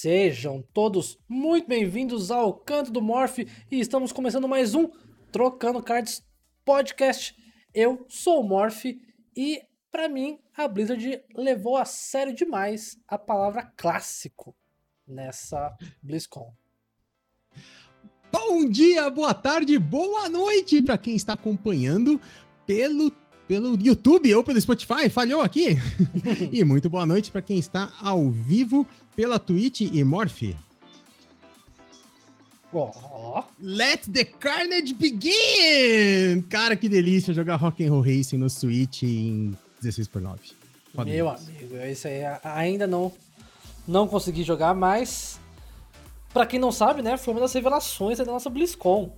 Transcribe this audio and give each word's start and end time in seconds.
Sejam 0.00 0.62
todos 0.72 1.18
muito 1.28 1.66
bem-vindos 1.66 2.30
ao 2.30 2.54
Canto 2.54 2.92
do 2.92 3.02
Morph 3.02 3.38
e 3.38 3.80
estamos 3.80 4.12
começando 4.12 4.46
mais 4.46 4.72
um 4.72 4.88
Trocando 5.32 5.82
Cards 5.82 6.24
Podcast. 6.64 7.34
Eu 7.74 8.06
sou 8.08 8.40
o 8.40 8.48
Morph 8.48 8.84
e, 9.36 9.60
para 9.90 10.08
mim, 10.08 10.38
a 10.56 10.68
Blizzard 10.68 11.20
levou 11.34 11.76
a 11.76 11.84
sério 11.84 12.32
demais 12.32 12.96
a 13.08 13.18
palavra 13.18 13.72
clássico 13.76 14.54
nessa 15.04 15.76
BlizzCon. 16.00 16.54
Bom 18.30 18.70
dia, 18.70 19.10
boa 19.10 19.34
tarde, 19.34 19.76
boa 19.80 20.28
noite 20.28 20.80
para 20.80 20.96
quem 20.96 21.16
está 21.16 21.32
acompanhando 21.32 22.20
pelo 22.64 23.10
pelo 23.48 23.80
YouTube 23.82 24.32
ou 24.34 24.44
pelo 24.44 24.60
Spotify, 24.60 25.08
falhou 25.08 25.40
aqui. 25.40 25.68
e 26.52 26.62
muito 26.62 26.90
boa 26.90 27.06
noite 27.06 27.32
para 27.32 27.40
quem 27.40 27.58
está 27.58 27.90
ao 27.98 28.30
vivo 28.30 28.86
pela 29.18 29.36
Twitch 29.40 29.80
e 29.80 30.04
Morph. 30.04 30.54
Oh. 32.72 33.42
Let 33.60 34.06
the 34.12 34.22
carnage 34.22 34.94
begin! 34.94 36.40
Cara, 36.42 36.76
que 36.76 36.88
delícia 36.88 37.34
jogar 37.34 37.56
Rock'n'Roll 37.56 38.00
Racing 38.00 38.36
no 38.36 38.48
Switch 38.48 39.02
em 39.02 39.58
16 39.82 40.06
por 40.06 40.22
9. 40.22 40.38
Pode 40.94 41.10
Meu 41.10 41.28
amigo, 41.28 41.76
isso 41.90 42.06
aí 42.06 42.20
ainda 42.44 42.86
não 42.86 43.10
não 43.88 44.06
consegui 44.06 44.44
jogar, 44.44 44.72
mas 44.72 45.40
para 46.32 46.46
quem 46.46 46.60
não 46.60 46.70
sabe, 46.70 47.02
né, 47.02 47.16
foi 47.16 47.34
uma 47.34 47.40
das 47.40 47.52
revelações 47.52 48.18
da 48.18 48.24
nossa 48.24 48.48
BlizzCon. 48.48 49.16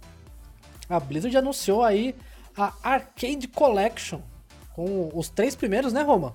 A 0.89 0.99
Blizzard 0.99 1.37
anunciou 1.37 1.85
aí 1.85 2.15
a 2.57 2.73
Arcade 2.83 3.47
Collection, 3.49 4.23
com 4.73 5.11
os 5.13 5.29
três 5.29 5.55
primeiros, 5.55 5.93
né, 5.93 6.01
Roma? 6.01 6.35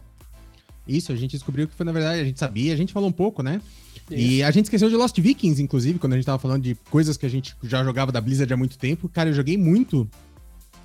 Isso, 0.88 1.12
a 1.12 1.16
gente 1.16 1.32
descobriu 1.32 1.68
que 1.68 1.74
foi, 1.74 1.86
na 1.86 1.92
verdade, 1.92 2.22
a 2.22 2.24
gente 2.24 2.40
sabia, 2.40 2.74
a 2.74 2.76
gente 2.78 2.94
falou 2.94 3.10
um 3.10 3.14
pouco, 3.14 3.42
né? 3.42 3.62
Isso. 4.10 4.22
E 4.22 4.44
a 4.44 4.52
gente 4.52 4.66
esqueceu 4.66 4.90
de 4.90 4.96
Lost 4.96 5.20
Vikings, 5.20 5.62
inclusive, 5.62 5.98
quando 5.98 6.14
a 6.14 6.16
gente 6.16 6.26
tava 6.26 6.38
falando 6.38 6.62
de 6.62 6.76
coisas 6.90 7.18
que 7.18 7.26
a 7.26 7.30
gente 7.30 7.56
já 7.64 7.84
jogava 7.84 8.12
da 8.12 8.22
Blizzard 8.22 8.54
há 8.54 8.58
muito 8.58 8.78
tempo. 8.78 9.10
Cara, 9.10 9.30
eu 9.30 9.34
joguei 9.34 9.58
muito. 9.58 10.08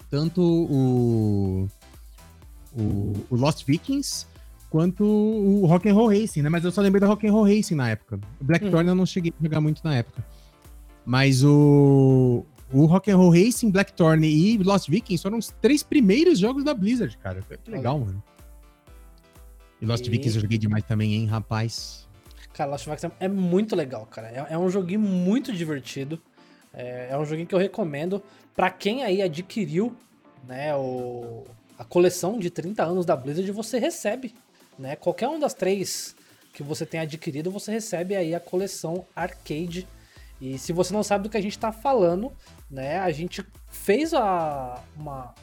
Tanto 0.08 0.42
o. 0.42 1.68
O, 2.72 3.26
o 3.28 3.36
Lost 3.36 3.64
Vikings 3.66 4.26
quanto 4.70 5.04
o 5.04 5.66
Rock'n'Roll 5.66 6.08
Racing, 6.08 6.42
né? 6.42 6.48
Mas 6.48 6.64
eu 6.64 6.70
só 6.70 6.80
lembrei 6.80 7.00
do 7.00 7.06
Rock'n'Roll 7.06 7.44
Racing 7.44 7.74
na 7.74 7.90
época. 7.90 8.20
O 8.40 8.44
Blackthorn 8.44 8.86
hum. 8.86 8.92
eu 8.92 8.94
não 8.94 9.04
cheguei 9.04 9.32
a 9.38 9.42
jogar 9.42 9.60
muito 9.60 9.82
na 9.84 9.96
época. 9.96 10.24
Mas 11.04 11.42
o, 11.42 12.44
o 12.72 12.86
Rock'n'Roll 12.86 13.30
Racing, 13.30 13.70
Blackthorn 13.70 14.26
e 14.26 14.56
Lost 14.58 14.88
Vikings 14.88 15.22
foram 15.22 15.38
os 15.38 15.52
três 15.60 15.82
primeiros 15.82 16.38
jogos 16.38 16.62
da 16.62 16.72
Blizzard, 16.72 17.18
cara. 17.18 17.42
Que 17.64 17.70
legal, 17.70 17.98
mano. 17.98 18.22
E 19.80 19.86
Lost 19.86 20.06
e... 20.06 20.10
Vikings 20.10 20.36
eu 20.36 20.42
joguei 20.42 20.58
demais 20.58 20.84
também, 20.84 21.14
hein, 21.14 21.26
rapaz. 21.26 22.08
Cara, 22.52 22.70
Lost 22.70 22.86
Vikings 22.86 23.14
é 23.18 23.28
muito 23.28 23.74
legal, 23.74 24.06
cara. 24.06 24.28
É, 24.28 24.54
é 24.54 24.58
um 24.58 24.68
joguinho 24.68 25.00
muito 25.00 25.52
divertido. 25.52 26.20
É, 26.72 27.08
é, 27.10 27.18
um 27.18 27.24
joguinho 27.24 27.46
que 27.46 27.54
eu 27.54 27.58
recomendo 27.58 28.22
para 28.54 28.70
quem 28.70 29.02
aí 29.02 29.22
adquiriu, 29.22 29.96
né, 30.46 30.74
o, 30.76 31.44
a 31.78 31.84
coleção 31.84 32.38
de 32.38 32.50
30 32.50 32.84
anos 32.84 33.06
da 33.06 33.16
Blizzard, 33.16 33.50
você 33.52 33.78
recebe, 33.78 34.34
né? 34.78 34.96
Qualquer 34.96 35.28
um 35.28 35.38
das 35.38 35.54
três 35.54 36.14
que 36.52 36.62
você 36.62 36.84
tem 36.84 37.00
adquirido, 37.00 37.50
você 37.50 37.72
recebe 37.72 38.14
aí 38.14 38.34
a 38.34 38.40
coleção 38.40 39.06
arcade. 39.16 39.86
E 40.40 40.58
se 40.58 40.72
você 40.72 40.92
não 40.92 41.02
sabe 41.02 41.24
do 41.24 41.30
que 41.30 41.36
a 41.36 41.40
gente 41.40 41.56
está 41.56 41.72
falando, 41.72 42.32
né? 42.70 42.98
A 42.98 43.10
gente 43.10 43.44
fez 43.68 44.12
a, 44.12 44.82
uma, 44.96 45.34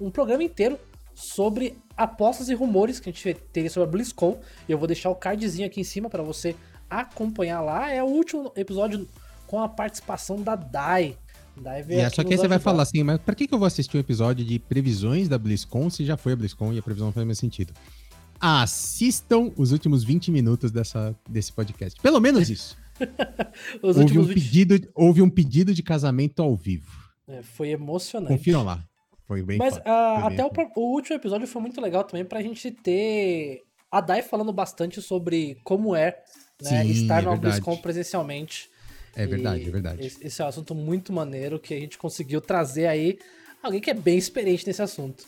um 0.00 0.10
programa 0.10 0.44
inteiro 0.44 0.78
sobre 1.20 1.78
apostas 1.96 2.48
e 2.48 2.54
rumores 2.54 2.98
que 2.98 3.10
a 3.10 3.12
gente 3.12 3.34
teria 3.52 3.68
sobre 3.68 3.88
a 3.88 3.92
BlizzCon. 3.92 4.40
Eu 4.68 4.78
vou 4.78 4.86
deixar 4.86 5.10
o 5.10 5.14
cardzinho 5.14 5.66
aqui 5.66 5.80
em 5.80 5.84
cima 5.84 6.08
para 6.08 6.22
você 6.22 6.56
acompanhar 6.88 7.60
lá. 7.60 7.90
É 7.90 8.02
o 8.02 8.06
último 8.06 8.50
episódio 8.56 9.06
com 9.46 9.60
a 9.60 9.68
participação 9.68 10.40
da 10.40 10.56
Dai. 10.56 11.16
Dai 11.56 11.82
veio 11.82 12.00
é, 12.00 12.08
só 12.08 12.24
que 12.24 12.32
aí 12.32 12.38
você 12.38 12.48
vai 12.48 12.58
falar 12.58 12.82
assim, 12.84 13.02
mas 13.02 13.20
pra 13.20 13.34
que, 13.34 13.46
que 13.46 13.52
eu 13.52 13.58
vou 13.58 13.66
assistir 13.66 13.96
um 13.96 14.00
episódio 14.00 14.44
de 14.44 14.58
previsões 14.58 15.28
da 15.28 15.36
BlizzCon 15.36 15.90
se 15.90 16.04
já 16.04 16.16
foi 16.16 16.32
a 16.32 16.36
BlizzCon 16.36 16.72
e 16.72 16.78
a 16.78 16.82
previsão 16.82 17.08
não 17.08 17.12
faz 17.12 17.26
mais 17.26 17.38
sentido? 17.38 17.74
Assistam 18.40 19.52
os 19.56 19.70
últimos 19.70 20.02
20 20.02 20.30
minutos 20.30 20.70
dessa, 20.70 21.14
desse 21.28 21.52
podcast. 21.52 22.00
Pelo 22.00 22.18
menos 22.18 22.48
isso. 22.50 22.78
houve, 23.82 24.18
um 24.18 24.22
20... 24.22 24.34
pedido, 24.34 24.88
houve 24.94 25.20
um 25.20 25.28
pedido 25.28 25.74
de 25.74 25.82
casamento 25.82 26.40
ao 26.40 26.56
vivo. 26.56 26.90
É, 27.28 27.42
foi 27.42 27.68
emocionante. 27.68 28.32
Confiram 28.32 28.64
lá. 28.64 28.82
Foi 29.30 29.44
bem 29.44 29.58
Mas 29.58 29.76
uh, 29.76 30.24
até 30.24 30.44
o, 30.44 30.50
o, 30.74 30.92
último 30.92 31.14
episódio 31.14 31.46
foi 31.46 31.62
muito 31.62 31.80
legal 31.80 32.02
também 32.02 32.24
pra 32.24 32.42
gente 32.42 32.68
ter 32.68 33.62
a 33.88 34.00
Dai 34.00 34.22
falando 34.22 34.52
bastante 34.52 35.00
sobre 35.00 35.56
como 35.62 35.94
é 35.94 36.20
né, 36.60 36.82
Sim, 36.82 36.90
estar 36.90 37.22
é 37.22 37.26
no 37.26 37.36
BlizzCon 37.36 37.76
presencialmente. 37.76 38.68
É 39.14 39.28
verdade, 39.28 39.62
e 39.62 39.68
é 39.68 39.70
verdade. 39.70 40.04
Esse, 40.04 40.26
esse 40.26 40.42
é 40.42 40.44
um 40.44 40.48
assunto 40.48 40.74
muito 40.74 41.12
maneiro 41.12 41.60
que 41.60 41.72
a 41.72 41.78
gente 41.78 41.96
conseguiu 41.96 42.40
trazer 42.40 42.88
aí 42.88 43.20
alguém 43.62 43.80
que 43.80 43.88
é 43.88 43.94
bem 43.94 44.18
experiente 44.18 44.66
nesse 44.66 44.82
assunto 44.82 45.24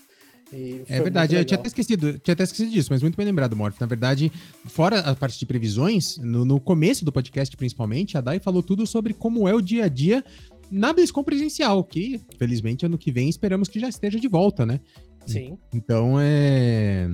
é 0.89 1.01
verdade, 1.01 1.35
eu 1.35 1.45
tinha 1.45 1.59
até, 1.59 1.69
esquecido, 1.69 2.19
tinha 2.19 2.35
até 2.35 2.45
esquecido 2.45 2.71
disso, 2.71 2.89
mas 2.91 3.01
muito 3.01 3.17
bem 3.17 3.25
lembrado, 3.25 3.57
Morph. 3.57 3.81
Na 3.81 3.87
verdade, 3.87 4.31
fora 4.67 5.01
a 5.01 5.15
parte 5.15 5.39
de 5.39 5.47
previsões, 5.47 6.19
no, 6.19 6.45
no, 6.45 6.61
começo 6.61 7.05
do 7.05 7.13
podcast, 7.13 7.57
principalmente, 7.57 8.19
a 8.19 8.21
Dai 8.21 8.39
falou 8.39 8.63
tudo 8.63 8.87
sobre 8.87 9.15
como 9.15 9.49
é 9.49 9.55
o 9.55 9.63
dia 9.63 9.87
a 9.87 9.89
dia 9.89 10.23
na 10.73 10.91
BlizzCon 10.91 11.23
presencial, 11.23 11.85
que, 11.85 12.19
felizmente, 12.39 12.87
ano 12.87 12.97
que 12.97 13.13
vem 13.13 13.29
esperamos 13.29 13.69
que 13.69 13.79
já 13.79 13.91
esteja 13.91 14.19
de 14.19 14.27
volta, 14.27 14.65
né? 14.65 14.81
Sim. 15.27 15.59
Então, 15.73 16.15
é... 16.19 17.11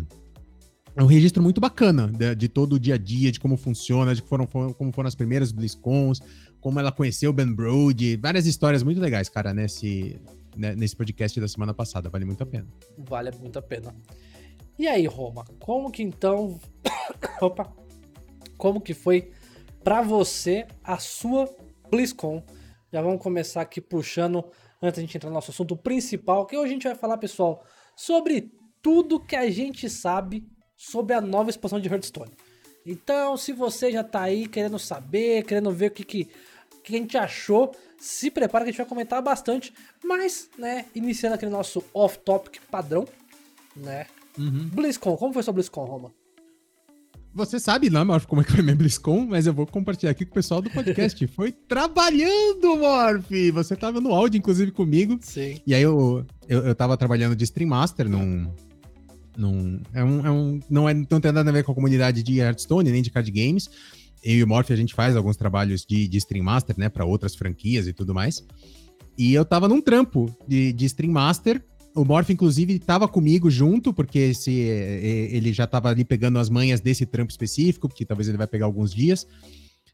É 0.94 1.02
um 1.02 1.06
registro 1.06 1.42
muito 1.42 1.60
bacana 1.60 2.08
de, 2.08 2.34
de, 2.34 2.48
todo 2.48 2.74
o 2.74 2.78
dia 2.78 2.94
a 2.94 2.98
dia, 2.98 3.30
de 3.30 3.38
como 3.38 3.56
funciona, 3.56 4.14
de 4.14 4.22
foram, 4.22 4.46
como 4.46 4.92
foram 4.92 5.06
as 5.06 5.14
primeiras 5.14 5.52
BlizzCons, 5.52 6.20
como 6.60 6.80
ela 6.80 6.91
conheceu 6.91 7.30
o 7.30 7.32
Ben 7.32 7.52
Brody, 7.52 8.16
várias 8.16 8.46
histórias 8.46 8.82
muito 8.82 9.00
legais, 9.00 9.28
cara, 9.28 9.54
nesse, 9.54 10.20
né, 10.56 10.75
nesse 10.75 10.96
podcast 10.96 11.40
da 11.40 11.46
semana 11.46 11.72
passada. 11.72 12.08
Vale 12.08 12.25
muito 12.25 12.42
a 12.42 12.46
pena. 12.46 12.66
Vale 12.96 13.30
muito 13.40 13.58
a 13.58 13.62
pena. 13.62 13.94
E 14.78 14.86
aí, 14.86 15.06
Roma, 15.06 15.44
como 15.60 15.90
que 15.90 16.02
então. 16.02 16.58
Opa! 17.40 17.72
Como 18.56 18.80
que 18.80 18.94
foi 18.94 19.30
para 19.84 20.02
você 20.02 20.66
a 20.82 20.98
sua 20.98 21.48
BlizzCon? 21.90 22.42
Já 22.93 23.03
vamos 23.03 23.22
começar 23.22 23.60
aqui 23.60 23.81
puxando, 23.81 24.44
antes 24.82 24.94
de 24.94 25.00
a 25.00 25.06
gente 25.06 25.16
entrar 25.16 25.28
no 25.28 25.34
nosso 25.34 25.50
assunto 25.50 25.76
principal, 25.76 26.47
que 26.47 26.56
hoje 26.56 26.71
a 26.71 26.72
gente 26.72 26.87
vai 26.87 26.94
falar, 26.94 27.19
pessoal, 27.19 27.65
sobre 27.94 28.50
tudo 28.82 29.21
que 29.21 29.37
a 29.37 29.50
gente 29.50 29.91
sabe 29.91 30.47
sobre 30.76 31.15
a 31.15 31.21
nova 31.21 31.50
expansão 31.50 31.81
de 31.81 31.88
Hearthstone. 31.88 32.32
Então, 32.87 33.37
se 33.37 33.53
você 33.53 33.93
já 33.93 34.03
tá 34.03 34.22
aí 34.22 34.47
querendo 34.47 34.78
saber, 34.78 35.44
querendo 35.44 35.71
ver 35.71 35.91
o 35.91 35.91
que, 35.91 36.04
que, 36.04 36.25
que 36.82 36.97
a 36.97 36.99
gente 36.99 37.19
achou, 37.19 37.75
se 37.99 38.31
prepara 38.31 38.65
que 38.65 38.71
a 38.71 38.72
gente 38.72 38.78
vai 38.78 38.87
comentar 38.87 39.20
bastante. 39.20 39.75
Mas, 40.03 40.49
né, 40.56 40.87
iniciando 40.94 41.34
aquele 41.34 41.50
nosso 41.50 41.84
off-topic 41.93 42.60
padrão, 42.70 43.06
né? 43.76 44.06
Uhum. 44.38 44.69
BlizzCon, 44.69 45.16
como 45.16 45.34
foi 45.34 45.43
sua 45.43 45.53
BlizzCon, 45.53 45.84
Roma? 45.84 46.15
Você 47.34 47.61
sabe, 47.61 47.91
não, 47.91 48.05
Morph, 48.05 48.27
como 48.27 48.41
é 48.41 48.44
que 48.44 48.53
foi 48.53 48.62
minha 48.62 48.75
BlizzCon, 48.75 49.27
mas 49.27 49.47
eu 49.47 49.55
vou 49.55 49.66
compartilhar 49.66 50.11
aqui 50.11 50.25
com 50.25 50.33
o 50.33 50.34
pessoal 50.34 50.61
do 50.61 50.71
podcast. 50.71 51.25
foi 51.28 51.53
trabalhando, 51.53 52.77
Morph! 52.77 53.31
Você 53.55 53.77
tava 53.77 54.00
no 54.00 54.12
áudio, 54.12 54.39
inclusive, 54.39 54.72
comigo. 54.72 55.19
Sim. 55.21 55.61
E 55.67 55.75
aí 55.75 55.83
eu, 55.83 56.25
eu, 56.49 56.67
eu 56.67 56.75
tava 56.75 56.97
trabalhando 56.97 57.37
de 57.37 57.44
Stream 57.44 57.69
Master 57.69 58.09
num... 58.09 58.50
num 59.37 59.81
é 59.93 60.03
um, 60.03 60.27
é 60.27 60.31
um, 60.31 60.61
não, 60.69 60.88
é, 60.88 60.94
não 60.94 61.21
tem 61.21 61.33
nada 61.33 61.49
a 61.49 61.53
ver 61.53 61.62
com 61.62 61.72
a 61.72 61.75
comunidade 61.75 62.22
de 62.22 62.38
Hearthstone, 62.38 62.91
nem 62.91 63.03
de 63.03 63.11
card 63.11 63.31
games, 63.31 63.71
eu 64.22 64.37
e 64.37 64.43
o 64.43 64.49
Morph, 64.49 64.71
a 64.71 64.77
gente 64.77 64.94
faz 64.94 65.17
alguns 65.17 65.37
trabalhos 65.37 65.84
de, 65.87 66.09
de 66.09 66.19
Stream 66.19 66.44
Master, 66.44 66.78
né, 66.78 66.88
para 66.88 67.05
outras 67.05 67.34
franquias 67.34 67.87
e 67.87 67.93
tudo 67.93 68.15
mais. 68.15 68.44
E 69.17 69.34
eu 69.34 69.44
tava 69.44 69.69
num 69.69 69.81
trampo 69.81 70.34
de, 70.47 70.72
de 70.72 70.87
Stream 70.87 71.12
Master. 71.12 71.62
O 71.98 72.04
Morph, 72.04 72.31
inclusive, 72.31 72.78
tava 72.78 73.09
comigo 73.09 73.50
junto, 73.50 73.92
porque 73.92 74.19
esse, 74.19 74.53
ele 74.53 75.52
já 75.52 75.67
tava 75.67 75.88
ali 75.88 76.05
pegando 76.05 76.38
as 76.38 76.49
manhas 76.49 76.81
desse 76.81 77.05
trampo 77.05 77.31
específico, 77.31 77.88
porque 77.88 78.05
talvez 78.05 78.28
ele 78.28 78.38
vai 78.38 78.46
pegar 78.46 78.67
alguns 78.67 78.94
dias. 78.94 79.26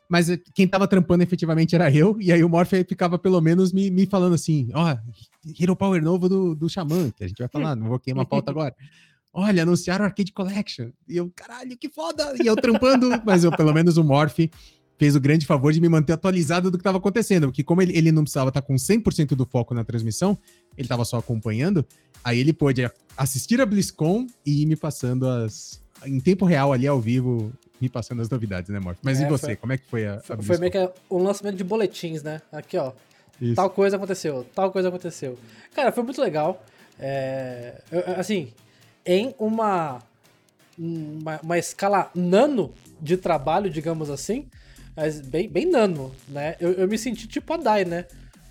Mas 0.09 0.29
quem 0.55 0.69
tava 0.69 0.87
trampando 0.87 1.23
efetivamente 1.23 1.75
era 1.75 1.91
eu, 1.91 2.21
e 2.21 2.31
aí 2.31 2.45
o 2.45 2.49
Morph 2.49 2.73
ficava 2.87 3.19
pelo 3.19 3.41
menos 3.41 3.73
me, 3.73 3.91
me 3.91 4.05
falando 4.07 4.35
assim: 4.35 4.69
ó, 4.75 4.93
oh, 4.93 5.53
Hero 5.59 5.75
Power 5.75 6.03
novo 6.03 6.29
do, 6.29 6.55
do 6.55 6.69
Xamã, 6.69 7.11
que 7.11 7.25
a 7.25 7.29
gente 7.29 7.39
vai 7.39 7.49
falar, 7.49 7.75
não 7.75 7.89
vou 7.89 7.99
queimar 7.99 8.25
a 8.25 8.29
pauta 8.29 8.51
agora 8.53 8.75
olha, 9.35 9.65
anunciaram 9.65 10.05
Arcade 10.05 10.33
Collection. 10.33 10.91
E 11.09 11.17
eu, 11.17 11.31
caralho, 11.35 11.77
que 11.77 11.89
foda! 11.89 12.35
E 12.41 12.47
eu 12.47 12.55
trampando, 12.55 13.11
mas 13.27 13.43
eu, 13.43 13.51
pelo 13.51 13.75
menos 13.75 13.97
o 13.97 14.05
Morph 14.05 14.39
fez 14.99 15.17
o 15.17 15.21
grande 15.21 15.47
favor 15.47 15.73
de 15.73 15.81
me 15.81 15.89
manter 15.89 16.13
atualizado 16.13 16.71
do 16.71 16.79
que 16.79 16.83
estava 16.83 16.99
acontecendo, 16.99 17.49
porque 17.49 17.65
como 17.65 17.83
ele, 17.83 17.97
ele 17.97 18.13
não 18.13 18.23
precisava 18.23 18.49
estar 18.49 18.61
tá 18.61 18.67
com 18.67 18.75
100% 18.75 19.35
do 19.35 19.45
foco 19.45 19.75
na 19.75 19.85
transmissão, 19.85 20.39
ele 20.77 20.85
estava 20.85 21.05
só 21.05 21.19
acompanhando, 21.19 21.85
aí 22.23 22.39
ele 22.39 22.53
pôde 22.53 22.89
assistir 23.17 23.61
a 23.61 23.67
BlizzCon 23.67 24.27
e 24.47 24.63
ir 24.63 24.67
me 24.67 24.77
passando 24.77 25.27
as... 25.29 25.83
em 26.07 26.21
tempo 26.21 26.45
real 26.45 26.73
ali, 26.73 26.87
ao 26.87 27.01
vivo, 27.01 27.53
me 27.81 27.89
passando 27.89 28.23
as 28.23 28.29
novidades, 28.29 28.71
né, 28.71 28.79
Morph? 28.79 28.99
Mas 29.03 29.21
é, 29.21 29.27
e 29.27 29.29
você, 29.29 29.47
foi, 29.47 29.57
como 29.57 29.73
é 29.73 29.79
que 29.79 29.85
foi 29.87 30.07
a, 30.07 30.23
a 30.29 30.43
Foi 30.43 30.59
meio 30.59 30.71
que 30.71 30.91
um 31.11 31.23
lançamento 31.23 31.57
de 31.57 31.65
boletins, 31.65 32.23
né? 32.23 32.41
Aqui, 32.53 32.77
ó. 32.77 32.93
Isso. 33.41 33.57
Tal 33.57 33.69
coisa 33.71 33.97
aconteceu, 33.97 34.47
tal 34.55 34.71
coisa 34.71 34.89
aconteceu. 34.89 35.37
Cara, 35.75 35.91
foi 35.91 36.05
muito 36.05 36.21
legal. 36.21 36.65
É, 36.99 37.83
assim, 38.17 38.53
em 39.05 39.35
uma, 39.39 40.01
uma, 40.79 41.41
uma 41.43 41.59
escala 41.59 42.11
nano 42.15 42.73
de 43.01 43.17
trabalho, 43.17 43.69
digamos 43.69 44.09
assim, 44.09 44.49
Mas 44.97 45.21
bem, 45.21 45.49
bem 45.49 45.67
nano, 45.67 46.15
né? 46.29 46.57
Eu, 46.61 46.73
eu 46.73 46.89
me 46.89 46.97
senti 46.97 47.27
tipo 47.27 47.53
a 47.53 47.57
Dai, 47.57 47.85
né? 47.85 48.07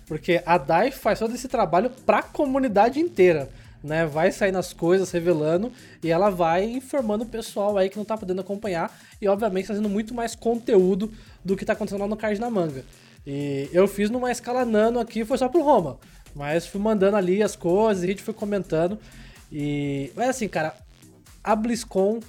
Porque 0.06 0.42
a 0.44 0.58
Dai 0.58 0.90
faz 0.90 1.18
todo 1.18 1.34
esse 1.34 1.48
trabalho 1.48 1.90
pra 2.04 2.22
comunidade 2.22 3.00
inteira. 3.00 3.48
Né, 3.82 4.06
vai 4.06 4.32
sair 4.32 4.50
nas 4.50 4.72
coisas, 4.72 5.10
revelando, 5.10 5.70
e 6.02 6.10
ela 6.10 6.30
vai 6.30 6.64
informando 6.64 7.22
o 7.22 7.26
pessoal 7.26 7.76
aí 7.76 7.90
que 7.90 7.98
não 7.98 8.04
tá 8.06 8.16
podendo 8.16 8.40
acompanhar, 8.40 8.90
e 9.20 9.28
obviamente 9.28 9.68
fazendo 9.68 9.90
muito 9.90 10.14
mais 10.14 10.34
conteúdo 10.34 11.12
do 11.44 11.54
que 11.54 11.66
tá 11.66 11.74
acontecendo 11.74 12.00
lá 12.00 12.08
no 12.08 12.16
Card 12.16 12.40
na 12.40 12.48
Manga. 12.48 12.82
E 13.26 13.68
eu 13.74 13.86
fiz 13.86 14.08
numa 14.08 14.32
escala 14.32 14.64
nano 14.64 14.98
aqui, 14.98 15.22
foi 15.22 15.36
só 15.36 15.50
pro 15.50 15.62
Roma. 15.62 15.98
Mas 16.34 16.66
fui 16.66 16.80
mandando 16.80 17.16
ali 17.16 17.42
as 17.42 17.54
coisas, 17.54 18.02
a 18.02 18.06
gente 18.06 18.22
foi 18.22 18.34
comentando. 18.34 18.98
E. 19.52 20.10
Mas 20.16 20.30
assim, 20.30 20.48
cara, 20.48 20.74
a 21.42 21.54
BlizzCon. 21.54 22.20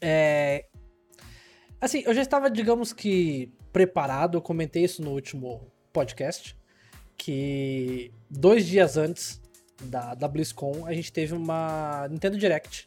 É. 0.00 0.64
Assim, 1.80 2.02
eu 2.04 2.12
já 2.12 2.22
estava, 2.22 2.50
digamos 2.50 2.92
que, 2.92 3.52
preparado, 3.72 4.36
eu 4.38 4.42
comentei 4.42 4.84
isso 4.84 5.02
no 5.02 5.12
último 5.12 5.70
podcast. 5.92 6.56
Que 7.16 8.12
dois 8.28 8.66
dias 8.66 8.96
antes 8.96 9.40
da, 9.82 10.14
da 10.14 10.28
BlizzCon, 10.28 10.86
a 10.86 10.92
gente 10.92 11.12
teve 11.12 11.34
uma 11.34 12.08
Nintendo 12.10 12.36
Direct. 12.36 12.86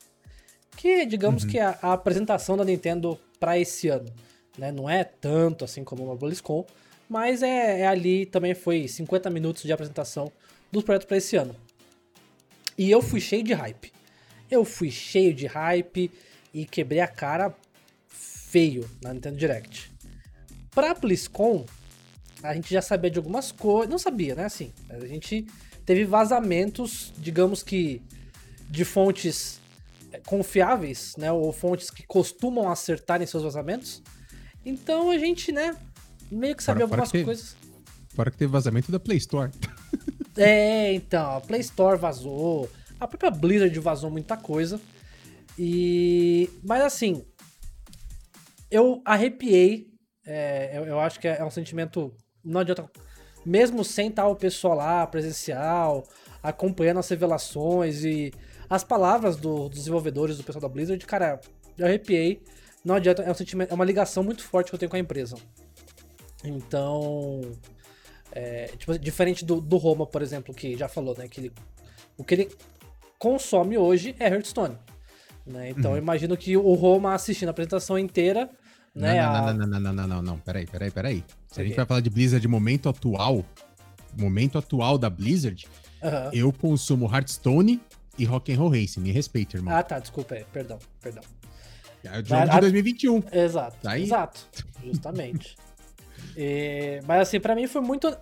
Que, 0.75 1.05
digamos 1.05 1.43
uhum. 1.43 1.49
que 1.49 1.59
é 1.59 1.63
a, 1.63 1.77
a 1.81 1.93
apresentação 1.93 2.57
da 2.57 2.63
Nintendo 2.63 3.19
para 3.39 3.57
esse 3.57 3.87
ano. 3.87 4.11
Né? 4.57 4.71
Não 4.71 4.89
é 4.89 5.03
tanto 5.03 5.63
assim 5.63 5.83
como 5.83 6.03
uma 6.03 6.15
BlizzCon, 6.15 6.65
mas 7.09 7.41
é, 7.43 7.81
é 7.81 7.87
ali 7.87 8.25
também 8.25 8.53
foi 8.53 8.87
50 8.87 9.29
minutos 9.29 9.63
de 9.63 9.71
apresentação 9.71 10.31
dos 10.71 10.83
projetos 10.83 11.07
para 11.07 11.17
esse 11.17 11.35
ano. 11.35 11.55
E 12.77 12.89
eu 12.89 13.01
fui 13.01 13.19
cheio 13.19 13.43
de 13.43 13.53
hype. 13.53 13.91
Eu 14.49 14.65
fui 14.65 14.91
cheio 14.91 15.33
de 15.33 15.45
hype 15.45 16.11
e 16.53 16.65
quebrei 16.65 16.99
a 16.99 17.07
cara 17.07 17.55
feio 18.51 18.87
na 19.01 19.13
Nintendo 19.13 19.37
Direct. 19.37 19.89
Pra 20.71 20.93
BlizzCon, 20.93 21.65
a 22.43 22.53
gente 22.53 22.73
já 22.73 22.81
sabia 22.81 23.09
de 23.09 23.17
algumas 23.17 23.51
coisas. 23.51 23.89
Não 23.89 23.97
sabia, 23.97 24.35
né? 24.35 24.45
Assim, 24.45 24.73
a 24.89 24.99
gente 25.05 25.47
teve 25.85 26.03
vazamentos, 26.03 27.13
digamos 27.17 27.63
que 27.63 28.01
de 28.69 28.83
fontes 28.83 29.59
é, 30.11 30.19
confiáveis, 30.19 31.15
né? 31.17 31.31
Ou 31.31 31.51
fontes 31.53 31.89
que 31.89 32.05
costumam 32.05 32.69
acertar 32.69 33.21
em 33.21 33.25
seus 33.25 33.43
vazamentos. 33.43 34.01
Então 34.65 35.09
a 35.09 35.17
gente, 35.17 35.51
né, 35.51 35.75
meio 36.29 36.55
que 36.55 36.63
sabia 36.63 36.87
fora, 36.87 37.01
algumas 37.01 37.09
fora 37.09 37.19
que 37.19 37.25
coisas. 37.25 37.55
Fora 38.09 38.31
que 38.31 38.37
teve 38.37 38.51
vazamento 38.51 38.91
da 38.91 38.99
Play 38.99 39.17
Store. 39.17 39.49
é, 40.35 40.93
então, 40.93 41.37
a 41.37 41.41
Play 41.41 41.61
Store 41.61 41.97
vazou, 41.97 42.69
a 42.99 43.07
própria 43.07 43.31
Blizzard 43.31 43.79
vazou 43.79 44.11
muita 44.11 44.35
coisa. 44.35 44.79
E. 45.57 46.49
Mas 46.63 46.81
assim, 46.81 47.23
eu 48.71 49.01
arrepiei. 49.05 49.87
É, 50.25 50.77
eu, 50.77 50.85
eu, 50.85 50.99
acho 50.99 51.19
que 51.19 51.27
é 51.27 51.43
um 51.43 51.51
sentimento. 51.51 52.15
Não 52.43 52.61
adianta. 52.61 52.89
Mesmo 53.45 53.83
sem 53.83 54.09
estar 54.09 54.27
o 54.27 54.35
pessoal 54.35 54.75
lá, 54.75 55.07
presencial, 55.07 56.03
acompanhando 56.43 56.99
as 56.99 57.09
revelações 57.09 58.03
e 58.03 58.31
as 58.69 58.83
palavras 58.83 59.35
do, 59.35 59.67
dos 59.67 59.79
desenvolvedores, 59.79 60.37
do 60.37 60.43
pessoal 60.43 60.61
da 60.61 60.69
Blizzard, 60.69 61.03
cara, 61.05 61.41
eu 61.77 61.85
arrepiei. 61.85 62.41
Não 62.85 62.95
adianta, 62.95 63.23
é 63.23 63.29
um 63.29 63.33
sentimento, 63.33 63.71
é 63.71 63.73
uma 63.73 63.85
ligação 63.85 64.23
muito 64.23 64.43
forte 64.43 64.69
que 64.69 64.75
eu 64.75 64.79
tenho 64.79 64.89
com 64.89 64.95
a 64.95 64.99
empresa. 64.99 65.35
Então, 66.43 67.41
é, 68.31 68.67
tipo, 68.77 68.97
diferente 68.97 69.43
do, 69.43 69.59
do 69.59 69.77
Roma, 69.77 70.05
por 70.05 70.21
exemplo, 70.21 70.53
que 70.53 70.77
já 70.77 70.87
falou, 70.87 71.15
né? 71.17 71.27
Que 71.27 71.41
ele, 71.41 71.53
o 72.17 72.23
que 72.23 72.33
ele 72.33 72.49
consome 73.19 73.77
hoje 73.77 74.15
é 74.19 74.27
Hearthstone. 74.27 74.77
Né? 75.45 75.69
Então, 75.69 75.91
uhum. 75.91 75.97
eu 75.97 76.01
imagino 76.01 76.37
que 76.37 76.55
o 76.55 76.73
Roma 76.73 77.13
assistindo 77.13 77.49
a 77.49 77.51
apresentação 77.51 77.97
inteira. 77.97 78.49
Né, 78.93 79.21
não, 79.21 79.31
não, 79.31 79.47
a... 79.47 79.53
não, 79.53 79.67
não, 79.67 79.79
não, 79.79 79.93
não, 79.93 80.07
não, 80.07 80.21
não, 80.21 80.39
peraí, 80.39 80.65
peraí, 80.65 80.91
peraí. 80.91 81.23
Se 81.47 81.53
okay. 81.53 81.63
a 81.63 81.67
gente 81.67 81.75
vai 81.77 81.85
falar 81.85 82.01
de 82.01 82.09
Blizzard 82.09 82.45
momento 82.47 82.89
atual, 82.89 83.45
momento 84.17 84.57
atual 84.57 84.97
da 84.97 85.09
Blizzard, 85.09 85.65
uhum. 86.01 86.29
eu 86.33 86.51
consumo 86.51 87.05
Hearthstone 87.13 87.81
e 88.17 88.25
Rock'n'Roll 88.25 88.69
Racing. 88.69 88.99
Me 88.99 89.11
respeita, 89.11 89.57
irmão. 89.57 89.73
Ah, 89.73 89.81
tá, 89.81 89.99
desculpa, 89.99 90.35
é, 90.35 90.43
perdão, 90.51 90.77
perdão. 91.01 91.23
É 92.03 92.19
o 92.19 92.25
jogo 92.25 92.49
de 92.49 92.59
2021. 92.59 93.23
Exato, 93.31 93.77
tá 93.81 93.97
exato, 93.99 94.47
justamente. 94.83 95.55
E, 96.37 97.01
mas 97.05 97.23
assim, 97.23 97.41
para 97.41 97.53
mim 97.53 97.67
foi 97.67 97.81
muito 97.81 98.15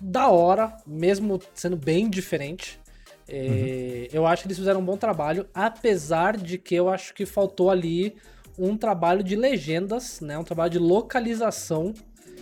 da 0.00 0.28
hora, 0.28 0.74
mesmo 0.86 1.38
sendo 1.52 1.76
bem 1.76 2.08
diferente. 2.08 2.80
E, 3.28 4.08
uhum. 4.08 4.08
Eu 4.12 4.26
acho 4.26 4.42
que 4.42 4.48
eles 4.48 4.56
fizeram 4.56 4.80
um 4.80 4.84
bom 4.84 4.96
trabalho, 4.96 5.46
apesar 5.52 6.38
de 6.38 6.56
que 6.56 6.74
eu 6.74 6.88
acho 6.88 7.12
que 7.12 7.26
faltou 7.26 7.68
ali 7.68 8.16
um 8.60 8.76
trabalho 8.76 9.24
de 9.24 9.34
legendas, 9.34 10.20
né? 10.20 10.38
Um 10.38 10.44
trabalho 10.44 10.70
de 10.70 10.78
localização 10.78 11.94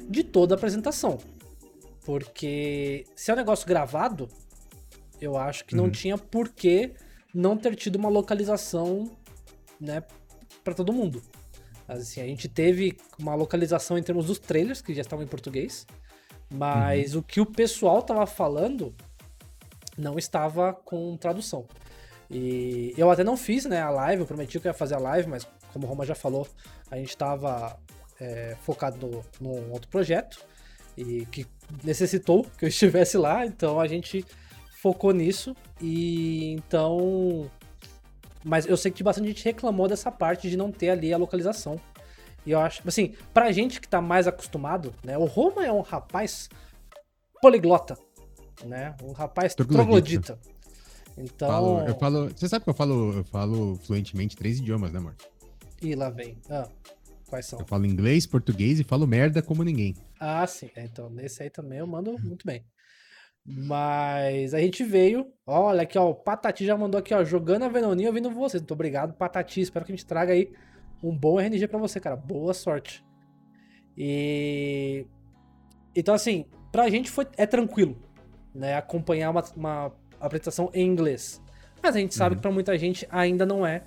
de 0.08 0.24
toda 0.24 0.54
a 0.54 0.56
apresentação. 0.56 1.18
Porque 2.04 3.04
se 3.14 3.30
é 3.30 3.34
um 3.34 3.36
negócio 3.36 3.66
gravado, 3.66 4.28
eu 5.20 5.36
acho 5.36 5.64
que 5.64 5.76
uhum. 5.76 5.82
não 5.82 5.90
tinha 5.90 6.18
por 6.18 6.48
que 6.48 6.92
não 7.32 7.56
ter 7.56 7.76
tido 7.76 7.96
uma 7.96 8.08
localização, 8.08 9.10
né, 9.80 10.02
para 10.64 10.74
todo 10.74 10.92
mundo. 10.92 11.22
Assim, 11.86 12.20
a 12.20 12.26
gente 12.26 12.48
teve 12.48 12.96
uma 13.18 13.34
localização 13.34 13.96
em 13.96 14.02
termos 14.02 14.26
dos 14.26 14.38
trailers, 14.38 14.80
que 14.80 14.94
já 14.94 15.02
estavam 15.02 15.24
em 15.24 15.28
português, 15.28 15.86
mas 16.50 17.14
uhum. 17.14 17.20
o 17.20 17.22
que 17.22 17.40
o 17.40 17.46
pessoal 17.46 18.02
tava 18.02 18.26
falando 18.26 18.94
não 19.96 20.18
estava 20.18 20.72
com 20.72 21.16
tradução. 21.16 21.66
E 22.30 22.92
eu 22.96 23.10
até 23.10 23.22
não 23.22 23.36
fiz 23.36 23.64
né, 23.64 23.80
a 23.80 23.90
live, 23.90 24.20
eu 24.20 24.26
prometi 24.26 24.58
que 24.58 24.66
eu 24.66 24.70
ia 24.70 24.74
fazer 24.74 24.94
a 24.94 24.98
live, 24.98 25.28
mas 25.28 25.46
como 25.72 25.86
o 25.86 25.88
Roma 25.88 26.04
já 26.04 26.14
falou, 26.14 26.46
a 26.90 26.96
gente 26.96 27.10
estava 27.10 27.78
é, 28.20 28.56
focado 28.62 29.06
no, 29.06 29.24
num 29.40 29.72
outro 29.72 29.88
projeto 29.88 30.44
e 30.96 31.26
que 31.26 31.46
necessitou 31.84 32.44
que 32.56 32.64
eu 32.64 32.68
estivesse 32.70 33.16
lá, 33.16 33.46
então 33.46 33.80
a 33.80 33.86
gente 33.86 34.24
focou 34.80 35.12
nisso 35.12 35.56
e 35.80 36.52
então 36.52 37.50
mas 38.44 38.66
eu 38.66 38.76
sei 38.76 38.90
que 38.90 39.02
bastante 39.02 39.28
gente 39.28 39.44
reclamou 39.44 39.88
dessa 39.88 40.10
parte 40.10 40.48
de 40.48 40.56
não 40.56 40.70
ter 40.70 40.90
ali 40.90 41.12
a 41.12 41.18
localização. 41.18 41.78
E 42.46 42.52
eu 42.52 42.60
acho, 42.60 42.82
assim, 42.86 43.14
pra 43.34 43.52
gente 43.52 43.80
que 43.80 43.88
tá 43.88 44.00
mais 44.00 44.26
acostumado, 44.26 44.94
né? 45.04 45.18
O 45.18 45.24
Roma 45.24 45.66
é 45.66 45.72
um 45.72 45.80
rapaz 45.80 46.48
poliglota, 47.42 47.98
né? 48.64 48.96
Um 49.02 49.12
rapaz 49.12 49.54
troglodita. 49.54 50.38
Então. 51.16 51.48
Falo, 51.48 51.80
eu 51.80 51.94
falo. 51.98 52.30
Você 52.34 52.48
sabe 52.48 52.64
que 52.64 52.70
eu 52.70 52.74
falo, 52.74 53.18
eu 53.18 53.24
falo 53.24 53.76
fluentemente 53.84 54.36
três 54.36 54.58
idiomas, 54.58 54.92
né, 54.92 54.98
amor? 54.98 55.14
E 55.82 55.94
lá 55.94 56.10
vem. 56.10 56.38
Ah, 56.50 56.68
quais 57.26 57.46
são? 57.46 57.60
Eu 57.60 57.66
falo 57.66 57.86
inglês, 57.86 58.26
português 58.26 58.80
e 58.80 58.84
falo 58.84 59.06
merda 59.06 59.42
como 59.42 59.62
ninguém. 59.62 59.94
Ah, 60.18 60.46
sim. 60.46 60.70
Então, 60.76 61.08
nesse 61.08 61.42
aí 61.42 61.50
também 61.50 61.78
eu 61.78 61.86
mando 61.86 62.18
muito 62.18 62.46
bem. 62.46 62.64
Mas 63.44 64.52
a 64.52 64.60
gente 64.60 64.84
veio, 64.84 65.32
olha 65.46 65.82
aqui, 65.82 65.96
ó, 65.96 66.10
o 66.10 66.14
Patati 66.14 66.66
já 66.66 66.76
mandou 66.76 66.98
aqui, 66.98 67.14
ó, 67.14 67.24
jogando 67.24 67.62
a 67.62 67.68
Venoninha 67.68 68.08
ouvindo 68.08 68.30
vocês. 68.30 68.60
Muito 68.60 68.74
obrigado, 68.74 69.14
Patati. 69.14 69.60
Espero 69.60 69.86
que 69.86 69.92
a 69.92 69.96
gente 69.96 70.04
traga 70.04 70.34
aí 70.34 70.52
um 71.02 71.16
bom 71.16 71.40
RNG 71.40 71.66
para 71.66 71.78
você, 71.78 71.98
cara. 71.98 72.16
Boa 72.16 72.52
sorte. 72.52 73.02
E 73.96 75.06
então 75.94 76.14
assim, 76.14 76.44
pra 76.70 76.88
gente 76.90 77.10
foi 77.10 77.26
é 77.36 77.46
tranquilo, 77.46 77.96
né, 78.54 78.76
acompanhar 78.76 79.30
uma, 79.30 79.42
uma 79.56 79.92
apresentação 80.20 80.70
em 80.74 80.86
inglês. 80.86 81.42
Mas 81.82 81.96
a 81.96 81.98
gente 81.98 82.14
sabe 82.14 82.34
uhum. 82.34 82.36
que 82.36 82.42
para 82.42 82.52
muita 82.52 82.76
gente 82.76 83.06
ainda 83.10 83.46
não 83.46 83.66
é 83.66 83.84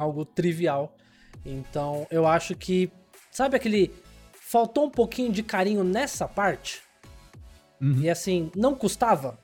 algo 0.00 0.24
trivial. 0.24 0.96
Então, 1.44 2.06
eu 2.10 2.26
acho 2.26 2.56
que 2.56 2.90
sabe 3.30 3.56
aquele 3.56 3.92
faltou 4.32 4.86
um 4.86 4.90
pouquinho 4.90 5.30
de 5.30 5.42
carinho 5.42 5.84
nessa 5.84 6.26
parte? 6.26 6.82
Uhum. 7.80 8.00
E 8.00 8.10
assim, 8.10 8.50
não 8.56 8.74
custava, 8.74 9.38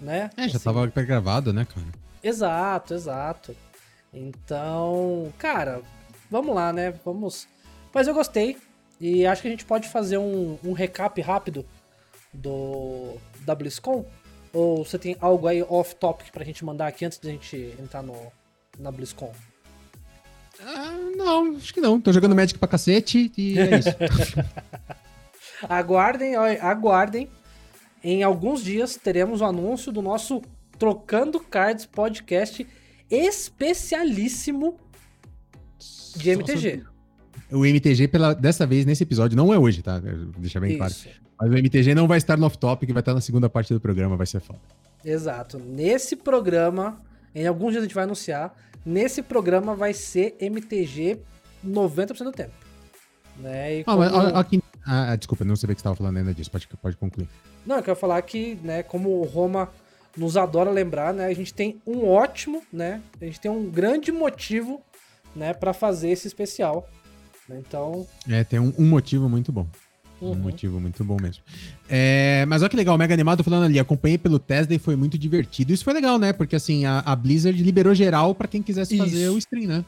né? 0.00 0.30
É, 0.36 0.48
já 0.48 0.56
assim, 0.56 0.64
tava 0.64 0.86
gravado, 0.86 1.52
né, 1.52 1.66
cara? 1.66 1.86
Exato, 2.22 2.94
exato. 2.94 3.56
Então, 4.12 5.32
cara, 5.38 5.82
vamos 6.30 6.54
lá, 6.54 6.72
né? 6.72 6.92
Vamos. 7.04 7.48
Mas 7.92 8.06
eu 8.06 8.14
gostei. 8.14 8.56
E 9.00 9.26
acho 9.26 9.42
que 9.42 9.48
a 9.48 9.50
gente 9.50 9.64
pode 9.64 9.88
fazer 9.88 10.18
um, 10.18 10.58
um 10.62 10.72
recap 10.72 11.20
rápido 11.20 11.64
do 12.32 13.16
da 13.40 13.54
BlizzCon. 13.54 14.04
Ou 14.52 14.84
você 14.84 14.98
tem 14.98 15.16
algo 15.20 15.46
aí 15.46 15.62
off-topic 15.62 16.30
pra 16.30 16.44
gente 16.44 16.64
mandar 16.64 16.88
aqui 16.88 17.04
antes 17.04 17.18
da 17.18 17.30
gente 17.30 17.74
entrar 17.78 18.02
no, 18.02 18.16
na 18.78 18.90
BlizzCon? 18.90 19.32
Ah, 20.64 20.96
não, 21.16 21.56
acho 21.56 21.72
que 21.72 21.80
não. 21.80 22.00
Tô 22.00 22.12
jogando 22.12 22.34
Magic 22.34 22.58
pra 22.58 22.68
cacete 22.68 23.32
e 23.36 23.58
é 23.58 23.78
isso. 23.78 23.88
aguardem, 25.68 26.36
aguardem 26.36 27.28
em 28.02 28.22
alguns 28.22 28.62
dias 28.62 28.96
teremos 28.96 29.40
o 29.40 29.44
anúncio 29.44 29.92
do 29.92 30.00
nosso 30.00 30.42
Trocando 30.78 31.38
Cards 31.38 31.84
podcast 31.84 32.66
especialíssimo 33.10 34.78
de 36.16 36.30
MTG. 36.30 36.82
O 37.50 37.66
MTG, 37.66 38.08
pela, 38.08 38.32
dessa 38.32 38.66
vez, 38.66 38.86
nesse 38.86 39.02
episódio, 39.02 39.36
não 39.36 39.52
é 39.52 39.58
hoje, 39.58 39.82
tá? 39.82 40.00
Deixa 40.38 40.60
bem 40.60 40.78
claro. 40.78 40.94
Mas 41.38 41.50
o 41.50 41.56
MTG 41.56 41.94
não 41.94 42.06
vai 42.06 42.18
estar 42.18 42.36
no 42.38 42.46
off-topic, 42.46 42.90
vai 42.92 43.00
estar 43.00 43.12
na 43.12 43.20
segunda 43.20 43.48
parte 43.48 43.74
do 43.74 43.80
programa, 43.80 44.16
vai 44.16 44.26
ser 44.26 44.40
foda. 44.40 44.60
Exato. 45.04 45.58
Nesse 45.58 46.14
programa, 46.14 47.02
em 47.34 47.46
alguns 47.46 47.72
dias 47.72 47.82
a 47.82 47.86
gente 47.86 47.94
vai 47.94 48.04
anunciar, 48.04 48.54
nesse 48.84 49.22
programa 49.22 49.74
vai 49.74 49.92
ser 49.92 50.36
MTG 50.40 51.18
90% 51.66 52.24
do 52.24 52.32
tempo. 52.32 52.52
Né? 53.36 53.78
E 53.80 53.84
Ah, 53.86 53.96
mas, 53.96 54.10
como- 54.10 54.36
aqui- 54.36 54.62
ah, 54.86 55.16
desculpa, 55.16 55.44
não 55.44 55.56
sabia 55.56 55.74
que 55.74 55.80
você 55.80 55.82
estava 55.82 55.96
falando 55.96 56.16
ainda 56.18 56.34
disso. 56.34 56.50
Pode, 56.50 56.66
pode 56.80 56.96
concluir. 56.96 57.28
Não, 57.66 57.76
eu 57.76 57.82
quero 57.82 57.96
falar 57.96 58.20
que, 58.22 58.56
né, 58.62 58.82
como 58.82 59.10
o 59.20 59.24
Roma 59.24 59.70
nos 60.16 60.36
adora 60.36 60.70
lembrar, 60.70 61.14
né, 61.14 61.26
a 61.26 61.34
gente 61.34 61.54
tem 61.54 61.80
um 61.86 62.06
ótimo, 62.08 62.62
né, 62.72 63.00
a 63.20 63.24
gente 63.24 63.38
tem 63.40 63.50
um 63.50 63.70
grande 63.70 64.10
motivo, 64.10 64.82
né, 65.36 65.54
para 65.54 65.72
fazer 65.72 66.10
esse 66.10 66.26
especial. 66.26 66.88
né, 67.48 67.58
Então, 67.66 68.06
É, 68.28 68.42
tem 68.44 68.58
um, 68.58 68.72
um 68.78 68.86
motivo 68.88 69.28
muito 69.28 69.50
bom. 69.52 69.66
Um 70.20 70.28
uhum. 70.28 70.34
motivo 70.36 70.78
muito 70.80 71.02
bom 71.02 71.16
mesmo. 71.20 71.42
É, 71.88 72.44
mas 72.46 72.60
olha 72.62 72.68
que 72.68 72.76
legal, 72.76 72.94
o 72.94 72.98
Mega 72.98 73.14
Animado 73.14 73.42
falando 73.42 73.64
ali, 73.64 73.78
acompanhei 73.78 74.18
pelo 74.18 74.38
Tesla 74.38 74.74
e 74.74 74.78
foi 74.78 74.94
muito 74.96 75.16
divertido. 75.16 75.72
Isso 75.72 75.82
foi 75.84 75.94
legal, 75.94 76.18
né? 76.18 76.32
Porque 76.32 76.54
assim, 76.54 76.84
a, 76.84 76.98
a 77.00 77.16
Blizzard 77.16 77.62
liberou 77.62 77.94
geral 77.94 78.34
pra 78.34 78.46
quem 78.46 78.62
quisesse 78.62 78.96
fazer 78.98 79.24
Isso. 79.24 79.34
o 79.34 79.38
stream, 79.38 79.66
né? 79.66 79.84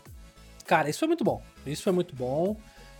cara, 0.67 0.89
isso 0.89 1.01
foi 1.01 1.09
muito 1.09 1.23
bom. 1.23 1.43
Isso 1.67 1.83
foi 1.83 1.93
muito 1.93 2.17
bom. 2.17 2.57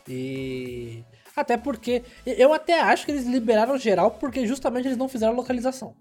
E 0.09 1.03
até 1.35 1.57
porque 1.57 2.03
eu 2.27 2.53
até 2.53 2.81
acho 2.83 3.07
que 3.07 3.13
eles 3.13 3.25
liberaram 3.27 3.79
geral 3.79 4.11
porque 4.11 4.47
justamente 4.47 4.87
eles 4.89 4.99
não 4.99 5.09
fizeram 5.09 5.33
localização. 5.35 5.95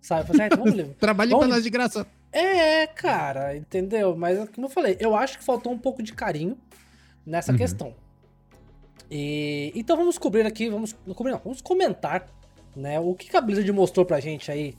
Sabe? 0.00 0.28
Falei, 0.28 0.42
ah, 0.42 0.46
então 0.46 0.64
vamos 0.64 0.94
Trabalhe 1.00 1.30
Vamos- 1.30 1.46
pra 1.46 1.54
nós 1.56 1.64
de 1.64 1.70
graça. 1.70 2.06
É, 2.30 2.86
cara, 2.86 3.56
entendeu? 3.56 4.14
Mas 4.16 4.38
como 4.50 4.66
eu 4.66 4.70
falei, 4.70 4.96
eu 5.00 5.16
acho 5.16 5.38
que 5.38 5.44
faltou 5.44 5.72
um 5.72 5.78
pouco 5.78 6.02
de 6.02 6.12
carinho 6.12 6.56
nessa 7.26 7.50
Uhum. 7.52 7.58
questão. 7.58 7.94
E 9.10 9.72
então 9.74 9.96
vamos 9.96 10.18
cobrir 10.18 10.46
aqui, 10.46 10.68
vamos 10.68 10.94
não 11.06 11.14
cobrir 11.14 11.32
não, 11.32 11.38
vamos 11.38 11.60
comentar, 11.60 12.26
né, 12.76 13.00
o 13.00 13.14
que 13.14 13.34
a 13.36 13.40
Blizzard 13.40 13.70
mostrou 13.72 14.04
pra 14.04 14.20
gente 14.20 14.50
aí 14.50 14.74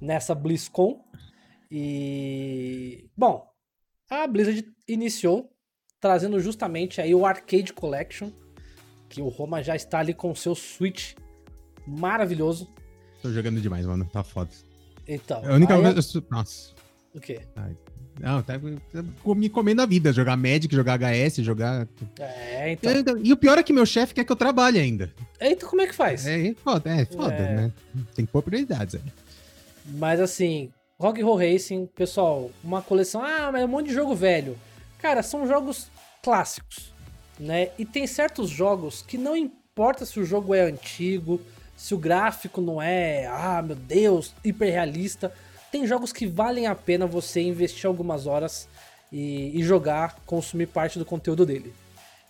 nessa 0.00 0.34
BlizzCon. 0.34 1.04
E 1.70 3.10
bom, 3.16 3.46
a 4.08 4.26
Blizzard 4.26 4.64
iniciou 4.88 5.50
trazendo 6.00 6.38
justamente 6.40 7.00
aí 7.00 7.14
o 7.14 7.24
Arcade 7.24 7.72
Collection, 7.72 8.30
que 9.08 9.22
o 9.22 9.28
Roma 9.28 9.62
já 9.62 9.74
está 9.74 10.00
ali 10.00 10.12
com 10.14 10.30
o 10.30 10.36
seu 10.36 10.54
Switch 10.54 11.14
maravilhoso. 11.86 12.72
Tô 13.22 13.30
jogando 13.32 13.60
demais, 13.60 13.86
mano. 13.86 14.08
Tá 14.12 14.22
foda. 14.22 14.50
Então, 15.08 15.42
A 15.44 15.54
única 15.54 15.74
coisa. 15.80 16.24
Nossa. 16.30 16.74
o 17.14 17.20
quê? 17.20 17.40
Não, 18.20 18.42
tá, 18.42 18.54
me 19.34 19.48
comendo 19.48 19.82
a 19.82 19.86
vida. 19.86 20.12
Jogar 20.12 20.36
Magic, 20.36 20.74
jogar 20.74 20.98
HS, 21.00 21.36
jogar. 21.38 21.86
É, 22.18 22.70
então. 22.72 23.18
E 23.18 23.32
o 23.32 23.36
pior 23.36 23.58
é 23.58 23.62
que 23.62 23.72
meu 23.72 23.84
chefe 23.84 24.14
quer 24.14 24.24
que 24.24 24.30
eu 24.32 24.36
trabalhe 24.36 24.78
ainda. 24.78 25.12
Então 25.40 25.68
como 25.68 25.82
é 25.82 25.86
que 25.86 25.94
faz? 25.94 26.26
É, 26.26 26.48
é 26.48 26.54
foda, 26.54 26.90
é 26.90 27.04
foda, 27.04 27.34
É. 27.34 27.56
né? 27.56 27.72
Tem 28.14 28.24
que 28.24 28.32
pôr 28.32 28.42
prioridades 28.42 28.94
aí. 28.94 29.02
Mas 29.86 30.20
assim, 30.20 30.70
Rock 30.98 31.20
Roll 31.22 31.36
Racing, 31.36 31.86
pessoal, 31.94 32.50
uma 32.62 32.80
coleção. 32.80 33.22
Ah, 33.22 33.50
mas 33.52 33.62
é 33.62 33.64
um 33.64 33.68
monte 33.68 33.88
de 33.88 33.94
jogo 33.94 34.14
velho. 34.14 34.56
Cara, 34.98 35.22
são 35.22 35.46
jogos 35.46 35.88
clássicos, 36.22 36.92
né? 37.38 37.68
E 37.78 37.84
tem 37.84 38.06
certos 38.06 38.48
jogos 38.48 39.02
que 39.02 39.18
não 39.18 39.36
importa 39.36 40.06
se 40.06 40.18
o 40.20 40.24
jogo 40.24 40.54
é 40.54 40.62
antigo, 40.62 41.40
se 41.76 41.92
o 41.94 41.98
gráfico 41.98 42.60
não 42.60 42.80
é, 42.80 43.26
ah, 43.26 43.60
meu 43.60 43.76
Deus, 43.76 44.32
hiperrealista. 44.44 45.32
Tem 45.74 45.88
jogos 45.88 46.12
que 46.12 46.24
valem 46.24 46.68
a 46.68 46.74
pena 46.76 47.04
você 47.04 47.40
investir 47.42 47.84
algumas 47.86 48.28
horas 48.28 48.68
e, 49.10 49.58
e 49.58 49.62
jogar, 49.64 50.20
consumir 50.24 50.68
parte 50.68 51.00
do 51.00 51.04
conteúdo 51.04 51.44
dele. 51.44 51.72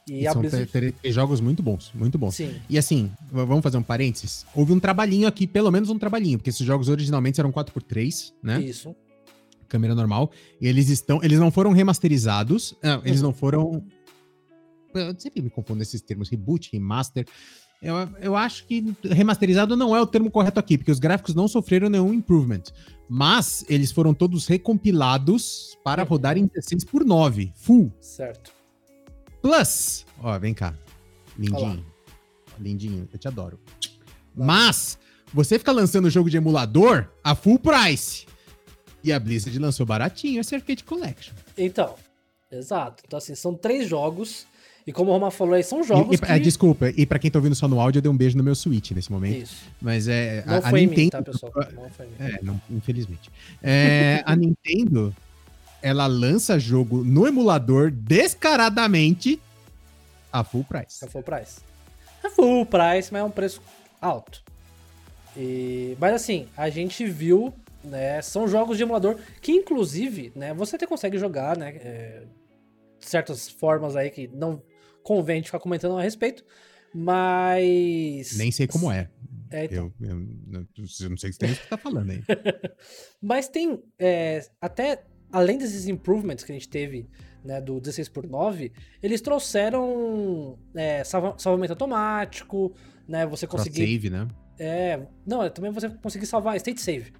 E, 0.08 0.22
E 0.22 0.26
a 0.26 0.32
são 0.32 0.40
Blizzard. 0.40 0.94
jogos 1.04 1.42
muito 1.42 1.62
bons, 1.62 1.92
muito 1.94 2.16
bons. 2.16 2.36
Sim. 2.36 2.56
E 2.70 2.78
assim, 2.78 3.12
vamos 3.30 3.62
fazer 3.62 3.76
um 3.76 3.82
parênteses. 3.82 4.46
Houve 4.54 4.72
um 4.72 4.80
trabalhinho 4.80 5.28
aqui, 5.28 5.46
pelo 5.46 5.70
menos 5.70 5.90
um 5.90 5.98
trabalhinho, 5.98 6.38
porque 6.38 6.48
esses 6.48 6.64
jogos 6.64 6.88
originalmente 6.88 7.38
eram 7.38 7.52
4x3, 7.52 8.32
né? 8.42 8.62
Isso. 8.62 8.96
Câmera 9.68 9.94
normal. 9.94 10.30
E 10.58 10.66
eles 10.66 10.88
estão. 10.88 11.22
Eles 11.22 11.38
não 11.38 11.50
foram 11.50 11.70
remasterizados. 11.72 12.74
Não, 12.82 13.02
eles 13.04 13.20
Uhum. 13.20 13.26
não 13.26 13.34
foram. 13.34 13.84
Eu 14.94 15.14
sempre 15.20 15.42
me 15.42 15.50
confundo 15.50 15.82
esses 15.82 16.00
termos, 16.00 16.30
reboot, 16.30 16.70
remaster. 16.72 17.26
Eu, 17.84 17.94
eu 18.20 18.34
acho 18.36 18.64
que 18.66 18.94
remasterizado 19.02 19.76
não 19.76 19.94
é 19.94 20.00
o 20.00 20.06
termo 20.06 20.30
correto 20.30 20.58
aqui, 20.58 20.78
porque 20.78 20.90
os 20.90 20.98
gráficos 20.98 21.34
não 21.34 21.46
sofreram 21.46 21.90
nenhum 21.90 22.14
improvement. 22.14 22.62
Mas 23.08 23.64
eles 23.68 23.92
foram 23.92 24.14
todos 24.14 24.46
recompilados 24.46 25.76
para 25.84 26.02
Uhum. 26.02 26.08
rodar 26.08 26.38
em 26.38 26.46
16 26.46 26.84
por 26.84 27.04
9 27.04 27.52
full. 27.54 27.92
Certo. 28.00 28.52
Plus, 29.42 30.06
ó, 30.22 30.38
vem 30.38 30.54
cá. 30.54 30.74
Lindinho. 31.38 31.84
Lindinho, 32.58 33.08
eu 33.12 33.18
te 33.18 33.28
adoro. 33.28 33.60
Mas, 34.34 34.98
você 35.32 35.58
fica 35.58 35.70
lançando 35.70 36.08
jogo 36.08 36.30
de 36.30 36.36
emulador 36.38 37.08
a 37.22 37.34
full 37.34 37.58
price. 37.58 38.26
E 39.02 39.12
a 39.12 39.20
Blizzard 39.20 39.58
lançou 39.58 39.84
baratinho 39.84 40.40
esse 40.40 40.54
Arcade 40.54 40.82
Collection. 40.84 41.34
Então, 41.58 41.94
exato. 42.50 43.02
Então, 43.06 43.18
assim, 43.18 43.34
são 43.34 43.54
três 43.54 43.86
jogos. 43.86 44.46
E 44.86 44.92
como 44.92 45.10
o 45.10 45.14
Roma 45.14 45.30
falou 45.30 45.54
aí, 45.54 45.62
são 45.62 45.80
E- 45.80 45.84
jogos 45.84 46.14
e, 46.14 46.20
que... 46.20 46.30
é, 46.30 46.38
desculpa, 46.38 46.90
e 46.90 47.06
pra 47.06 47.18
quem 47.18 47.30
tá 47.30 47.38
ouvindo 47.38 47.54
só 47.54 47.66
no 47.66 47.80
áudio, 47.80 47.98
eu 47.98 48.02
dei 48.02 48.10
um 48.12 48.16
beijo 48.16 48.36
no 48.36 48.44
meu 48.44 48.54
Switch 48.54 48.90
nesse 48.90 49.10
momento. 49.10 49.42
Isso. 49.44 49.64
Mas 49.80 50.08
é. 50.08 50.44
Não 50.46 50.54
a, 50.54 50.58
a 50.58 50.70
foi 50.70 50.80
em 50.80 50.86
Nintendo. 50.86 51.02
mim, 51.02 51.10
tá, 51.10 51.22
pessoal? 51.22 51.52
Não 51.74 51.90
foi 51.90 52.06
em 52.06 52.08
mim. 52.10 52.14
É, 52.18 52.38
não, 52.42 52.60
infelizmente. 52.70 53.30
É, 53.62 54.22
a 54.26 54.36
Nintendo, 54.36 55.14
ela 55.80 56.06
lança 56.06 56.58
jogo 56.58 57.02
no 57.02 57.26
emulador 57.26 57.90
descaradamente 57.90 59.40
a 60.32 60.44
full 60.44 60.64
price. 60.64 61.02
É 61.04 61.08
full 61.08 61.22
price. 61.22 61.60
É 62.22 62.28
full 62.28 62.66
price, 62.66 63.10
mas 63.12 63.20
é 63.20 63.24
um 63.24 63.30
preço 63.30 63.62
alto. 64.00 64.42
E, 65.36 65.96
mas 65.98 66.14
assim, 66.14 66.46
a 66.56 66.68
gente 66.68 67.06
viu, 67.06 67.52
né? 67.82 68.20
São 68.22 68.46
jogos 68.46 68.76
de 68.76 68.82
emulador 68.82 69.16
que, 69.40 69.52
inclusive, 69.52 70.30
né? 70.36 70.52
Você 70.54 70.76
até 70.76 70.86
consegue 70.86 71.18
jogar, 71.18 71.56
né? 71.56 71.70
é, 71.76 72.22
certas 73.00 73.48
formas 73.50 73.96
aí 73.96 74.10
que 74.10 74.28
não 74.32 74.60
convém 75.04 75.40
de 75.40 75.46
ficar 75.46 75.60
comentando 75.60 75.96
a 75.96 76.02
respeito. 76.02 76.44
Mas. 76.92 78.36
Nem 78.36 78.50
sei 78.50 78.66
como 78.66 78.90
é. 78.90 79.08
É, 79.50 79.66
então. 79.66 79.92
Eu, 80.00 80.08
eu, 80.08 80.14
não- 80.16 80.66
eu 81.00 81.10
não 81.10 81.16
sei 81.16 81.30
o 81.30 81.32
que 81.32 81.46
você 81.46 81.54
tá 81.68 81.76
falando 81.76 82.10
aí. 82.10 82.22
Mas 83.22 83.46
tem 83.48 83.80
é, 83.98 84.44
até 84.60 85.04
além 85.30 85.58
desses 85.58 85.86
improvements 85.86 86.44
que 86.44 86.50
a 86.52 86.54
gente 86.54 86.68
teve 86.68 87.08
né, 87.44 87.60
do 87.60 87.80
16 87.80 88.08
por 88.08 88.26
9, 88.26 88.72
eles 89.02 89.20
trouxeram 89.20 90.58
é, 90.74 91.04
salva- 91.04 91.34
salvamento 91.38 91.72
automático, 91.72 92.74
né? 93.06 93.26
Você 93.26 93.46
conseguir. 93.46 93.86
Save, 93.86 94.10
né? 94.10 94.28
É, 94.58 95.00
não, 95.26 95.42
é 95.42 95.50
também 95.50 95.70
você 95.72 95.88
conseguir 95.90 96.26
salvar 96.26 96.56
state 96.56 96.80
save. 96.80 97.12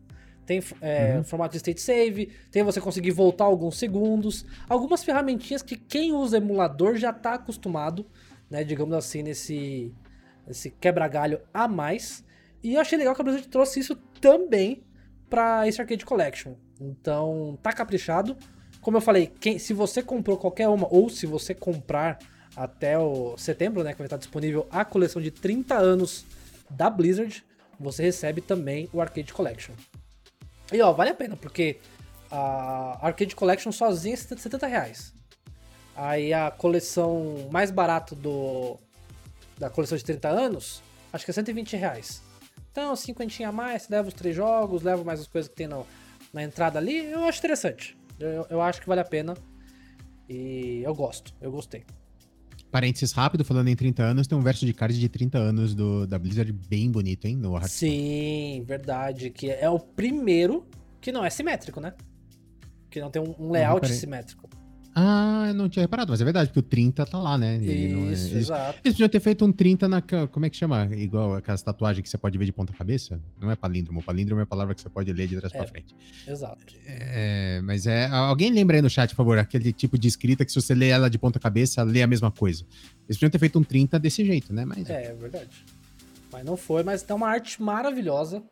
Tem 0.47 0.63
é, 0.81 1.17
Uhum. 1.17 1.25
formato 1.25 1.53
de 1.53 1.57
state 1.59 1.81
save, 1.81 2.27
tem 2.51 2.63
você 2.63 2.81
conseguir 2.81 3.11
voltar 3.13 3.45
alguns 3.45 3.79
segundos, 3.79 4.45
algumas 4.69 5.03
ferramentinhas 5.03 5.63
que 5.63 5.77
quem 5.77 6.13
usa 6.13 6.37
emulador 6.37 6.97
já 6.97 7.13
tá 7.13 7.35
acostumado, 7.35 8.07
né, 8.51 8.63
digamos 8.63 8.95
assim, 8.95 9.23
nesse, 9.23 9.93
nesse 10.47 10.71
quebra-galho 10.71 11.41
a 11.53 11.67
mais. 11.67 12.23
E 12.63 12.75
eu 12.75 12.81
achei 12.81 12.99
legal 12.99 13.15
que 13.15 13.21
a 13.21 13.25
Blizzard 13.25 13.49
trouxe 13.49 13.81
isso 13.81 13.97
também 14.21 14.83
para 15.31 15.67
esse 15.67 15.81
Arcade 15.81 16.05
Collection. 16.05 16.55
Então, 16.81 17.59
tá 17.63 17.73
caprichado. 17.73 18.37
Como 18.81 18.97
eu 18.99 19.01
falei, 19.01 19.33
quem, 19.41 19.59
se 19.59 19.73
você 19.73 20.03
comprou 20.03 20.37
qualquer 20.37 20.69
uma, 20.69 20.87
ou 20.93 21.09
se 21.09 21.27
você 21.27 21.55
comprar 21.55 22.19
até 22.55 22.99
o 22.99 23.37
setembro, 23.39 23.83
né, 23.83 23.93
que 23.93 23.99
vai 23.99 24.07
estar 24.07 24.17
disponível 24.19 24.67
a 24.71 24.85
coleção 24.85 25.21
de 25.21 25.31
30 25.31 25.75
anos 25.77 26.25
da 26.71 26.89
Blizzard, 26.91 27.43
você 27.81 28.03
recebe 28.03 28.41
também 28.41 28.89
o 28.93 29.01
Arcade 29.01 29.33
Collection. 29.33 29.73
E 30.73 30.81
ó, 30.81 30.93
vale 30.93 31.11
a 31.11 31.15
pena, 31.15 31.37
porque 31.37 31.79
a 32.31 33.07
Arcade 33.07 33.37
Collection 33.37 33.71
sozinha 33.71 34.15
é 34.15 34.17
70 34.17 34.67
reais. 34.67 35.15
Aí 35.97 36.33
a 36.33 36.51
coleção 36.51 37.49
mais 37.51 37.71
barata 37.71 38.15
do 38.15 38.79
da 39.57 39.71
coleção 39.71 39.97
de 39.97 40.05
30 40.05 40.29
anos, 40.29 40.83
acho 41.13 41.25
que 41.25 41.31
é 41.31 41.35
120 41.35 41.77
reais. 41.77 42.23
Então, 42.73 42.95
50 42.97 43.47
a 43.47 43.53
mais, 43.53 43.89
leva 43.89 44.09
os 44.09 44.15
três 44.15 44.35
jogos, 44.35 44.83
leva 44.83 45.05
mais 45.05 45.21
as 45.21 45.29
coisas 45.29 45.49
que 45.49 45.55
tem 45.55 45.69
no, 45.69 45.87
na 46.33 46.43
entrada 46.43 46.77
ali, 46.77 47.05
eu 47.05 47.23
acho 47.25 47.39
interessante. 47.39 47.97
Eu, 48.19 48.47
eu 48.51 48.61
acho 48.61 48.81
que 48.81 48.89
vale 48.89 49.01
a 49.01 49.05
pena. 49.05 49.35
E 50.29 50.83
eu 50.83 50.93
gosto, 50.93 51.33
eu 51.41 51.53
gostei. 51.53 51.85
Parênteses 52.75 53.13
rápido, 53.13 53.45
falando 53.45 53.69
em 53.69 53.77
30 53.77 54.03
anos, 54.03 54.27
tem 54.27 54.37
um 54.37 54.41
verso 54.41 54.67
de 54.67 54.75
card 54.75 54.99
de 54.99 55.09
30 55.09 55.39
anos 55.39 55.77
do, 55.77 56.09
da 56.09 56.19
Blizzard 56.19 56.53
bem 56.53 56.91
bonito, 56.91 57.25
hein? 57.25 57.37
No. 57.37 57.57
Sim, 57.69 58.65
verdade. 58.67 59.31
Que 59.31 59.49
é 59.49 59.71
o 59.71 59.79
primeiro 59.79 60.67
que 61.01 61.13
não 61.13 61.25
é 61.25 61.31
simétrico, 61.31 61.81
né? 61.81 61.95
Que 62.91 63.01
não 63.01 63.13
tem 63.13 63.23
um, 63.23 63.33
um 63.39 63.53
layout 63.53 63.77
reparei. 63.77 63.97
simétrico. 63.97 64.49
Ah, 64.95 65.47
eu 65.49 65.55
não 65.55 65.69
tinha 65.69 65.83
reparado, 65.83 66.13
mas 66.13 66.21
é 66.21 66.25
verdade, 66.25 66.49
porque 66.51 66.61
o 66.61 66.63
30 66.63 67.05
tá 67.05 67.19
lá, 67.19 67.37
né? 67.37 67.57
Ele 67.57 67.89
não 67.95 68.09
é- 68.09 68.13
Isso, 68.13 68.27
eles, 68.29 68.33
exato. 68.45 68.79
eles 68.85 68.95
podiam 68.95 69.09
ter 69.09 69.19
feito 69.21 69.45
um 69.45 69.51
30 69.51 69.89
na. 69.89 70.01
Como 70.31 70.47
é 70.47 70.51
que 70.51 70.57
chama? 70.57 70.89
Igual 70.95 71.35
aquelas 71.35 71.63
tatuagens 71.63 72.03
que 72.03 72.09
você 72.09 72.17
pode 72.17 72.39
ver 72.39 72.45
de 72.45 72.53
ponta-cabeça? 72.53 73.21
Não 73.41 73.51
é 73.51 73.57
palíndromo. 73.57 74.03
Palíndromo 74.03 74.41
é 74.41 74.45
a 74.45 74.47
palavra 74.47 74.75
que 74.75 74.81
você 74.81 74.89
pode 74.89 75.13
ler 75.13 75.27
de 75.27 75.37
trás 75.39 75.53
É. 75.53 75.59
pra 75.59 75.67
frente. 75.67 75.95
Exato. 76.29 76.59
É, 76.87 77.61
mas 77.65 77.87
é. 77.87 78.07
Alguém 78.07 78.51
lembra 78.53 78.77
aí 78.77 78.83
no 78.83 78.89
chat, 78.89 79.11
por 79.11 79.17
favor, 79.17 79.39
aquele 79.39 79.73
tipo 79.73 79.99
de 79.99 80.07
escrita 80.07 80.45
que 80.45 80.53
se 80.53 80.61
você 80.61 80.75
lê 80.75 80.89
ela 80.91 81.11
de 81.11 81.19
ponta-cabeça, 81.19 81.83
lê 81.83 82.01
a 82.03 82.07
mesma 82.07 82.31
coisa. 82.31 82.65
Eles 83.09 83.17
podiam 83.17 83.31
ter 83.31 83.39
feito 83.41 83.59
um 83.59 83.65
30 83.65 83.99
desse 83.99 84.25
jeito, 84.25 84.53
né? 84.53 84.65
Mas 84.65 84.89
É, 84.89 85.07
é 85.07 85.15
verdade. 85.15 85.49
Mas 86.33 86.45
não 86.45 86.57
foi, 86.57 86.83
mas 86.85 87.03
tá 87.03 87.15
uma 87.15 87.29
arte 87.29 87.61
maravilhosa. 87.61 88.43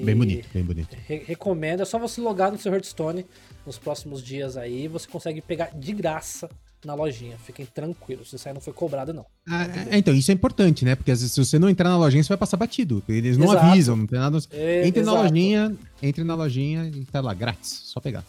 Bem 0.00 0.16
bonito, 0.16 0.48
bem 0.52 0.62
bonito. 0.64 0.96
re- 1.06 1.24
recomendo. 1.26 1.82
É 1.82 1.84
só 1.84 1.98
você 1.98 2.20
logar 2.20 2.50
no 2.50 2.58
seu 2.58 2.72
Hearthstone 2.72 3.26
nos 3.66 3.78
próximos 3.78 4.22
dias 4.22 4.56
aí. 4.56 4.88
Você 4.88 5.06
consegue 5.08 5.40
pegar 5.40 5.70
de 5.74 5.92
graça 5.92 6.48
na 6.84 6.94
lojinha. 6.94 7.36
Fiquem 7.38 7.64
tranquilos, 7.66 8.32
isso 8.32 8.48
aí 8.48 8.54
não 8.54 8.60
foi 8.60 8.72
cobrado, 8.72 9.12
não. 9.12 9.24
Ah, 9.48 9.66
é, 9.90 9.98
então, 9.98 10.14
isso 10.14 10.30
é 10.30 10.34
importante, 10.34 10.84
né? 10.84 10.94
Porque 10.96 11.10
às 11.10 11.20
vezes, 11.20 11.32
se 11.34 11.44
você 11.44 11.58
não 11.58 11.68
entrar 11.68 11.88
na 11.90 11.96
lojinha, 11.96 12.22
você 12.22 12.28
vai 12.30 12.38
passar 12.38 12.56
batido. 12.56 13.02
Eles 13.08 13.36
não 13.36 13.46
Exato. 13.52 13.66
avisam, 13.66 13.96
não 13.96 14.06
tem 14.06 14.18
nada. 14.18 14.38
É, 14.50 14.86
entre 14.86 15.02
na 15.02 15.12
lojinha, 15.12 15.76
entre 16.02 16.24
na 16.24 16.34
lojinha 16.34 16.86
e 16.94 17.04
tá 17.04 17.20
lá, 17.20 17.32
grátis. 17.34 17.82
Só 17.84 18.00
pegar. 18.00 18.24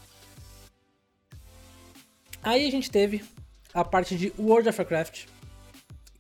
Aí 2.41 2.67
a 2.67 2.71
gente 2.71 2.91
teve 2.91 3.23
a 3.73 3.83
parte 3.83 4.15
de 4.17 4.33
World 4.37 4.67
of 4.69 4.77
Warcraft, 4.79 5.25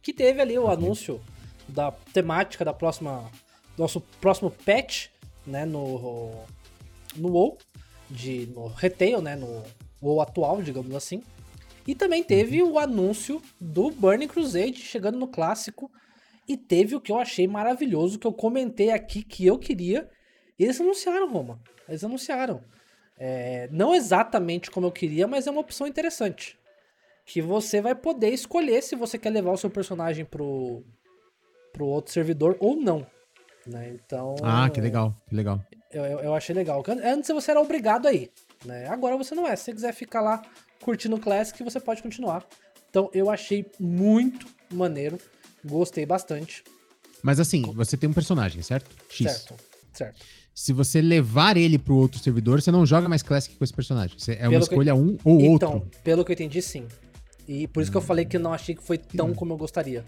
que 0.01 0.13
teve 0.13 0.41
ali 0.41 0.57
o 0.57 0.69
anúncio 0.69 1.19
da 1.67 1.91
temática 1.91 2.63
da 2.65 2.73
próxima 2.73 3.29
nosso 3.77 3.99
próximo 4.21 4.51
patch, 4.51 5.07
né, 5.45 5.65
no 5.65 6.31
no 7.15 7.29
WoW, 7.29 7.57
de 8.09 8.47
no 8.47 8.67
retail, 8.67 9.21
né, 9.21 9.35
no 9.35 9.63
WoW 10.01 10.21
atual, 10.21 10.61
digamos 10.61 10.95
assim. 10.95 11.21
E 11.87 11.93
também 11.93 12.23
teve 12.23 12.63
o 12.63 12.79
anúncio 12.79 13.41
do 13.59 13.91
Burning 13.91 14.27
Crusade 14.27 14.77
chegando 14.77 15.17
no 15.17 15.27
clássico 15.27 15.91
e 16.47 16.57
teve 16.57 16.95
o 16.95 17.01
que 17.01 17.11
eu 17.11 17.17
achei 17.17 17.47
maravilhoso 17.47 18.17
que 18.17 18.27
eu 18.27 18.33
comentei 18.33 18.91
aqui 18.91 19.21
que 19.21 19.45
eu 19.45 19.57
queria. 19.57 20.09
Eles 20.57 20.79
anunciaram, 20.79 21.29
Roma. 21.29 21.59
Eles 21.87 22.03
anunciaram. 22.03 22.61
É, 23.17 23.67
não 23.71 23.93
exatamente 23.93 24.71
como 24.71 24.87
eu 24.87 24.91
queria, 24.91 25.27
mas 25.27 25.45
é 25.45 25.51
uma 25.51 25.61
opção 25.61 25.85
interessante. 25.85 26.57
Que 27.25 27.41
você 27.41 27.81
vai 27.81 27.95
poder 27.95 28.29
escolher 28.29 28.81
se 28.81 28.95
você 28.95 29.17
quer 29.17 29.29
levar 29.29 29.51
o 29.51 29.57
seu 29.57 29.69
personagem 29.69 30.25
pro, 30.25 30.83
pro 31.71 31.85
outro 31.85 32.13
servidor 32.13 32.57
ou 32.59 32.75
não. 32.75 33.05
Né? 33.65 33.91
Então. 33.95 34.35
Ah, 34.43 34.69
que 34.69 34.81
legal, 34.81 35.15
que 35.27 35.35
legal. 35.35 35.59
Eu, 35.91 36.03
eu, 36.05 36.19
eu 36.19 36.35
achei 36.35 36.53
legal. 36.55 36.83
Antes 37.03 37.29
você 37.29 37.51
era 37.51 37.61
obrigado 37.61 38.07
aí. 38.07 38.29
Né? 38.65 38.87
Agora 38.87 39.15
você 39.17 39.33
não 39.35 39.47
é. 39.47 39.55
Se 39.55 39.65
você 39.65 39.73
quiser 39.73 39.93
ficar 39.93 40.21
lá 40.21 40.41
curtindo 40.81 41.15
o 41.15 41.19
Classic, 41.19 41.61
você 41.63 41.79
pode 41.79 42.01
continuar. 42.01 42.45
Então 42.89 43.09
eu 43.13 43.29
achei 43.29 43.65
muito 43.79 44.45
maneiro. 44.71 45.17
Gostei 45.63 46.05
bastante. 46.05 46.63
Mas 47.21 47.39
assim, 47.39 47.61
você 47.73 47.95
tem 47.95 48.09
um 48.09 48.13
personagem, 48.13 48.61
certo? 48.61 48.89
X. 49.09 49.31
Certo, 49.31 49.55
certo. 49.93 50.19
Se 50.53 50.73
você 50.73 51.01
levar 51.01 51.55
ele 51.57 51.79
pro 51.79 51.95
outro 51.95 52.19
servidor, 52.19 52.61
você 52.61 52.69
não 52.69 52.85
joga 52.85 53.07
mais 53.07 53.23
Classic 53.23 53.55
com 53.55 53.63
esse 53.63 53.73
personagem. 53.73 54.17
Você, 54.19 54.33
é 54.33 54.43
uma 54.43 54.49
Pelo 54.51 54.67
que- 54.67 54.73
escolha 54.73 54.93
um 54.95 55.17
ou 55.23 55.39
Então, 55.39 55.73
outro. 55.75 56.01
pelo 56.03 56.25
que 56.25 56.31
eu 56.31 56.33
entendi, 56.33 56.61
sim. 56.61 56.85
E 57.47 57.67
por 57.67 57.81
isso 57.81 57.89
que 57.91 57.97
eu 57.97 58.01
falei 58.01 58.25
que 58.25 58.35
eu 58.37 58.41
não 58.41 58.53
achei 58.53 58.75
que 58.75 58.83
foi 58.83 58.97
tão 58.97 59.29
Hum. 59.29 59.33
como 59.33 59.53
eu 59.53 59.57
gostaria. 59.57 60.03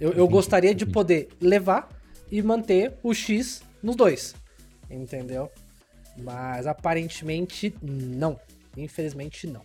Eu, 0.00 0.12
eu 0.12 0.26
gostaria 0.28 0.74
de 0.74 0.86
poder 0.86 1.28
levar 1.40 1.88
e 2.32 2.42
manter 2.42 2.94
o 3.02 3.12
X 3.14 3.62
nos 3.82 3.94
dois. 3.94 4.34
Entendeu? 4.90 5.50
Mas 6.22 6.66
aparentemente 6.66 7.74
não. 7.82 8.40
Infelizmente 8.76 9.46
não. 9.46 9.62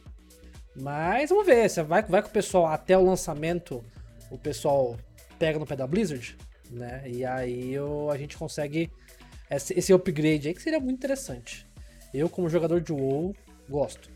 Mas 0.75 1.29
vamos 1.29 1.45
ver. 1.45 1.67
Você 1.69 1.81
vai, 1.81 2.03
vai 2.03 2.21
com 2.21 2.27
o 2.29 2.31
pessoal 2.31 2.67
até 2.67 2.97
o 2.97 3.05
lançamento. 3.05 3.83
O 4.29 4.37
pessoal 4.37 4.97
pega 5.39 5.57
no 5.57 5.65
pé 5.65 5.75
da 5.77 5.87
Blizzard, 5.87 6.37
né? 6.69 7.03
E 7.09 7.23
aí 7.25 7.73
eu- 7.73 8.09
a 8.11 8.17
gente 8.17 8.37
consegue 8.37 8.91
esse, 9.49 9.73
esse 9.79 9.93
upgrade 9.93 10.47
aí 10.49 10.53
que 10.53 10.61
seria 10.61 10.79
muito 10.79 10.97
interessante. 10.97 11.65
Eu, 12.13 12.29
como 12.29 12.49
jogador 12.49 12.81
de 12.81 12.91
WoW, 12.91 13.33
gosto. 13.69 14.09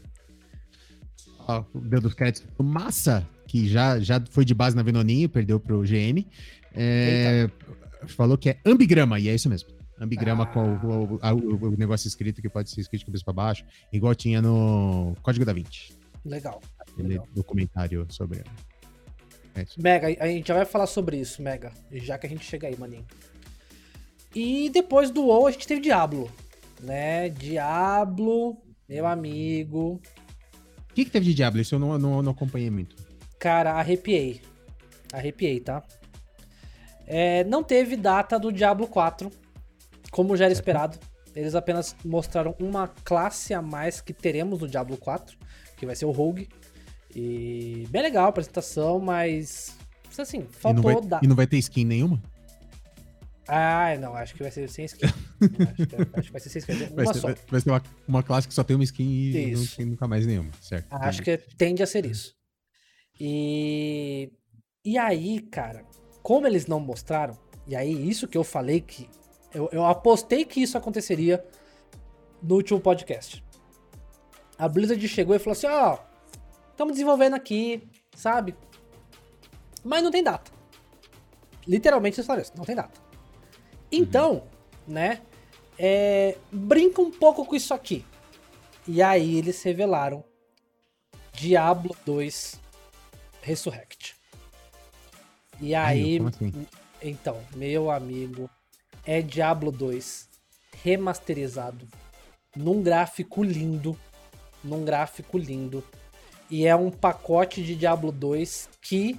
Ó, 1.48 1.64
o 1.74 1.80
Deus 1.80 2.04
dos 2.04 2.14
créditos. 2.14 2.48
Massa, 2.58 3.28
que 3.48 3.68
já, 3.68 4.00
já 4.00 4.22
foi 4.32 4.46
de 4.46 4.54
base 4.54 4.76
na 4.76 4.84
Venoninho, 4.84 5.30
perdeu 5.30 5.60
pro 5.60 5.82
GM. 5.84 6.26
é, 6.74 7.50
falou 8.08 8.38
que 8.38 8.50
é 8.50 8.60
ambigrama, 8.66 9.20
e 9.20 9.28
é 9.30 9.36
isso 9.36 9.50
mesmo. 9.50 9.70
Ambigrama 10.00 10.44
Ah. 10.44 10.48
com 10.48 10.60
o, 10.76 11.16
o- 11.16 11.20
a- 11.22 11.34
o- 11.34 11.66
o 11.68 11.78
negócio 11.78 12.08
escrito 12.08 12.42
que 12.42 12.50
pode 12.50 12.70
ser 12.70 12.82
escrito 12.82 13.02
de 13.02 13.06
cabeça 13.06 13.24
pra 13.24 13.34
baixo, 13.34 13.64
igual 13.94 14.16
tinha 14.16 14.42
no 14.42 15.16
Código 15.22 15.46
da 15.46 15.54
Vinci. 15.54 15.94
Legal. 16.26 16.62
Aquele 16.80 17.08
Legal. 17.10 17.28
documentário 17.34 18.06
sobre. 18.10 18.44
É. 19.56 19.66
Mega, 19.78 20.08
a 20.24 20.28
gente 20.28 20.48
já 20.48 20.56
vai 20.56 20.66
falar 20.66 20.88
sobre 20.88 21.18
isso, 21.18 21.42
Mega. 21.42 21.72
Já 21.92 22.18
que 22.18 22.26
a 22.26 22.30
gente 22.30 22.44
chega 22.46 22.68
aí, 22.68 22.78
maninho. 22.78 23.06
E 24.34 24.70
depois 24.70 25.12
do 25.12 25.24
WoW 25.26 25.48
a 25.48 25.52
gente 25.52 25.68
teve 25.68 25.82
Diablo. 25.82 26.32
Né? 26.82 27.30
Diablo, 27.30 28.58
meu 28.88 29.06
amigo. 29.06 30.02
O 30.90 30.94
que, 30.94 31.06
que 31.06 31.12
teve 31.12 31.26
de 31.28 31.34
Diablo? 31.34 31.62
Isso 31.62 31.76
eu 31.76 31.80
não, 31.80 31.98
não, 31.98 32.22
não 32.24 32.32
acompanhei 32.32 32.70
muito. 32.70 32.96
Cara, 33.40 33.74
arrepiei. 33.74 34.42
Arrepiei, 35.14 35.60
tá? 35.60 35.84
É, 37.14 37.44
não 37.44 37.62
teve 37.62 37.98
data 37.98 38.40
do 38.40 38.54
Diablo 38.54 38.88
4, 38.88 39.30
como 40.12 40.38
já 40.38 40.46
era 40.46 40.54
esperado. 40.54 40.98
Eles 41.36 41.56
apenas 41.56 41.94
mostraram 42.06 42.56
uma 42.58 42.88
classe 42.88 43.54
a 43.54 43.62
mais 43.62 44.00
que 44.00 44.14
teremos 44.14 44.62
no 44.62 44.68
Diablo 44.68 44.96
4, 44.96 45.38
que 45.76 45.86
vai 45.86 45.94
ser 45.94 46.06
o 46.06 46.12
Rogue. 46.12 46.48
E 47.14 47.86
bem 47.90 48.02
legal 48.02 48.28
a 48.28 48.30
apresentação, 48.30 48.98
mas 48.98 49.76
assim, 50.18 50.38
E 50.38 50.44
não, 50.44 50.48
faltou 50.52 50.84
vai, 50.84 51.02
data. 51.02 51.26
e 51.26 51.28
não 51.28 51.36
vai 51.36 51.46
ter 51.46 51.58
skin 51.58 51.84
nenhuma? 51.84 52.22
Ah, 53.46 53.98
não, 54.00 54.16
acho 54.16 54.34
que 54.34 54.44
vai 54.44 54.52
ser 54.52 54.70
sem 54.70 54.86
skin. 54.86 55.06
acho, 55.70 55.88
que, 55.88 55.96
acho 56.14 56.28
que 56.28 56.32
vai 56.32 56.40
ser 56.40 56.50
sem 56.50 56.60
skin. 56.60 56.96
Vai 56.96 57.06
Uma 57.06 57.14
ser, 57.14 57.20
só. 57.20 57.28
vai, 57.28 57.36
vai 57.50 57.60
ser 57.60 57.70
uma, 57.72 57.84
uma 58.08 58.24
classe 58.24 58.48
que 58.48 58.54
só 58.54 58.64
tem 58.64 58.76
uma 58.78 58.86
skin 58.86 59.04
e 59.04 59.52
não 59.54 59.62
Isso. 59.64 59.76
tem 59.76 59.86
nunca 59.86 60.08
mais 60.08 60.26
nenhuma, 60.26 60.52
certo? 60.62 60.88
Acho 60.94 61.22
que 61.22 61.38
tende 61.58 61.84
a 61.84 61.88
ser 61.88 62.06
isso. 62.06 62.34
E. 63.20 64.32
E 64.86 64.98
aí, 64.98 65.42
cara, 65.42 65.86
como 66.22 66.48
eles 66.48 66.68
não 66.68 66.80
mostraram, 66.80 67.38
e 67.68 67.76
aí 67.76 68.10
isso 68.10 68.28
que 68.28 68.38
eu 68.38 68.44
falei 68.44 68.82
que. 68.82 69.10
Eu, 69.54 69.70
eu 69.72 69.86
apostei 69.86 70.46
que 70.46 70.62
isso 70.62 70.78
aconteceria 70.78 71.44
no 72.42 72.56
último 72.56 72.80
podcast. 72.80 73.44
A 74.58 74.68
Blizzard 74.68 75.06
chegou 75.08 75.36
e 75.36 75.40
falou 75.40 75.54
assim: 75.54 75.68
ó, 75.68 75.98
estamos 76.70 76.94
desenvolvendo 76.94 77.36
aqui, 77.36 77.88
sabe? 78.16 78.56
Mas 79.84 80.04
não 80.04 80.12
tem 80.12 80.24
data. 80.24 80.52
Literalmente 81.68 82.20
eles 82.20 82.26
falaram 82.26 82.44
isso, 82.44 82.54
não 82.56 82.66
tem 82.66 82.76
data. 82.76 83.00
Então, 83.92 84.44
né, 84.88 85.22
é, 85.78 86.38
brinca 86.52 87.02
um 87.02 87.12
pouco 87.12 87.46
com 87.46 87.56
isso 87.56 87.74
aqui. 87.74 88.06
E 88.88 89.02
aí 89.02 89.38
eles 89.38 89.62
revelaram 89.64 90.24
Diablo 91.34 91.96
2 92.06 92.60
Resurrect. 93.42 94.21
E 95.62 95.76
aí, 95.76 96.20
assim? 96.20 96.52
então, 97.02 97.38
meu 97.56 97.92
amigo, 97.92 98.50
é 99.06 99.22
Diablo 99.22 99.72
2 99.72 100.28
remasterizado 100.84 101.88
num 102.56 102.82
gráfico 102.82 103.44
lindo, 103.44 103.96
num 104.64 104.84
gráfico 104.84 105.38
lindo. 105.38 105.84
E 106.50 106.66
é 106.66 106.76
um 106.76 106.90
pacote 106.90 107.64
de 107.64 107.76
Diablo 107.76 108.12
2 108.12 108.70
que 108.82 109.18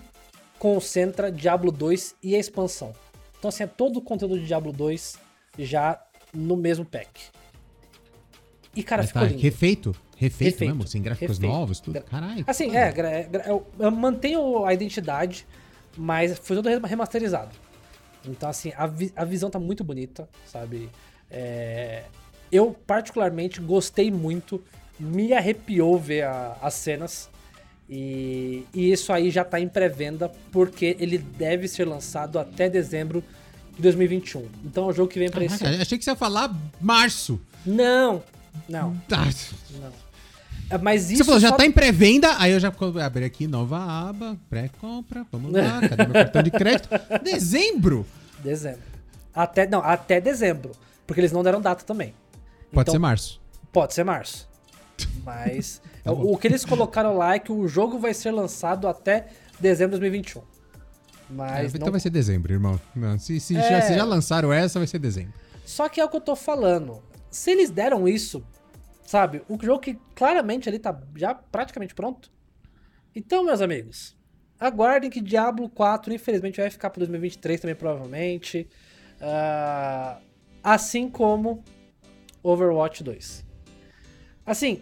concentra 0.58 1.30
Diablo 1.32 1.70
2 1.72 2.16
e 2.22 2.34
a 2.34 2.38
expansão. 2.38 2.92
Então 3.38 3.48
assim, 3.48 3.62
é 3.62 3.66
todo 3.66 3.98
o 3.98 4.02
conteúdo 4.02 4.38
de 4.38 4.46
Diablo 4.46 4.72
2 4.72 5.16
já 5.58 6.00
no 6.34 6.56
mesmo 6.56 6.84
pack. 6.84 7.30
E 8.74 8.82
cara, 8.82 9.02
Mas 9.02 9.08
ficou 9.10 9.22
tá 9.22 9.28
lindo. 9.28 9.40
refeito? 9.42 9.94
Refeito, 10.16 10.52
Refeito. 10.52 10.74
mesmo? 10.76 10.86
Sem 10.88 11.02
gráficos 11.02 11.38
Refeito. 11.38 11.52
novos? 11.52 11.80
Tudo? 11.80 12.00
Caralho. 12.02 12.44
Assim, 12.46 12.66
foda. 12.66 12.78
é, 12.78 13.28
é, 13.32 13.50
eu, 13.50 13.66
eu 13.78 13.90
mantenho 13.90 14.64
a 14.64 14.72
identidade, 14.72 15.46
mas 15.96 16.38
foi 16.38 16.56
todo 16.56 16.68
rem- 16.68 16.80
remasterizado. 16.84 17.50
Então, 18.24 18.48
assim, 18.48 18.72
a, 18.76 18.86
vi- 18.86 19.12
a 19.16 19.24
visão 19.24 19.50
tá 19.50 19.58
muito 19.58 19.82
bonita, 19.82 20.28
sabe? 20.46 20.88
É, 21.30 22.04
eu, 22.50 22.72
particularmente, 22.86 23.60
gostei 23.60 24.10
muito, 24.10 24.62
me 25.00 25.32
arrepiou 25.32 25.98
ver 25.98 26.22
a- 26.24 26.56
as 26.62 26.74
cenas. 26.74 27.30
E, 27.90 28.64
e 28.72 28.90
isso 28.92 29.12
aí 29.12 29.30
já 29.30 29.44
tá 29.44 29.60
em 29.60 29.68
pré-venda, 29.68 30.30
porque 30.50 30.96
ele 30.98 31.18
deve 31.18 31.68
ser 31.68 31.86
lançado 31.86 32.38
até 32.38 32.68
dezembro 32.68 33.22
de 33.74 33.82
2021. 33.82 34.46
Então 34.64 34.84
é 34.84 34.86
um 34.88 34.92
jogo 34.92 35.10
que 35.10 35.18
vem 35.18 35.28
pra 35.30 35.44
esse 35.44 35.58
Caraca, 35.58 35.74
ano. 35.74 35.82
achei 35.82 35.98
que 35.98 36.04
você 36.04 36.10
ia 36.10 36.16
falar 36.16 36.54
março. 36.80 37.40
Não, 37.66 38.22
não, 38.68 38.94
Tá. 39.08 39.24
não. 39.80 39.92
É, 40.72 40.78
Mas 40.78 41.10
isso 41.10 41.18
Você 41.18 41.24
falou, 41.24 41.40
já 41.40 41.48
só- 41.50 41.56
tá 41.56 41.66
em 41.66 41.72
pré-venda, 41.72 42.34
aí 42.38 42.52
eu 42.52 42.60
já 42.60 42.72
abri 43.04 43.24
aqui, 43.24 43.46
nova 43.46 43.78
aba, 43.78 44.38
pré-compra, 44.48 45.26
vamos 45.30 45.52
lá, 45.52 45.80
cadê 45.88 46.04
meu 46.04 46.12
cartão 46.12 46.42
de 46.42 46.50
crédito? 46.50 46.88
Dezembro! 47.22 48.06
Dezembro. 48.42 48.80
Até, 49.34 49.66
não, 49.66 49.80
até 49.80 50.20
dezembro. 50.20 50.72
Porque 51.06 51.20
eles 51.20 51.32
não 51.32 51.42
deram 51.42 51.60
data 51.60 51.84
também. 51.84 52.14
Pode 52.72 52.82
Então, 52.84 52.92
ser 52.92 52.98
março. 52.98 53.40
Pode 53.72 53.94
ser 53.94 54.04
março. 54.04 54.48
Mas 55.24 55.80
Tá 56.04 56.12
o, 56.12 56.32
o 56.32 56.36
que 56.38 56.46
eles 56.48 56.64
colocaram 56.64 57.16
lá 57.16 57.34
é 57.34 57.38
que 57.38 57.52
o 57.52 57.66
jogo 57.68 57.98
vai 57.98 58.12
ser 58.14 58.30
lançado 58.30 58.88
até 58.88 59.26
dezembro 59.60 59.94
de 59.96 60.00
2021. 60.00 60.40
É, 60.40 60.44
Mas 61.30 61.74
então 61.74 61.86
não... 61.86 61.92
vai 61.92 62.00
ser 62.00 62.10
dezembro, 62.10 62.52
irmão. 62.52 62.78
Não, 62.94 63.18
se, 63.18 63.38
se, 63.40 63.56
É. 63.56 63.68
já, 63.68 63.80
se 63.82 63.94
já 63.94 64.04
lançaram 64.04 64.52
essa, 64.52 64.78
vai 64.78 64.86
ser 64.86 64.98
dezembro. 64.98 65.32
Só 65.64 65.88
que 65.88 66.00
é 66.00 66.04
o 66.04 66.08
que 66.08 66.16
eu 66.16 66.20
tô 66.20 66.34
falando. 66.36 67.00
Se 67.30 67.50
eles 67.50 67.70
deram 67.70 68.06
isso, 68.06 68.42
sabe? 69.04 69.42
O 69.48 69.58
jogo 69.62 69.80
que 69.80 69.98
claramente 70.14 70.68
ali 70.68 70.78
tá 70.78 70.98
já 71.16 71.34
praticamente 71.34 71.94
pronto. 71.94 72.30
Então, 73.14 73.44
meus 73.44 73.60
amigos, 73.60 74.16
aguardem 74.58 75.10
que 75.10 75.20
Diablo 75.20 75.68
4, 75.68 76.12
infelizmente, 76.14 76.60
vai 76.60 76.70
ficar 76.70 76.90
para 76.90 77.00
2023 77.00 77.60
também, 77.60 77.74
provavelmente. 77.76 78.66
Ah, 79.20 80.18
assim 80.62 81.08
como 81.08 81.62
Overwatch 82.42 83.02
2. 83.04 83.44
Assim, 84.44 84.80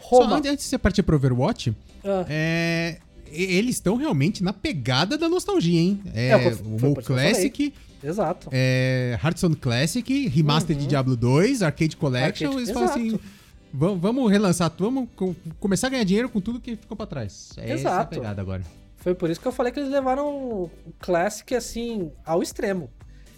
Só 0.00 0.18
Roma. 0.20 0.36
antes 0.36 0.50
antes 0.50 0.64
de 0.64 0.70
você 0.70 0.78
partir 0.78 1.02
pro 1.02 1.16
Overwatch, 1.16 1.74
Ah, 2.04 2.24
é, 2.28 2.98
eles 3.26 3.76
estão 3.76 3.96
realmente 3.96 4.42
na 4.44 4.52
pegada 4.52 5.16
da 5.16 5.28
nostalgia, 5.28 5.80
hein? 5.80 6.00
É, 6.14 6.28
É, 6.30 6.36
o 6.36 6.90
o 6.92 6.94
Classic, 7.02 7.72
Exato. 8.04 8.48
é, 8.52 9.18
Hearthstone 9.22 9.56
Classic, 9.56 10.28
Remastered 10.28 10.82
de 10.82 10.88
Diablo 10.88 11.16
2, 11.16 11.62
Arcade 11.62 11.96
Collection. 11.96 12.50
Uhum. 12.50 12.58
Arcade- 12.58 12.70
eles 12.70 12.70
falam 12.74 12.88
assim: 12.90 13.06
exato. 13.08 13.24
Vamos, 13.72 14.00
vamos 14.00 14.30
relançar, 14.30 14.72
vamos 14.78 15.08
co- 15.16 15.34
começar 15.60 15.86
a 15.88 15.90
ganhar 15.90 16.04
dinheiro 16.04 16.28
com 16.28 16.40
tudo 16.40 16.60
que 16.60 16.76
ficou 16.76 16.96
pra 16.96 17.06
trás. 17.06 17.50
É 17.56 17.64
essa 17.72 17.88
a 17.88 17.92
Exato. 17.92 18.10
pegada 18.16 18.40
agora. 18.40 18.62
Foi 18.98 19.14
por 19.14 19.28
isso 19.30 19.40
que 19.40 19.46
eu 19.48 19.52
falei 19.52 19.72
que 19.72 19.80
eles 19.80 19.90
levaram 19.90 20.26
o 20.28 20.70
Classic, 21.00 21.54
assim, 21.54 22.10
ao 22.24 22.42
extremo. 22.42 22.88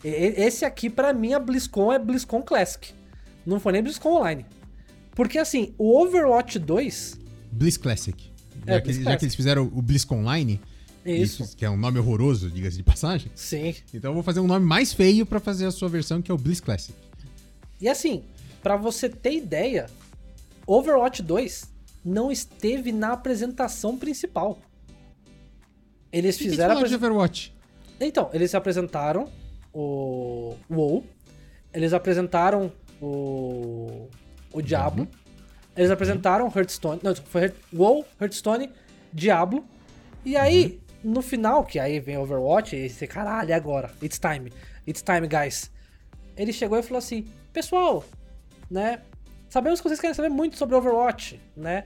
Esse 0.05 0.65
aqui, 0.67 0.91
pra 0.91 1.15
mim, 1.15 1.33
a 1.33 1.39
BlizzCon 1.39 1.91
é 1.93 1.99
BlizzCon 1.99 2.43
Classic. 2.43 2.93
Não 3.47 3.59
foi 3.59 3.73
nem 3.73 3.83
BlizzCon 3.83 4.19
Online. 4.19 4.45
Porque, 5.13 5.39
assim, 5.39 5.75
o 5.79 5.99
Overwatch 6.03 6.59
2... 6.59 7.19
Blizz 7.51 7.79
Classic. 7.79 8.31
É, 8.67 8.75
já, 8.75 8.81
que, 8.81 8.85
Blizz 8.85 8.97
já 8.99 9.03
Classic. 9.05 9.19
que 9.21 9.25
eles 9.25 9.35
fizeram 9.35 9.63
o 9.75 9.81
Blizz 9.81 10.07
Online, 10.11 10.61
Isso. 11.07 11.57
que 11.57 11.65
é 11.65 11.71
um 11.71 11.77
nome 11.79 11.99
horroroso, 11.99 12.51
diga-se 12.51 12.77
de 12.77 12.83
passagem. 12.83 13.31
Sim. 13.35 13.75
Então 13.95 14.11
eu 14.11 14.15
vou 14.15 14.23
fazer 14.23 14.41
um 14.41 14.47
nome 14.47 14.67
mais 14.67 14.93
feio 14.93 15.25
pra 15.25 15.41
fazer 15.41 15.65
a 15.65 15.71
sua 15.71 15.89
versão, 15.89 16.21
que 16.21 16.31
é 16.31 16.35
o 16.35 16.39
Blizz 16.39 16.61
Classic. 16.61 16.93
E 17.81 17.89
assim, 17.89 18.25
pra 18.63 18.77
você 18.77 19.09
ter 19.09 19.33
ideia, 19.35 19.87
Overwatch 20.67 21.23
2 21.23 21.73
não 22.05 22.31
esteve 22.31 22.93
na 22.93 23.13
apresentação 23.13 23.97
principal. 23.97 24.59
Eles 26.13 26.37
E 26.37 26.39
quem 26.41 26.51
fizeram 26.51 26.73
a 26.73 26.75
falou 26.75 26.89
de 26.89 26.95
Overwatch? 26.95 27.55
Então, 28.01 28.31
eles 28.33 28.55
apresentaram 28.55 29.29
o 29.73 30.57
WoW, 30.71 31.05
eles 31.73 31.93
apresentaram 31.93 32.73
o 33.01 34.09
o 34.55 34.63
Diablo, 34.63 35.09
eles 35.77 35.91
apresentaram 35.91 36.47
Hearthstone, 36.47 37.01
não, 37.03 37.15
foi 37.15 37.53
WoW, 37.73 38.07
Hearthstone, 38.21 38.71
Diablo, 39.13 39.65
e 40.25 40.37
aí 40.37 40.81
no 41.03 41.21
final, 41.21 41.65
que 41.65 41.79
aí 41.79 41.99
vem 41.99 42.17
Overwatch, 42.17 42.77
e 42.77 42.89
você, 42.89 43.07
caralho, 43.07 43.51
é 43.51 43.55
agora, 43.55 43.91
it's 44.01 44.19
time, 44.19 44.51
it's 44.87 45.03
time, 45.03 45.27
guys. 45.27 45.71
Ele 46.37 46.53
chegou 46.53 46.79
e 46.79 46.83
falou 46.83 46.99
assim, 46.99 47.27
pessoal, 47.53 48.05
né, 48.71 49.01
sabemos 49.55 49.81
que 49.81 49.89
vocês 49.89 50.01
querem 50.01 50.15
saber 50.15 50.31
muito 50.31 50.59
sobre 50.59 50.75
Overwatch, 50.75 51.41
né, 51.57 51.85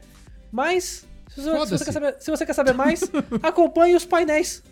mas 0.50 1.07
se 1.28 1.42
você, 1.42 1.66
se 1.66 1.76
você 1.76 1.85
quer 1.85 1.92
saber, 1.92 2.16
se 2.18 2.31
você 2.31 2.46
quer 2.46 2.52
saber 2.54 2.72
mais, 2.72 3.02
acompanhe 3.42 3.94
os 3.94 4.07
painéis. 4.07 4.62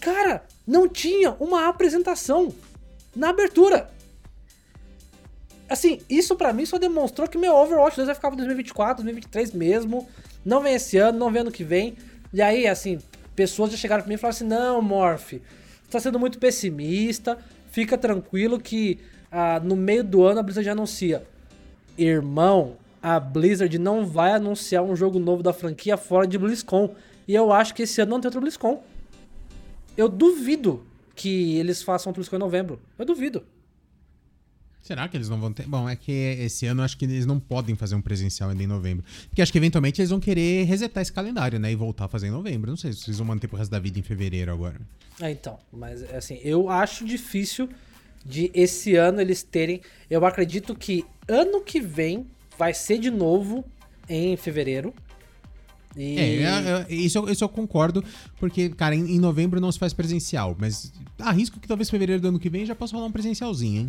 Cara, 0.00 0.42
não 0.66 0.88
tinha 0.88 1.32
uma 1.32 1.68
apresentação 1.68 2.54
na 3.14 3.28
abertura. 3.28 3.90
Assim, 5.68 6.00
isso 6.08 6.34
pra 6.36 6.54
mim 6.54 6.64
só 6.64 6.78
demonstrou 6.78 7.28
que 7.28 7.36
meu 7.36 7.54
Overwatch 7.54 7.96
2 7.96 8.06
vai 8.06 8.14
ficar 8.14 8.28
pra 8.28 8.36
2024, 8.36 9.04
2023 9.04 9.52
mesmo. 9.52 10.08
Não 10.42 10.62
vem 10.62 10.74
esse 10.74 10.96
ano, 10.96 11.18
não 11.18 11.30
vem 11.30 11.42
ano 11.42 11.52
que 11.52 11.64
vem. 11.64 11.96
E 12.32 12.40
aí, 12.40 12.66
assim, 12.66 12.98
pessoas 13.34 13.70
já 13.72 13.76
chegaram 13.76 14.02
pra 14.02 14.08
mim 14.08 14.14
e 14.14 14.18
falaram 14.18 14.36
assim: 14.36 14.46
não, 14.46 14.80
Morph, 14.80 15.32
você 15.32 15.40
tá 15.90 16.00
sendo 16.00 16.18
muito 16.18 16.38
pessimista. 16.38 17.36
Fica 17.70 17.98
tranquilo 17.98 18.58
que 18.58 19.00
ah, 19.30 19.60
no 19.60 19.76
meio 19.76 20.02
do 20.02 20.24
ano 20.24 20.40
a 20.40 20.42
Blizzard 20.42 20.64
já 20.64 20.72
anuncia. 20.72 21.26
Irmão, 21.98 22.76
a 23.02 23.18
Blizzard 23.20 23.78
não 23.78 24.06
vai 24.06 24.32
anunciar 24.32 24.82
um 24.82 24.96
jogo 24.96 25.18
novo 25.18 25.42
da 25.42 25.52
franquia 25.52 25.96
fora 25.96 26.26
de 26.26 26.38
BlizzCon. 26.38 26.94
E 27.26 27.34
eu 27.34 27.52
acho 27.52 27.74
que 27.74 27.82
esse 27.82 28.00
ano 28.00 28.10
não 28.10 28.20
tem 28.20 28.28
outro 28.28 28.40
BlizzCon. 28.40 28.82
Eu 29.96 30.08
duvido 30.08 30.84
que 31.14 31.56
eles 31.56 31.82
façam 31.82 32.10
outro 32.10 32.20
BlizzCon 32.20 32.36
em 32.36 32.40
novembro. 32.40 32.80
Eu 32.98 33.04
duvido. 33.04 33.42
Será 34.86 35.08
que 35.08 35.16
eles 35.16 35.28
não 35.28 35.40
vão 35.40 35.52
ter? 35.52 35.66
Bom, 35.66 35.88
é 35.88 35.96
que 35.96 36.12
esse 36.12 36.64
ano 36.66 36.80
eu 36.80 36.84
acho 36.84 36.96
que 36.96 37.04
eles 37.06 37.26
não 37.26 37.40
podem 37.40 37.74
fazer 37.74 37.96
um 37.96 38.00
presencial 38.00 38.50
ainda 38.50 38.62
em 38.62 38.68
novembro. 38.68 39.04
Porque 39.28 39.42
acho 39.42 39.50
que 39.50 39.58
eventualmente 39.58 40.00
eles 40.00 40.10
vão 40.10 40.20
querer 40.20 40.64
resetar 40.64 41.02
esse 41.02 41.12
calendário, 41.12 41.58
né? 41.58 41.72
E 41.72 41.74
voltar 41.74 42.04
a 42.04 42.08
fazer 42.08 42.28
em 42.28 42.30
novembro. 42.30 42.70
Não 42.70 42.76
sei 42.76 42.92
se 42.92 43.08
eles 43.08 43.18
vão 43.18 43.26
manter 43.26 43.48
pro 43.48 43.56
resto 43.56 43.72
da 43.72 43.80
vida 43.80 43.98
em 43.98 44.02
fevereiro 44.02 44.52
agora. 44.52 44.80
É, 45.20 45.28
então, 45.32 45.58
mas 45.72 46.04
assim, 46.14 46.38
eu 46.44 46.68
acho 46.68 47.04
difícil 47.04 47.68
de 48.26 48.50
esse 48.52 48.96
ano 48.96 49.20
eles 49.20 49.42
terem. 49.42 49.80
Eu 50.10 50.26
acredito 50.26 50.74
que 50.74 51.04
ano 51.28 51.60
que 51.60 51.80
vem 51.80 52.26
vai 52.58 52.74
ser 52.74 52.98
de 52.98 53.10
novo 53.10 53.64
em 54.08 54.36
fevereiro. 54.36 54.92
E... 55.96 56.18
É, 56.18 56.86
isso, 56.90 57.18
eu, 57.18 57.28
isso 57.30 57.42
eu 57.42 57.48
concordo, 57.48 58.04
porque, 58.38 58.68
cara, 58.68 58.94
em, 58.94 59.16
em 59.16 59.18
novembro 59.18 59.60
não 59.60 59.72
se 59.72 59.78
faz 59.78 59.94
presencial, 59.94 60.54
mas 60.58 60.92
arrisco 61.18 61.58
que 61.58 61.66
talvez 61.66 61.88
fevereiro 61.88 62.20
do 62.20 62.28
ano 62.28 62.38
que 62.38 62.50
vem 62.50 62.66
já 62.66 62.74
possa 62.74 62.94
rolar 62.94 63.06
um 63.06 63.12
presencialzinho, 63.12 63.82
hein? 63.82 63.88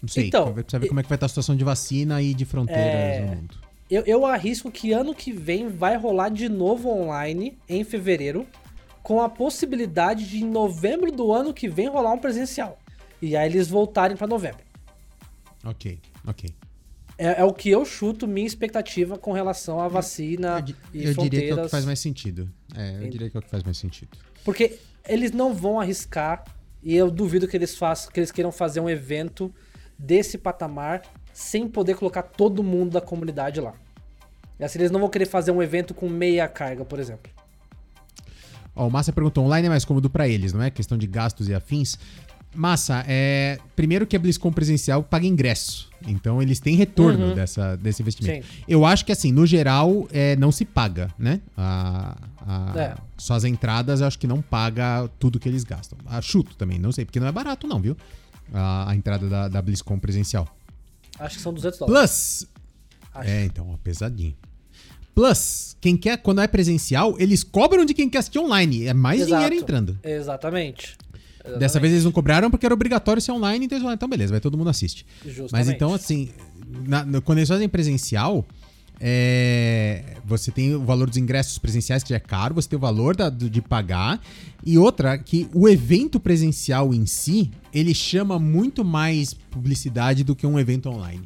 Não 0.00 0.08
sei, 0.08 0.28
Então, 0.28 0.52
precisa 0.52 0.78
ver 0.78 0.88
como 0.88 1.00
é 1.00 1.02
que 1.02 1.08
vai 1.08 1.16
estar 1.16 1.26
a 1.26 1.28
situação 1.28 1.56
de 1.56 1.64
vacina 1.64 2.22
e 2.22 2.32
de 2.32 2.44
fronteiras 2.44 2.84
É. 2.86 3.20
no 3.20 3.36
mundo. 3.36 3.56
Eu, 3.90 4.02
eu 4.04 4.26
arrisco 4.26 4.70
que 4.70 4.92
ano 4.92 5.14
que 5.14 5.30
vem 5.30 5.68
vai 5.68 5.96
rolar 5.96 6.28
de 6.30 6.48
novo 6.48 6.88
online 6.88 7.56
em 7.68 7.84
fevereiro, 7.84 8.46
com 9.02 9.20
a 9.20 9.28
possibilidade 9.28 10.28
de 10.28 10.42
em 10.42 10.46
novembro 10.46 11.12
do 11.12 11.32
ano 11.32 11.52
que 11.54 11.68
vem 11.68 11.88
rolar 11.88 12.12
um 12.12 12.18
presencial. 12.18 12.78
E 13.20 13.36
aí 13.36 13.48
eles 13.48 13.68
voltarem 13.68 14.16
pra 14.16 14.26
novembro. 14.26 14.64
Ok, 15.64 15.98
ok. 16.26 16.50
É, 17.18 17.40
é 17.40 17.44
o 17.44 17.52
que 17.52 17.70
eu 17.70 17.84
chuto 17.84 18.26
minha 18.28 18.46
expectativa 18.46 19.16
com 19.16 19.32
relação 19.32 19.80
à 19.80 19.88
vacina 19.88 20.56
Eu, 20.58 20.60
di- 20.62 20.76
e 20.92 21.04
eu 21.04 21.14
fronteiras. 21.14 21.30
diria 21.30 21.40
que 21.46 21.50
é 21.58 21.62
o 21.62 21.64
que 21.64 21.70
faz 21.70 21.84
mais 21.86 21.98
sentido. 21.98 22.50
É, 22.74 23.04
eu 23.04 23.08
diria 23.08 23.30
que 23.30 23.36
é 23.36 23.40
o 23.40 23.42
que 23.42 23.48
faz 23.48 23.62
mais 23.62 23.78
sentido. 23.78 24.10
Porque 24.44 24.78
eles 25.08 25.32
não 25.32 25.54
vão 25.54 25.80
arriscar 25.80 26.44
e 26.82 26.94
eu 26.94 27.10
duvido 27.10 27.48
que 27.48 27.56
eles 27.56 27.74
façam, 27.76 28.12
que 28.12 28.20
eles 28.20 28.30
queiram 28.30 28.52
fazer 28.52 28.80
um 28.80 28.88
evento 28.90 29.52
desse 29.98 30.36
patamar 30.36 31.02
sem 31.32 31.66
poder 31.66 31.96
colocar 31.96 32.22
todo 32.22 32.62
mundo 32.62 32.92
da 32.92 33.00
comunidade 33.00 33.60
lá. 33.60 33.74
E 34.60 34.64
assim, 34.64 34.78
eles 34.78 34.90
não 34.90 35.00
vão 35.00 35.08
querer 35.08 35.26
fazer 35.26 35.50
um 35.50 35.62
evento 35.62 35.94
com 35.94 36.08
meia 36.08 36.46
carga, 36.48 36.84
por 36.84 36.98
exemplo. 36.98 37.30
Ó, 38.74 38.86
o 38.86 38.90
Massa 38.90 39.12
perguntou: 39.12 39.44
online 39.44 39.66
é 39.66 39.70
mais 39.70 39.84
cômodo 39.86 40.10
pra 40.10 40.28
eles, 40.28 40.52
não 40.52 40.62
é? 40.62 40.70
Questão 40.70 40.96
de 40.98 41.06
gastos 41.06 41.48
e 41.48 41.54
afins. 41.54 41.98
Massa, 42.56 43.04
é. 43.06 43.58
Primeiro 43.74 44.06
que 44.06 44.16
a 44.16 44.18
BlizzCon 44.18 44.50
presencial 44.52 45.02
paga 45.02 45.26
ingresso. 45.26 45.88
Então 46.06 46.40
eles 46.40 46.60
têm 46.60 46.76
retorno 46.76 47.26
Uhum. 47.28 47.34
dessa, 47.34 47.76
desse 47.76 48.02
investimento. 48.02 48.46
Sim. 48.46 48.52
Eu 48.68 48.84
acho 48.84 49.04
que, 49.04 49.12
assim, 49.12 49.32
no 49.32 49.46
geral, 49.46 50.06
é, 50.12 50.36
não 50.36 50.50
se 50.52 50.64
paga, 50.64 51.10
né? 51.18 51.40
A, 51.56 52.16
a- 52.46 52.72
É. 52.80 52.94
Só 53.18 53.34
as 53.34 53.44
entradas, 53.44 54.00
eu 54.00 54.06
acho 54.06 54.18
que 54.18 54.26
não 54.26 54.40
paga 54.42 55.08
tudo 55.18 55.38
que 55.40 55.48
eles 55.48 55.64
gastam. 55.64 55.98
A 56.06 56.20
chuto 56.22 56.54
também, 56.56 56.78
não 56.78 56.92
sei, 56.92 57.04
porque 57.04 57.18
não 57.20 57.26
é 57.26 57.32
barato, 57.32 57.66
não, 57.66 57.80
viu? 57.80 57.96
A, 58.52 58.90
a 58.90 58.94
entrada 58.96 59.28
da, 59.28 59.48
da 59.48 59.60
BlizzCon 59.62 59.98
presencial. 59.98 60.46
Acho 61.18 61.36
que 61.36 61.42
são 61.42 61.52
200 61.52 61.78
dólares. 61.78 61.98
Plus, 61.98 62.46
Acho. 63.14 63.28
é, 63.30 63.44
então, 63.46 63.68
ó, 63.72 63.76
pesadinho. 63.82 64.34
Plus, 65.14 65.74
quem 65.80 65.96
quer, 65.96 66.18
quando 66.18 66.42
é 66.42 66.46
presencial, 66.46 67.16
eles 67.18 67.42
cobram 67.42 67.86
de 67.86 67.94
quem 67.94 68.08
quer 68.08 68.18
assistir 68.18 68.38
online. 68.38 68.84
É 68.84 68.92
mais 68.92 69.22
Exato. 69.22 69.34
dinheiro 69.44 69.54
entrando. 69.64 69.98
Exatamente. 70.04 70.94
Dessa 71.58 71.78
vez 71.80 71.92
eles 71.92 72.04
não 72.04 72.12
cobraram 72.12 72.50
porque 72.50 72.66
era 72.66 72.74
obrigatório 72.74 73.20
ser 73.22 73.32
online, 73.32 73.64
então 73.66 73.76
eles 73.76 73.82
falaram, 73.82 73.96
então 73.96 74.08
beleza, 74.08 74.32
vai 74.32 74.40
todo 74.40 74.56
mundo 74.58 74.70
assiste. 74.70 75.06
Justamente. 75.24 75.52
Mas 75.52 75.68
então, 75.68 75.94
assim, 75.94 76.30
na- 76.86 77.04
no- 77.04 77.22
quando 77.22 77.38
eles 77.38 77.48
fazem 77.48 77.68
presencial, 77.68 78.44
é, 79.00 80.02
você 80.24 80.50
tem 80.50 80.74
o 80.74 80.84
valor 80.84 81.08
dos 81.08 81.16
ingressos 81.16 81.58
presenciais, 81.58 82.02
que 82.02 82.10
já 82.10 82.16
é 82.16 82.20
caro, 82.20 82.54
você 82.54 82.68
tem 82.68 82.76
o 82.76 82.80
valor 82.80 83.14
da- 83.14 83.28
de 83.30 83.60
pagar, 83.62 84.20
e 84.64 84.76
outra, 84.78 85.16
que 85.18 85.48
o 85.54 85.68
evento 85.68 86.18
presencial 86.18 86.92
em 86.92 87.06
si, 87.06 87.50
ele 87.72 87.94
chama 87.94 88.38
muito 88.38 88.84
mais 88.84 89.34
publicidade 89.34 90.24
do 90.24 90.34
que 90.34 90.46
um 90.46 90.58
evento 90.58 90.88
online. 90.88 91.22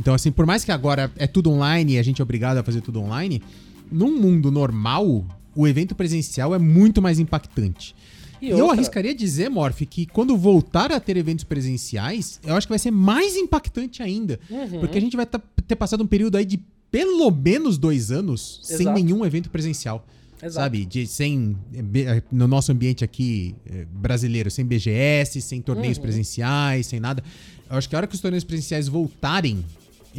Então, 0.00 0.14
assim, 0.14 0.30
por 0.30 0.46
mais 0.46 0.64
que 0.64 0.72
agora 0.72 1.10
é 1.16 1.26
tudo 1.26 1.50
online 1.50 1.94
e 1.94 1.98
a 1.98 2.02
gente 2.02 2.20
é 2.20 2.24
obrigado 2.24 2.58
a 2.58 2.62
fazer 2.64 2.80
tudo 2.80 3.00
online, 3.00 3.42
num 3.90 4.18
mundo 4.20 4.50
normal, 4.50 5.24
o 5.54 5.66
evento 5.66 5.94
presencial 5.94 6.54
é 6.54 6.58
muito 6.58 7.02
mais 7.02 7.18
impactante. 7.18 7.94
E 8.40 8.48
eu 8.50 8.70
arriscaria 8.70 9.14
dizer, 9.14 9.48
Morph, 9.48 9.80
que 9.88 10.06
quando 10.06 10.36
voltar 10.36 10.92
a 10.92 11.00
ter 11.00 11.16
eventos 11.16 11.44
presenciais, 11.44 12.40
eu 12.44 12.54
acho 12.54 12.66
que 12.66 12.72
vai 12.72 12.78
ser 12.78 12.90
mais 12.90 13.36
impactante 13.36 14.02
ainda. 14.02 14.38
Uhum. 14.50 14.80
Porque 14.80 14.98
a 14.98 15.00
gente 15.00 15.16
vai 15.16 15.26
tá- 15.26 15.40
ter 15.66 15.76
passado 15.76 16.02
um 16.02 16.06
período 16.06 16.36
aí 16.36 16.44
de 16.44 16.58
pelo 16.90 17.30
menos 17.30 17.76
dois 17.78 18.10
anos 18.10 18.60
sem 18.62 18.80
Exato. 18.80 18.94
nenhum 18.98 19.24
evento 19.26 19.50
presencial. 19.50 20.06
Exato. 20.40 20.54
Sabe? 20.54 20.84
De, 20.86 21.06
sem. 21.06 21.56
eh, 21.74 22.00
eh, 22.18 22.22
No 22.30 22.46
nosso 22.46 22.70
ambiente 22.70 23.02
aqui 23.04 23.54
eh, 23.66 23.84
brasileiro, 23.92 24.50
sem 24.50 24.64
BGS, 24.64 25.40
sem 25.42 25.60
torneios 25.60 25.96
Uhum. 25.98 26.02
presenciais, 26.02 26.86
sem 26.86 27.00
nada. 27.00 27.22
Eu 27.68 27.76
acho 27.76 27.88
que 27.88 27.94
a 27.96 27.98
hora 27.98 28.06
que 28.06 28.14
os 28.14 28.20
torneios 28.20 28.44
presenciais 28.44 28.86
voltarem, 28.88 29.64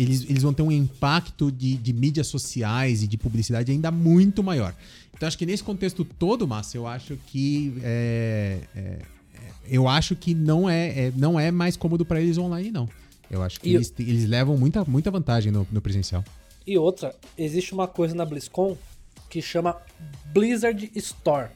eles, 0.02 0.24
eles 0.30 0.44
vão 0.44 0.54
ter 0.54 0.62
um 0.62 0.72
impacto 0.72 1.52
de, 1.52 1.76
de 1.76 1.94
mídias 1.94 2.28
sociais 2.28 3.04
e 3.04 3.08
de 3.08 3.18
publicidade 3.18 3.72
ainda 3.72 3.92
muito 3.92 4.42
maior. 4.42 4.74
Então 5.14 5.28
acho 5.28 5.38
que 5.38 5.46
nesse 5.46 5.64
contexto 5.64 6.06
todo, 6.06 6.48
Massa, 6.48 6.78
eu 6.78 6.88
acho 6.88 7.18
que. 7.28 7.74
é, 7.84 8.60
é, 8.76 8.80
é, 8.80 9.02
eu 9.68 9.88
acho 9.88 10.16
que 10.16 10.34
não 10.34 10.70
é, 10.70 11.08
é- 11.08 11.14
não 11.16 11.40
é 11.40 11.52
mais 11.52 11.76
cômodo 11.76 12.06
para 12.06 12.22
eles 12.22 12.38
online, 12.38 12.72
não. 12.72 12.88
Eu 13.30 13.44
acho 13.44 13.60
que 13.60 13.70
E 13.70 13.76
eles, 13.76 13.94
eles 14.00 14.26
levam 14.28 14.58
muita, 14.58 14.84
muita 14.86 15.12
vantagem 15.12 15.52
no, 15.52 15.68
no 15.72 15.82
presencial. 15.82 16.24
E 16.66 16.78
outra, 16.78 17.16
existe 17.38 17.74
uma 17.74 17.88
coisa 17.88 18.16
na 18.16 18.26
BlizzCon 18.26 18.78
que 19.30 19.42
chama 19.42 19.78
Blizzard 20.34 20.90
Store. 20.96 21.50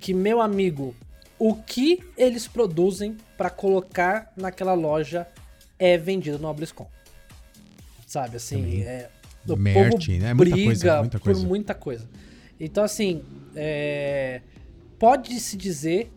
Que, 0.00 0.14
meu 0.14 0.40
amigo, 0.40 0.94
o 1.38 1.54
que 1.54 2.00
eles 2.16 2.46
produzem 2.46 3.16
pra 3.36 3.50
colocar 3.50 4.32
naquela 4.36 4.74
loja 4.74 5.26
é 5.78 5.96
vendido 5.96 6.38
na 6.38 6.52
BlizzCon. 6.52 6.88
Sabe, 8.08 8.38
assim, 8.38 8.80
é, 8.84 9.10
o 9.46 9.54
Merch, 9.54 10.06
povo 10.06 10.18
né? 10.18 10.32
Muita 10.32 10.50
briga 10.54 10.64
coisa, 10.64 10.98
muita 11.00 11.18
por 11.18 11.24
coisa. 11.24 11.46
muita 11.46 11.74
coisa. 11.74 12.08
Então, 12.58 12.82
assim, 12.82 13.22
é... 13.54 14.40
pode-se 14.98 15.58
dizer, 15.58 16.10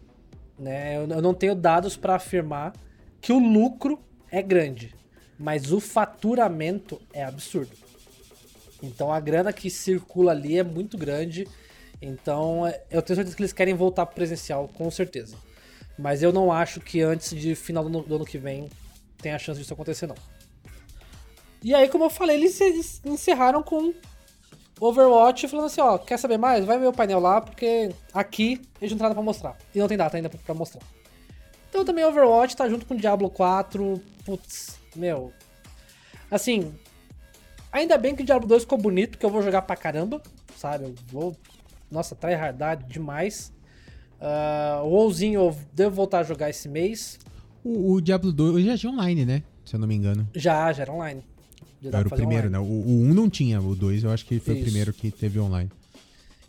né? 0.57 0.95
Eu 0.95 1.21
não 1.21 1.33
tenho 1.33 1.53
dados 1.53 1.97
para 1.97 2.15
afirmar 2.15 2.71
que 3.19 3.33
o 3.33 3.39
lucro 3.39 3.99
é 4.31 4.41
grande, 4.41 4.95
mas 5.37 5.73
o 5.73 5.81
faturamento 5.81 7.01
é 7.13 7.25
absurdo. 7.25 7.75
Então 8.81 9.11
a 9.11 9.19
grana 9.19 9.51
que 9.51 9.69
circula 9.69 10.31
ali 10.31 10.57
é 10.57 10.63
muito 10.63 10.97
grande. 10.97 11.45
Então 12.01 12.69
eu 12.89 13.01
tenho 13.01 13.17
certeza 13.17 13.35
que 13.35 13.41
eles 13.41 13.51
querem 13.51 13.73
voltar 13.73 14.05
pro 14.05 14.15
presencial, 14.15 14.69
com 14.69 14.89
certeza. 14.89 15.35
Mas 15.99 16.23
eu 16.23 16.31
não 16.31 16.53
acho 16.53 16.79
que 16.79 17.01
antes 17.01 17.35
de 17.37 17.53
final 17.53 17.83
do 17.83 17.89
ano, 17.89 18.07
do 18.07 18.15
ano 18.15 18.25
que 18.25 18.37
vem 18.37 18.69
tenha 19.21 19.37
chance 19.37 19.59
disso 19.59 19.73
acontecer, 19.73 20.07
não. 20.07 20.15
E 21.63 21.75
aí, 21.75 21.87
como 21.87 22.05
eu 22.05 22.09
falei, 22.09 22.37
eles, 22.37 23.01
encerraram 23.05 23.61
com 23.61 23.93
Overwatch 24.79 25.47
falando 25.47 25.67
assim, 25.67 25.79
ó, 25.79 25.97
quer 25.97 26.17
saber 26.17 26.37
mais? 26.37 26.65
Vai 26.65 26.79
ver 26.79 26.87
o 26.87 26.93
painel 26.93 27.19
lá, 27.19 27.39
porque 27.39 27.91
aqui 28.11 28.59
eles 28.81 28.91
não 28.91 28.97
tem 28.97 29.03
nada 29.03 29.13
pra 29.13 29.23
mostrar. 29.23 29.55
E 29.73 29.79
não 29.79 29.87
tem 29.87 29.97
data 29.97 30.17
ainda 30.17 30.29
pra 30.29 30.55
mostrar. 30.55 30.81
Então 31.69 31.85
também 31.85 32.03
Overwatch 32.03 32.55
tá 32.55 32.67
junto 32.67 32.85
com 32.85 32.95
Diablo 32.95 33.29
4. 33.29 34.01
Putz, 34.25 34.79
meu. 34.95 35.31
Assim, 36.31 36.73
ainda 37.71 37.97
bem 37.97 38.15
que 38.15 38.23
o 38.23 38.25
Diablo 38.25 38.47
2 38.47 38.63
ficou 38.63 38.77
bonito, 38.77 39.17
que 39.17 39.25
eu 39.25 39.29
vou 39.29 39.43
jogar 39.43 39.61
pra 39.61 39.75
caramba, 39.75 40.21
sabe? 40.57 40.85
Eu 40.85 40.95
vou. 41.11 41.37
Nossa, 41.91 42.15
tryhardade 42.15 42.85
demais. 42.87 43.53
Uh, 44.19 44.83
o 44.83 44.89
WoWzinho 44.89 45.41
eu 45.41 45.57
devo 45.73 45.95
voltar 45.95 46.19
a 46.19 46.23
jogar 46.23 46.49
esse 46.49 46.67
mês. 46.67 47.19
O, 47.63 47.93
o 47.93 48.01
Diablo 48.01 48.31
2 48.31 48.65
já 48.65 48.77
tinha 48.77 48.91
online, 48.91 49.25
né? 49.25 49.43
Se 49.63 49.75
eu 49.75 49.79
não 49.79 49.87
me 49.87 49.95
engano. 49.95 50.27
Já, 50.33 50.73
já 50.73 50.83
era 50.83 50.91
online. 50.91 51.23
Já 51.81 51.97
era 51.99 52.07
o 52.07 52.11
primeiro, 52.11 52.47
online. 52.47 52.51
né? 52.51 52.59
O, 52.59 52.63
o 52.63 53.01
1 53.09 53.13
não 53.13 53.29
tinha, 53.29 53.61
o 53.61 53.75
2 53.75 54.03
eu 54.03 54.11
acho 54.11 54.25
que 54.25 54.39
foi 54.39 54.53
Isso. 54.53 54.61
o 54.61 54.65
primeiro 54.65 54.93
que 54.93 55.09
teve 55.09 55.39
online. 55.39 55.69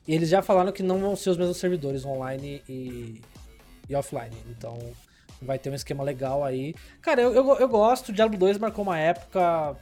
E 0.07 0.15
eles 0.15 0.29
já 0.29 0.43
falaram 0.43 0.73
que 0.73 0.83
não 0.83 0.99
vão 1.01 1.17
ser 1.17 1.31
os 1.31 1.37
mesmos 1.37 1.57
servidores 1.57 2.05
online 2.05 2.61
e, 2.69 3.21
e 3.89 3.95
offline. 3.95 4.37
Então 4.51 4.79
vai 5.41 5.59
ter 5.59 5.71
um 5.71 5.75
esquema 5.75 6.03
legal 6.03 6.45
aí. 6.45 6.75
Cara, 7.01 7.23
eu, 7.23 7.33
eu, 7.33 7.57
eu 7.57 7.69
gosto. 7.69 8.11
O 8.11 8.13
Diablo 8.13 8.37
2 8.37 8.59
marcou 8.59 8.85
uma 8.85 8.99
época 8.99 9.77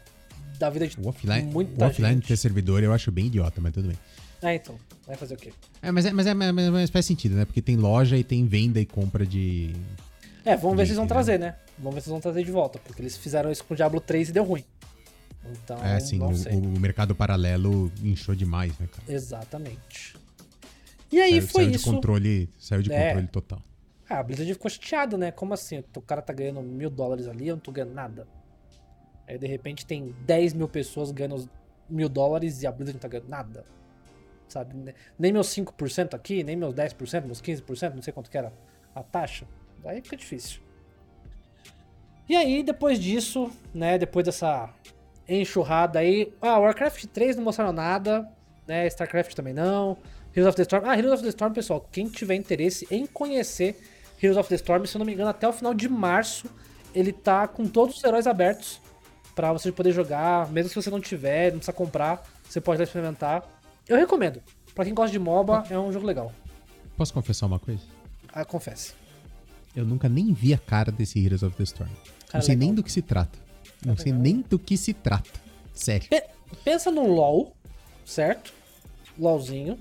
da 0.59 0.69
vida 0.69 0.87
de 0.87 0.99
o 1.01 1.09
offline, 1.09 1.51
muita 1.51 1.85
o 1.85 1.89
offline 1.89 2.15
gente. 2.15 2.29
ter 2.29 2.37
servidor 2.37 2.83
eu 2.83 2.93
acho 2.93 3.11
bem 3.11 3.27
idiota, 3.27 3.61
mas 3.61 3.73
tudo 3.73 3.89
bem. 3.89 3.99
É, 4.43 4.55
então. 4.55 4.79
Vai 5.07 5.17
fazer 5.17 5.35
o 5.35 5.37
quê? 5.37 5.53
É, 5.83 5.91
mas, 5.91 6.07
é, 6.07 6.13
mas, 6.13 6.27
é, 6.27 6.35
mas, 6.35 6.69
mas 6.69 6.91
faz 6.91 7.05
sentido, 7.05 7.35
né? 7.35 7.45
Porque 7.45 7.61
tem 7.61 7.77
loja 7.77 8.17
e 8.17 8.23
tem 8.23 8.47
venda 8.47 8.79
e 8.79 8.87
compra 8.87 9.27
de. 9.27 9.75
É, 10.45 10.57
vamos 10.57 10.77
ver 10.77 10.85
se 10.85 10.91
eles 10.91 10.99
vão 10.99 11.07
trazer, 11.07 11.39
né? 11.39 11.57
Vamos 11.79 11.95
ver 11.95 12.01
se 12.01 12.09
eles 12.09 12.13
vão 12.13 12.21
trazer 12.21 12.45
de 12.45 12.53
volta. 12.53 12.79
Porque 12.79 13.03
eles 13.03 13.17
fizeram 13.17 13.51
isso 13.51 13.65
com 13.65 13.75
o 13.75 13.77
Diablo 13.77 14.01
3 14.01 14.29
e 14.29 14.33
deu 14.33 14.45
ruim. 14.45 14.65
Então, 15.45 15.83
é, 15.85 15.99
sim, 16.01 16.21
o, 16.21 16.29
o, 16.29 16.81
mercado 16.81 17.15
paralelo 17.15 17.91
inchou 18.03 18.35
demais, 18.35 18.79
né, 18.79 18.87
cara? 18.87 19.13
Exatamente. 19.13 20.15
E 21.11 21.21
aí 21.21 21.33
saiu, 21.33 21.43
foi 21.49 21.65
saiu 21.65 21.75
isso. 21.75 21.85
De 21.85 21.91
controle, 21.91 22.51
saiu 22.59 22.83
de 22.83 22.93
é. 22.93 23.07
controle 23.09 23.29
total. 23.29 23.63
Ah, 24.09 24.19
a 24.19 24.23
Blizzard 24.23 24.53
ficou 24.53 24.71
chateada, 24.71 25.17
né? 25.17 25.31
Como 25.31 25.55
assim? 25.55 25.83
O 25.97 26.03
cara 26.03 26.21
tá 26.21 26.33
ganhando 26.33 26.61
mil 26.63 26.91
dólares 26.91 27.27
ali, 27.27 27.49
eu 27.49 27.57
não 27.57 27.61
tô 27.61 27.73
ganhando 27.73 27.95
nada. 27.95 28.27
Aí 29.27 29.39
de 29.39 29.47
repente 29.47 29.87
tem 29.87 30.15
10 30.27 30.55
mil 30.55 30.69
pessoas 30.69 31.11
ganhando 31.11 31.49
mil 31.89 32.09
dólares 32.09 32.63
e 32.63 32.67
a 32.67 32.73
Blizzard 32.73 32.95
não 32.95 33.01
tá 33.01 33.09
ganhando 33.09 33.29
nada. 33.29 33.65
Sabe? 34.49 34.95
Nem 35.19 35.33
meus 35.33 35.47
5% 35.49 36.15
aqui, 36.15 36.43
nem 36.43 36.57
meus 36.57 36.75
10%, 36.75 37.25
meus 37.25 37.41
15%, 37.41 37.95
não 37.95 38.03
sei 38.03 38.13
quanto 38.13 38.29
que 38.29 38.37
era 38.37 38.53
a 38.95 39.03
taxa. 39.03 39.47
Aí 39.85 40.01
fica 40.03 40.17
difícil. 40.17 40.61
E 42.29 42.37
aí, 42.37 42.63
depois 42.63 42.99
disso, 42.99 43.51
né? 43.73 43.97
Depois 43.99 44.25
dessa 44.25 44.73
enxurrada 45.39 45.99
aí. 45.99 46.33
Ah, 46.41 46.59
Warcraft 46.59 47.07
3 47.07 47.37
não 47.37 47.45
mostraram 47.45 47.73
nada, 47.73 48.29
né? 48.67 48.87
StarCraft 48.87 49.35
também 49.35 49.55
não. 49.55 49.97
Heroes 50.35 50.49
of 50.49 50.57
the 50.57 50.63
Storm. 50.63 50.85
Ah, 50.87 50.97
Heroes 50.97 51.15
of 51.15 51.23
the 51.23 51.29
Storm, 51.29 51.53
pessoal, 51.53 51.87
quem 51.93 52.09
tiver 52.09 52.35
interesse 52.35 52.87
em 52.91 53.07
conhecer 53.07 53.81
Heroes 54.23 54.37
of 54.37 54.49
the 54.49 54.55
Storm, 54.57 54.85
se 54.85 54.97
eu 54.97 54.99
não 54.99 55.07
me 55.07 55.13
engano, 55.13 55.31
até 55.31 55.49
o 55.49 55.53
final 55.53 55.75
de 55.75 55.89
março, 55.89 56.49
ele 56.95 57.13
tá 57.13 57.49
com 57.49 57.67
todos 57.67 57.97
os 57.97 58.05
heróis 58.05 58.27
abertos 58.27 58.81
para 59.35 59.53
você 59.53 59.73
poder 59.73 59.93
jogar, 59.93 60.51
mesmo 60.51 60.69
se 60.69 60.75
você 60.75 60.91
não 60.91 61.01
tiver, 61.01 61.51
não 61.53 61.59
precisa 61.59 61.73
comprar, 61.73 62.23
você 62.49 62.61
pode 62.61 62.79
lá 62.79 62.85
experimentar. 62.85 63.43
Eu 63.89 63.97
recomendo. 63.97 64.43
Para 64.75 64.85
quem 64.85 64.95
gosta 64.95 65.11
de 65.11 65.19
MOBA, 65.19 65.65
é 65.71 65.79
um 65.79 65.93
jogo 65.93 66.07
legal. 66.07 66.33
Posso 66.97 67.13
confessar 67.13 67.47
uma 67.47 67.59
coisa? 67.59 67.83
Ah, 68.33 68.45
confesse. 68.45 68.93
Eu 69.75 69.85
nunca 69.85 70.09
nem 70.09 70.33
vi 70.33 70.53
a 70.53 70.59
cara 70.59 70.93
desse 70.93 71.25
Heroes 71.25 71.43
of 71.43 71.57
the 71.57 71.63
Storm. 71.63 71.91
Cara, 71.91 72.05
não 72.35 72.43
sei 72.43 72.55
legal. 72.55 72.67
nem 72.67 72.75
do 72.75 72.83
que 72.83 72.93
se 72.93 73.03
trata. 73.03 73.39
Não 73.85 73.97
sei 73.97 74.13
nem 74.13 74.43
do 74.43 74.59
que 74.59 74.77
se 74.77 74.93
trata. 74.93 75.31
Sério. 75.73 76.09
pensa 76.65 76.91
no 76.91 77.07
LoL, 77.07 77.55
certo? 78.05 78.53
LoLzinho. 79.19 79.79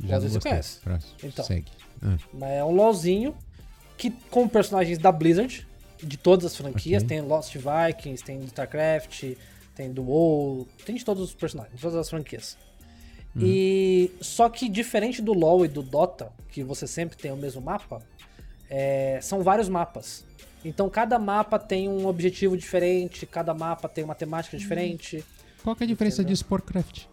Já 0.00 0.18
você 0.18 0.40
conhece. 0.40 0.80
Então, 1.22 1.44
segue. 1.44 1.70
Ah. 2.02 2.16
Mas 2.32 2.50
é 2.50 2.64
um 2.64 2.70
LoLzinho 2.70 3.34
que, 3.96 4.10
com 4.30 4.46
personagens 4.48 4.98
da 4.98 5.10
Blizzard, 5.10 5.66
de 6.02 6.16
todas 6.16 6.44
as 6.44 6.56
franquias, 6.56 7.02
okay. 7.02 7.18
tem 7.18 7.26
Lost 7.26 7.54
Vikings, 7.54 8.22
tem 8.22 8.44
StarCraft, 8.44 9.36
tem 9.74 9.92
do 9.92 10.02
WoW, 10.02 10.68
tem 10.84 10.94
de 10.94 11.04
todos 11.04 11.22
os 11.22 11.34
personagens, 11.34 11.80
todas 11.80 11.96
as 11.96 12.08
franquias. 12.08 12.56
Uhum. 13.34 13.42
E 13.44 14.12
só 14.20 14.48
que 14.48 14.68
diferente 14.68 15.20
do 15.20 15.32
LoL 15.32 15.64
e 15.64 15.68
do 15.68 15.82
Dota, 15.82 16.32
que 16.50 16.62
você 16.62 16.86
sempre 16.86 17.16
tem 17.16 17.32
o 17.32 17.36
mesmo 17.36 17.60
mapa, 17.60 18.02
é, 18.68 19.18
são 19.22 19.42
vários 19.42 19.68
mapas. 19.68 20.24
Então 20.64 20.88
cada 20.88 21.18
mapa 21.18 21.58
tem 21.58 21.88
um 21.88 22.06
objetivo 22.06 22.56
diferente, 22.56 23.26
cada 23.26 23.52
mapa 23.52 23.88
tem 23.88 24.02
uma 24.02 24.14
temática 24.14 24.56
diferente. 24.56 25.24
Qual 25.62 25.76
é 25.78 25.84
a 25.84 25.86
diferença 25.86 26.22
entendeu? 26.22 26.36
de 26.36 26.44
Warcraft? 26.50 27.04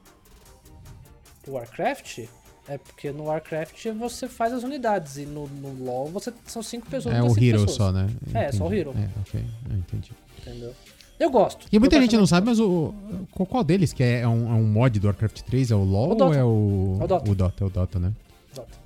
Warcraft? 1.47 2.19
É 2.67 2.77
porque 2.77 3.11
no 3.11 3.25
Warcraft 3.25 3.87
você 3.97 4.27
faz 4.27 4.53
as 4.53 4.63
unidades 4.63 5.17
e 5.17 5.25
no, 5.25 5.47
no 5.47 5.83
LoL 5.83 6.07
você 6.07 6.31
são 6.45 6.61
cinco 6.61 6.87
pessoas. 6.87 7.15
É 7.15 7.21
o 7.21 7.27
Hero 7.27 7.59
pessoas. 7.59 7.71
só, 7.71 7.91
né? 7.91 8.07
Entendi. 8.21 8.37
É, 8.37 8.51
só 8.51 8.67
o 8.67 8.73
Hero. 8.73 8.91
É, 8.91 9.09
ok. 9.19 9.43
Eu 9.69 9.77
entendi. 9.77 10.11
Entendeu? 10.39 10.73
Eu 11.19 11.29
gosto. 11.29 11.67
E 11.71 11.77
muita 11.77 11.99
gente 12.01 12.17
não 12.17 12.25
sabe, 12.25 12.47
mas 12.47 12.59
o, 12.59 12.93
qual 13.31 13.63
deles 13.63 13.93
que 13.93 14.01
é, 14.01 14.21
é, 14.21 14.27
um, 14.27 14.49
é 14.49 14.55
um 14.55 14.63
mod 14.63 14.99
do 14.99 15.05
Warcraft 15.05 15.41
3? 15.41 15.71
É 15.71 15.75
o 15.75 15.83
LoL 15.83 16.17
o 16.17 16.23
ou 16.23 16.33
é 16.33 16.43
o... 16.43 16.97
O 16.99 17.07
Dota. 17.07 17.31
O 17.31 17.35
Dota, 17.35 17.63
é 17.63 17.67
o 17.67 17.69
Dota, 17.69 17.99
né? 17.99 18.11
Dota. 18.55 18.80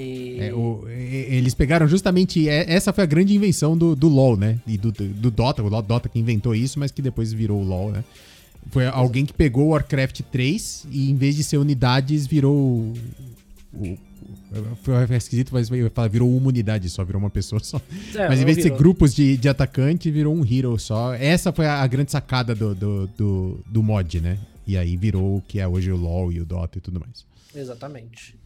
E... 0.00 0.40
É, 0.40 0.54
o, 0.54 0.88
eles 0.88 1.54
pegaram 1.54 1.86
justamente. 1.86 2.48
É, 2.48 2.72
essa 2.72 2.92
foi 2.92 3.04
a 3.04 3.06
grande 3.06 3.34
invenção 3.34 3.76
do, 3.76 3.94
do 3.94 4.08
LoL, 4.08 4.36
né? 4.36 4.58
E 4.66 4.78
do, 4.78 4.90
do, 4.90 5.06
do 5.06 5.30
Dota, 5.30 5.62
o 5.62 5.82
Dota 5.82 6.08
que 6.08 6.18
inventou 6.18 6.54
isso, 6.54 6.78
mas 6.78 6.90
que 6.90 7.02
depois 7.02 7.32
virou 7.32 7.60
o 7.60 7.64
LoL, 7.64 7.92
né? 7.92 8.04
Foi 8.70 8.86
alguém 8.86 9.24
que 9.24 9.32
pegou 9.32 9.68
o 9.68 9.70
Warcraft 9.70 10.20
3 10.30 10.86
e 10.90 11.10
em 11.10 11.16
vez 11.16 11.36
de 11.36 11.44
ser 11.44 11.56
unidades, 11.56 12.26
virou. 12.26 12.92
O, 13.74 13.98
foi 14.82 15.16
esquisito, 15.16 15.50
mas 15.52 15.68
virou 16.10 16.36
uma 16.36 16.48
unidade 16.48 16.88
só, 16.90 17.04
virou 17.04 17.20
uma 17.20 17.30
pessoa 17.30 17.62
só. 17.62 17.80
É, 18.14 18.28
mas 18.28 18.40
em 18.40 18.44
vez 18.44 18.56
de 18.56 18.64
ser 18.64 18.70
grupos 18.70 19.14
de, 19.14 19.36
de 19.36 19.48
atacante, 19.48 20.10
virou 20.10 20.34
um 20.34 20.44
hero 20.44 20.76
só. 20.78 21.14
Essa 21.14 21.52
foi 21.52 21.66
a, 21.66 21.82
a 21.82 21.86
grande 21.86 22.10
sacada 22.10 22.54
do, 22.54 22.74
do, 22.74 23.06
do, 23.08 23.60
do, 23.66 23.82
mod, 23.82 24.20
né? 24.20 24.38
E 24.66 24.76
aí 24.76 24.96
virou 24.96 25.36
o 25.36 25.42
que 25.42 25.60
é 25.60 25.66
hoje 25.66 25.90
o 25.90 25.96
LoL 25.96 26.32
e 26.32 26.40
o 26.40 26.44
Dota 26.44 26.78
e 26.78 26.80
tudo 26.80 27.00
mais. 27.00 27.24
Exatamente. 27.54 28.36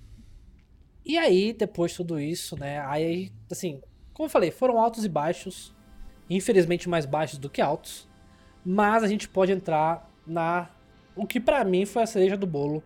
E 1.05 1.19
aí, 1.19 1.53
depois 1.53 1.91
de 1.91 1.99
tudo 1.99 2.19
isso, 2.19 2.59
né? 2.59 2.81
Aí, 2.87 3.31
assim, 3.51 3.83
como 4.15 4.27
eu 4.27 4.31
falei, 4.31 4.51
foram 4.51 4.79
altos 4.79 5.05
e 5.05 5.09
baixos. 5.09 5.75
Infelizmente 6.31 6.89
mais 6.89 7.05
baixos 7.05 7.39
do 7.39 7.51
que 7.51 7.61
altos. 7.61 8.09
Mas 8.65 9.03
a 9.03 9.09
gente 9.09 9.29
pode 9.29 9.53
entrar 9.53 10.11
na. 10.27 10.71
O 11.15 11.27
que 11.27 11.39
para 11.39 11.65
mim 11.65 11.85
foi 11.85 12.03
a 12.03 12.07
cereja 12.07 12.37
do 12.37 12.47
bolo 12.47 12.83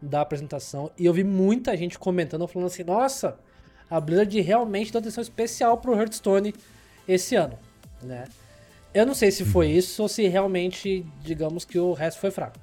da 0.00 0.22
apresentação. 0.22 0.90
E 0.98 1.04
eu 1.04 1.12
vi 1.12 1.22
muita 1.22 1.76
gente 1.76 1.98
comentando, 1.98 2.46
falando 2.48 2.68
assim: 2.68 2.84
nossa, 2.84 3.38
a 3.90 4.00
Blizzard 4.00 4.40
realmente 4.40 4.90
deu 4.90 5.00
atenção 5.00 5.20
especial 5.20 5.76
pro 5.76 5.94
Hearthstone 5.94 6.54
esse 7.06 7.36
ano, 7.36 7.58
né? 8.02 8.24
Eu 8.94 9.04
não 9.04 9.14
sei 9.14 9.30
se 9.30 9.44
foi 9.44 9.66
uhum. 9.66 9.72
isso 9.72 10.02
ou 10.02 10.08
se 10.08 10.26
realmente, 10.26 11.06
digamos 11.20 11.64
que 11.64 11.78
o 11.78 11.92
resto 11.92 12.20
foi 12.20 12.30
fraco. 12.30 12.58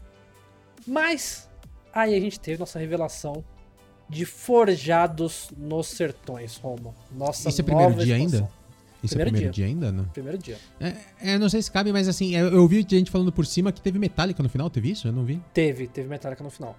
Mas 0.86 1.50
aí 1.94 2.16
a 2.16 2.20
gente 2.20 2.40
teve 2.40 2.60
nossa 2.60 2.80
revelação 2.80 3.46
de 4.10 4.26
Forjados 4.26 5.50
nos 5.58 5.88
Sertões, 5.88 6.58
Roma. 6.58 6.94
Nossa 7.12 7.50
Isso 7.50 7.62
é 7.62 7.64
primeiro 7.64 7.94
dia 7.94 8.18
expansão. 8.18 8.40
ainda? 8.40 8.58
Isso 9.04 9.14
primeiro 9.16 9.30
é 9.30 9.32
primeiro 9.32 9.54
dia. 9.54 9.66
dia, 9.66 9.66
ainda, 9.66 9.92
né? 9.92 10.06
Primeiro 10.14 10.38
dia. 10.38 10.58
É, 10.80 10.96
é, 11.34 11.38
não 11.38 11.50
sei 11.50 11.62
se 11.62 11.72
cabe, 11.72 11.92
mas 11.92 12.08
assim, 12.08 12.36
eu, 12.36 12.48
eu 12.48 12.68
vi 12.68 12.86
gente 12.90 13.12
falando 13.12 13.32
por 13.32 13.46
cima 13.46 13.72
que 13.72 13.80
teve 13.80 14.00
Metallica 14.00 14.42
no 14.42 14.50
final, 14.50 14.70
teve 14.70 14.92
isso? 14.92 15.08
Eu 15.08 15.12
não 15.12 15.24
vi. 15.24 15.42
Teve, 15.54 15.88
teve 15.88 16.08
Metallica 16.08 16.44
no 16.44 16.50
final. 16.50 16.76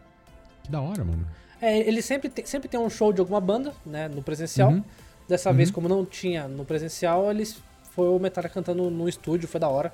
Que 0.62 0.70
da 0.70 0.80
hora, 0.80 1.04
mano. 1.04 1.26
É, 1.60 1.78
ele 1.78 2.02
sempre, 2.02 2.28
te, 2.28 2.46
sempre 2.46 2.68
tem 2.68 2.78
um 2.78 2.90
show 2.90 3.12
de 3.12 3.20
alguma 3.20 3.40
banda, 3.40 3.72
né, 3.84 4.08
no 4.08 4.22
presencial. 4.22 4.70
Uhum. 4.70 4.84
Dessa 5.28 5.50
uhum. 5.50 5.56
vez, 5.56 5.70
como 5.70 5.88
não 5.88 6.04
tinha 6.04 6.48
no 6.48 6.64
presencial, 6.64 7.30
eles 7.30 7.60
foi 7.92 8.08
o 8.08 8.18
Metallica 8.18 8.54
cantando 8.54 8.88
no 8.90 9.08
estúdio, 9.08 9.48
foi 9.48 9.60
da 9.60 9.68
hora. 9.68 9.92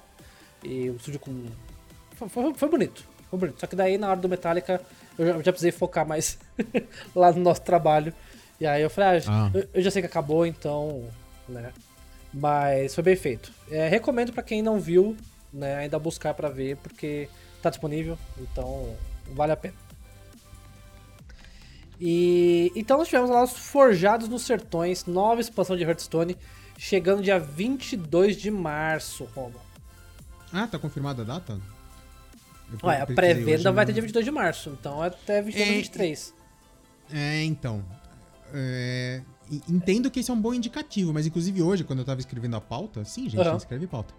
E 0.63 0.91
o 0.91 0.97
estúdio 0.97 1.21
com. 1.21 1.47
Foi, 2.13 2.29
foi, 2.29 2.55
foi 2.55 2.69
bonito. 2.69 3.05
Foi 3.29 3.39
bonito. 3.39 3.61
Só 3.61 3.67
que 3.67 3.75
daí, 3.75 3.99
na 3.99 4.09
hora 4.11 4.21
do 4.21 4.29
Metallica, 4.29 4.81
eu 5.19 5.27
já, 5.27 5.33
eu 5.33 5.43
já 5.43 5.53
precisei 5.53 5.73
focar 5.73 6.07
mais 6.07 6.39
lá 7.15 7.33
no 7.33 7.41
nosso 7.41 7.63
trabalho. 7.63 8.13
E 8.61 8.67
aí 8.67 8.83
eu 8.83 8.91
falei, 8.91 9.21
ah, 9.21 9.23
ah. 9.29 9.51
Eu, 9.53 9.69
eu, 9.75 9.83
já 9.83 9.91
sei 9.91 10.03
que 10.03 10.07
acabou, 10.07 10.47
então, 10.47 11.05
né? 11.49 11.73
Mas 12.33 12.95
foi 12.95 13.05
bem 13.05 13.17
feito. 13.17 13.53
É, 13.71 13.89
recomendo 13.89 14.33
para 14.33 14.43
quem 14.43 14.63
não 14.63 14.81
viu, 14.81 15.17
né, 15.53 15.77
ainda 15.77 15.99
buscar 15.99 16.35
para 16.35 16.49
ver, 16.49 16.77
porque 16.79 17.29
tá 17.63 17.71
disponível, 17.71 18.19
então 18.39 18.97
vale 19.33 19.53
a 19.53 19.57
pena. 19.57 19.75
E 22.01 22.73
então 22.75 22.99
nós 22.99 23.09
tivemos 23.09 23.31
lá 23.31 23.43
os 23.43 23.53
Forjados 23.53 24.29
nos 24.29 24.43
Sertões, 24.43 25.07
nova 25.07 25.41
expansão 25.41 25.77
de 25.77 25.85
Hearthstone, 25.85 26.37
chegando 26.77 27.23
dia 27.23 27.39
22 27.39 28.37
de 28.37 28.51
março, 28.51 29.29
Roma. 29.35 29.61
Ah, 30.53 30.67
tá 30.67 30.79
confirmada 30.79 31.23
a 31.23 31.25
data? 31.25 31.61
Ué, 32.83 33.01
a 33.01 33.07
pré-venda 33.07 33.73
vai 33.73 33.85
até 33.85 33.93
dia 33.93 34.03
22 34.03 34.25
de 34.25 34.31
março, 34.31 34.77
então 34.79 35.03
é 35.03 35.09
até 35.09 35.43
22 35.43 35.69
é, 35.69 35.73
23. 35.75 36.35
É, 37.13 37.45
então. 37.45 37.85
É, 38.53 39.21
entendo 39.69 40.11
que 40.11 40.21
esse 40.21 40.31
é 40.31 40.35
um 40.35 40.41
bom 40.41 40.55
indicativo, 40.55 41.13
mas 41.13 41.27
inclusive 41.27 41.63
hoje, 41.63 41.85
quando 41.85 42.01
eu 42.01 42.05
tava 42.05 42.21
escrevendo 42.21 42.57
a 42.57 42.61
pauta, 42.61 43.05
sim, 43.05 43.29
gente, 43.29 43.47
uhum. 43.47 43.57
escreve 43.57 43.87
pauta. 43.87 44.15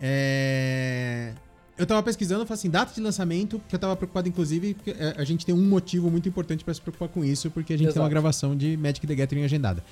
É, 0.00 1.32
eu 1.78 1.86
tava 1.86 2.02
pesquisando, 2.02 2.42
eu 2.42 2.46
falei 2.46 2.58
assim, 2.58 2.70
data 2.70 2.94
de 2.94 3.00
lançamento, 3.00 3.60
que 3.68 3.74
eu 3.74 3.78
tava 3.78 3.94
preocupado, 3.96 4.28
inclusive, 4.28 4.74
porque 4.74 4.90
é, 4.90 5.14
a 5.16 5.24
gente 5.24 5.44
tem 5.44 5.54
um 5.54 5.64
motivo 5.64 6.10
muito 6.10 6.28
importante 6.28 6.64
para 6.64 6.72
se 6.72 6.80
preocupar 6.80 7.08
com 7.08 7.24
isso, 7.24 7.50
porque 7.50 7.72
a 7.72 7.76
gente 7.76 7.88
Exato. 7.88 7.94
tem 7.94 8.02
uma 8.02 8.08
gravação 8.08 8.56
de 8.56 8.76
Magic 8.76 9.06
the 9.06 9.14
Gathering 9.14 9.44
agendada. 9.44 9.84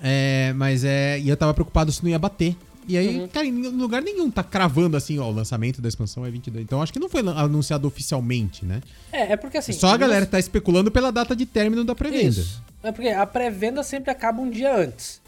É, 0.00 0.52
mas 0.56 0.82
é. 0.82 1.20
E 1.20 1.28
eu 1.28 1.36
tava 1.36 1.54
preocupado 1.54 1.92
se 1.92 2.02
não 2.02 2.10
ia 2.10 2.18
bater 2.18 2.56
e 2.86 2.96
aí, 2.98 3.20
uhum. 3.20 3.28
cara, 3.28 3.46
em 3.46 3.68
lugar 3.68 4.02
nenhum 4.02 4.30
tá 4.30 4.42
cravando 4.42 4.96
assim, 4.96 5.18
ó, 5.18 5.28
o 5.28 5.30
lançamento 5.30 5.80
da 5.80 5.88
expansão 5.88 6.26
é 6.26 6.30
22. 6.30 6.64
Então 6.64 6.82
acho 6.82 6.92
que 6.92 6.98
não 6.98 7.08
foi 7.08 7.20
anunciado 7.20 7.86
oficialmente, 7.86 8.64
né? 8.64 8.80
É, 9.12 9.32
é 9.32 9.36
porque 9.36 9.58
assim. 9.58 9.72
Só 9.72 9.88
a 9.88 9.96
galera 9.96 10.26
tá 10.26 10.38
especulando 10.38 10.90
pela 10.90 11.12
data 11.12 11.36
de 11.36 11.46
término 11.46 11.84
da 11.84 11.94
pré-venda. 11.94 12.44
É 12.82 12.90
porque 12.90 13.08
a 13.08 13.26
pré-venda 13.26 13.82
sempre 13.82 14.10
acaba 14.10 14.40
um 14.40 14.50
dia 14.50 14.74
antes. 14.74 15.20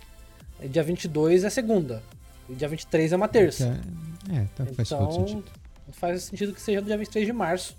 Dia 0.68 0.82
22 0.82 1.44
é 1.44 1.50
segunda. 1.50 2.02
E 2.48 2.54
dia 2.54 2.68
23 2.68 3.12
é 3.12 3.16
uma 3.16 3.28
terça. 3.28 3.80
É, 4.30 4.36
é 4.36 4.46
tá, 4.56 4.66
faz 4.66 4.90
então, 4.90 5.06
todo 5.06 5.28
sentido. 5.28 5.44
Faz 5.92 6.22
sentido 6.24 6.52
que 6.52 6.60
seja 6.60 6.80
no 6.80 6.86
dia 6.86 6.98
23 6.98 7.26
de 7.26 7.32
março. 7.32 7.76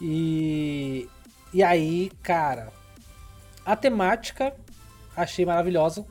E. 0.00 1.08
E 1.52 1.62
aí, 1.62 2.10
cara. 2.22 2.72
A 3.64 3.76
temática 3.76 4.54
achei 5.16 5.44
maravilhosa. 5.44 6.06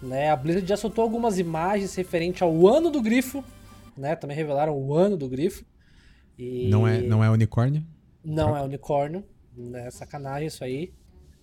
Né? 0.00 0.30
A 0.30 0.36
Blizzard 0.36 0.68
já 0.68 0.76
soltou 0.76 1.02
algumas 1.02 1.38
imagens 1.38 1.94
referente 1.94 2.42
ao 2.42 2.66
ano 2.66 2.90
do 2.90 3.02
grifo, 3.02 3.44
né? 3.96 4.14
Também 4.14 4.36
revelaram 4.36 4.76
o 4.76 4.94
ano 4.94 5.16
do 5.16 5.28
grifo. 5.28 5.64
E... 6.38 6.68
Não, 6.68 6.86
é, 6.86 7.00
não 7.00 7.22
é 7.22 7.28
unicórnio? 7.28 7.84
Não 8.24 8.56
é 8.56 8.62
unicórnio, 8.62 9.24
né? 9.56 9.90
Sacanagem 9.90 10.46
isso 10.46 10.62
aí. 10.62 10.92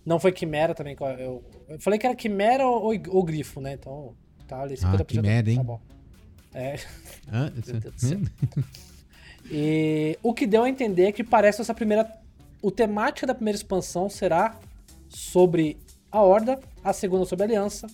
Não 0.05 0.19
foi 0.19 0.31
Quimera 0.31 0.73
também. 0.73 0.95
Eu, 1.19 1.43
eu 1.67 1.79
falei 1.79 1.99
que 1.99 2.05
era 2.05 2.15
Quimera 2.15 2.65
ou, 2.65 2.93
ou, 3.09 3.23
grifo, 3.23 3.59
né? 3.59 3.73
Então, 3.73 4.15
tá 4.47 4.61
ali 4.61 4.75
50%. 4.75 5.01
Ah, 5.01 5.05
Quimera, 5.05 5.49
hein? 5.49 5.57
Tá 5.57 5.63
bom. 5.63 5.81
É. 6.53 6.75
Ah, 7.27 7.51
e 9.51 10.17
o 10.23 10.33
que 10.33 10.47
deu 10.47 10.63
a 10.63 10.69
entender 10.69 11.05
é 11.05 11.11
que 11.11 11.23
parece 11.23 11.59
essa 11.59 11.73
primeira. 11.73 12.09
O 12.61 12.71
temática 12.71 13.27
da 13.27 13.35
primeira 13.35 13.57
expansão 13.57 14.09
será 14.09 14.57
sobre 15.09 15.77
a 16.11 16.21
Horda, 16.21 16.59
a 16.83 16.93
segunda 16.93 17.25
sobre 17.25 17.43
a 17.43 17.47
Aliança 17.47 17.87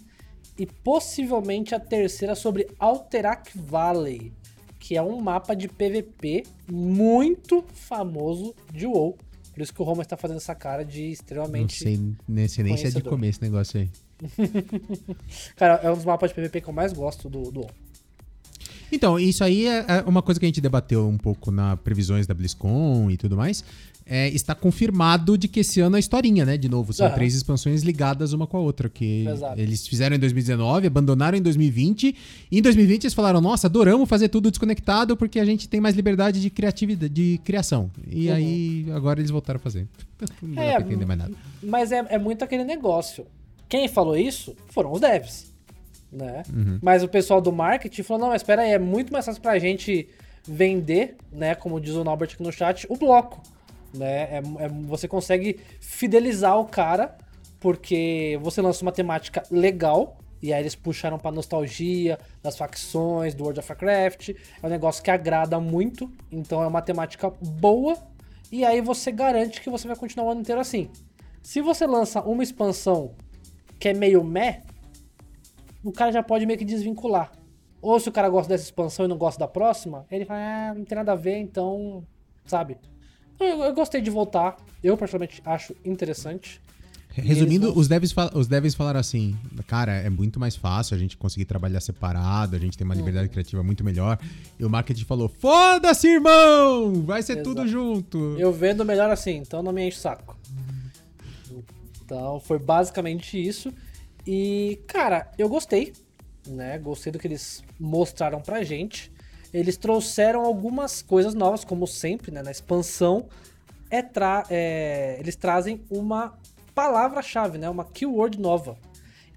e 0.57 0.65
possivelmente 0.65 1.73
a 1.73 1.79
terceira 1.79 2.35
sobre 2.35 2.67
Alterac 2.79 3.51
Valley, 3.55 4.31
que 4.79 4.97
é 4.97 5.01
um 5.01 5.19
mapa 5.19 5.55
de 5.55 5.67
PVP 5.67 6.43
muito 6.69 7.63
famoso 7.73 8.55
de 8.71 8.85
WoW. 8.85 9.17
Por 9.53 9.61
isso 9.61 9.73
que 9.73 9.81
o 9.81 9.85
Roma 9.85 10.01
está 10.01 10.15
fazendo 10.15 10.37
essa 10.37 10.55
cara 10.55 10.83
de 10.83 11.11
extremamente. 11.11 11.83
Não 11.83 12.47
sei, 12.47 12.63
nem 12.63 12.77
se 12.77 12.87
é 12.87 12.89
de 12.89 13.01
comer 13.01 13.29
esse 13.29 13.41
negócio 13.41 13.79
aí. 13.79 13.89
cara, 15.55 15.75
é 15.83 15.91
um 15.91 15.95
dos 15.95 16.05
mapas 16.05 16.29
de 16.31 16.35
PVP 16.35 16.61
que 16.61 16.69
eu 16.69 16.73
mais 16.73 16.93
gosto 16.93 17.29
do, 17.29 17.51
do 17.51 17.61
WoW. 17.61 17.69
Então, 18.91 19.19
isso 19.19 19.43
aí 19.43 19.67
é, 19.67 19.85
é 19.87 20.03
uma 20.05 20.21
coisa 20.21 20.39
que 20.39 20.45
a 20.45 20.49
gente 20.49 20.61
debateu 20.61 21.07
um 21.07 21.17
pouco 21.17 21.51
na 21.51 21.77
previsões 21.77 22.27
da 22.27 22.33
BlizzCon 22.33 23.09
e 23.09 23.17
tudo 23.17 23.37
mais 23.37 23.63
é, 24.05 24.27
está 24.29 24.53
confirmado 24.53 25.37
de 25.37 25.47
que 25.47 25.61
esse 25.61 25.79
ano 25.79 25.95
é 25.95 25.99
historinha, 25.99 26.45
né? 26.45 26.57
De 26.57 26.67
novo, 26.67 26.91
são 26.91 27.07
uhum. 27.07 27.13
três 27.13 27.33
expansões 27.33 27.81
ligadas 27.81 28.33
uma 28.33 28.47
com 28.47 28.57
a 28.57 28.59
outra, 28.59 28.89
que 28.89 29.25
Exato. 29.27 29.59
eles 29.59 29.87
fizeram 29.87 30.15
em 30.15 30.19
2019, 30.19 30.87
abandonaram 30.87 31.37
em 31.37 31.41
2020, 31.41 32.15
e 32.51 32.59
em 32.59 32.61
2020 32.61 33.05
eles 33.05 33.13
falaram, 33.13 33.39
nossa, 33.39 33.67
adoramos 33.67 34.09
fazer 34.09 34.29
tudo 34.29 34.49
desconectado 34.49 35.15
porque 35.15 35.39
a 35.39 35.45
gente 35.45 35.69
tem 35.69 35.79
mais 35.79 35.95
liberdade 35.95 36.41
de 36.41 36.49
criatividade, 36.49 37.13
de 37.13 37.39
criação. 37.43 37.89
E 38.05 38.27
uhum. 38.27 38.35
aí, 38.35 38.85
agora 38.93 39.19
eles 39.19 39.31
voltaram 39.31 39.57
a 39.57 39.61
fazer. 39.61 39.87
Não 40.41 40.61
é, 40.61 40.75
entender 40.75 41.05
mais 41.05 41.19
nada. 41.19 41.33
Mas 41.63 41.91
é, 41.91 42.05
é 42.09 42.17
muito 42.17 42.43
aquele 42.43 42.63
negócio. 42.63 43.25
Quem 43.69 43.87
falou 43.87 44.17
isso 44.17 44.55
foram 44.69 44.91
os 44.91 44.99
devs. 44.99 45.50
Né? 46.11 46.43
Uhum. 46.51 46.79
Mas 46.81 47.03
o 47.03 47.07
pessoal 47.07 47.39
do 47.39 47.51
marketing 47.51 48.03
falou: 48.03 48.21
não, 48.21 48.29
mas 48.29 48.41
espera 48.41 48.63
aí, 48.63 48.71
é 48.71 48.79
muito 48.79 49.13
mais 49.13 49.25
fácil 49.25 49.41
pra 49.41 49.57
gente 49.57 50.09
vender, 50.43 51.15
né? 51.31 51.55
Como 51.55 51.79
diz 51.79 51.95
o 51.95 52.03
Norbert 52.03 52.31
aqui 52.33 52.43
no 52.43 52.51
chat, 52.51 52.85
o 52.89 52.97
bloco. 52.97 53.41
Né? 53.93 54.23
É, 54.23 54.37
é, 54.37 54.69
você 54.69 55.07
consegue 55.07 55.59
fidelizar 55.79 56.57
o 56.57 56.65
cara 56.65 57.17
porque 57.59 58.39
você 58.41 58.61
lança 58.61 58.81
uma 58.81 58.91
temática 58.91 59.43
legal 59.51 60.17
e 60.41 60.51
aí 60.51 60.61
eles 60.61 60.73
puxaram 60.73 61.19
pra 61.19 61.31
nostalgia 61.31 62.17
das 62.41 62.57
facções, 62.57 63.35
do 63.35 63.43
World 63.43 63.59
of 63.59 63.69
Warcraft. 63.69 64.29
É 64.29 64.65
um 64.65 64.69
negócio 64.69 65.03
que 65.03 65.11
agrada 65.11 65.59
muito, 65.59 66.11
então 66.31 66.63
é 66.63 66.67
uma 66.67 66.81
temática 66.81 67.29
boa. 67.29 67.95
E 68.51 68.65
aí 68.65 68.81
você 68.81 69.11
garante 69.11 69.61
que 69.61 69.69
você 69.69 69.87
vai 69.87 69.95
continuar 69.95 70.27
o 70.27 70.31
ano 70.31 70.41
inteiro 70.41 70.59
assim. 70.59 70.89
Se 71.43 71.61
você 71.61 71.85
lança 71.85 72.21
uma 72.21 72.43
expansão 72.43 73.11
que 73.79 73.89
é 73.89 73.93
meio 73.93 74.23
meh, 74.23 74.63
o 75.83 75.91
cara 75.91 76.11
já 76.11 76.23
pode 76.23 76.45
meio 76.45 76.57
que 76.57 76.65
desvincular. 76.65 77.31
Ou 77.81 77.99
se 77.99 78.09
o 78.09 78.11
cara 78.11 78.29
gosta 78.29 78.49
dessa 78.49 78.65
expansão 78.65 79.05
e 79.05 79.07
não 79.07 79.17
gosta 79.17 79.39
da 79.39 79.47
próxima, 79.47 80.05
ele 80.11 80.25
fala, 80.25 80.39
ah, 80.39 80.73
não 80.75 80.85
tem 80.85 80.95
nada 80.95 81.13
a 81.13 81.15
ver, 81.15 81.37
então, 81.37 82.05
sabe? 82.45 82.77
Eu, 83.39 83.63
eu 83.63 83.73
gostei 83.73 84.01
de 84.01 84.11
voltar. 84.11 84.57
Eu, 84.83 84.95
particularmente, 84.95 85.41
acho 85.43 85.75
interessante. 85.83 86.61
Resumindo, 87.13 87.67
vão... 87.67 87.81
os, 87.81 87.87
devs 87.89 88.13
os 88.33 88.47
devs 88.47 88.73
falaram 88.73 88.99
assim: 88.99 89.35
cara, 89.67 89.93
é 89.93 90.09
muito 90.09 90.39
mais 90.39 90.55
fácil 90.55 90.95
a 90.95 90.97
gente 90.97 91.17
conseguir 91.17 91.43
trabalhar 91.43 91.81
separado, 91.81 92.55
a 92.55 92.59
gente 92.59 92.77
tem 92.77 92.85
uma 92.85 92.95
liberdade 92.95 93.27
uhum. 93.27 93.33
criativa 93.33 93.61
muito 93.63 93.83
melhor. 93.83 94.17
E 94.57 94.63
o 94.63 94.69
marketing 94.69 95.03
falou: 95.03 95.27
foda-se, 95.27 96.07
irmão! 96.07 97.03
Vai 97.03 97.21
ser 97.21 97.33
Exato. 97.33 97.49
tudo 97.49 97.67
junto. 97.67 98.37
Eu 98.39 98.53
vendo 98.53 98.85
melhor 98.85 99.09
assim, 99.09 99.37
então 99.37 99.61
não 99.61 99.73
me 99.73 99.85
enche 99.85 99.97
o 99.97 100.01
saco. 100.01 100.37
Então 102.05 102.39
foi 102.39 102.59
basicamente 102.59 103.41
isso. 103.41 103.73
E, 104.25 104.79
cara, 104.87 105.31
eu 105.37 105.49
gostei, 105.49 105.93
né? 106.47 106.77
Gostei 106.77 107.11
do 107.11 107.19
que 107.19 107.27
eles 107.27 107.63
mostraram 107.79 108.41
pra 108.41 108.63
gente 108.63 109.11
eles 109.53 109.75
trouxeram 109.77 110.45
algumas 110.45 111.01
coisas 111.01 111.33
novas, 111.33 111.65
como 111.65 111.85
sempre, 111.85 112.31
né? 112.31 112.41
Na 112.41 112.51
expansão, 112.51 113.27
é 113.89 114.01
tra 114.01 114.45
é, 114.49 115.17
eles 115.19 115.35
trazem 115.35 115.81
uma 115.89 116.37
palavra-chave, 116.73 117.57
né? 117.57 117.69
Uma 117.69 117.83
keyword 117.83 118.39
nova. 118.39 118.77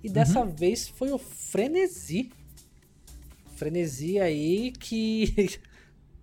E 0.03 0.09
dessa 0.09 0.41
uhum. 0.41 0.51
vez 0.51 0.89
foi 0.89 1.11
o 1.11 1.19
frenesi. 1.19 2.31
Frenesi 3.57 4.21
aí 4.21 4.73
que. 4.73 5.59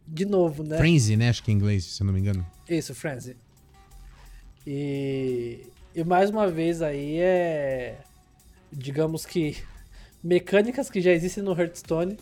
De 0.07 0.25
novo, 0.25 0.61
né? 0.63 0.77
Frenzy, 0.77 1.15
né? 1.15 1.29
Acho 1.29 1.41
que 1.41 1.51
é 1.51 1.53
em 1.53 1.57
inglês, 1.57 1.85
se 1.85 2.01
eu 2.01 2.05
não 2.05 2.13
me 2.13 2.19
engano. 2.19 2.45
Isso, 2.67 2.93
frenzy. 2.93 3.37
E, 4.67 5.67
e 5.95 6.03
mais 6.03 6.29
uma 6.29 6.49
vez 6.49 6.81
aí 6.81 7.17
é. 7.19 7.99
Digamos 8.71 9.25
que. 9.25 9.57
Mecânicas 10.23 10.89
que 10.89 11.01
já 11.01 11.11
existem 11.11 11.43
no 11.43 11.59
Hearthstone 11.59 12.15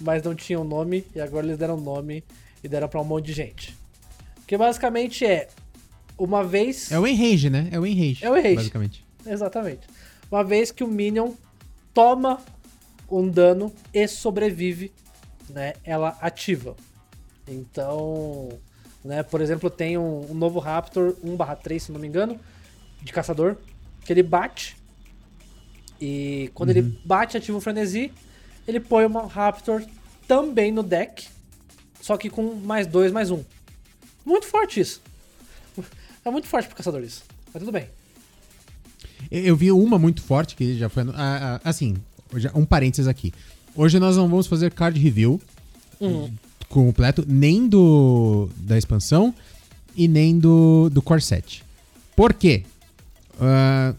mas 0.00 0.22
não 0.22 0.34
tinham 0.34 0.64
nome, 0.64 1.04
e 1.14 1.20
agora 1.20 1.46
eles 1.46 1.58
deram 1.58 1.76
nome 1.76 2.22
e 2.62 2.68
deram 2.68 2.88
pra 2.88 3.00
um 3.00 3.04
monte 3.04 3.26
de 3.26 3.32
gente. 3.32 3.76
Que 4.46 4.56
basicamente 4.56 5.24
é 5.24 5.48
uma 6.18 6.44
vez. 6.44 6.90
É 6.92 6.98
o 6.98 7.06
Enrage, 7.06 7.50
né? 7.50 7.68
É 7.70 7.78
o 7.78 7.86
Enrage. 7.86 8.24
É 8.24 8.30
o 8.30 8.36
Enrage. 8.36 8.56
Basicamente. 8.56 9.04
Exatamente. 9.26 9.86
Uma 10.30 10.44
vez 10.44 10.70
que 10.70 10.84
o 10.84 10.88
Minion 10.88 11.32
toma 11.92 12.40
um 13.10 13.28
dano 13.28 13.72
e 13.92 14.06
sobrevive, 14.06 14.92
né? 15.48 15.74
Ela 15.84 16.16
ativa. 16.20 16.76
Então, 17.48 18.50
né? 19.04 19.22
Por 19.22 19.40
exemplo, 19.40 19.70
tem 19.70 19.96
um, 19.96 20.30
um 20.30 20.34
novo 20.34 20.58
Raptor 20.58 21.14
1/3, 21.24 21.78
se 21.78 21.92
não 21.92 22.00
me 22.00 22.06
engano, 22.06 22.38
de 23.02 23.12
caçador, 23.12 23.56
que 24.04 24.12
ele 24.12 24.22
bate. 24.22 24.76
E 26.00 26.50
quando 26.54 26.70
uhum. 26.70 26.76
ele 26.76 26.98
bate, 27.04 27.36
ativa 27.36 27.56
o 27.56 27.60
frenesi 27.60 28.12
ele 28.66 28.80
põe 28.80 29.04
uma 29.06 29.26
Raptor 29.26 29.84
também 30.26 30.72
no 30.72 30.82
deck, 30.82 31.28
só 32.00 32.16
que 32.16 32.28
com 32.28 32.54
mais 32.54 32.86
dois, 32.86 33.12
mais 33.12 33.30
um. 33.30 33.42
Muito 34.24 34.46
forte 34.46 34.80
isso. 34.80 35.00
É 36.24 36.30
muito 36.30 36.48
forte 36.48 36.66
pro 36.66 36.76
caçador 36.76 37.02
isso. 37.02 37.22
Mas 37.54 37.62
tudo 37.62 37.70
bem. 37.70 37.88
Eu 39.30 39.56
vi 39.56 39.70
uma 39.70 39.98
muito 39.98 40.20
forte 40.20 40.56
que 40.56 40.76
já 40.76 40.88
foi. 40.88 41.04
Ah, 41.14 41.60
ah, 41.64 41.68
assim, 41.68 41.96
um 42.54 42.64
parênteses 42.64 43.06
aqui. 43.06 43.32
Hoje 43.74 44.00
nós 44.00 44.16
não 44.16 44.28
vamos 44.28 44.46
fazer 44.46 44.72
card 44.72 44.98
review 44.98 45.40
uhum. 46.00 46.32
completo, 46.68 47.24
nem 47.26 47.68
do 47.68 48.48
da 48.56 48.76
expansão 48.76 49.32
e 49.94 50.08
nem 50.08 50.38
do, 50.38 50.90
do 50.90 51.00
Core 51.00 51.22
set. 51.22 51.62
Por 52.16 52.34
quê? 52.34 52.64
Uh, 53.34 53.94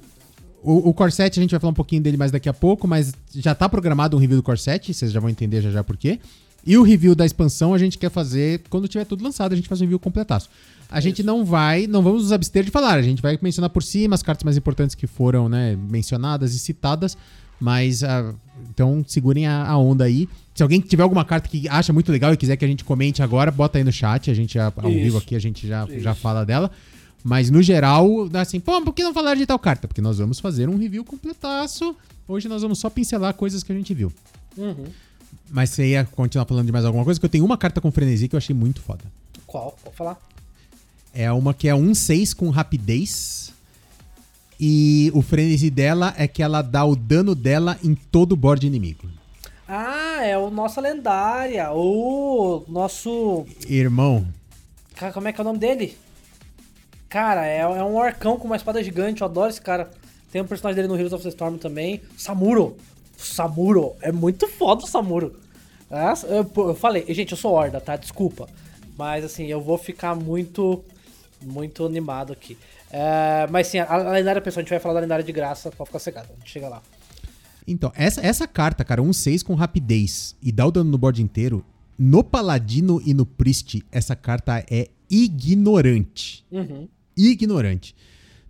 o, 0.67 0.89
o 0.89 0.93
Corset, 0.93 1.39
a 1.39 1.41
gente 1.41 1.51
vai 1.51 1.59
falar 1.59 1.71
um 1.71 1.75
pouquinho 1.75 2.01
dele 2.01 2.17
mais 2.17 2.29
daqui 2.29 2.49
a 2.49 2.53
pouco, 2.53 2.87
mas 2.87 3.13
já 3.33 3.55
tá 3.55 3.69
programado 3.69 4.17
um 4.17 4.19
review 4.19 4.37
do 4.37 4.43
Corset, 4.43 4.93
vocês 4.93 5.11
já 5.13 5.19
vão 5.19 5.29
entender 5.29 5.61
já 5.61 5.71
já 5.71 5.83
por 5.83 5.95
quê. 5.95 6.19
E 6.65 6.77
o 6.77 6.83
review 6.83 7.15
da 7.15 7.25
expansão 7.25 7.73
a 7.73 7.77
gente 7.77 7.97
quer 7.97 8.11
fazer 8.11 8.61
quando 8.69 8.87
tiver 8.89 9.05
tudo 9.05 9.23
lançado, 9.23 9.53
a 9.53 9.55
gente 9.55 9.69
faz 9.69 9.79
um 9.79 9.85
review 9.85 9.97
completaço. 9.97 10.49
A 10.91 10.99
gente 10.99 11.23
não 11.23 11.45
vai, 11.45 11.87
não 11.87 12.01
vamos 12.01 12.23
nos 12.23 12.31
abster 12.33 12.65
de 12.65 12.71
falar, 12.71 12.95
a 12.95 13.01
gente 13.01 13.21
vai 13.21 13.39
mencionar 13.41 13.69
por 13.69 13.81
cima 13.81 14.15
as 14.15 14.21
cartas 14.21 14.43
mais 14.43 14.57
importantes 14.57 14.93
que 14.93 15.07
foram 15.07 15.47
né, 15.47 15.77
mencionadas 15.89 16.53
e 16.53 16.59
citadas, 16.59 17.17
mas 17.59 18.01
uh, 18.01 18.35
então 18.69 19.03
segurem 19.07 19.47
a, 19.47 19.65
a, 19.65 19.77
onda 19.77 20.03
aí. 20.03 20.27
Se 20.53 20.63
alguém 20.63 20.81
tiver 20.81 21.03
alguma 21.03 21.23
carta 21.23 21.47
que 21.47 21.69
acha 21.69 21.93
muito 21.93 22.11
legal 22.11 22.33
e 22.33 22.37
quiser 22.37 22.57
que 22.57 22.65
a 22.65 22.67
gente 22.67 22.83
comente 22.83 23.23
agora, 23.23 23.51
bota 23.51 23.77
aí 23.77 23.83
no 23.83 23.91
chat, 23.91 24.29
a 24.29 24.33
gente 24.33 24.55
já, 24.55 24.71
ao 24.75 24.89
Isso. 24.89 24.99
vivo 24.99 25.17
aqui 25.17 25.35
a 25.35 25.39
gente 25.39 25.67
já, 25.67 25.87
já 25.97 26.13
fala 26.13 26.45
dela. 26.45 26.71
Mas 27.27 27.51
no 27.51 27.61
geral, 27.61 28.29
assim, 28.35 28.57
pô, 28.57 28.81
por 28.81 28.93
que 28.93 29.03
não 29.03 29.13
falar 29.13 29.35
de 29.35 29.45
tal 29.45 29.59
carta? 29.59 29.85
Porque 29.85 29.99
nós 29.99 30.17
vamos 30.17 30.39
fazer 30.39 30.69
um 30.69 30.77
review 30.77 31.03
completaço. 31.03 31.93
Hoje 32.25 32.47
nós 32.47 32.61
vamos 32.61 32.79
só 32.79 32.89
pincelar 32.89 33.33
coisas 33.33 33.63
que 33.63 33.71
a 33.73 33.75
gente 33.75 33.93
viu. 33.93 34.13
Uhum. 34.55 34.85
Mas 35.49 35.71
você 35.71 35.87
ia 35.87 36.05
continuar 36.05 36.45
falando 36.45 36.65
de 36.65 36.71
mais 36.71 36.85
alguma 36.85 37.03
coisa? 37.03 37.19
Que 37.19 37.25
eu 37.25 37.29
tenho 37.29 37.43
uma 37.43 37.57
carta 37.57 37.81
com 37.81 37.91
frenesi 37.91 38.29
que 38.29 38.35
eu 38.35 38.37
achei 38.37 38.55
muito 38.55 38.79
foda. 38.79 39.03
Qual? 39.45 39.77
Pode 39.83 39.93
falar. 39.97 40.17
É 41.13 41.29
uma 41.29 41.53
que 41.53 41.67
é 41.67 41.73
1-6 41.73 42.33
com 42.33 42.49
rapidez. 42.49 43.51
E 44.57 45.11
o 45.13 45.21
frenesi 45.21 45.69
dela 45.69 46.13
é 46.17 46.29
que 46.29 46.41
ela 46.41 46.61
dá 46.61 46.85
o 46.85 46.95
dano 46.95 47.35
dela 47.35 47.77
em 47.83 47.93
todo 47.93 48.31
o 48.31 48.37
board 48.37 48.65
inimigo. 48.65 49.05
Ah, 49.67 50.23
é 50.23 50.37
o 50.37 50.49
nossa 50.49 50.79
lendária. 50.79 51.73
O 51.73 52.63
nosso. 52.69 53.45
Irmão. 53.67 54.25
Como 55.13 55.27
é 55.27 55.33
que 55.33 55.41
é 55.41 55.43
o 55.43 55.45
nome 55.45 55.59
dele? 55.59 55.97
Cara, 57.09 57.45
é, 57.45 57.59
é 57.59 57.83
um 57.83 57.99
arcão 58.01 58.37
com 58.37 58.45
uma 58.45 58.55
espada 58.55 58.83
gigante. 58.83 59.21
Eu 59.21 59.27
adoro 59.27 59.49
esse 59.49 59.61
cara. 59.61 59.89
Tem 60.31 60.41
um 60.41 60.47
personagem 60.47 60.75
dele 60.75 60.87
no 60.87 60.95
Heroes 60.95 61.13
of 61.13 61.23
the 61.23 61.29
Storm 61.29 61.57
também. 61.57 62.01
Samuro. 62.17 62.77
Samuro. 63.17 63.95
É 64.01 64.11
muito 64.11 64.47
foda 64.47 64.83
o 64.83 64.87
Samuro. 64.87 65.39
É, 65.89 66.11
eu, 66.37 66.67
eu 66.67 66.75
falei, 66.75 67.05
gente, 67.09 67.31
eu 67.31 67.37
sou 67.37 67.53
horda, 67.53 67.79
tá? 67.79 67.95
Desculpa. 67.95 68.47
Mas 68.97 69.23
assim, 69.23 69.45
eu 69.45 69.61
vou 69.61 69.77
ficar 69.77 70.15
muito 70.15 70.83
muito 71.41 71.85
animado 71.85 72.33
aqui. 72.33 72.57
É, 72.89 73.47
mas 73.51 73.67
sim, 73.67 73.79
a, 73.79 73.85
a 73.85 74.11
lendária 74.11 74.41
pessoal, 74.41 74.61
a 74.61 74.63
gente 74.63 74.69
vai 74.69 74.79
falar 74.79 74.95
da 74.95 74.99
lendária 75.01 75.23
de 75.23 75.31
graça, 75.31 75.71
pode 75.71 75.89
ficar 75.89 75.99
cegado, 75.99 76.29
a 76.31 76.39
gente 76.39 76.49
chega 76.49 76.67
lá. 76.67 76.81
Então, 77.67 77.91
essa, 77.95 78.25
essa 78.25 78.47
carta, 78.47 78.83
cara, 78.85 79.01
um 79.01 79.11
6 79.11 79.43
com 79.43 79.53
rapidez 79.53 80.35
e 80.41 80.51
dá 80.51 80.65
o 80.65 80.71
dano 80.71 80.89
no 80.89 80.97
board 80.97 81.21
inteiro, 81.21 81.65
no 81.97 82.23
Paladino 82.23 83.01
e 83.05 83.13
no 83.13 83.25
Priest, 83.25 83.83
essa 83.91 84.15
carta 84.15 84.63
é 84.69 84.87
ignorante. 85.09 86.45
Uhum. 86.51 86.87
Ignorante. 87.17 87.95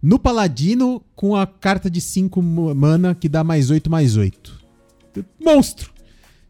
No 0.02 0.20
Paladino, 0.20 1.02
com 1.16 1.36
a 1.36 1.48
carta 1.48 1.90
de 1.90 2.00
5 2.00 2.42
mana 2.42 3.16
que 3.16 3.28
dá 3.28 3.44
mais 3.44 3.70
8, 3.70 3.90
mais 3.90 4.16
8. 4.16 4.66
Monstro! 5.44 5.92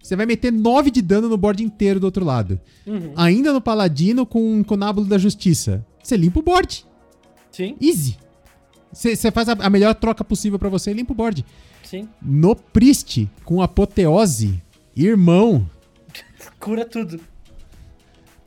Você 0.02 0.16
vai 0.16 0.26
meter 0.26 0.52
9 0.52 0.90
de 0.90 1.02
dano 1.02 1.28
no 1.28 1.38
board 1.38 1.62
inteiro 1.62 2.00
do 2.00 2.06
outro 2.06 2.24
lado. 2.24 2.60
Uhum. 2.86 3.12
Ainda 3.16 3.52
no 3.52 3.60
Paladino, 3.60 4.26
com 4.26 4.54
um 4.54 4.64
Conábulo 4.64 5.06
da 5.06 5.18
Justiça. 5.18 5.86
Você 6.02 6.16
limpa 6.16 6.40
o 6.40 6.44
board. 6.44 6.86
Sim. 7.52 7.76
Easy. 7.82 8.18
Você 8.94 9.30
faz 9.32 9.50
a, 9.50 9.52
a, 9.52 9.70
melhor 9.70 9.94
troca 9.96 10.24
possível 10.24 10.58
para 10.58 10.70
você 10.70 10.92
e 10.92 10.94
limpa 10.94 11.12
o 11.12 11.16
board. 11.16 11.46
Sim. 11.84 12.08
No 12.22 12.56
Priest, 12.56 13.30
com 13.44 13.62
Apoteose, 13.62 14.62
irmão. 14.96 15.70
Cura 16.58 16.86
tudo. 16.86 17.20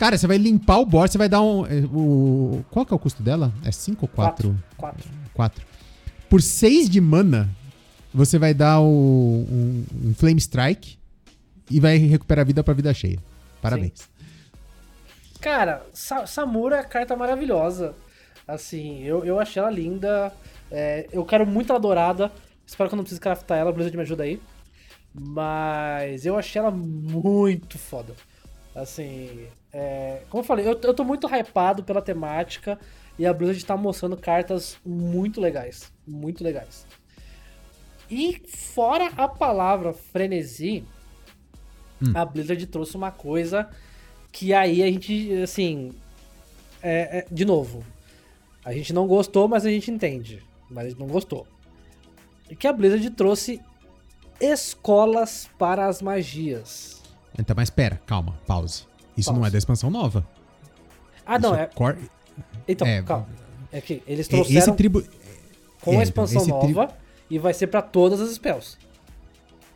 Cara, 0.01 0.17
você 0.17 0.27
vai 0.27 0.39
limpar 0.39 0.79
o 0.79 0.87
board, 0.87 1.13
você 1.13 1.19
vai 1.19 1.29
dar 1.29 1.43
um. 1.43 1.67
É, 1.67 1.81
o, 1.93 2.65
qual 2.71 2.87
que 2.87 2.93
é 2.95 2.97
o 2.97 2.99
custo 2.99 3.23
dela? 3.23 3.53
É 3.63 3.71
5 3.71 3.99
ou 4.01 4.09
4? 4.09 4.59
4. 4.79 5.11
4. 5.35 5.67
Por 6.27 6.41
6 6.41 6.89
de 6.89 7.03
mana, 7.03 7.51
você 8.11 8.39
vai 8.39 8.55
dar 8.55 8.81
o, 8.81 8.87
um, 8.87 9.85
um, 10.07 10.15
Flame 10.15 10.41
Strike 10.41 10.99
e 11.71 11.79
vai 11.79 11.99
recuperar 11.99 12.45
a 12.45 12.47
vida 12.47 12.65
pra 12.65 12.73
vida 12.73 12.95
cheia. 12.95 13.19
Parabéns. 13.61 13.93
Sim. 13.99 15.35
Cara, 15.39 15.85
Sa 15.93 16.27
Samura 16.27 16.79
é 16.79 16.83
carta 16.83 17.15
maravilhosa. 17.15 17.95
Assim, 18.49 19.03
eu, 19.03 19.23
eu 19.23 19.39
achei 19.39 19.61
ela 19.61 19.71
linda. 19.71 20.33
É, 20.71 21.09
eu 21.13 21.27
quero 21.27 21.47
muito 21.47 21.73
ela 21.73 21.79
dourada. 21.79 22.33
Espero 22.67 22.89
que 22.89 22.95
eu 22.95 22.97
não 22.97 23.05
precise 23.05 23.21
craftar 23.21 23.59
ela, 23.59 23.69
a 23.69 23.73
Blizzard 23.75 23.99
me 23.99 24.03
ajuda 24.03 24.23
aí. 24.23 24.41
Mas 25.13 26.25
eu 26.25 26.39
achei 26.39 26.59
ela 26.59 26.71
muito 26.71 27.77
foda. 27.77 28.15
Assim, 28.75 29.47
é, 29.73 30.23
como 30.29 30.43
eu 30.43 30.47
falei, 30.47 30.67
eu, 30.67 30.79
eu 30.83 30.95
tô 30.95 31.05
muito 31.05 31.27
hypado 31.27 31.85
pela 31.85 32.03
temática 32.03 32.79
e 33.19 33.27
a 33.27 33.33
Blizzard 33.33 33.65
tá 33.65 33.77
mostrando 33.77 34.17
cartas 34.17 34.79
muito 34.85 35.41
legais. 35.41 35.93
Muito 36.07 36.43
legais. 36.43 36.87
E 38.11 38.43
fora 38.49 39.07
a 39.17 39.29
palavra 39.29 39.93
frenesi, 39.93 40.85
hum. 42.03 42.13
a 42.15 42.25
Blizzard 42.25 42.67
trouxe 42.67 42.97
uma 42.97 43.13
coisa 43.13 43.69
que 44.33 44.53
aí 44.53 44.83
a 44.83 44.87
gente, 44.87 45.33
assim. 45.43 45.93
É, 46.83 47.19
é, 47.19 47.27
de 47.31 47.45
novo, 47.45 47.85
a 48.65 48.73
gente 48.73 48.93
não 48.93 49.07
gostou, 49.07 49.47
mas 49.47 49.67
a 49.67 49.71
gente 49.71 49.91
entende. 49.91 50.43
Mas 50.69 50.87
a 50.87 50.89
gente 50.89 50.99
não 50.99 51.07
gostou. 51.07 51.47
Que 52.59 52.67
a 52.67 52.73
Blizzard 52.73 53.09
trouxe 53.11 53.61
escolas 54.41 55.49
para 55.59 55.87
as 55.87 56.01
magias. 56.01 57.03
Então, 57.39 57.55
mas 57.55 57.69
espera, 57.69 58.01
calma, 58.07 58.39
pause. 58.47 58.90
Isso 59.21 59.33
não 59.33 59.45
é 59.45 59.51
da 59.51 59.59
expansão 59.59 59.91
nova. 59.91 60.27
Ah, 61.25 61.37
Isso 61.37 61.43
não, 61.43 61.55
é. 61.55 61.67
Cor... 61.67 61.97
Então, 62.67 62.87
é... 62.87 63.03
calma. 63.03 63.29
É 63.73 63.81
que 63.81 64.03
eles 64.07 64.27
trouxeram 64.27 64.59
esse 64.59 64.73
tribu... 64.73 65.05
com 65.81 65.93
é, 65.93 65.99
a 65.99 66.03
então, 66.03 66.03
expansão 66.03 66.43
então, 66.43 66.69
nova 66.69 66.87
tri... 66.89 66.97
e 67.31 67.39
vai 67.39 67.55
ser 67.55 67.69
para 67.69 67.83
todas 67.83 68.21
as 68.21 68.33
spells. 68.33 68.77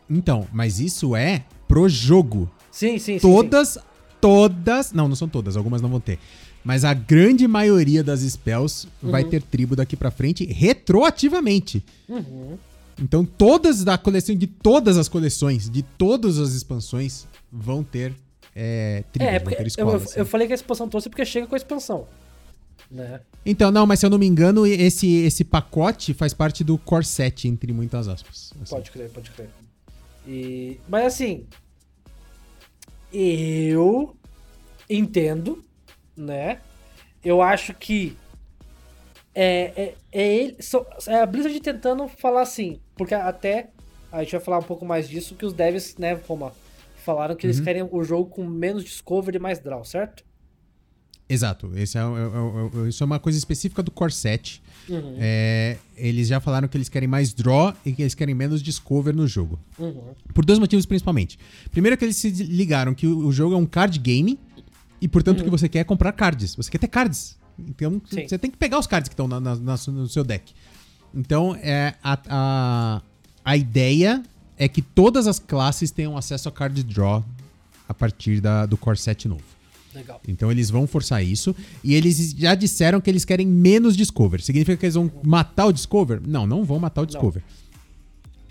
Então, 0.09 0.45
mas 0.51 0.79
isso 0.79 1.15
é 1.15 1.45
pro 1.67 1.87
jogo. 1.87 2.51
Sim, 2.69 2.99
sim, 2.99 3.17
sim. 3.17 3.19
Todas 3.19 3.69
sim 3.69 3.79
todas. 4.25 4.91
Não, 4.91 5.07
não 5.07 5.15
são 5.15 5.29
todas, 5.29 5.55
algumas 5.55 5.81
não 5.83 5.89
vão 5.89 5.99
ter. 5.99 6.17
Mas 6.63 6.83
a 6.83 6.95
grande 6.95 7.47
maioria 7.47 8.03
das 8.03 8.21
spells 8.21 8.87
uhum. 9.03 9.11
vai 9.11 9.23
ter 9.23 9.41
tribo 9.43 9.75
daqui 9.75 9.95
para 9.95 10.09
frente 10.09 10.45
retroativamente. 10.45 11.85
Uhum. 12.09 12.57
Então 12.99 13.23
todas 13.23 13.83
da 13.83 13.99
coleção, 13.99 14.35
de 14.35 14.47
todas 14.47 14.97
as 14.97 15.07
coleções, 15.07 15.69
de 15.69 15.83
todas 15.83 16.39
as 16.39 16.53
expansões, 16.53 17.27
vão 17.51 17.83
ter 17.83 18.15
é, 18.55 19.03
tribos, 19.11 19.33
é, 19.33 19.39
vão 19.39 19.53
ter 19.53 19.67
escolas. 19.67 20.15
Eu, 20.15 20.21
eu, 20.21 20.25
falei 20.25 20.47
que 20.47 20.53
a 20.53 20.55
expansão 20.55 20.87
trouxe 20.87 21.09
porque 21.09 21.25
chega 21.25 21.45
com 21.45 21.55
a 21.55 21.57
expansão. 21.57 22.07
Né? 22.89 23.19
Então, 23.45 23.69
não, 23.71 23.85
mas 23.85 23.99
se 23.99 24.05
eu 24.05 24.09
não 24.09 24.17
me 24.17 24.25
engano, 24.25 24.65
esse, 24.65 25.23
esse 25.23 25.43
pacote 25.43 26.13
faz 26.13 26.33
parte 26.33 26.63
do 26.63 26.77
core 26.77 27.05
entre 27.43 27.73
muitas 27.73 28.07
aspas. 28.07 28.53
Assim. 28.61 28.75
Pode 28.75 28.91
crer, 28.91 29.09
pode 29.09 29.31
crer. 29.31 29.49
E... 30.25 30.79
Mas 30.87 31.05
assim, 31.05 31.45
eu 33.11 34.15
entendo, 34.89 35.63
né? 36.15 36.59
Eu 37.23 37.41
acho 37.41 37.73
que 37.73 38.15
é, 39.33 39.73
é, 39.75 39.95
é, 40.13 40.35
ele, 40.37 40.57
é 41.07 41.21
a 41.21 41.25
Blizzard 41.25 41.59
tentando 41.59 42.07
falar 42.07 42.41
assim, 42.41 42.79
porque 42.95 43.13
até 43.13 43.69
a 44.11 44.23
gente 44.23 44.31
vai 44.31 44.39
falar 44.39 44.59
um 44.59 44.63
pouco 44.63 44.85
mais 44.85 45.09
disso, 45.09 45.35
que 45.35 45.45
os 45.45 45.51
devs, 45.51 45.97
né, 45.97 46.13
Roma, 46.13 46.53
falaram 47.05 47.35
que 47.35 47.45
uhum. 47.45 47.51
eles 47.51 47.61
querem 47.63 47.87
o 47.89 48.03
jogo 48.03 48.29
com 48.29 48.45
menos 48.45 48.83
discovery 48.83 49.37
e 49.37 49.39
mais 49.39 49.59
draw, 49.59 49.85
certo? 49.85 50.23
Exato. 51.27 51.71
Esse 51.75 51.97
é, 51.97 52.01
é, 52.01 52.03
é, 52.03 52.87
isso 52.89 53.03
é 53.03 53.05
uma 53.05 53.19
coisa 53.19 53.37
específica 53.37 53.81
do 53.81 53.89
Core 53.89 54.11
7. 54.11 54.61
Uhum. 54.87 55.15
É, 55.19 55.77
eles 55.97 56.27
já 56.27 56.39
falaram 56.39 56.67
que 56.67 56.77
eles 56.77 56.89
querem 56.89 57.07
mais 57.07 57.33
draw 57.33 57.73
e 57.85 57.93
que 57.93 58.03
eles 58.03 58.13
querem 58.13 58.35
menos 58.35 58.61
discover 58.61 59.15
no 59.15 59.27
jogo. 59.27 59.59
Uhum. 59.79 60.13
Por 60.33 60.45
dois 60.45 60.59
motivos 60.59 60.85
principalmente. 60.85 61.39
Primeiro 61.71 61.97
que 61.97 62.05
eles 62.05 62.17
se 62.17 62.29
ligaram 62.29 62.93
que 62.93 63.07
o, 63.07 63.27
o 63.27 63.31
jogo 63.31 63.55
é 63.55 63.57
um 63.57 63.65
card 63.65 63.97
game 63.99 64.39
e, 65.01 65.07
portanto, 65.07 65.37
o 65.37 65.39
uhum. 65.39 65.45
que 65.45 65.51
você 65.51 65.67
quer 65.67 65.79
é 65.79 65.83
comprar 65.83 66.11
cards. 66.11 66.55
Você 66.55 66.69
quer 66.69 66.77
ter 66.77 66.87
cards. 66.87 67.37
Então, 67.57 68.01
Sim. 68.09 68.27
você 68.27 68.37
tem 68.37 68.51
que 68.51 68.57
pegar 68.57 68.77
os 68.77 68.85
cards 68.85 69.07
que 69.07 69.13
estão 69.13 69.27
na, 69.27 69.39
na, 69.39 69.55
na, 69.55 69.75
no 69.87 70.07
seu 70.07 70.23
deck. 70.23 70.53
Então, 71.13 71.55
é, 71.55 71.95
a, 72.03 72.19
a, 72.27 73.01
a 73.43 73.57
ideia 73.57 74.21
é 74.57 74.67
que 74.67 74.81
todas 74.81 75.27
as 75.27 75.39
classes 75.39 75.91
tenham 75.91 76.17
acesso 76.17 76.49
a 76.49 76.51
card 76.51 76.83
draw 76.83 77.23
a 77.87 77.93
partir 77.93 78.41
da, 78.41 78.65
do 78.65 78.77
Core 78.77 78.97
7 78.97 79.27
novo. 79.27 79.43
Legal. 79.93 80.21
Então 80.27 80.51
eles 80.51 80.69
vão 80.69 80.85
forçar 80.85 81.23
isso. 81.23 81.55
E 81.83 81.95
eles 81.95 82.31
já 82.37 82.53
disseram 82.53 82.99
que 82.99 83.09
eles 83.09 83.23
querem 83.23 83.47
menos 83.47 83.95
Discover. 83.95 84.41
Significa 84.41 84.77
que 84.77 84.85
eles 84.85 84.95
vão 84.95 85.09
matar 85.23 85.67
o 85.67 85.73
Discover? 85.73 86.21
Não, 86.25 86.45
não 86.45 86.65
vão 86.65 86.79
matar 86.79 87.01
o 87.01 87.05
Discover. 87.05 87.41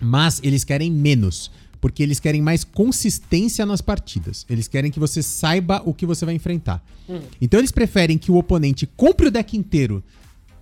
Não. 0.00 0.09
Mas 0.09 0.40
eles 0.42 0.64
querem 0.64 0.90
menos. 0.90 1.50
Porque 1.80 2.02
eles 2.02 2.18
querem 2.18 2.40
mais 2.40 2.64
consistência 2.64 3.66
nas 3.66 3.82
partidas. 3.82 4.46
Eles 4.48 4.66
querem 4.66 4.90
que 4.90 4.98
você 4.98 5.22
saiba 5.22 5.82
o 5.84 5.92
que 5.92 6.07
você 6.07 6.24
vai 6.24 6.34
enfrentar. 6.34 6.82
Uhum. 7.07 7.20
Então 7.40 7.61
eles 7.61 7.70
preferem 7.70 8.16
que 8.16 8.30
o 8.30 8.36
oponente 8.36 8.86
compre 8.86 9.26
o 9.26 9.30
deck 9.30 9.55
inteiro, 9.55 10.02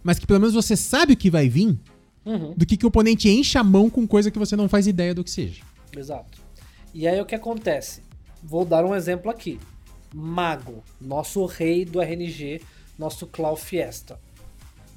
mas 0.02 0.18
que 0.18 0.26
pelo 0.26 0.40
menos 0.40 0.54
você 0.54 0.76
sabe 0.76 1.12
o 1.12 1.16
que 1.16 1.30
vai 1.30 1.48
vir, 1.48 1.78
uhum. 2.24 2.54
do 2.56 2.66
que 2.66 2.76
que 2.76 2.84
o 2.84 2.88
oponente 2.88 3.28
encha 3.28 3.60
a 3.60 3.64
mão 3.64 3.88
com 3.90 4.06
coisa 4.06 4.30
que 4.30 4.38
você 4.38 4.56
não 4.56 4.68
faz 4.68 4.86
ideia 4.86 5.14
do 5.14 5.24
que 5.24 5.30
seja. 5.30 5.62
Exato. 5.96 6.40
E 6.94 7.06
aí 7.06 7.20
o 7.20 7.26
que 7.26 7.34
acontece? 7.34 8.02
Vou 8.42 8.64
dar 8.64 8.84
um 8.84 8.94
exemplo 8.94 9.30
aqui. 9.30 9.58
Mago, 10.14 10.82
nosso 11.00 11.44
rei 11.46 11.84
do 11.84 12.00
RNG, 12.00 12.60
nosso 12.98 13.26
Clau 13.26 13.56
Fiesta. 13.56 14.18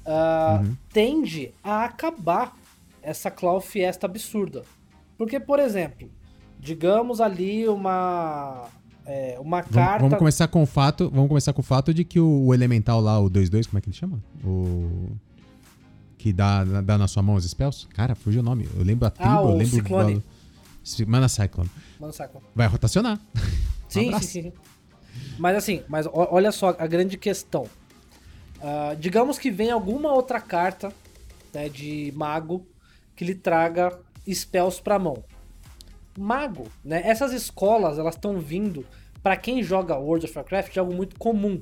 Uh, 0.04 0.64
uhum. 0.64 0.76
Tende 0.92 1.52
a 1.64 1.84
acabar 1.84 2.56
essa 3.02 3.30
Clau 3.30 3.60
Fiesta 3.60 4.06
absurda. 4.06 4.62
Porque, 5.16 5.40
por 5.40 5.58
exemplo, 5.58 6.10
digamos 6.58 7.20
ali 7.20 7.66
uma. 7.68 8.68
é, 9.06 9.38
uma 9.40 9.62
Vamos, 9.62 9.74
carta. 9.74 10.02
vamos 10.02 10.18
começar 10.18 10.48
com 10.48 10.62
o 10.62 10.66
fato, 10.66 11.10
vamos 11.10 11.28
começar 11.28 11.52
com 11.52 11.60
o 11.60 11.64
fato 11.64 11.94
de 11.94 12.04
que 12.04 12.20
o, 12.20 12.46
o 12.46 12.54
elemental 12.54 13.00
lá, 13.00 13.18
o 13.18 13.30
2-2, 13.30 13.66
como 13.66 13.78
é 13.78 13.80
que 13.80 13.88
ele 13.88 13.96
chama? 13.96 14.22
O 14.44 15.10
que 16.26 16.32
dá, 16.32 16.64
dá 16.64 16.98
na 16.98 17.06
sua 17.06 17.22
mão 17.22 17.36
os 17.36 17.44
spells? 17.48 17.86
Cara, 17.94 18.16
fugiu 18.16 18.40
o 18.40 18.44
nome. 18.44 18.68
Eu 18.76 18.82
lembro 18.82 19.06
a 19.06 19.10
tribo, 19.10 19.30
Ah, 19.30 19.42
o 19.42 19.50
eu 19.50 19.56
lembro 19.56 19.76
Ciclone. 19.76 20.14
do 20.16 20.22
Ci- 20.82 21.06
Mana 21.06 21.28
Cyclone. 21.28 21.70
Mano, 22.00 22.12
saco. 22.12 22.42
Vai 22.52 22.66
rotacionar. 22.66 23.20
Sim, 23.88 24.00
sim, 24.00 24.06
abraço. 24.08 24.26
sim, 24.26 24.42
sim. 24.50 24.52
Mas 25.38 25.56
assim, 25.56 25.82
mas 25.88 26.04
o- 26.06 26.10
olha 26.12 26.50
só 26.50 26.70
a 26.78 26.86
grande 26.88 27.16
questão. 27.16 27.68
Ah, 28.60 28.96
digamos 28.98 29.38
que 29.38 29.52
vem 29.52 29.70
alguma 29.70 30.12
outra 30.12 30.40
carta 30.40 30.92
né, 31.54 31.68
de 31.68 32.12
mago 32.16 32.66
que 33.14 33.24
lhe 33.24 33.34
traga 33.34 33.96
spells 34.28 34.80
pra 34.82 34.98
mão. 34.98 35.22
Mago, 36.18 36.66
né? 36.84 37.02
Essas 37.04 37.32
escolas, 37.32 37.98
elas 38.00 38.16
estão 38.16 38.38
vindo 38.40 38.84
pra 39.22 39.36
quem 39.36 39.62
joga 39.62 39.96
World 39.96 40.26
of 40.26 40.36
Warcraft 40.36 40.72
de 40.72 40.78
algo 40.80 40.92
muito 40.92 41.16
comum. 41.18 41.60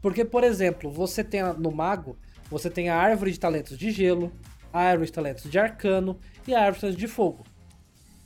Porque, 0.00 0.24
por 0.24 0.44
exemplo, 0.44 0.90
você 0.90 1.24
tem 1.24 1.42
no 1.54 1.72
mago, 1.72 2.16
você 2.50 2.70
tem 2.70 2.88
a 2.88 2.96
árvore 2.96 3.32
de 3.32 3.40
talentos 3.40 3.76
de 3.78 3.90
gelo, 3.90 4.32
a 4.72 4.80
árvore 4.80 5.06
de 5.06 5.12
talentos 5.12 5.50
de 5.50 5.58
arcano 5.58 6.18
e 6.46 6.54
a 6.54 6.58
árvore 6.60 6.74
de 6.76 6.80
talentos 6.82 7.00
de 7.00 7.08
fogo. 7.08 7.44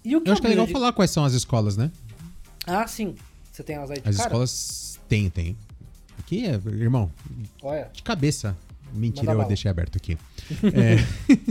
E 0.05 0.16
o 0.16 0.21
que 0.21 0.29
Eu 0.29 0.33
acho 0.33 0.41
que 0.41 0.47
é 0.47 0.51
legal 0.51 0.64
Blizzard- 0.66 0.81
falar 0.83 0.93
quais 0.95 1.11
são 1.11 1.25
as 1.25 1.33
escolas, 1.35 1.77
né? 1.77 1.91
Ah, 2.66 2.87
sim. 2.87 3.14
Você 3.53 3.62
tem 3.62 3.77
elas 3.77 3.91
aí 3.91 4.01
de 4.01 4.09
As 4.09 4.16
cara? 4.16 4.29
escolas 4.29 5.01
tem, 5.09 5.29
tem. 5.29 5.57
Aqui 6.18 6.47
é, 6.47 6.53
irmão, 6.79 7.11
Olha. 7.62 7.91
de 7.93 8.03
cabeça. 8.03 8.57
Mentira, 8.93 9.23
Manda 9.27 9.33
eu 9.33 9.37
bala. 9.39 9.49
deixei 9.49 9.71
aberto 9.71 9.97
aqui. 9.97 10.16
É, 10.75 10.97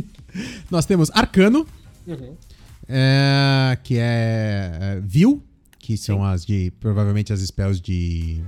Nós 0.69 0.85
temos 0.85 1.09
Arcano, 1.11 1.65
Uhum. 2.07 2.35
é, 2.87 3.77
que 3.83 3.97
é, 3.97 4.71
é 4.81 4.99
Vil, 5.01 5.41
que 5.77 5.95
são 5.97 6.23
as 6.23 6.45
de. 6.45 6.71
Provavelmente 6.79 7.31
as 7.33 7.39
spells 7.41 7.79
de. 7.81 8.41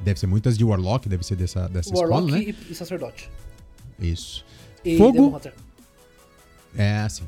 Deve 0.00 0.20
ser 0.20 0.26
muitas 0.26 0.56
de 0.58 0.64
Warlock, 0.64 1.08
deve 1.08 1.24
ser 1.24 1.36
dessa, 1.36 1.68
dessa 1.68 1.94
Warlock 1.94 2.26
escola, 2.26 2.38
né? 2.44 2.54
e, 2.68 2.72
e 2.72 2.74
Sacerdote. 2.74 3.30
Isso. 3.98 4.44
E 4.84 4.96
Fogo. 4.98 5.40
É 6.76 6.98
assim. 6.98 7.24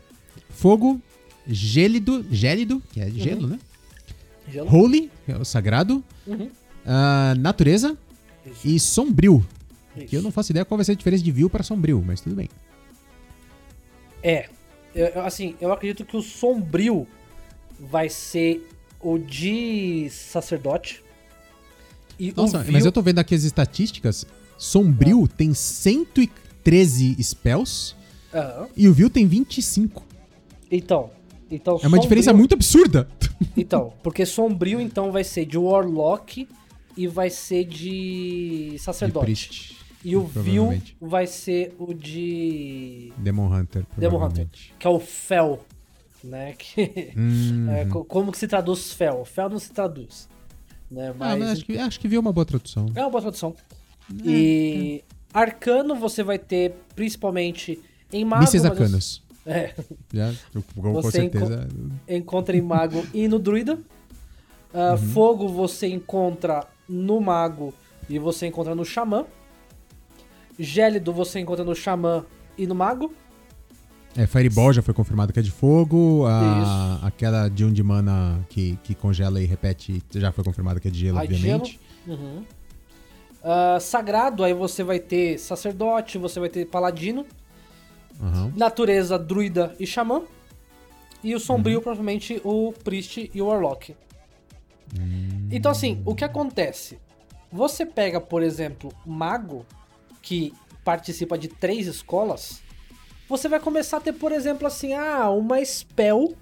Fogo, 0.51 1.01
gélido, 1.47 2.25
gélido, 2.31 2.83
que 2.93 3.01
é 3.01 3.07
de 3.07 3.21
gelo, 3.21 3.47
né? 3.47 3.59
Gelo. 4.51 4.71
Holy, 4.75 5.11
que 5.25 5.33
é 5.33 5.37
o 5.37 5.45
sagrado. 5.45 6.03
Uhum. 6.27 6.51
ah, 6.87 7.35
natureza 7.39 7.97
Isso, 8.47 8.67
e 8.69 8.79
sombrio. 8.81 9.47
isso. 9.97 10.07
Que 10.07 10.17
eu 10.17 10.23
não 10.23 10.31
faço 10.31 10.53
ideia 10.53 10.65
qual 10.65 10.77
vai 10.77 10.85
ser 10.85 10.93
a 10.93 10.95
diferença 10.95 11.23
de 11.25 11.33
vil 11.33 11.49
para 11.49 11.63
sombrio, 11.63 12.03
mas 12.07 12.21
tudo 12.21 12.37
bem. 12.37 12.49
É. 14.23 14.49
Eu- 14.95 15.23
assim, 15.23 15.55
eu 15.61 15.73
acredito 15.73 16.05
que 16.05 16.17
o 16.17 16.23
Sombrio 16.23 17.07
vai 17.79 18.09
ser 18.09 18.67
o 19.01 19.17
de 19.19 20.09
Sacerdote. 20.11 21.03
E 22.19 22.33
Nossa, 22.37 22.65
mas 22.71 22.85
eu 22.85 22.93
tô 22.93 23.01
vendo 23.03 23.19
aqui 23.19 23.35
as 23.35 23.45
estatísticas. 23.45 24.27
Sombrio 24.57 25.29
tem 25.29 25.55
113 25.55 27.17
spells 27.23 27.95
e 28.77 28.89
o 28.89 28.93
vil 28.93 29.09
tem 29.11 29.27
25. 29.27 30.05
Então. 30.71 31.11
Então, 31.51 31.79
É 31.83 31.87
uma 31.89 31.99
diferença 31.99 32.27
Sombrio- 32.27 32.39
muito 32.41 32.55
absurda. 32.55 33.09
Então, 33.57 33.93
porque 34.03 34.27
Sombrio 34.27 34.81
então 34.81 35.11
vai 35.13 35.23
ser 35.25 35.45
de 35.47 35.57
Warlock 35.57 36.47
e 36.97 37.07
vai 37.07 37.31
ser 37.31 37.65
de 37.65 38.71
De 38.73 38.79
Sacerdote. 38.81 39.25
Priest, 39.25 39.77
e 40.05 40.17
o 40.17 40.23
Vil 40.23 40.33
provavelmente. 40.65 40.97
vai 41.01 41.27
ser 41.27 41.75
o 41.79 41.95
de 41.95 43.13
Demon 43.17 43.47
Hunter. 43.55 43.87
Demon 43.97 44.25
Hunter, 44.27 44.49
que 44.79 44.87
é 44.87 44.91
o 44.91 44.99
Fel, 44.99 45.65
né? 46.23 46.53
Que, 46.59 47.13
Hum. 47.17 47.67
é, 47.71 47.85
co- 47.87 48.05
como 48.05 48.31
que 48.33 48.39
se 48.39 48.49
traduz 48.49 48.93
Fel? 48.93 49.25
Fel 49.25 49.49
não 49.49 49.59
se 49.61 49.71
traduz, 49.71 50.29
né? 50.91 51.11
Ah, 51.11 51.15
Mas, 51.19 51.39
mas 51.39 51.49
acho 51.51 51.65
que, 51.65 51.79
acho 51.79 52.01
que 52.01 52.09
vil 52.09 52.19
é 52.19 52.21
uma 52.21 52.33
boa 52.33 52.45
tradução. 52.45 52.87
é 52.95 53.01
uma 53.03 53.11
boa 53.11 53.23
tradução. 53.23 53.55
E 54.25 55.05
Arcano 55.33 55.95
você 55.95 56.23
vai 56.23 56.39
ter 56.39 56.75
principalmente 56.97 57.79
em 58.13 58.25
Mago. 58.25 58.41
Mísseis 58.43 58.63
mas 58.63 58.73
arcanos. 58.73 59.23
você- 59.23 59.29
É, 59.51 59.75
Já, 60.13 60.31
eu- 60.55 60.63
com, 60.77 60.93
Você 60.95 61.23
certeza. 61.23 61.67
encontra 62.07 62.55
em 62.55 62.61
Mago 62.61 63.03
e 63.15 63.27
no 63.29 63.39
Druida. 63.39 63.79
Ah, 64.75 64.91
Uhum. 64.93 64.99
Fogo 64.99 65.49
você 65.49 65.87
encontra 65.89 66.67
no 66.87 67.19
Mago 67.19 67.73
e 68.11 68.19
você 68.19 68.47
encontra 68.47 68.75
no 68.75 68.85
Xamã. 68.85 69.25
Gélido 70.59 71.13
você 71.13 71.39
encontra 71.41 71.65
no 71.65 71.75
Xamã 71.75 72.27
e 72.59 72.67
no 72.67 72.75
Mago. 72.75 73.15
É, 74.19 74.27
Fireball 74.27 74.73
já 74.73 74.83
foi 74.83 74.93
confirmado 74.93 75.33
que 75.33 75.39
é 75.39 75.43
de 75.43 75.51
fogo. 75.53 76.27
A, 76.27 76.99
aquela 77.07 77.49
de 77.49 77.65
um 77.65 77.73
de 77.73 77.85
mana 77.85 78.45
que, 78.49 78.77
que 78.83 78.93
congela 78.93 79.41
e 79.41 79.47
repete 79.47 80.03
já 80.13 80.33
foi 80.33 80.43
confirmado 80.43 80.81
que 80.81 80.89
é 80.89 80.91
de 80.91 80.99
gelo, 80.99 81.19
Ai, 81.19 81.27
obviamente. 81.27 81.79
Uhum. 82.05 82.43
Ah, 83.45 83.79
sagrado, 83.81 84.43
aí 84.43 84.53
você 84.53 84.83
vai 84.83 84.99
ter 84.99 85.39
sacerdote, 85.39 86.19
você 86.19 86.41
vai 86.41 86.49
ter 86.49 86.67
paladino, 86.67 87.25
Aham. 88.21 88.53
natureza, 88.57 89.17
druida 89.17 89.77
e 89.79 89.87
xamã. 89.87 90.23
E 91.23 91.31
o 91.33 91.35
Uhum. 91.35 91.41
sombrio, 91.41 91.81
provavelmente, 91.81 92.41
o 92.45 92.73
priest 92.73 93.31
e 93.33 93.41
o 93.41 93.47
warlock. 93.47 93.95
Hum. 94.99 95.49
Então, 95.51 95.71
assim, 95.71 96.03
o 96.05 96.13
que 96.15 96.25
acontece? 96.25 96.99
Você 97.53 97.87
pega, 97.87 98.21
por 98.21 98.43
exemplo, 98.43 98.93
mago, 99.07 99.65
que 100.21 100.53
participa 100.85 101.39
de 101.39 101.47
três 101.47 101.87
escolas, 101.87 102.61
você 103.29 103.49
vai 103.49 103.61
começar 103.61 103.99
a 103.99 104.01
ter, 104.01 104.13
por 104.13 104.33
exemplo, 104.33 104.67
assim, 104.67 104.95
ah, 104.95 105.29
uma 105.31 105.63
spell 105.65 106.35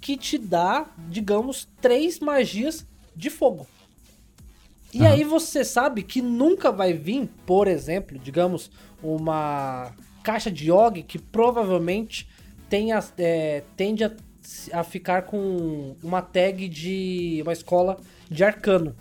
que 0.00 0.16
te 0.16 0.36
dá, 0.38 0.86
digamos, 1.08 1.66
três 1.80 2.20
magias 2.20 2.86
de 3.14 3.30
fogo. 3.30 3.66
E 4.92 5.00
Aham. 5.00 5.14
aí 5.14 5.24
você 5.24 5.64
sabe 5.64 6.02
que 6.02 6.22
nunca 6.22 6.70
vai 6.70 6.92
vir, 6.92 7.28
por 7.44 7.66
exemplo, 7.66 8.18
digamos, 8.18 8.70
uma 9.02 9.92
caixa 10.22 10.50
de 10.50 10.70
Og 10.70 11.02
que 11.02 11.18
provavelmente 11.18 12.28
tenha, 12.68 13.02
é, 13.18 13.62
tende 13.76 14.04
a, 14.04 14.12
a 14.72 14.84
ficar 14.84 15.22
com 15.22 15.96
uma 16.02 16.20
tag 16.20 16.68
de 16.68 17.40
uma 17.42 17.52
escola 17.52 17.98
de 18.30 18.44
arcano. 18.44 18.94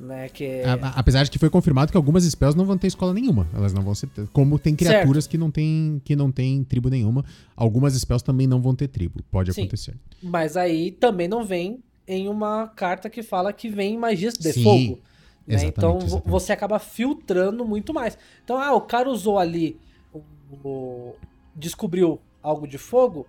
Né, 0.00 0.30
que 0.30 0.44
é... 0.44 0.64
A- 0.64 0.94
apesar 0.96 1.24
de 1.24 1.30
que 1.30 1.38
foi 1.38 1.50
confirmado 1.50 1.90
que 1.92 1.96
algumas 1.96 2.24
spells 2.24 2.56
não 2.56 2.64
vão 2.64 2.78
ter 2.78 2.86
escola 2.86 3.12
nenhuma. 3.12 3.46
Elas 3.54 3.74
não 3.74 3.82
vão 3.82 3.94
ser. 3.94 4.08
Como 4.32 4.58
tem 4.58 4.74
criaturas 4.74 5.26
que 5.26 5.36
não 5.36 5.50
tem, 5.50 6.00
que 6.02 6.16
não 6.16 6.32
tem 6.32 6.64
tribo 6.64 6.88
nenhuma, 6.88 7.22
algumas 7.54 7.92
spells 7.94 8.24
também 8.24 8.46
não 8.46 8.62
vão 8.62 8.74
ter 8.74 8.88
tribo. 8.88 9.22
Pode 9.30 9.52
Sim. 9.52 9.60
acontecer. 9.62 9.94
Mas 10.22 10.56
aí 10.56 10.90
também 10.90 11.28
não 11.28 11.44
vem 11.44 11.80
em 12.08 12.28
uma 12.30 12.66
carta 12.68 13.10
que 13.10 13.22
fala 13.22 13.52
que 13.52 13.68
vem 13.68 13.98
magias 13.98 14.32
de 14.38 14.52
Sim, 14.54 14.62
fogo. 14.64 14.98
né? 15.46 15.54
exatamente, 15.56 15.76
Então 15.76 15.98
exatamente. 15.98 16.28
você 16.30 16.52
acaba 16.54 16.78
filtrando 16.78 17.62
muito 17.66 17.92
mais. 17.92 18.16
Então, 18.42 18.56
ah, 18.56 18.72
o 18.74 18.80
cara 18.80 19.06
usou 19.10 19.38
ali, 19.38 19.78
o- 20.14 20.22
o- 20.66 21.14
descobriu 21.54 22.18
algo 22.42 22.66
de 22.66 22.78
fogo, 22.78 23.26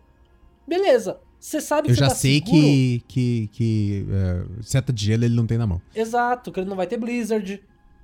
beleza. 0.66 1.20
Você 1.42 1.60
sabe 1.60 1.88
que 1.88 1.94
Eu 1.94 1.96
já 1.96 2.08
tá 2.08 2.14
sei 2.16 2.36
seguro. 2.36 2.52
que, 2.56 3.04
que, 3.08 3.50
que 3.52 4.06
é, 4.12 4.44
seta 4.62 4.94
de 4.94 5.04
gelo 5.04 5.26
ele 5.26 5.34
não 5.36 5.48
tem 5.48 5.58
na 5.58 5.66
mão. 5.66 5.82
Exato, 5.96 6.52
que 6.52 6.60
ele 6.60 6.70
não 6.70 6.76
vai 6.78 6.86
ter 6.86 6.98
Blizzard. 6.98 7.60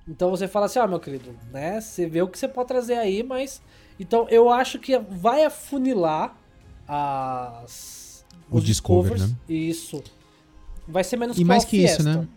Então 0.08 0.32
você 0.32 0.48
fala 0.48 0.66
assim, 0.66 0.80
ó, 0.80 0.88
meu 0.88 1.00
querido, 1.00 1.36
né? 1.54 1.80
Você 1.80 2.08
vê 2.08 2.20
o 2.22 2.28
que 2.28 2.40
você 2.40 2.48
pode 2.48 2.68
trazer 2.68 2.96
aí, 2.96 3.22
mas. 3.22 3.62
Então 4.00 4.28
eu 4.30 4.50
acho 4.50 4.80
que 4.80 4.98
vai 4.98 5.46
afunilar 5.46 6.36
as. 6.88 8.26
O 8.50 8.60
Discover, 8.60 9.12
discovers. 9.14 9.32
né? 9.32 9.38
Isso. 9.48 10.04
Vai 10.88 11.04
ser 11.04 11.18
menos 11.18 11.38
E 11.38 11.44
mais 11.44 11.64
que 11.66 11.78
isso, 11.78 12.02
Fiesta. 12.02 12.22
né? 12.22 12.28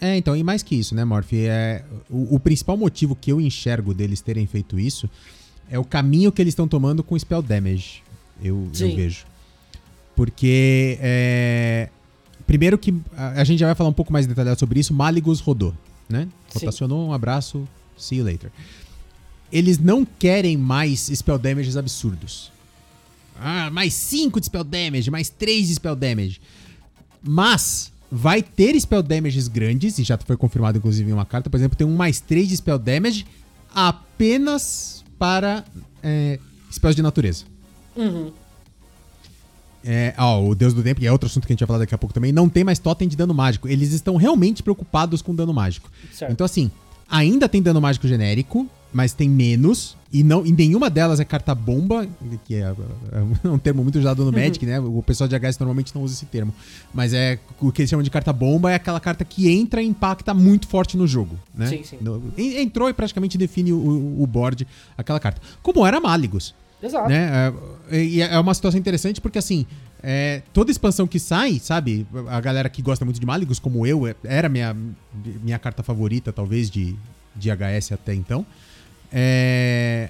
É, 0.00 0.16
então, 0.16 0.34
e 0.34 0.42
mais 0.42 0.62
que 0.64 0.74
isso, 0.74 0.94
né, 0.96 1.04
Morph? 1.04 1.32
É, 1.34 1.84
o, 2.10 2.34
o 2.34 2.40
principal 2.40 2.76
motivo 2.76 3.14
que 3.14 3.30
eu 3.30 3.40
enxergo 3.40 3.94
deles 3.94 4.20
terem 4.20 4.46
feito 4.48 4.76
isso 4.80 5.08
é 5.70 5.78
o 5.78 5.84
caminho 5.84 6.32
que 6.32 6.42
eles 6.42 6.52
estão 6.52 6.66
tomando 6.66 7.04
com 7.04 7.16
Spell 7.16 7.40
Damage. 7.42 8.02
Eu, 8.42 8.68
eu 8.80 8.96
vejo. 8.96 9.26
Porque, 10.14 10.98
é, 11.00 11.88
primeiro 12.46 12.76
que 12.76 12.94
a, 13.16 13.42
gente 13.44 13.58
já 13.58 13.66
vai 13.66 13.74
falar 13.74 13.90
um 13.90 13.94
pouco 13.94 14.12
mais 14.12 14.26
detalhado 14.26 14.58
sobre 14.58 14.78
isso, 14.80 14.92
Maligus 14.92 15.40
rodou, 15.40 15.74
né? 16.08 16.28
Sim. 16.48 16.60
Rotacionou, 16.60 17.08
um 17.08 17.12
abraço, 17.12 17.66
see 17.96 18.18
you 18.18 18.24
later. 18.24 18.50
Eles 19.50 19.78
não 19.78 20.04
querem 20.04 20.56
mais 20.56 21.10
Spell 21.14 21.38
Damages 21.38 21.76
absurdos. 21.76 22.50
Ah, 23.38 23.70
mais 23.70 23.94
5 23.94 24.38
de 24.38 24.46
Spell 24.46 24.64
Damage, 24.64 25.10
mais 25.10 25.28
3 25.28 25.68
de 25.68 25.74
Spell 25.74 25.96
Damage. 25.96 26.40
Mas 27.22 27.92
vai 28.14 28.42
ter 28.42 28.78
spell 28.78 29.02
damages 29.02 29.48
grandes, 29.48 29.98
e 29.98 30.02
já 30.02 30.18
foi 30.18 30.36
confirmado 30.36 30.76
inclusive 30.76 31.08
em 31.08 31.14
uma 31.14 31.24
carta, 31.24 31.48
por 31.48 31.56
exemplo, 31.56 31.78
tem 31.78 31.86
um 31.86 31.96
mais 31.96 32.20
3 32.20 32.46
de 32.46 32.56
spell 32.58 32.78
damage 32.78 33.24
apenas 33.74 35.02
para 35.18 35.64
é, 36.02 36.38
spells 36.70 36.94
de 36.94 37.00
natureza. 37.00 37.46
Uhum. 37.96 38.30
É, 39.84 40.14
ó, 40.16 40.42
o 40.42 40.54
Deus 40.54 40.72
do 40.72 40.82
Tempo, 40.82 41.00
que 41.00 41.06
é 41.06 41.12
outro 41.12 41.26
assunto 41.26 41.46
que 41.46 41.52
a 41.52 41.54
gente 41.54 41.60
vai 41.60 41.66
falar 41.66 41.78
daqui 41.80 41.94
a 41.94 41.98
pouco 41.98 42.14
também, 42.14 42.32
não 42.32 42.48
tem 42.48 42.64
mais 42.64 42.78
totem 42.78 43.08
de 43.08 43.16
dano 43.16 43.34
mágico. 43.34 43.68
Eles 43.68 43.92
estão 43.92 44.16
realmente 44.16 44.62
preocupados 44.62 45.22
com 45.22 45.34
dano 45.34 45.52
mágico. 45.52 45.90
Certo. 46.12 46.30
Então, 46.32 46.44
assim, 46.44 46.70
ainda 47.08 47.48
tem 47.48 47.60
dano 47.60 47.80
mágico 47.80 48.06
genérico, 48.06 48.68
mas 48.92 49.12
tem 49.12 49.28
menos. 49.28 49.96
E 50.12 50.22
não, 50.22 50.44
em 50.44 50.52
nenhuma 50.52 50.90
delas 50.90 51.18
é 51.18 51.24
carta 51.24 51.54
bomba, 51.54 52.06
que 52.44 52.56
é, 52.56 52.74
é 53.44 53.48
um 53.48 53.58
termo 53.58 53.82
muito 53.82 53.98
usado 53.98 54.24
no 54.24 54.30
uhum. 54.30 54.36
Magic, 54.44 54.64
né? 54.66 54.78
O 54.78 55.02
pessoal 55.02 55.26
de 55.26 55.34
HS 55.34 55.58
normalmente 55.58 55.94
não 55.94 56.02
usa 56.02 56.14
esse 56.14 56.26
termo. 56.26 56.54
Mas 56.92 57.14
é 57.14 57.38
o 57.60 57.72
que 57.72 57.82
eles 57.82 57.90
chamam 57.90 58.02
de 58.02 58.10
carta 58.10 58.32
bomba 58.32 58.70
é 58.70 58.74
aquela 58.74 59.00
carta 59.00 59.24
que 59.24 59.50
entra 59.50 59.82
e 59.82 59.86
impacta 59.86 60.34
muito 60.34 60.68
forte 60.68 60.96
no 60.96 61.06
jogo, 61.06 61.38
né? 61.54 61.66
Sim, 61.66 61.82
sim. 61.82 61.98
Entrou 62.36 62.88
e 62.88 62.92
praticamente 62.92 63.38
define 63.38 63.72
o, 63.72 64.22
o 64.22 64.26
board, 64.26 64.66
aquela 64.96 65.18
carta. 65.18 65.40
Como 65.62 65.86
era 65.86 65.98
Maligos. 66.00 66.54
Exato. 66.82 67.08
Né? 67.08 67.52
É, 67.90 68.04
e 68.04 68.20
é 68.20 68.38
uma 68.38 68.54
situação 68.54 68.78
interessante 68.78 69.20
porque, 69.20 69.38
assim, 69.38 69.66
é, 70.02 70.42
toda 70.52 70.70
expansão 70.70 71.06
que 71.06 71.20
sai, 71.20 71.60
sabe? 71.60 72.06
A 72.28 72.40
galera 72.40 72.68
que 72.68 72.82
gosta 72.82 73.04
muito 73.04 73.20
de 73.20 73.26
Maligos, 73.26 73.58
como 73.58 73.86
eu, 73.86 74.06
é, 74.06 74.16
era 74.24 74.48
minha, 74.48 74.76
minha 75.42 75.58
carta 75.58 75.82
favorita, 75.82 76.32
talvez, 76.32 76.68
de, 76.68 76.96
de 77.36 77.50
HS 77.50 77.92
até 77.92 78.12
então. 78.12 78.44
É... 79.12 80.08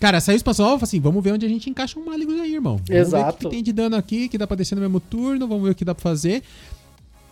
Cara, 0.00 0.20
saiu 0.20 0.36
expansão 0.36 0.66
nova, 0.66 0.84
assim, 0.84 1.00
vamos 1.00 1.22
ver 1.22 1.32
onde 1.32 1.46
a 1.46 1.48
gente 1.48 1.70
encaixa 1.70 1.98
um 1.98 2.04
Maligos 2.04 2.38
aí, 2.40 2.54
irmão. 2.54 2.80
Vamos 2.88 2.90
Exato. 2.90 3.24
ver 3.24 3.30
o 3.30 3.32
que, 3.32 3.44
que 3.44 3.50
tem 3.50 3.62
de 3.62 3.72
dano 3.72 3.94
aqui, 3.94 4.28
que 4.28 4.36
dá 4.36 4.46
pra 4.46 4.56
descer 4.56 4.74
no 4.74 4.80
mesmo 4.80 4.98
turno, 4.98 5.46
vamos 5.46 5.62
ver 5.62 5.70
o 5.70 5.74
que 5.74 5.84
dá 5.84 5.94
pra 5.94 6.02
fazer. 6.02 6.42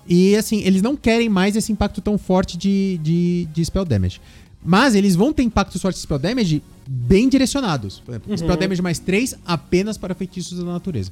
E, 0.07 0.37
assim, 0.37 0.63
eles 0.63 0.83
não 0.83 0.97
querem 0.97 1.29
mais 1.29 1.57
esse 1.57 1.73
impacto 1.73 2.01
tão 2.01 2.17
forte 2.17 2.57
de, 2.57 2.99
de, 3.03 3.49
de 3.53 3.65
spell 3.65 3.85
damage. 3.85 4.21
Mas 4.65 4.95
eles 4.95 5.17
vão 5.17 5.33
ter 5.33 5.43
impactos 5.43 5.81
fortes 5.81 6.01
de 6.01 6.07
spell 6.07 6.19
damage 6.19 6.63
bem 6.87 7.29
direcionados. 7.29 8.01
Por 8.01 8.13
exemplo, 8.13 8.31
uhum. 8.31 8.37
spell 8.37 8.57
damage 8.57 8.83
mais 8.83 8.99
3 8.99 9.37
apenas 9.45 9.99
para 9.99 10.15
feitiços 10.15 10.59
da 10.59 10.65
natureza. 10.65 11.11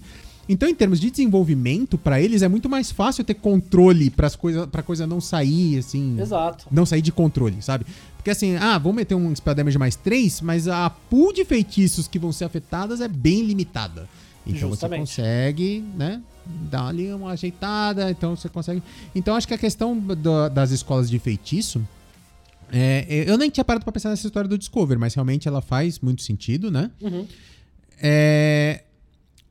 Então, 0.49 0.69
em 0.69 0.75
termos 0.75 0.99
de 0.99 1.11
desenvolvimento, 1.11 1.97
para 1.97 2.21
eles 2.21 2.43
é 2.43 2.49
muito 2.49 2.69
mais 2.69 2.91
fácil 2.91 3.23
ter 3.23 3.35
controle 3.35 4.11
para 4.11 4.29
coisa, 4.31 4.67
pra 4.67 4.83
coisa 4.83 5.07
não 5.07 5.21
sair, 5.21 5.79
assim. 5.79 6.21
Exato. 6.21 6.67
Não 6.73 6.85
sair 6.85 7.03
de 7.03 7.13
controle, 7.13 7.63
sabe? 7.63 7.87
Porque 8.17 8.31
assim, 8.31 8.57
ah, 8.57 8.77
vamos 8.77 8.97
meter 8.97 9.15
um 9.15 9.35
spell 9.35 9.55
damage 9.55 9.79
mais 9.79 9.97
3, 9.97 10.41
mas 10.41 10.69
a 10.69 10.91
pool 10.91 11.33
de 11.33 11.45
feitiços 11.45 12.09
que 12.09 12.19
vão 12.19 12.33
ser 12.33 12.45
afetadas 12.45 13.01
é 13.01 13.09
bem 13.09 13.45
limitada. 13.45 14.09
Então 14.47 14.71
Justamente. 14.71 15.09
você 15.09 15.23
consegue, 15.23 15.85
né? 15.97 16.21
Dar 16.69 16.89
ali 16.89 17.13
uma 17.13 17.31
ajeitada, 17.31 18.11
então 18.11 18.35
você 18.35 18.49
consegue. 18.49 18.83
Então 19.15 19.37
acho 19.37 19.47
que 19.47 19.55
a 19.55 19.59
questão 19.59 19.97
do, 19.97 20.49
das 20.49 20.71
escolas 20.71 21.09
de 21.09 21.19
feitiço. 21.19 21.81
É, 22.73 23.25
eu 23.29 23.37
nem 23.37 23.51
tinha 23.51 23.65
parado 23.65 23.85
pra 23.85 23.93
pensar 23.93 24.11
nessa 24.11 24.27
história 24.27 24.49
do 24.49 24.59
Discover, 24.59 24.99
mas 24.99 25.15
realmente 25.15 25.49
ela 25.49 25.61
faz 25.61 25.99
muito 26.01 26.23
sentido, 26.23 26.71
né? 26.71 26.91
Uhum. 27.01 27.27
É, 28.01 28.85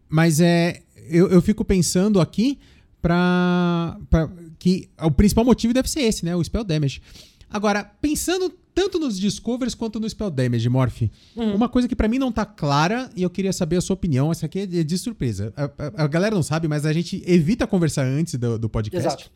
mas 0.08 0.40
é, 0.40 0.82
eu, 1.10 1.30
eu 1.30 1.42
fico 1.42 1.64
pensando 1.64 2.20
aqui 2.20 2.58
pra, 3.02 3.98
pra, 4.10 4.30
que 4.58 4.90
o 5.02 5.12
principal 5.12 5.46
motivo 5.46 5.74
deve 5.74 5.90
ser 5.90 6.02
esse, 6.02 6.26
né? 6.26 6.36
O 6.36 6.44
spell 6.44 6.64
damage. 6.64 7.02
Agora, 7.50 7.84
pensando 7.84 8.54
tanto 8.74 9.00
nos 9.00 9.20
discovers 9.20 9.76
quanto 9.76 10.00
no 10.00 10.10
spell 10.10 10.32
damage, 10.32 10.70
Morph, 10.70 11.02
uhum. 11.36 11.56
uma 11.56 11.68
coisa 11.68 11.88
que 11.88 11.96
para 11.96 12.08
mim 12.08 12.18
não 12.18 12.32
tá 12.32 12.46
clara 12.46 13.10
e 13.16 13.24
eu 13.24 13.30
queria 13.30 13.52
saber 13.52 13.78
a 13.78 13.82
sua 13.82 13.96
opinião, 13.96 14.32
essa 14.32 14.46
aqui 14.46 14.60
é 14.60 14.66
de 14.66 14.98
surpresa. 14.98 15.52
A, 15.58 15.66
a, 15.66 16.04
a 16.04 16.08
galera 16.08 16.34
não 16.34 16.44
sabe, 16.44 16.68
mas 16.68 16.86
a 16.86 16.94
gente 16.94 17.22
evita 17.26 17.68
conversar 17.68 18.06
antes 18.06 18.36
do, 18.36 18.58
do 18.58 18.70
podcast. 18.70 19.08
Exato. 19.08 19.32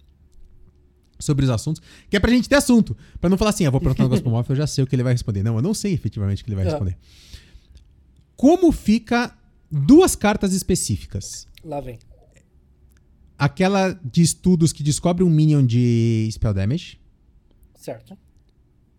Sobre 1.24 1.45
os 1.45 1.49
assuntos, 1.49 1.82
que 2.09 2.17
é 2.17 2.19
pra 2.19 2.30
gente 2.30 2.49
ter 2.49 2.55
assunto. 2.55 2.97
Pra 3.21 3.30
não 3.30 3.38
falar 3.38 3.51
assim, 3.51 3.65
ah, 3.65 3.69
vou 3.69 3.80
perguntar 3.80 4.03
um 4.03 4.05
negócio 4.07 4.24
pro 4.24 4.32
Morph, 4.32 4.49
eu 4.49 4.55
já 4.57 4.67
sei 4.67 4.84
o 4.84 4.88
que 4.88 4.93
ele 4.93 5.03
vai 5.03 5.13
responder. 5.13 5.41
Não, 5.41 5.55
eu 5.55 5.61
não 5.61 5.74
sei 5.74 5.93
efetivamente 5.93 6.41
o 6.41 6.45
que 6.45 6.49
ele 6.49 6.57
vai 6.57 6.65
responder. 6.65 6.97
Como 8.36 8.71
fica 8.74 9.34
duas 9.71 10.15
cartas 10.17 10.53
específicas? 10.53 11.47
Lá 11.63 11.80
vem. 11.80 11.97
Aquela 13.38 13.93
de 14.03 14.21
estudos 14.21 14.74
que 14.74 14.84
descobre 14.84 15.24
um 15.24 15.30
minion 15.30 15.65
de 15.65 16.28
spell 16.32 16.53
damage. 16.53 16.99
Certo. 17.76 18.17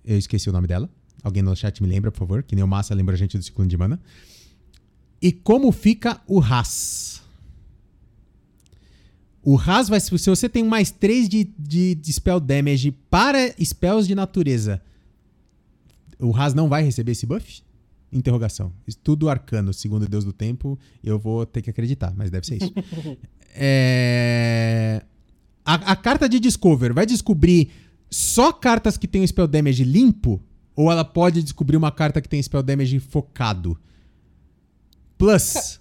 Eu 0.03 0.17
esqueci 0.17 0.49
o 0.49 0.53
nome 0.53 0.67
dela. 0.67 0.89
Alguém 1.23 1.43
no 1.43 1.55
chat 1.55 1.83
me 1.83 1.89
lembra, 1.89 2.11
por 2.11 2.19
favor, 2.19 2.43
que 2.43 2.55
nem 2.55 2.65
o 2.65 2.69
Massa 2.69 2.95
lembra 2.95 3.15
a 3.15 3.19
gente 3.19 3.37
do 3.37 3.45
ciclo 3.45 3.67
de 3.67 3.77
mana. 3.77 4.01
E 5.21 5.31
como 5.31 5.71
fica 5.73 6.23
o 6.27 6.39
Ras? 6.39 7.14
O 9.45 9.57
Ras 9.57 9.91
vai. 9.91 10.01
Se 10.01 10.11
você 10.11 10.49
tem 10.49 10.65
mais 10.65 10.91
3 10.91 11.29
de, 11.29 11.45
de, 11.59 11.95
de 11.95 12.13
spell 12.13 12.41
damage 12.41 12.91
para 13.11 13.55
spells 13.63 14.09
de 14.09 14.15
natureza, 14.15 14.81
o 16.19 16.31
Ras 16.31 16.55
não 16.55 16.69
vai 16.69 16.83
receber 16.83 17.13
esse 17.13 17.27
buff? 17.27 17.63
Interrogação. 18.11 18.73
Estudo 18.87 19.29
arcano, 19.29 19.75
segundo 19.75 20.09
Deus 20.09 20.25
do 20.25 20.33
tempo, 20.33 20.79
eu 21.03 21.19
vou 21.19 21.45
ter 21.45 21.61
que 21.61 21.69
acreditar, 21.69 22.15
mas 22.17 22.31
deve 22.31 22.47
ser 22.47 22.57
isso. 22.63 22.73
é... 23.55 25.03
a, 25.65 25.75
a 25.75 25.97
carta 25.97 26.27
de 26.27 26.41
Discover 26.41 26.95
vai 26.95 27.05
descobrir 27.05 27.71
só 28.11 28.51
cartas 28.51 28.97
que 28.97 29.07
tem 29.07 29.23
o 29.23 29.29
spell 29.29 29.47
damage 29.47 29.85
limpo? 29.85 30.41
Ou 30.77 30.91
ela 30.91 31.05
pode 31.05 31.43
descobrir 31.43 31.77
uma 31.77 31.93
carta 31.93 32.21
que 32.21 32.29
tem 32.29 32.43
spell 32.43 32.63
damage 32.63 32.99
focado? 32.99 33.79
Plus. 35.19 35.81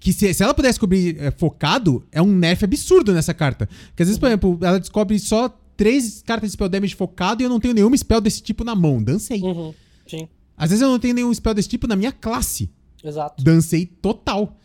Que 0.00 0.12
se, 0.12 0.32
se 0.32 0.42
ela 0.42 0.54
pudesse 0.54 0.72
descobrir 0.72 1.20
é, 1.20 1.30
focado, 1.30 2.04
é 2.10 2.20
um 2.20 2.34
nerf 2.34 2.64
absurdo 2.64 3.12
nessa 3.12 3.34
carta. 3.34 3.68
Porque 3.88 4.02
às 4.02 4.08
vezes, 4.08 4.18
por 4.18 4.26
exemplo, 4.26 4.58
ela 4.62 4.80
descobre 4.80 5.18
só 5.18 5.48
três 5.76 6.22
cartas 6.22 6.50
de 6.50 6.54
spell 6.54 6.68
damage 6.68 6.94
focado 6.94 7.42
e 7.42 7.44
eu 7.44 7.50
não 7.50 7.60
tenho 7.60 7.74
nenhuma 7.74 7.96
spell 7.96 8.20
desse 8.20 8.42
tipo 8.42 8.64
na 8.64 8.74
mão. 8.74 9.02
Dancei. 9.02 9.40
Uhum, 9.42 9.74
sim. 10.06 10.26
Às 10.56 10.70
vezes 10.70 10.82
eu 10.82 10.88
não 10.88 10.98
tenho 10.98 11.14
nenhum 11.14 11.32
spell 11.32 11.54
desse 11.54 11.68
tipo 11.68 11.86
na 11.86 11.96
minha 11.96 12.12
classe. 12.12 12.70
Exato. 13.04 13.42
Dancei 13.42 13.86
total. 13.86 14.56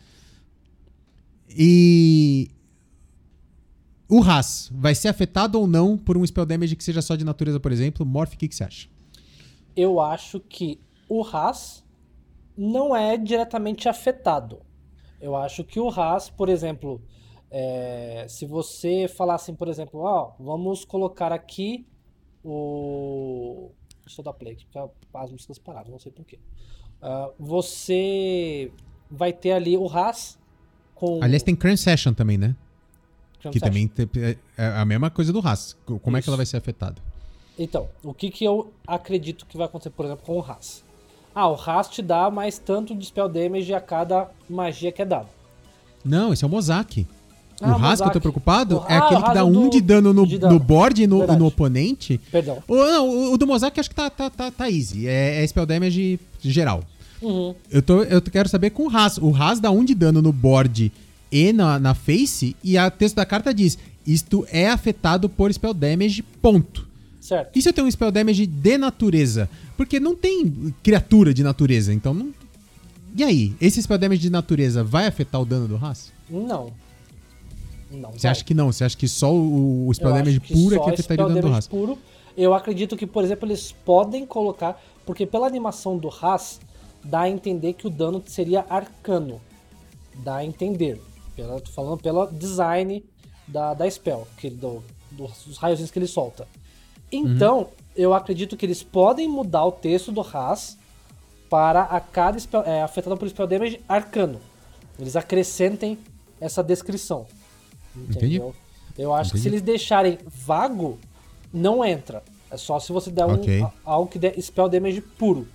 E 1.48 2.50
o 4.08 4.20
Ras 4.20 4.70
vai 4.72 4.94
ser 4.94 5.08
afetado 5.08 5.58
ou 5.58 5.66
não 5.66 5.96
por 5.96 6.16
um 6.16 6.26
spell 6.26 6.46
damage 6.46 6.76
que 6.76 6.84
seja 6.84 7.02
só 7.02 7.16
de 7.16 7.24
natureza, 7.24 7.58
por 7.58 7.72
exemplo? 7.72 8.04
Morph, 8.04 8.34
o 8.34 8.36
que, 8.38 8.48
que 8.48 8.54
você 8.54 8.64
acha? 8.64 8.88
Eu 9.74 10.00
acho 10.00 10.38
que 10.40 10.78
o 11.08 11.22
Ras 11.22 11.82
não 12.56 12.94
é 12.94 13.16
diretamente 13.16 13.88
afetado. 13.88 14.60
Eu 15.26 15.34
acho 15.34 15.64
que 15.64 15.80
o 15.80 15.88
Ras, 15.88 16.30
por 16.30 16.48
exemplo, 16.48 17.02
é, 17.50 18.26
se 18.28 18.46
você 18.46 19.08
falar 19.08 19.34
assim, 19.34 19.56
por 19.56 19.66
exemplo, 19.66 19.98
ó, 20.00 20.30
vamos 20.38 20.84
colocar 20.84 21.32
aqui 21.32 21.84
o. 22.44 23.72
Deixa 24.04 24.20
eu 24.20 24.24
dar 24.24 24.32
play 24.34 24.52
aqui, 24.52 24.64
porque 24.66 24.78
as 25.12 25.32
músicas 25.32 25.58
pararam, 25.58 25.90
não 25.90 25.98
sei 25.98 26.12
porquê. 26.12 26.38
Uh, 27.02 27.32
você 27.40 28.70
vai 29.10 29.32
ter 29.32 29.50
ali 29.50 29.76
o 29.76 29.86
Ras 29.86 30.38
com. 30.94 31.18
Aliás, 31.20 31.42
tem 31.42 31.56
Current 31.56 31.78
Session 31.78 32.12
também, 32.12 32.38
né? 32.38 32.54
Que 33.50 33.58
também 33.58 33.90
é, 34.22 34.36
é 34.56 34.66
a 34.76 34.84
mesma 34.84 35.10
coisa 35.10 35.32
do 35.32 35.40
Haas. 35.40 35.76
Como 35.84 35.98
Isso. 35.98 36.16
é 36.16 36.22
que 36.22 36.28
ela 36.28 36.36
vai 36.36 36.46
ser 36.46 36.56
afetada? 36.56 37.02
Então, 37.58 37.88
o 38.04 38.14
que, 38.14 38.30
que 38.30 38.44
eu 38.44 38.72
acredito 38.86 39.44
que 39.44 39.56
vai 39.56 39.66
acontecer, 39.66 39.90
por 39.90 40.04
exemplo, 40.06 40.24
com 40.24 40.38
o 40.38 40.40
Haas? 40.40 40.84
Ah, 41.38 41.50
o 41.50 41.54
Haas 41.54 41.88
te 41.88 42.00
dá 42.00 42.30
mais 42.30 42.56
tanto 42.56 42.94
de 42.94 43.04
spell 43.04 43.28
damage 43.28 43.74
a 43.74 43.80
cada 43.80 44.30
magia 44.48 44.90
que 44.90 45.02
é 45.02 45.04
dado. 45.04 45.28
Não, 46.02 46.32
esse 46.32 46.42
é 46.42 46.46
o 46.46 46.50
Mozak. 46.50 47.06
Ah, 47.60 47.76
o 47.76 47.84
Haas 47.84 48.00
que 48.00 48.08
eu 48.08 48.12
tô 48.12 48.20
preocupado 48.22 48.78
o... 48.78 48.86
é 48.88 48.96
ah, 48.96 49.04
aquele 49.04 49.22
que 49.22 49.34
dá 49.34 49.44
um 49.44 49.64
do... 49.64 49.70
de 49.70 49.82
dano 49.82 50.14
no, 50.14 50.26
de 50.26 50.38
dano. 50.38 50.54
no 50.54 50.58
board 50.58 51.02
e 51.02 51.06
no, 51.06 51.26
no, 51.26 51.46
oponente. 51.46 52.18
Perdão. 52.32 52.62
O, 52.66 52.74
não, 52.74 53.32
o 53.34 53.36
do 53.36 53.46
Mozak 53.46 53.78
acho 53.78 53.90
que 53.90 53.94
tá, 53.94 54.08
tá, 54.08 54.30
tá, 54.30 54.50
tá 54.50 54.70
easy. 54.70 55.06
É, 55.06 55.44
é 55.44 55.46
spell 55.46 55.66
damage 55.66 56.18
geral. 56.40 56.82
Uhum. 57.20 57.54
Eu, 57.70 57.82
tô, 57.82 58.02
eu 58.02 58.22
quero 58.22 58.48
saber 58.48 58.70
com 58.70 58.86
o 58.86 58.90
Haas. 58.90 59.18
O 59.18 59.34
Haas 59.34 59.60
dá 59.60 59.70
um 59.70 59.84
de 59.84 59.94
dano 59.94 60.22
no 60.22 60.32
board 60.32 60.90
e 61.30 61.52
na, 61.52 61.78
na 61.78 61.92
face, 61.92 62.56
e 62.64 62.78
a 62.78 62.90
texto 62.90 63.16
da 63.16 63.26
carta 63.26 63.52
diz: 63.52 63.76
Isto 64.06 64.46
é 64.50 64.70
afetado 64.70 65.28
por 65.28 65.52
spell 65.52 65.74
damage, 65.74 66.22
ponto. 66.22 66.88
Certo. 67.26 67.58
E 67.58 67.60
se 67.60 67.68
eu 67.68 67.72
tenho 67.72 67.88
um 67.88 67.90
spell 67.90 68.12
damage 68.12 68.46
de 68.46 68.78
natureza? 68.78 69.50
Porque 69.76 69.98
não 69.98 70.14
tem 70.14 70.72
criatura 70.80 71.34
de 71.34 71.42
natureza, 71.42 71.92
então 71.92 72.14
não. 72.14 72.32
E 73.16 73.24
aí, 73.24 73.52
esse 73.60 73.82
spell 73.82 73.98
damage 73.98 74.20
de 74.22 74.30
natureza 74.30 74.84
vai 74.84 75.08
afetar 75.08 75.40
o 75.40 75.44
dano 75.44 75.66
do 75.66 75.74
Haas? 75.74 76.12
Não. 76.30 76.72
Não. 77.90 78.12
Você 78.12 78.28
acha 78.28 78.44
que 78.44 78.54
não? 78.54 78.70
Você 78.70 78.84
acha 78.84 78.96
que 78.96 79.08
só 79.08 79.34
o, 79.34 79.88
o 79.88 79.92
spell 79.92 80.10
eu 80.10 80.14
damage 80.14 80.38
puro 80.38 80.76
é 80.76 80.78
que 80.78 80.90
afetaria 80.90 81.24
o 81.24 81.28
dano 81.28 81.40
do 81.40 81.52
Haas? 81.52 81.66
Puro, 81.66 81.98
eu 82.36 82.54
acredito 82.54 82.96
que, 82.96 83.08
por 83.08 83.24
exemplo, 83.24 83.48
eles 83.48 83.72
podem 83.84 84.24
colocar. 84.24 84.80
Porque 85.04 85.26
pela 85.26 85.48
animação 85.48 85.98
do 85.98 86.08
Haas, 86.08 86.60
dá 87.02 87.22
a 87.22 87.28
entender 87.28 87.72
que 87.72 87.88
o 87.88 87.90
dano 87.90 88.22
seria 88.24 88.64
arcano. 88.70 89.40
Dá 90.14 90.36
a 90.36 90.44
entender. 90.44 91.02
Pela, 91.34 91.60
tô 91.60 91.72
falando 91.72 92.00
pelo 92.00 92.24
design 92.26 93.04
da, 93.48 93.74
da 93.74 93.90
spell, 93.90 94.28
que 94.38 94.48
do, 94.48 94.80
dos 95.10 95.56
raios 95.56 95.90
que 95.90 95.98
ele 95.98 96.06
solta. 96.06 96.46
Então, 97.10 97.58
uhum. 97.58 97.66
eu 97.96 98.14
acredito 98.14 98.56
que 98.56 98.66
eles 98.66 98.82
podem 98.82 99.28
mudar 99.28 99.64
o 99.64 99.72
texto 99.72 100.10
do 100.10 100.20
Haas 100.20 100.76
para 101.48 101.82
a 101.82 102.00
cada 102.00 102.38
spell, 102.38 102.62
é, 102.62 102.82
afetado 102.82 103.16
por 103.16 103.28
spell 103.28 103.46
damage 103.46 103.80
arcano. 103.88 104.40
Eles 104.98 105.16
acrescentem 105.16 105.98
essa 106.40 106.62
descrição. 106.62 107.26
Entendeu? 107.94 108.48
Entendi. 108.48 108.56
Eu 108.98 109.14
acho 109.14 109.30
Entendi. 109.30 109.42
que 109.42 109.42
se 109.42 109.48
eles 109.48 109.62
deixarem 109.62 110.18
vago, 110.26 110.98
não 111.52 111.84
entra. 111.84 112.22
É 112.50 112.56
só 112.56 112.78
se 112.78 112.92
você 112.92 113.10
der 113.10 113.26
okay. 113.26 113.62
um, 113.62 113.70
algo 113.84 114.10
que 114.10 114.18
der 114.18 114.40
spell 114.40 114.68
damage 114.68 115.00
puro. 115.00 115.46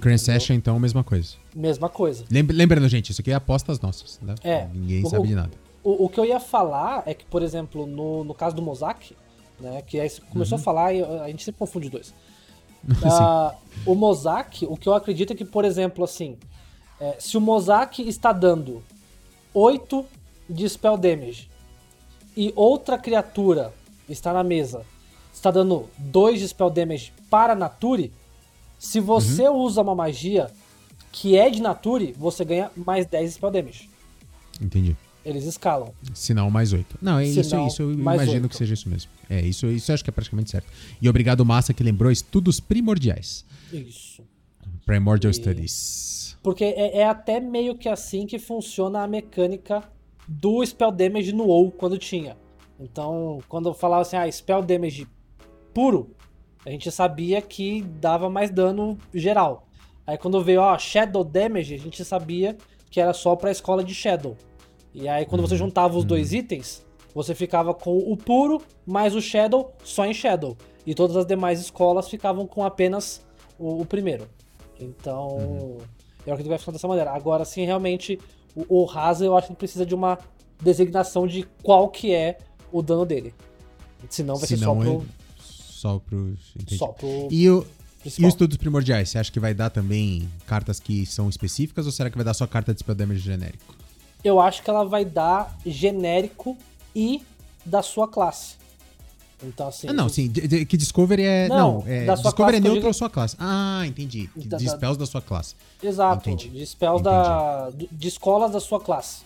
Grand 0.00 0.18
Session, 0.18 0.54
então, 0.54 0.78
mesma 0.78 1.04
coisa. 1.04 1.34
Mesma 1.54 1.88
coisa. 1.88 2.24
Lembrando, 2.30 2.88
gente, 2.88 3.10
isso 3.10 3.20
aqui 3.20 3.30
é 3.30 3.34
apostas 3.34 3.80
nossas, 3.80 4.18
né? 4.22 4.34
É. 4.42 4.66
Ninguém 4.72 5.04
o, 5.04 5.08
sabe 5.08 5.28
de 5.28 5.34
nada. 5.34 5.50
O, 5.84 6.06
o, 6.06 6.08
que 6.08 6.18
eu 6.18 6.24
ia 6.24 6.40
falar 6.40 7.02
é 7.04 7.12
que, 7.12 7.24
por 7.26 7.42
exemplo, 7.42 7.86
no, 7.86 8.24
no 8.24 8.32
caso 8.32 8.56
do 8.56 8.62
Mozak, 8.62 9.14
né, 9.62 9.82
que 9.82 9.98
aí 9.98 10.10
começou 10.30 10.58
uhum. 10.58 10.62
a 10.62 10.64
falar 10.64 10.92
e 10.92 11.02
a 11.02 11.28
gente 11.28 11.44
sempre 11.44 11.58
confunde 11.58 11.88
dois. 11.88 12.14
Uh, 12.84 13.56
o 13.86 13.94
Mozak, 13.94 14.66
o 14.66 14.76
que 14.76 14.88
eu 14.88 14.94
acredito 14.94 15.32
é 15.32 15.36
que, 15.36 15.44
por 15.44 15.64
exemplo, 15.64 16.02
assim, 16.02 16.36
é, 16.98 17.14
se 17.16 17.36
o 17.36 17.40
Mozak 17.40 18.02
está 18.08 18.32
dando 18.32 18.82
8 19.54 20.04
de 20.50 20.68
spell 20.68 20.96
damage 20.96 21.48
e 22.36 22.52
outra 22.56 22.98
criatura 22.98 23.72
está 24.08 24.32
na 24.32 24.42
mesa, 24.42 24.84
está 25.32 25.50
dando 25.52 25.88
2 25.96 26.40
de 26.40 26.48
spell 26.48 26.70
damage 26.70 27.12
para 27.30 27.54
Nature, 27.54 28.12
se 28.78 28.98
você 28.98 29.48
uhum. 29.48 29.58
usa 29.58 29.80
uma 29.80 29.94
magia 29.94 30.50
que 31.12 31.36
é 31.36 31.48
de 31.48 31.62
Nature, 31.62 32.14
você 32.18 32.44
ganha 32.44 32.70
mais 32.74 33.06
10 33.06 33.30
de 33.30 33.34
spell 33.36 33.50
damage. 33.50 33.88
Entendi. 34.60 34.96
Eles 35.24 35.44
escalam. 35.44 35.92
Sinal 36.14 36.50
mais 36.50 36.72
8. 36.72 36.98
Não, 37.00 37.18
é 37.18 37.26
isso, 37.26 37.40
isso 37.40 37.82
eu 37.82 37.92
imagino 37.92 38.42
8. 38.42 38.48
que 38.48 38.56
seja 38.56 38.74
isso 38.74 38.88
mesmo. 38.88 39.10
É, 39.30 39.40
isso, 39.40 39.66
isso 39.66 39.90
eu 39.90 39.94
acho 39.94 40.02
que 40.02 40.10
é 40.10 40.12
praticamente 40.12 40.50
certo. 40.50 40.66
E 41.00 41.08
obrigado, 41.08 41.44
Massa, 41.44 41.72
que 41.72 41.82
lembrou 41.82 42.10
estudos 42.10 42.58
primordiais. 42.58 43.44
Isso. 43.72 44.22
Primordial 44.84 45.30
e... 45.30 45.34
Studies. 45.34 46.36
Porque 46.42 46.64
é, 46.64 46.98
é, 46.98 47.08
até 47.08 47.38
meio 47.38 47.76
que 47.76 47.88
assim 47.88 48.26
que 48.26 48.38
funciona 48.38 49.02
a 49.02 49.06
mecânica 49.06 49.82
do 50.26 50.64
Spell 50.66 50.90
Damage 50.90 51.32
no 51.32 51.44
WoW 51.44 51.70
quando 51.70 51.96
tinha. 51.96 52.36
Então, 52.80 53.38
quando 53.48 53.68
eu 53.68 53.74
falava 53.74 54.02
assim, 54.02 54.16
ah, 54.16 54.30
Spell 54.30 54.62
Damage 54.62 55.06
puro, 55.72 56.10
a 56.66 56.70
gente 56.70 56.90
sabia 56.90 57.40
que 57.40 57.82
dava 57.82 58.28
mais 58.28 58.50
dano 58.50 58.98
geral. 59.14 59.68
Aí 60.06 60.18
quando 60.18 60.42
veio, 60.42 60.60
ó, 60.60 60.76
Shadow 60.78 61.22
Damage, 61.22 61.74
a 61.74 61.78
gente 61.78 62.04
sabia 62.04 62.56
que 62.90 63.00
era 63.00 63.12
só 63.12 63.36
pra 63.36 63.50
escola 63.50 63.84
de 63.84 63.94
Shadow. 63.94 64.36
E 64.94 65.08
aí 65.08 65.24
quando 65.24 65.42
você 65.42 65.56
juntava 65.56 65.96
os 65.96 66.04
dois 66.04 66.32
uhum. 66.32 66.38
itens, 66.38 66.84
você 67.14 67.34
ficava 67.34 67.74
com 67.74 67.96
o 67.98 68.16
puro 68.16 68.62
mais 68.86 69.14
o 69.14 69.20
Shadow 69.20 69.72
só 69.84 70.04
em 70.04 70.14
Shadow. 70.14 70.56
E 70.86 70.94
todas 70.94 71.16
as 71.16 71.26
demais 71.26 71.60
escolas 71.60 72.08
ficavam 72.08 72.46
com 72.46 72.64
apenas 72.64 73.22
o, 73.58 73.82
o 73.82 73.86
primeiro. 73.86 74.28
Então, 74.80 75.36
uhum. 75.36 75.78
eu 76.26 76.32
acredito 76.32 76.44
que 76.44 76.48
vai 76.48 76.58
ficar 76.58 76.72
dessa 76.72 76.88
maneira. 76.88 77.10
Agora, 77.12 77.44
sim, 77.44 77.64
realmente, 77.64 78.18
o, 78.54 78.80
o 78.80 78.84
Rasa 78.84 79.24
eu 79.24 79.36
acho 79.36 79.48
que 79.48 79.54
precisa 79.54 79.86
de 79.86 79.94
uma 79.94 80.18
designação 80.60 81.26
de 81.26 81.46
qual 81.62 81.88
que 81.88 82.12
é 82.12 82.38
o 82.72 82.82
dano 82.82 83.06
dele. 83.06 83.32
Senão 84.08 84.36
vai 84.36 84.48
Senão 84.48 84.82
ser 84.82 84.84
só 84.84 84.98
pro... 84.98 85.02
É 85.02 85.22
só 85.38 85.98
pro... 85.98 86.76
Só 86.76 86.86
pro... 86.88 87.28
E 87.30 87.48
o... 87.48 87.66
Principal. 88.00 88.24
E 88.24 88.26
os 88.26 88.32
estudos 88.32 88.56
primordiais, 88.56 89.10
você 89.10 89.18
acha 89.18 89.30
que 89.30 89.38
vai 89.38 89.54
dar 89.54 89.70
também 89.70 90.28
cartas 90.44 90.80
que 90.80 91.06
são 91.06 91.28
específicas 91.28 91.86
ou 91.86 91.92
será 91.92 92.10
que 92.10 92.16
vai 92.16 92.24
dar 92.24 92.34
só 92.34 92.48
carta 92.48 92.74
de 92.74 92.80
spell 92.80 92.96
damage 92.96 93.20
genérico? 93.20 93.76
Eu 94.24 94.40
acho 94.40 94.62
que 94.62 94.70
ela 94.70 94.84
vai 94.84 95.04
dar 95.04 95.56
genérico 95.64 96.56
e 96.94 97.22
da 97.64 97.82
sua 97.82 98.08
classe. 98.08 98.56
Então, 99.42 99.68
assim. 99.68 99.88
Ah, 99.88 99.92
não, 99.92 100.08
sim. 100.08 100.30
Que 100.30 100.76
Discovery 100.76 101.24
é. 101.24 101.48
Não, 101.48 101.80
não 101.80 101.84
é, 101.86 102.14
Discovery 102.14 102.58
é 102.58 102.60
neutro 102.60 102.78
digo... 102.78 102.86
ou 102.86 102.94
sua 102.94 103.10
classe. 103.10 103.36
Ah, 103.38 103.82
entendi. 103.86 104.30
Da, 104.36 104.56
de 104.56 104.68
spells 104.68 104.96
da... 104.96 105.06
sua 105.06 105.20
classe. 105.20 105.56
Exato. 105.82 106.28
Entendi. 106.28 106.48
De 106.48 106.66
spells 106.66 107.00
entendi. 107.00 107.16
da. 107.16 107.70
De 107.90 108.08
escolas 108.08 108.52
da 108.52 108.60
sua 108.60 108.80
classe. 108.80 109.22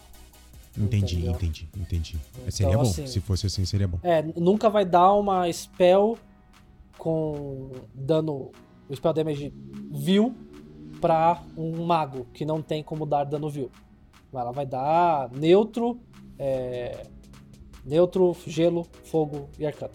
Entendi, 0.79 1.17
Entendeu? 1.17 1.33
entendi, 1.33 1.69
entendi. 1.75 2.17
Então, 2.39 2.51
seria 2.51 2.77
bom. 2.77 2.83
Assim, 2.83 3.07
Se 3.07 3.21
fosse 3.21 3.47
assim, 3.47 3.65
seria 3.65 3.89
bom. 3.89 3.99
É, 4.03 4.23
nunca 4.37 4.69
vai 4.69 4.85
dar 4.85 5.13
uma 5.15 5.51
spell 5.51 6.19
com 6.99 7.71
dano. 7.95 8.51
O 8.89 8.95
spell 8.95 9.13
damage 9.13 9.53
vil 9.91 10.35
pra 11.01 11.43
um 11.57 11.85
mago 11.85 12.27
que 12.33 12.45
não 12.45 12.61
tem 12.61 12.83
como 12.83 13.07
dar 13.07 13.25
dano 13.25 13.51
Ela 14.41 14.53
vai 14.53 14.67
dar 14.67 15.31
neutro, 15.33 16.01
é, 16.39 17.07
neutro, 17.85 18.37
gelo, 18.47 18.87
fogo 19.05 19.49
e 19.59 19.67
arcano. 19.67 19.93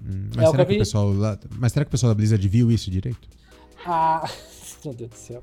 Hum, 0.00 0.30
mas, 0.34 0.48
é 0.48 0.50
será 0.50 0.64
que, 0.64 0.74
o 0.74 0.78
pessoal 0.78 1.12
lá, 1.12 1.38
mas 1.58 1.72
será 1.72 1.84
que 1.84 1.88
o 1.88 1.90
pessoal 1.90 2.10
da 2.10 2.14
Blizzard 2.14 2.46
viu 2.48 2.70
isso 2.70 2.90
direito? 2.90 3.28
Ah, 3.86 4.28
meu 4.84 4.94
Deus 4.94 5.10
do 5.10 5.16
céu. 5.16 5.42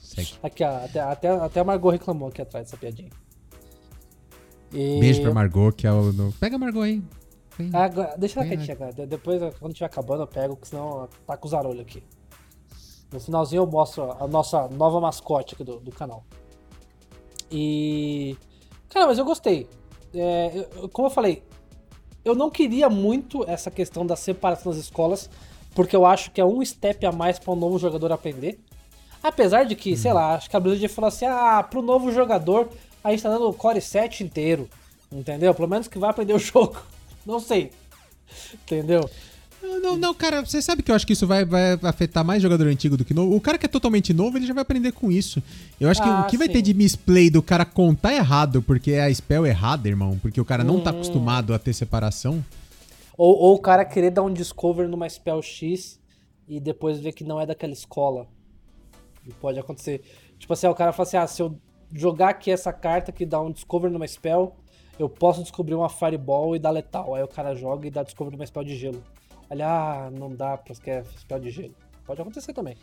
Segue. 0.00 0.34
Aqui, 0.42 0.62
ó, 0.62 0.84
até, 0.84 1.00
até, 1.00 1.28
até 1.28 1.60
a 1.60 1.64
Margot 1.64 1.90
reclamou 1.90 2.28
aqui 2.28 2.42
atrás 2.42 2.66
dessa 2.66 2.76
piadinha. 2.76 3.10
E... 4.72 5.00
Beijo 5.00 5.22
pra 5.22 5.32
Margot, 5.32 5.72
que 5.72 5.86
é 5.86 5.92
o. 5.92 6.12
No... 6.12 6.32
Pega 6.32 6.56
a 6.56 6.58
Margot 6.58 6.82
aí. 6.82 7.02
Agora, 7.72 8.16
deixa 8.18 8.40
ela 8.40 8.48
quietinha 8.48 8.74
agora. 8.74 9.06
Depois, 9.06 9.40
quando 9.58 9.72
estiver 9.72 9.86
acabando, 9.86 10.22
eu 10.22 10.26
pego, 10.26 10.56
porque 10.56 10.70
senão 10.70 11.08
tá 11.26 11.36
com 11.36 11.46
os 11.46 11.52
zarolhos 11.52 11.80
aqui. 11.80 12.02
No 13.12 13.20
finalzinho 13.20 13.62
eu 13.62 13.66
mostro 13.66 14.10
a 14.10 14.26
nossa 14.26 14.66
nova 14.68 15.00
mascote 15.00 15.54
aqui 15.54 15.62
do, 15.62 15.78
do 15.78 15.92
canal. 15.92 16.24
E. 17.50 18.36
Cara, 18.90 19.06
mas 19.06 19.18
eu 19.18 19.24
gostei. 19.24 19.68
É, 20.14 20.66
eu, 20.76 20.88
como 20.88 21.08
eu 21.08 21.10
falei, 21.10 21.42
eu 22.24 22.34
não 22.34 22.50
queria 22.50 22.88
muito 22.88 23.44
essa 23.48 23.70
questão 23.70 24.06
da 24.06 24.16
separação 24.16 24.72
das 24.72 24.80
escolas, 24.80 25.28
porque 25.74 25.94
eu 25.94 26.06
acho 26.06 26.30
que 26.30 26.40
é 26.40 26.44
um 26.44 26.64
step 26.64 27.04
a 27.04 27.12
mais 27.12 27.38
para 27.38 27.52
um 27.52 27.56
novo 27.56 27.78
jogador 27.78 28.12
aprender. 28.12 28.58
Apesar 29.22 29.64
de 29.64 29.74
que, 29.74 29.92
hum. 29.92 29.96
sei 29.96 30.12
lá, 30.12 30.34
acho 30.34 30.48
que 30.48 30.56
a 30.56 30.60
Blizzard 30.60 30.88
falou 30.88 31.08
assim: 31.08 31.26
ah, 31.26 31.62
pro 31.62 31.82
novo 31.82 32.12
jogador 32.12 32.68
a 33.02 33.10
gente 33.10 33.22
tá 33.22 33.28
dando 33.28 33.48
o 33.48 33.54
Core 33.54 33.80
7 33.80 34.24
inteiro. 34.24 34.68
Entendeu? 35.12 35.54
Pelo 35.54 35.68
menos 35.68 35.86
que 35.86 35.98
vai 35.98 36.10
aprender 36.10 36.32
o 36.32 36.38
jogo. 36.40 36.76
Não 37.26 37.38
sei. 37.38 37.70
Entendeu? 38.54 39.08
Não, 39.80 39.96
não, 39.96 40.14
cara, 40.14 40.44
você 40.44 40.60
sabe 40.60 40.82
que 40.82 40.90
eu 40.90 40.94
acho 40.94 41.06
que 41.06 41.12
isso 41.12 41.26
vai, 41.26 41.44
vai 41.44 41.78
afetar 41.82 42.24
mais 42.24 42.42
jogador 42.42 42.66
antigo 42.66 42.96
do 42.96 43.04
que 43.04 43.14
novo. 43.14 43.34
O 43.34 43.40
cara 43.40 43.58
que 43.58 43.66
é 43.66 43.68
totalmente 43.68 44.12
novo, 44.12 44.36
ele 44.36 44.46
já 44.46 44.54
vai 44.54 44.62
aprender 44.62 44.92
com 44.92 45.10
isso. 45.10 45.42
Eu 45.80 45.88
acho 45.88 46.02
que 46.02 46.08
ah, 46.08 46.20
o 46.22 46.26
que 46.26 46.36
vai 46.36 46.48
ter 46.48 46.62
de 46.62 46.74
misplay 46.74 47.30
do 47.30 47.42
cara 47.42 47.64
contar 47.64 48.14
errado, 48.14 48.62
porque 48.62 48.92
é 48.92 49.04
a 49.04 49.14
spell 49.14 49.46
errada, 49.46 49.88
irmão, 49.88 50.18
porque 50.20 50.40
o 50.40 50.44
cara 50.44 50.64
não 50.64 50.80
tá 50.80 50.90
hum. 50.90 50.96
acostumado 50.96 51.54
a 51.54 51.58
ter 51.58 51.72
separação. 51.72 52.44
Ou, 53.16 53.36
ou 53.36 53.54
o 53.54 53.58
cara 53.58 53.84
querer 53.84 54.10
dar 54.10 54.22
um 54.22 54.32
discover 54.32 54.88
numa 54.88 55.08
spell 55.08 55.40
X 55.40 56.00
e 56.48 56.60
depois 56.60 57.00
ver 57.00 57.12
que 57.12 57.24
não 57.24 57.40
é 57.40 57.46
daquela 57.46 57.72
escola. 57.72 58.26
E 59.26 59.32
pode 59.32 59.58
acontecer. 59.58 60.02
Tipo 60.38 60.52
assim, 60.52 60.66
o 60.66 60.74
cara 60.74 60.92
fala 60.92 61.08
assim: 61.08 61.16
ah, 61.16 61.26
se 61.26 61.40
eu 61.40 61.58
jogar 61.92 62.30
aqui 62.30 62.50
essa 62.50 62.72
carta 62.72 63.12
que 63.12 63.24
dá 63.24 63.40
um 63.40 63.50
discover 63.52 63.90
numa 63.90 64.06
spell, 64.06 64.56
eu 64.98 65.08
posso 65.08 65.42
descobrir 65.42 65.74
uma 65.74 65.88
fireball 65.88 66.54
e 66.54 66.58
dar 66.58 66.70
letal. 66.70 67.14
Aí 67.14 67.22
o 67.22 67.28
cara 67.28 67.54
joga 67.54 67.86
e 67.86 67.90
dá 67.90 68.02
discover 68.02 68.32
numa 68.32 68.46
spell 68.46 68.64
de 68.64 68.76
gelo. 68.76 69.02
Olha, 69.50 69.68
ah, 69.68 70.10
não 70.10 70.34
dá 70.34 70.56
porque 70.56 70.90
é 70.90 71.04
spell 71.18 71.40
de 71.40 71.50
gelo. 71.50 71.74
Pode 72.04 72.20
acontecer 72.20 72.52
também. 72.52 72.76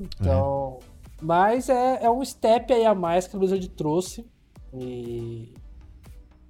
Então. 0.00 0.78
É. 0.80 0.92
Mas 1.20 1.68
é, 1.68 2.04
é 2.04 2.10
um 2.10 2.24
step 2.24 2.72
aí 2.72 2.84
a 2.84 2.94
mais 2.94 3.26
que 3.26 3.36
a 3.36 3.38
Blizzard 3.38 3.68
trouxe. 3.70 4.26
E. 4.74 5.54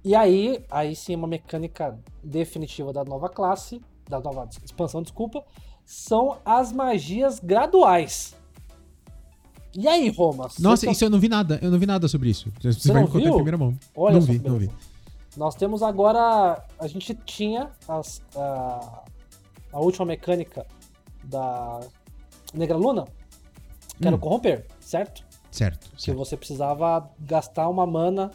E 0.05 0.15
aí, 0.15 0.65
aí 0.69 0.95
sim, 0.95 1.15
uma 1.15 1.27
mecânica 1.27 1.97
definitiva 2.21 2.91
da 2.91 3.05
nova 3.05 3.29
classe, 3.29 3.81
da 4.09 4.19
nova 4.19 4.49
expansão, 4.61 5.01
desculpa, 5.01 5.45
são 5.85 6.39
as 6.43 6.73
magias 6.73 7.39
graduais. 7.39 8.35
E 9.75 9.87
aí, 9.87 10.09
Roma? 10.09 10.49
Nossa, 10.59 10.89
isso 10.89 11.05
eu 11.05 11.09
não 11.09 11.19
vi 11.19 11.29
nada. 11.29 11.57
Eu 11.61 11.71
não 11.71 11.79
vi 11.79 11.85
nada 11.85 12.07
sobre 12.07 12.29
isso. 12.29 12.51
Você, 12.59 12.73
você 12.73 12.91
vai 12.91 13.03
me 13.03 13.07
contar 13.07 13.29
em 13.29 13.33
primeira 13.33 13.57
mão. 13.57 13.77
Olha 13.95 14.15
não 14.15 14.21
vi, 14.21 14.39
não 14.39 14.57
vi. 14.57 14.69
Nós 15.35 15.55
temos 15.55 15.81
agora. 15.81 16.63
A 16.79 16.87
gente 16.87 17.13
tinha 17.13 17.71
as, 17.87 18.21
a, 18.35 19.03
a 19.71 19.79
última 19.79 20.05
mecânica 20.05 20.65
da 21.23 21.79
Negra 22.53 22.77
Luna, 22.77 23.05
que 23.97 24.05
hum. 24.05 24.07
era 24.07 24.15
o 24.15 24.19
corromper, 24.19 24.67
certo? 24.79 25.25
Certo. 25.49 25.91
Que 25.91 26.01
certo. 26.01 26.17
você 26.17 26.37
precisava 26.37 27.09
gastar 27.19 27.69
uma 27.69 27.85
mana 27.85 28.31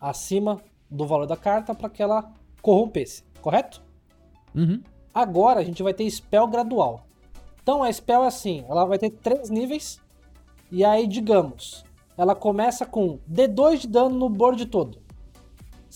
acima 0.00 0.60
do 0.90 1.06
valor 1.06 1.26
da 1.26 1.36
carta 1.36 1.74
para 1.74 1.88
que 1.88 2.02
ela 2.02 2.32
corrompesse, 2.62 3.24
correto? 3.40 3.82
Uhum. 4.54 4.82
Agora 5.12 5.60
a 5.60 5.64
gente 5.64 5.82
vai 5.82 5.94
ter 5.94 6.08
spell 6.10 6.46
gradual. 6.46 7.06
Então 7.62 7.82
a 7.82 7.92
spell 7.92 8.24
é 8.24 8.26
assim, 8.26 8.64
ela 8.68 8.84
vai 8.84 8.98
ter 8.98 9.10
três 9.10 9.50
níveis 9.50 10.00
e 10.70 10.84
aí 10.84 11.06
digamos, 11.06 11.84
ela 12.16 12.34
começa 12.34 12.86
com 12.86 13.18
D2 13.30 13.78
de 13.80 13.88
dano 13.88 14.18
no 14.18 14.28
board 14.28 14.64
todo. 14.66 15.05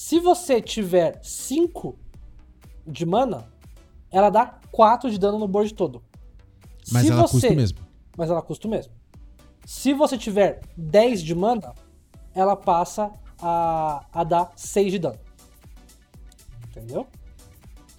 Se 0.01 0.19
você 0.19 0.63
tiver 0.63 1.21
5 1.23 1.95
de 2.87 3.05
mana, 3.05 3.53
ela 4.11 4.31
dá 4.31 4.59
4 4.73 5.11
de 5.11 5.19
dano 5.19 5.39
no 5.39 5.47
board 5.47 5.75
todo. 5.75 6.03
Mas 6.91 7.05
Se 7.05 7.13
ela 7.13 7.21
você... 7.21 7.33
custa 7.33 7.55
mesmo. 7.55 7.79
Mas 8.17 8.31
ela 8.31 8.41
custa 8.41 8.67
mesmo. 8.67 8.95
Se 9.67 9.93
você 9.93 10.17
tiver 10.17 10.63
10 10.75 11.23
de 11.23 11.35
mana, 11.35 11.75
ela 12.35 12.57
passa 12.57 13.13
a, 13.43 14.07
a 14.11 14.25
dar 14.25 14.51
6 14.57 14.91
de 14.91 14.99
dano. 15.01 15.19
Entendeu? 16.71 17.07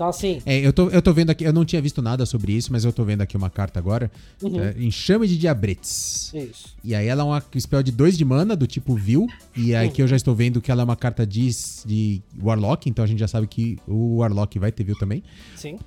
Então, 0.02 0.10
assim. 0.10 0.42
É, 0.48 0.58
eu 0.58 0.74
tô, 0.74 0.90
eu 0.90 1.00
tô 1.00 1.14
vendo 1.14 1.30
aqui, 1.30 1.44
eu 1.44 1.54
não 1.54 1.64
tinha 1.64 1.80
visto 1.80 2.02
nada 2.02 2.26
sobre 2.26 2.54
isso, 2.54 2.72
mas 2.72 2.84
eu 2.84 2.92
tô 2.92 3.04
vendo 3.04 3.22
aqui 3.22 3.38
uma 3.38 3.52
carta 3.52 3.78
agora. 3.78 4.12
Uhum. 4.42 4.60
É, 4.60 4.74
Enxame 4.80 5.28
de 5.28 5.38
Diabretes. 5.38 6.34
Isso. 6.34 6.76
E 6.84 6.96
aí 6.96 7.06
ela 7.06 7.22
é 7.22 7.26
uma 7.26 7.44
spell 7.60 7.84
de 7.84 7.92
2 7.92 8.18
de 8.18 8.26
mana, 8.26 8.56
do 8.56 8.66
tipo 8.66 8.96
Vil. 8.96 9.28
E 9.56 9.76
aí 9.76 9.86
uhum. 9.86 9.92
aqui 9.92 10.02
eu 10.02 10.08
já 10.08 10.16
estou 10.16 10.34
vendo 10.34 10.60
que 10.60 10.72
ela 10.72 10.82
é 10.82 10.86
uma 10.86 10.96
carta 10.96 11.24
de, 11.24 11.52
de 11.86 12.20
Warlock, 12.42 12.90
então 12.90 13.06
a 13.06 13.08
gente 13.08 13.20
já 13.20 13.28
sabe 13.28 13.46
que 13.46 13.78
o 13.88 14.18
Warlock 14.18 14.58
vai 14.58 14.72
ter 14.72 14.84
Vil 14.84 14.98
também. 14.98 15.22
Sim. 15.56 15.78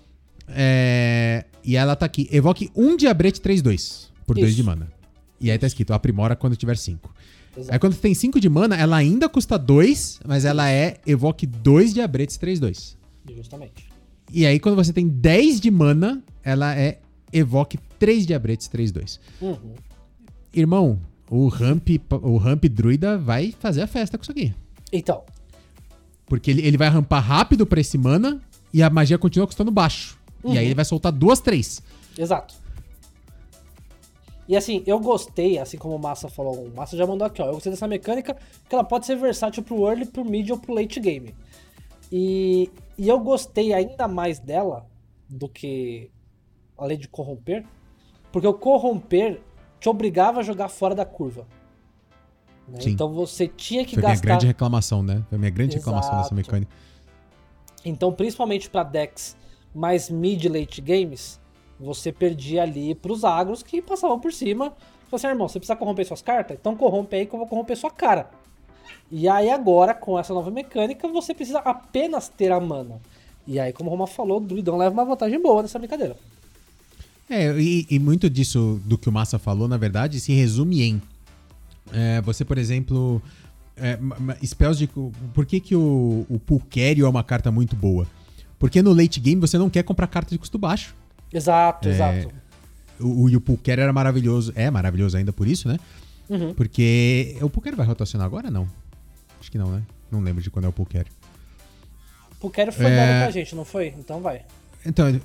É, 0.46 1.44
e 1.64 1.76
ela 1.76 1.96
tá 1.96 2.06
aqui. 2.06 2.28
Evoque 2.30 2.70
um 2.76 2.96
Diabrete 2.96 3.40
3-2 3.40 4.10
por 4.24 4.36
2 4.36 4.54
de 4.54 4.62
mana. 4.62 4.92
E 5.40 5.50
aí 5.50 5.58
tá 5.58 5.66
escrito, 5.66 5.92
aprimora 5.92 6.36
quando 6.36 6.54
tiver 6.54 6.76
5. 6.76 7.12
Aí 7.68 7.80
quando 7.80 7.96
tem 7.96 8.14
5 8.14 8.38
de 8.38 8.48
mana, 8.48 8.76
ela 8.76 8.96
ainda 8.96 9.28
custa 9.28 9.58
2, 9.58 10.20
mas 10.24 10.44
ela 10.44 10.70
é 10.70 10.98
Evoque 11.04 11.46
2 11.46 11.94
Diabretes 11.94 12.38
3-2. 12.38 12.94
Justamente. 13.34 13.93
E 14.32 14.46
aí, 14.46 14.58
quando 14.58 14.74
você 14.76 14.92
tem 14.92 15.06
10 15.08 15.60
de 15.60 15.70
mana, 15.70 16.22
ela 16.42 16.74
é 16.76 16.98
evoque 17.32 17.78
3 17.98 18.26
diabretes 18.26 18.68
3-2. 18.68 19.18
Uhum. 19.40 19.74
Irmão, 20.52 21.00
o 21.30 21.48
ramp, 21.48 21.88
o 22.22 22.36
ramp 22.36 22.64
druida 22.66 23.18
vai 23.18 23.52
fazer 23.58 23.82
a 23.82 23.86
festa 23.86 24.16
com 24.18 24.22
isso 24.22 24.32
aqui. 24.32 24.54
Então, 24.92 25.22
Porque 26.26 26.50
ele, 26.50 26.62
ele 26.66 26.76
vai 26.76 26.88
rampar 26.88 27.22
rápido 27.22 27.66
pra 27.66 27.80
esse 27.80 27.98
mana 27.98 28.40
e 28.72 28.82
a 28.82 28.88
magia 28.90 29.18
continua 29.18 29.46
custando 29.46 29.70
baixo. 29.70 30.18
E 30.42 30.48
Uhum. 30.48 30.52
aí 30.58 30.64
ele 30.66 30.74
vai 30.74 30.84
soltar 30.84 31.10
duas, 31.12 31.40
três. 31.40 31.82
exato. 32.18 32.54
E 34.46 34.54
assim, 34.56 34.82
eu 34.86 34.98
gostei, 35.00 35.58
assim 35.58 35.78
como 35.78 35.96
o 35.96 35.98
Massa 35.98 36.28
falou, 36.28 36.66
o 36.66 36.76
Massa 36.76 36.96
já 36.98 37.06
mandou 37.06 37.26
aqui, 37.26 37.40
ó. 37.40 37.46
Eu 37.46 37.54
gostei 37.54 37.72
dessa 37.72 37.88
mecânica, 37.88 38.36
que 38.68 38.74
ela 38.74 38.84
pode 38.84 39.06
ser 39.06 39.16
versátil 39.16 39.62
pro 39.62 39.86
early, 39.88 40.04
pro 40.04 40.22
mid 40.24 40.50
ou 40.50 40.58
pro 40.58 40.74
late 40.74 41.00
game. 41.00 41.34
E, 42.12 42.70
e 42.96 43.08
eu 43.08 43.18
gostei 43.20 43.72
ainda 43.72 44.06
mais 44.06 44.38
dela 44.38 44.86
do 45.28 45.48
que 45.48 46.10
além 46.76 46.98
de 46.98 47.08
corromper, 47.08 47.64
porque 48.32 48.46
o 48.46 48.54
corromper 48.54 49.40
te 49.80 49.88
obrigava 49.88 50.40
a 50.40 50.42
jogar 50.42 50.68
fora 50.68 50.94
da 50.94 51.04
curva. 51.04 51.46
né? 52.68 52.78
Então 52.86 53.12
você 53.12 53.46
tinha 53.48 53.84
que 53.84 53.94
Foi 53.94 54.02
minha 54.02 54.12
gastar. 54.12 54.26
grande 54.26 54.46
reclamação, 54.46 55.02
né? 55.02 55.22
Foi 55.28 55.38
minha 55.38 55.50
grande 55.50 55.76
reclamação 55.76 56.10
dessa 56.12 56.20
Exato. 56.22 56.34
mecânica. 56.34 56.72
Então, 57.84 58.12
principalmente 58.12 58.70
para 58.70 58.82
decks 58.82 59.36
mais 59.74 60.08
mid 60.08 60.44
late 60.46 60.80
games, 60.80 61.40
você 61.78 62.10
perdia 62.12 62.62
ali 62.62 62.94
pros 62.94 63.24
agros 63.24 63.62
que 63.62 63.82
passavam 63.82 64.18
por 64.18 64.32
cima. 64.32 64.70
Falei 64.70 65.16
assim, 65.16 65.26
irmão, 65.26 65.48
você 65.48 65.58
precisa 65.58 65.76
corromper 65.76 66.06
suas 66.06 66.22
cartas? 66.22 66.56
Então 66.58 66.76
corrompe 66.76 67.14
aí 67.16 67.26
que 67.26 67.34
eu 67.34 67.38
vou 67.38 67.46
corromper 67.48 67.76
sua 67.76 67.90
cara. 67.90 68.30
E 69.16 69.28
aí 69.28 69.48
agora, 69.48 69.94
com 69.94 70.18
essa 70.18 70.34
nova 70.34 70.50
mecânica, 70.50 71.06
você 71.06 71.32
precisa 71.32 71.60
apenas 71.60 72.28
ter 72.28 72.50
a 72.50 72.58
mana. 72.58 73.00
E 73.46 73.60
aí, 73.60 73.72
como 73.72 73.88
o 73.88 73.92
Roma 73.92 74.08
falou, 74.08 74.38
o 74.38 74.40
Druidão 74.40 74.76
leva 74.76 74.92
uma 74.92 75.04
vantagem 75.04 75.40
boa 75.40 75.62
nessa 75.62 75.78
brincadeira. 75.78 76.16
É, 77.30 77.56
e, 77.56 77.86
e 77.88 77.98
muito 78.00 78.28
disso 78.28 78.80
do 78.84 78.98
que 78.98 79.08
o 79.08 79.12
Massa 79.12 79.38
falou, 79.38 79.68
na 79.68 79.76
verdade, 79.76 80.18
se 80.18 80.32
resume 80.32 80.82
em. 80.82 81.02
é, 81.92 82.20
você, 82.22 82.44
por 82.44 82.58
exemplo. 82.58 83.22
É, 83.76 83.96
spells 84.44 84.76
de. 84.76 84.88
Por 85.32 85.46
que, 85.46 85.60
que 85.60 85.76
o, 85.76 86.26
o 86.28 86.40
Pulquério 86.40 87.06
é 87.06 87.08
uma 87.08 87.22
carta 87.22 87.52
muito 87.52 87.76
boa? 87.76 88.08
Porque 88.58 88.82
no 88.82 88.92
late 88.92 89.20
game 89.20 89.40
você 89.40 89.56
não 89.56 89.70
quer 89.70 89.84
comprar 89.84 90.08
carta 90.08 90.30
de 90.30 90.38
custo 90.40 90.58
baixo. 90.58 90.92
Exato, 91.32 91.88
É, 91.88 91.92
exato. 91.92 92.34
O, 92.98 93.22
o, 93.22 93.30
e 93.30 93.36
o 93.36 93.40
Pulquério 93.40 93.82
era 93.82 93.92
maravilhoso. 93.92 94.52
É 94.56 94.68
maravilhoso 94.72 95.16
ainda 95.16 95.32
por 95.32 95.46
isso, 95.46 95.68
né? 95.68 95.78
Uhum. 96.28 96.52
Porque. 96.52 97.36
O 97.40 97.48
Pulquério 97.48 97.76
vai 97.76 97.86
rotacionar 97.86 98.26
agora? 98.26 98.50
Não. 98.50 98.66
Acho 99.44 99.50
que 99.50 99.58
não, 99.58 99.70
né? 99.70 99.82
Não 100.10 100.20
lembro 100.22 100.42
de 100.42 100.50
quando 100.50 100.64
é 100.64 100.68
o 100.68 100.72
Pulquério. 100.72 101.12
O 102.40 102.48
Quero 102.48 102.72
foi 102.72 102.86
É. 102.86 102.96
dado 102.96 103.22
pra 103.24 103.30
gente, 103.30 103.54
não 103.54 103.62
foi? 103.64 103.88
Então 103.98 104.22
vai. 104.22 104.40
Então, 104.86 105.06
então 105.08 105.18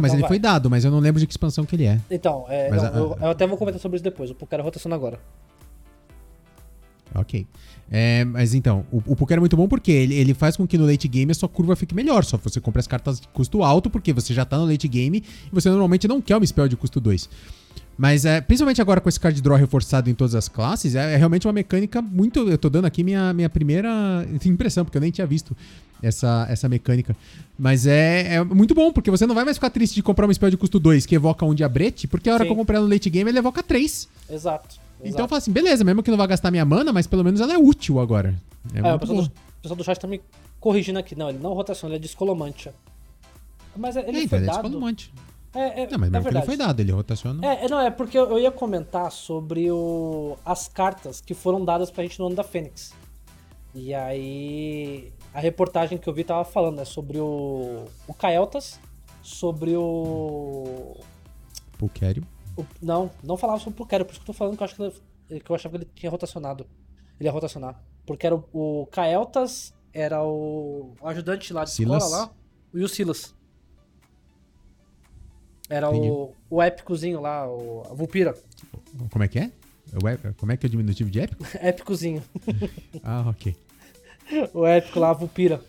mas 0.00 0.10
Então 0.10 0.14
ele 0.14 0.22
vai. 0.22 0.28
foi 0.28 0.38
dado, 0.40 0.68
mas 0.68 0.84
eu 0.84 0.90
não 0.90 0.98
lembro 0.98 1.20
de 1.20 1.26
que 1.26 1.32
expansão 1.32 1.64
que 1.64 1.76
ele 1.76 1.84
é. 1.84 2.00
Então, 2.10 2.46
é, 2.48 2.68
não, 2.68 2.84
a- 2.84 2.88
eu, 2.88 3.18
eu 3.20 3.30
até 3.30 3.46
vou 3.46 3.56
comentar 3.56 3.80
sobre 3.80 3.94
isso 3.96 4.02
depois. 4.02 4.28
O 4.28 4.34
Pukera 4.34 4.60
rotaciona 4.60 4.96
agora. 4.96 5.20
Ok. 7.18 7.46
É, 7.90 8.24
mas 8.24 8.52
então, 8.52 8.84
o, 8.90 8.98
o 9.06 9.16
Poker 9.16 9.36
é 9.36 9.40
muito 9.40 9.56
bom 9.56 9.68
porque 9.68 9.92
ele, 9.92 10.14
ele 10.14 10.34
faz 10.34 10.56
com 10.56 10.66
que 10.66 10.76
no 10.76 10.86
late 10.86 11.06
game 11.06 11.30
a 11.30 11.34
sua 11.34 11.48
curva 11.48 11.76
fique 11.76 11.94
melhor. 11.94 12.24
Só 12.24 12.36
você 12.36 12.60
compra 12.60 12.80
as 12.80 12.86
cartas 12.86 13.20
de 13.20 13.28
custo 13.28 13.62
alto, 13.62 13.88
porque 13.88 14.12
você 14.12 14.34
já 14.34 14.44
tá 14.44 14.58
no 14.58 14.66
late 14.66 14.88
game 14.88 15.18
e 15.18 15.54
você 15.54 15.68
normalmente 15.68 16.08
não 16.08 16.20
quer 16.20 16.36
uma 16.36 16.46
spell 16.46 16.68
de 16.68 16.76
custo 16.76 17.00
2. 17.00 17.28
Mas 17.96 18.26
é, 18.26 18.40
principalmente 18.40 18.80
agora 18.82 19.00
com 19.00 19.08
esse 19.08 19.18
card 19.18 19.40
draw 19.40 19.56
reforçado 19.56 20.10
em 20.10 20.14
todas 20.14 20.34
as 20.34 20.48
classes, 20.48 20.94
é, 20.94 21.14
é 21.14 21.16
realmente 21.16 21.46
uma 21.46 21.52
mecânica 21.52 22.02
muito. 22.02 22.40
Eu 22.48 22.58
tô 22.58 22.68
dando 22.68 22.84
aqui 22.84 23.02
minha, 23.02 23.32
minha 23.32 23.48
primeira 23.48 24.26
impressão, 24.44 24.84
porque 24.84 24.98
eu 24.98 25.00
nem 25.00 25.10
tinha 25.10 25.26
visto 25.26 25.56
essa, 26.02 26.46
essa 26.50 26.68
mecânica. 26.68 27.16
Mas 27.58 27.86
é, 27.86 28.34
é 28.34 28.44
muito 28.44 28.74
bom, 28.74 28.92
porque 28.92 29.10
você 29.10 29.26
não 29.26 29.34
vai 29.34 29.44
mais 29.44 29.56
ficar 29.56 29.70
triste 29.70 29.94
de 29.94 30.02
comprar 30.02 30.26
uma 30.26 30.34
spell 30.34 30.50
de 30.50 30.56
custo 30.56 30.78
2 30.78 31.06
que 31.06 31.14
evoca 31.14 31.46
um 31.46 31.54
diabrete, 31.54 32.06
porque 32.06 32.28
a 32.28 32.34
hora 32.34 32.44
Sim. 32.44 32.48
que 32.48 32.52
eu 32.52 32.56
comprar 32.56 32.80
no 32.80 32.88
late 32.88 33.08
game 33.08 33.30
ele 33.30 33.38
evoca 33.38 33.62
3. 33.62 34.08
Exato. 34.28 34.85
Então 35.02 35.24
eu 35.24 35.28
falo 35.28 35.38
assim, 35.38 35.52
beleza, 35.52 35.84
mesmo 35.84 36.02
que 36.02 36.10
não 36.10 36.18
vá 36.18 36.26
gastar 36.26 36.50
minha 36.50 36.64
mana, 36.64 36.92
mas 36.92 37.06
pelo 37.06 37.22
menos 37.22 37.40
ela 37.40 37.52
é 37.52 37.58
útil 37.58 38.00
agora. 38.00 38.34
É, 38.74 38.78
É, 38.78 38.94
o 38.94 38.98
pessoal 38.98 39.22
do, 39.22 39.32
pessoal 39.62 39.76
do 39.76 39.84
chat 39.84 39.98
tá 39.98 40.06
me 40.08 40.20
corrigindo 40.58 40.98
aqui. 40.98 41.14
Não, 41.14 41.28
ele 41.28 41.38
não 41.38 41.52
rotaciona, 41.52 41.94
ele 41.94 42.00
é 42.00 42.02
descolomante. 42.02 42.70
Mas 43.76 43.96
ele 43.96 44.08
É, 44.08 44.12
foi 44.12 44.22
então 44.24 44.38
ele 44.38 44.44
é 44.44 44.46
dado. 44.48 44.62
descolomante. 44.62 45.12
É, 45.54 45.82
é, 45.82 45.90
Não, 45.90 45.98
mas 45.98 46.08
é 46.08 46.12
mesmo 46.12 46.28
que 46.30 46.36
ele 46.36 46.44
foi 46.44 46.56
dado, 46.56 46.80
ele 46.80 46.92
rotaciona. 46.92 47.46
É, 47.46 47.64
é, 47.64 47.68
não, 47.68 47.80
é 47.80 47.90
porque 47.90 48.18
eu, 48.18 48.38
ia 48.38 48.50
comentar 48.50 49.10
sobre 49.10 49.70
o, 49.70 50.36
as 50.44 50.68
cartas 50.68 51.20
que 51.20 51.32
foram 51.32 51.64
dadas 51.64 51.90
pra 51.90 52.02
gente 52.02 52.18
no 52.18 52.26
ano 52.26 52.36
da 52.36 52.44
Fênix. 52.44 52.92
E 53.74 53.94
aí, 53.94 55.12
a 55.32 55.40
reportagem 55.40 55.98
que 55.98 56.08
eu 56.08 56.12
vi 56.12 56.24
tava 56.24 56.44
falando, 56.44 56.76
né, 56.76 56.84
sobre 56.84 57.18
o, 57.18 57.84
o 58.06 58.14
Kael'thas, 58.14 58.78
sobre 59.22 59.76
o, 59.76 60.96
Pulquério. 61.78 62.22
O- 62.56 62.66
Não, 62.80 63.10
não 63.22 63.36
falava 63.36 63.58
sobre 63.58 63.72
o 63.74 63.76
Pukero, 63.76 64.04
por 64.04 64.12
isso 64.12 64.20
que 64.20 64.24
eu 64.30 64.34
tô 64.34 64.38
falando 64.38 64.56
que 64.56 64.62
eu, 64.62 64.64
acho 64.64 64.74
que, 64.76 64.82
ele- 64.82 65.40
que 65.40 65.50
eu 65.50 65.56
achava 65.56 65.76
que 65.78 65.84
ele 65.84 65.90
tinha 65.94 66.10
rotacionado. 66.10 66.66
Ele 67.18 67.28
ia 67.28 67.32
rotacionar. 67.32 67.80
Porque 68.06 68.26
era 68.26 68.36
o, 68.36 68.44
o 68.52 68.86
Kael'thas, 68.86 69.74
era 69.92 70.22
o, 70.22 70.94
o 71.00 71.08
ajudante 71.08 71.52
lá 71.52 71.64
de 71.64 71.70
Silas. 71.70 72.02
escola 72.04 72.22
lá, 72.26 72.30
e 72.74 72.82
o 72.82 72.88
Silas. 72.88 73.34
Era 75.68 75.88
Entendi. 75.88 76.10
o, 76.10 76.32
o 76.48 76.62
épicozinho 76.62 77.20
lá, 77.20 77.48
o, 77.48 77.82
a 77.90 77.94
Vulpira. 77.94 78.34
Como 79.10 79.24
é 79.24 79.28
que 79.28 79.38
é? 79.40 79.50
O 80.02 80.08
ép- 80.08 80.34
Como 80.36 80.52
é 80.52 80.56
que 80.56 80.66
é 80.66 80.68
o 80.68 80.70
diminutivo 80.70 81.10
de 81.10 81.20
épico? 81.20 81.44
Épicozinho. 81.60 82.22
Ah, 83.02 83.24
ok. 83.28 83.56
o 84.54 84.64
épico 84.66 84.98
lá, 85.00 85.10
a 85.10 85.12
Vulpira. 85.12 85.60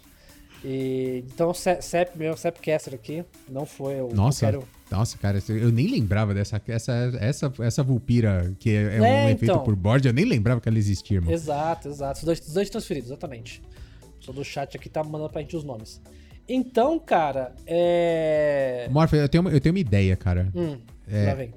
E, 0.63 1.23
então, 1.27 1.53
Sep, 1.53 1.81
Sep- 1.83 2.15
meu 2.15 2.35
Sepcaster 2.37 2.93
aqui, 2.93 3.23
não 3.49 3.65
foi 3.65 4.01
o 4.01 4.13
Nossa. 4.13 4.51
Nossa, 4.91 5.17
cara, 5.17 5.39
eu 5.49 5.71
nem 5.71 5.87
lembrava 5.87 6.33
dessa 6.33 6.61
essa, 6.67 6.93
essa, 7.19 7.53
essa 7.59 7.83
Vulpira, 7.83 8.53
que 8.59 8.69
é, 8.69 8.97
é 8.97 9.01
um 9.01 9.05
É, 9.05 9.23
efeito 9.31 9.43
então. 9.51 9.63
por 9.63 9.75
board, 9.75 10.07
eu 10.07 10.13
nem 10.13 10.25
lembrava 10.25 10.61
que 10.61 10.69
ela 10.69 10.77
existia, 10.77 11.17
irmão. 11.17 11.31
Exato, 11.33 11.89
exato. 11.89 12.19
Os 12.19 12.23
dois, 12.25 12.39
os 12.39 12.53
dois 12.53 12.69
transferidos, 12.69 13.09
exatamente. 13.09 13.61
O 14.01 14.19
pessoal 14.19 14.35
do 14.35 14.43
chat 14.43 14.75
aqui 14.77 14.89
tá 14.89 15.03
mandando 15.03 15.29
pra 15.29 15.41
gente 15.41 15.55
os 15.55 15.63
nomes. 15.63 16.01
Então, 16.49 16.97
cara, 16.99 17.53
é. 17.65 18.89
Eu 19.21 19.29
tenho, 19.29 19.41
uma- 19.41 19.51
eu 19.51 19.59
tenho 19.59 19.73
uma 19.75 19.79
ideia, 19.79 20.15
cara. 20.15 20.49
Hum, 20.55 20.77
É. 21.07 21.25
lá 21.25 21.33
vem. 21.35 21.51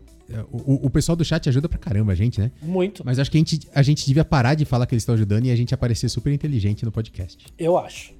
O, 0.52 0.86
o 0.86 0.90
pessoal 0.90 1.16
do 1.16 1.24
chat 1.24 1.48
ajuda 1.48 1.68
pra 1.68 1.76
caramba 1.78 2.12
a 2.12 2.14
gente, 2.14 2.40
né? 2.40 2.52
Muito, 2.62 3.04
Mas 3.04 3.18
acho 3.18 3.28
que 3.30 3.36
a 3.36 3.40
gente, 3.40 3.60
a 3.74 3.82
gente 3.82 4.06
devia 4.06 4.24
parar 4.24 4.54
de 4.54 4.64
falar 4.64 4.86
que 4.86 4.94
eles 4.94 5.02
estão 5.02 5.14
ajudando 5.16 5.46
e 5.46 5.50
a 5.50 5.56
gente 5.56 5.74
aparecer 5.74 6.08
super 6.08 6.32
inteligente 6.32 6.84
no 6.84 6.92
podcast. 6.92 7.46
eu 7.58 7.76
acho. 7.76 8.14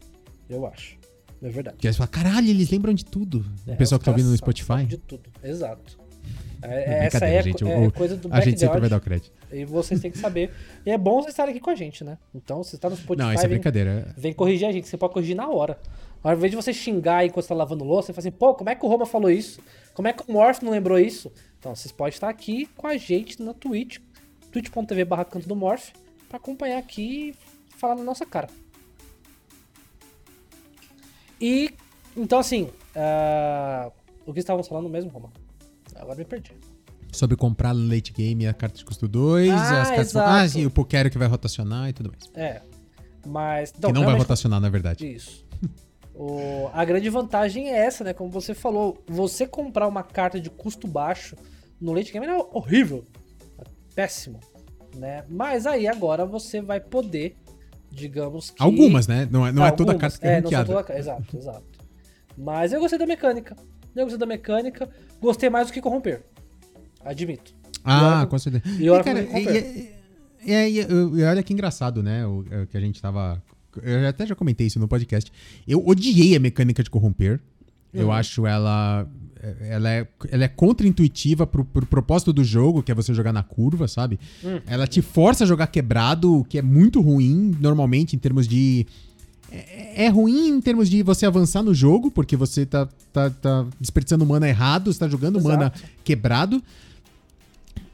Eu 0.49 0.67
acho. 0.67 0.99
É 1.43 1.49
verdade. 1.49 1.77
Porque 1.77 1.87
eles 1.87 1.97
falam, 1.97 2.11
caralho, 2.11 2.49
eles 2.49 2.71
lembram 2.71 2.93
de 2.95 3.05
tudo. 3.05 3.45
É, 3.67 3.73
o 3.73 3.77
pessoal 3.77 3.99
que 3.99 4.05
tá 4.05 4.11
ouvindo 4.11 4.29
no 4.31 4.37
Spotify. 4.37 4.85
De 4.87 4.99
tudo, 4.99 5.23
exato. 5.43 5.99
É, 6.63 6.69
Não, 6.91 6.95
essa 7.07 7.25
é, 7.25 7.43
gente, 7.43 7.65
é 7.65 7.79
o- 7.79 7.91
coisa 7.91 8.17
do 8.17 8.29
A 8.31 8.41
gente 8.41 8.61
sempre 8.61 8.81
vai 8.81 8.91
dar 8.91 8.99
o 8.99 9.01
crédito. 9.01 9.33
e 9.51 9.65
vocês 9.65 9.99
têm 9.99 10.11
que 10.11 10.19
saber. 10.19 10.51
E 10.85 10.91
é 10.91 10.99
bom 10.99 11.15
vocês 11.23 11.29
estarem 11.33 11.53
aqui 11.55 11.61
com 11.61 11.71
a 11.71 11.75
gente, 11.75 12.05
né? 12.05 12.19
Então, 12.35 12.63
se 12.63 12.73
você 12.73 12.77
tá 12.79 12.91
no 12.91 12.97
Spotify, 12.97 13.19
Não, 13.27 13.33
isso 13.33 13.43
é 13.45 13.49
vem, 13.49 13.57
brincadeira. 13.57 14.15
vem 14.19 14.35
corrigir 14.35 14.69
a 14.69 14.73
gente. 14.73 14.87
Você 14.87 14.99
pode 14.99 15.15
corrigir 15.15 15.35
na 15.35 15.49
hora. 15.49 15.79
Ao 16.23 16.35
invés 16.35 16.51
de 16.51 16.57
você 16.57 16.71
xingar 16.75 17.19
aí 17.19 17.29
enquanto 17.29 17.45
você 17.45 17.49
tá 17.49 17.55
lavando 17.55 17.83
louça, 17.83 18.09
você 18.09 18.13
fala 18.13 18.29
assim, 18.29 18.37
pô, 18.37 18.53
como 18.55 18.69
é 18.69 18.75
que 18.75 18.85
o 18.85 18.89
Roma 18.91 19.07
falou 19.07 19.31
isso? 19.31 19.59
Como 19.95 20.07
é 20.07 20.13
que 20.13 20.23
o 20.29 20.31
Morph 20.35 20.61
não 20.61 20.71
lembrou 20.71 20.99
isso? 20.99 21.33
Então, 21.59 21.75
vocês 21.75 21.91
podem 21.91 22.13
estar 22.13 22.29
aqui 22.29 22.69
com 22.77 22.87
a 22.87 22.99
gente 22.99 23.43
na 23.43 23.55
Twitch, 23.55 23.97
twitch.tv 24.53 25.05
barra 25.07 25.25
canto 25.25 25.49
do 25.49 25.57
Morph, 25.57 25.89
pra 26.29 26.37
acompanhar 26.37 26.77
aqui 26.79 27.31
e 27.31 27.79
falar 27.79 27.95
na 27.95 28.05
nossa 28.05 28.27
cara. 28.27 28.49
E, 31.41 31.73
então 32.17 32.39
assim, 32.39 32.69
ah, 32.95 33.91
o 34.27 34.33
que 34.33 34.41
estávamos 34.41 34.69
falando 34.69 34.89
mesmo, 34.89 35.11
Roma? 35.11 35.31
Agora 35.95 36.17
me 36.17 36.25
perdi. 36.25 36.53
Sobre 37.13 37.37
comprar 37.37 37.73
late 37.73 38.13
game 38.13 38.47
a 38.47 38.55
carta 38.55 38.79
de 38.79 38.85
custo 38.85 39.09
2, 39.09 39.51
Ah, 39.51 39.83
as 39.83 39.89
cartas. 39.89 40.09
exato. 40.11 40.31
Ah, 40.31 40.49
sim, 40.49 40.65
o 40.67 40.71
Pokero 40.71 41.11
que 41.11 41.19
vai 41.19 41.27
rotacionar 41.29 41.89
e 41.89 41.93
tudo 41.93 42.11
mais. 42.11 42.31
É, 42.35 42.63
mas... 43.27 43.73
Então, 43.77 43.93
que 43.93 43.99
não 43.99 44.05
vai 44.07 44.17
rotacionar, 44.17 44.61
na 44.61 44.69
verdade. 44.69 45.11
Isso. 45.13 45.45
O- 46.15 46.69
a 46.73 46.85
grande 46.85 47.09
vantagem 47.09 47.71
é 47.71 47.79
essa, 47.79 48.05
né? 48.05 48.13
Como 48.13 48.31
você 48.31 48.55
falou, 48.55 49.03
você 49.09 49.47
comprar 49.47 49.89
uma 49.89 50.03
carta 50.03 50.39
de 50.39 50.51
custo 50.51 50.87
baixo 50.87 51.35
no 51.81 51.93
late 51.93 52.13
game 52.13 52.27
é 52.27 52.37
horrível. 52.53 53.05
É 53.59 53.65
péssimo. 53.95 54.39
Né? 54.95 55.25
Mas 55.29 55.67
aí 55.67 55.89
agora 55.89 56.27
você 56.27 56.61
vai 56.61 56.79
poder, 56.81 57.37
digamos 57.91 58.51
que. 58.51 58.63
Algumas, 58.63 59.07
né? 59.07 59.29
Não 59.31 59.47
é, 59.47 59.53
não 59.53 59.65
é 59.65 59.71
toda 59.71 59.93
Algumas, 59.93 60.17
carta 60.17 60.19
que 60.19 60.27
é, 60.27 60.39
é, 60.39 60.41
não 60.41 60.65
toda- 60.65 60.99
Exato, 60.99 61.37
exato. 61.37 61.65
Mas 62.37 62.73
eu 62.73 62.81
gostei 62.81 62.99
da 62.99 63.07
mecânica. 63.07 63.57
Eu 63.95 64.05
gostei 64.05 64.19
da 64.19 64.27
mecânica. 64.27 64.89
Gostei 65.21 65.51
mais 65.51 65.67
do 65.67 65.73
que 65.73 65.81
corromper. 65.81 66.23
Admito. 67.05 67.53
E 67.53 67.81
Ah, 67.85 68.27
com 68.29 68.39
certeza. 68.39 68.65
e 68.83 68.89
olha 68.89 69.03
cara, 69.05 69.21
e, 69.21 69.25
e- 69.25 69.91
e- 70.47 70.81
e- 70.81 70.87
e 71.21 71.23
olha 71.25 71.43
que 71.43 71.53
engraçado, 71.53 72.03
né? 72.03 72.27
O, 72.27 72.45
é, 72.51 72.67
que 72.67 72.77
a 72.77 72.81
gente 72.81 73.01
tava. 73.01 73.43
Eu 73.83 74.07
até 74.09 74.27
já 74.27 74.35
comentei 74.35 74.67
isso 74.67 74.79
no 74.79 74.89
podcast. 74.89 75.31
Eu 75.67 75.87
odiei 75.87 76.35
a 76.37 76.41
mecânica 76.41 76.83
de 76.83 76.91
corromper. 76.91 77.41
Eu 77.93 78.07
Uhum. 78.07 78.13
acho 78.13 78.47
ela. 78.47 79.07
Ela 79.61 79.91
é, 79.91 80.07
ela 80.31 80.45
é 80.45 80.49
contra-intuitiva 80.49 81.47
pro, 81.47 81.65
pro 81.65 81.87
propósito 81.87 82.33
do 82.33 82.45
jogo, 82.45 82.83
que 82.83 82.93
é 82.93 82.95
você 82.95 83.15
jogar 83.15 83.33
na 83.33 83.43
curva, 83.43 83.89
sabe? 83.89 84.21
Hum. 84.45 84.61
Ela 84.67 84.87
te 84.87 85.01
força 85.01 85.45
a 85.45 85.47
jogar 85.47 85.67
quebrado, 85.69 86.41
o 86.41 86.45
que 86.45 86.59
é 86.59 86.63
muito 86.63 87.01
ruim, 87.01 87.57
normalmente, 87.59 88.15
em 88.15 88.19
termos 88.19 88.47
de. 88.47 88.87
é, 89.51 90.05
é 90.05 90.09
ruim 90.09 90.49
em 90.49 90.61
termos 90.61 90.91
de 90.91 91.03
você 91.03 91.25
avançar 91.25 91.63
no 91.63 91.73
jogo, 91.73 92.11
porque 92.11 92.37
você 92.37 92.67
tá, 92.67 92.87
tá, 93.13 93.31
tá 93.31 93.67
desperdiçando 93.81 94.27
mana 94.27 94.47
errado, 94.49 94.93
você 94.93 94.99
tá 94.99 95.09
jogando 95.09 95.39
Exato. 95.39 95.57
mana 95.57 95.73
quebrado. 96.05 96.63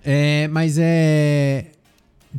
É, 0.05 0.49
mas 0.49 0.77
é. 0.79 1.67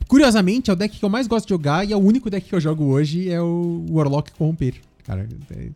Curiosamente, 0.08 0.70
é 0.70 0.74
o 0.74 0.76
deck 0.76 1.00
que 1.00 1.04
eu 1.04 1.10
mais 1.10 1.28
gosto 1.28 1.46
de 1.46 1.50
jogar 1.50 1.88
e 1.88 1.94
é 1.94 1.96
o 1.96 2.00
único 2.00 2.30
deck 2.30 2.48
que 2.48 2.54
eu 2.54 2.60
jogo 2.62 2.84
hoje 2.86 3.30
é 3.30 3.42
o 3.42 3.86
Warlock 3.90 4.32
Corromper. 4.34 4.76
Cara, 5.04 5.28
é- 5.52 5.70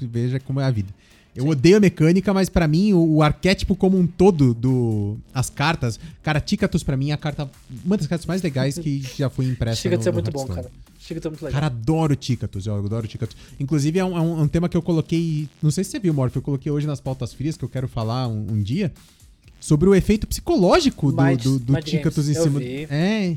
veja 0.00 0.38
como 0.40 0.60
é 0.60 0.64
a 0.64 0.70
vida. 0.70 0.92
Eu 1.36 1.48
odeio 1.48 1.76
a 1.76 1.80
mecânica, 1.80 2.32
mas 2.32 2.48
pra 2.48 2.68
mim 2.68 2.92
o, 2.92 3.16
o 3.16 3.22
arquétipo 3.22 3.74
como 3.74 3.98
um 3.98 4.06
todo 4.06 4.54
do 4.54 5.16
as 5.34 5.50
cartas, 5.50 5.98
cara, 6.22 6.40
Ticatus 6.40 6.82
pra 6.84 6.96
mim 6.96 7.10
é 7.10 7.12
a 7.14 7.16
carta 7.16 7.50
uma 7.84 7.96
das 7.96 8.06
cartas 8.06 8.24
mais 8.26 8.40
legais 8.40 8.78
que 8.78 9.02
já 9.16 9.28
foi 9.28 9.46
impressa 9.46 9.80
Chega 9.82 9.96
de 9.98 10.04
ser 10.04 10.10
no 10.10 10.14
muito 10.14 10.30
bom, 10.30 10.46
cara. 10.46 10.70
Chega 11.00 11.18
de 11.20 11.24
ser 11.24 11.28
muito 11.30 11.44
legal. 11.44 11.60
Cara, 11.60 11.66
adoro 11.66 12.14
Ticatus, 12.14 12.66
eu 12.66 12.76
adoro 12.76 13.06
Ticatus. 13.08 13.36
Inclusive, 13.58 13.98
é 13.98 14.04
um, 14.04 14.16
é 14.16 14.20
um- 14.20 14.38
é 14.40 14.42
um 14.42 14.48
tema 14.48 14.68
que 14.68 14.76
eu 14.76 14.80
coloquei. 14.82 15.48
Não 15.62 15.70
sei 15.72 15.82
se 15.84 15.90
você 15.90 15.98
viu, 15.98 16.14
Morph, 16.14 16.36
eu 16.36 16.40
coloquei 16.42 16.70
hoje 16.70 16.86
nas 16.86 17.00
pautas 17.00 17.32
frias, 17.34 17.56
que 17.56 17.64
eu 17.64 17.68
quero 17.68 17.88
falar 17.88 18.28
um, 18.28 18.46
um 18.52 18.62
dia, 18.62 18.92
sobre 19.60 19.88
o 19.88 19.94
efeito 19.94 20.26
psicológico 20.26 21.10
do, 21.12 21.22
Mind- 21.22 21.42
do, 21.42 21.58
do 21.58 21.82
Ticatus 21.82 22.28
em 22.28 22.34
cima. 22.34 22.60
vi. 22.60 22.86
É. 22.88 23.36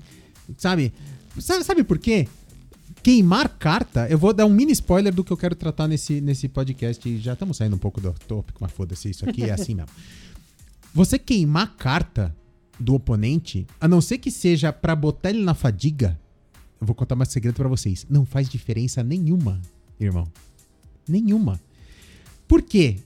Sabe? 0.57 0.93
sabe? 1.39 1.63
Sabe 1.63 1.83
por 1.83 1.97
quê? 1.97 2.27
Queimar 3.07 3.47
carta, 3.57 4.05
eu 4.09 4.17
vou 4.17 4.33
dar 4.33 4.45
um 4.45 4.49
mini 4.49 4.73
spoiler 4.73 5.13
do 5.13 5.23
que 5.23 5.31
eu 5.31 5.37
quero 5.37 5.55
tratar 5.55 5.87
nesse, 5.87 6.19
nesse 6.19 6.49
podcast. 6.49 7.17
Já 7.19 7.31
estamos 7.31 7.55
saindo 7.55 7.77
um 7.77 7.79
pouco 7.79 8.01
do 8.01 8.13
tópico, 8.27 8.57
mas 8.59 8.69
foda-se, 8.69 9.09
isso 9.09 9.23
aqui 9.23 9.45
é 9.45 9.53
assim 9.53 9.75
mesmo. 9.75 9.89
Você 10.93 11.17
queimar 11.17 11.73
carta 11.77 12.35
do 12.77 12.93
oponente, 12.95 13.65
a 13.79 13.87
não 13.87 14.01
ser 14.01 14.17
que 14.17 14.29
seja 14.29 14.73
pra 14.73 14.93
botar 14.93 15.29
ele 15.29 15.41
na 15.41 15.53
fadiga, 15.53 16.19
eu 16.81 16.85
vou 16.85 16.93
contar 16.93 17.15
mais 17.15 17.29
segredo 17.29 17.55
pra 17.55 17.69
vocês. 17.69 18.05
Não 18.09 18.25
faz 18.25 18.49
diferença 18.49 19.01
nenhuma, 19.01 19.61
irmão. 19.97 20.27
Nenhuma. 21.07 21.61
Por 22.45 22.61
quê? 22.61 22.97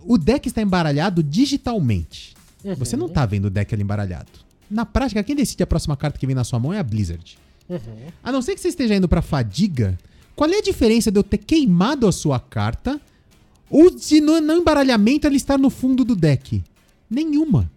O 0.00 0.16
deck 0.16 0.48
está 0.48 0.62
embaralhado 0.62 1.22
digitalmente. 1.22 2.34
Uhum. 2.64 2.74
Você 2.76 2.96
não 2.96 3.06
tá 3.06 3.26
vendo 3.26 3.44
o 3.44 3.50
deck 3.50 3.74
ali 3.74 3.82
embaralhado. 3.82 4.30
Na 4.70 4.86
prática, 4.86 5.22
quem 5.22 5.36
decide 5.36 5.62
a 5.62 5.66
próxima 5.66 5.94
carta 5.94 6.18
que 6.18 6.26
vem 6.26 6.34
na 6.34 6.42
sua 6.42 6.58
mão 6.58 6.72
é 6.72 6.78
a 6.78 6.82
Blizzard. 6.82 7.36
Uhum. 7.68 7.78
A 8.22 8.30
não 8.32 8.40
ser 8.42 8.54
que 8.54 8.60
você 8.60 8.68
esteja 8.68 8.94
indo 8.94 9.08
pra 9.08 9.22
fadiga, 9.22 9.98
qual 10.34 10.48
é 10.50 10.58
a 10.58 10.62
diferença 10.62 11.10
de 11.10 11.18
eu 11.18 11.22
ter 11.24 11.38
queimado 11.38 12.06
a 12.06 12.12
sua 12.12 12.38
carta 12.38 13.00
ou 13.70 13.90
de 13.90 14.20
no, 14.20 14.40
no 14.40 14.52
embaralhamento 14.54 15.26
ela 15.26 15.36
estar 15.36 15.58
no 15.58 15.70
fundo 15.70 16.04
do 16.04 16.14
deck? 16.14 16.62
Nenhuma. 17.10 17.70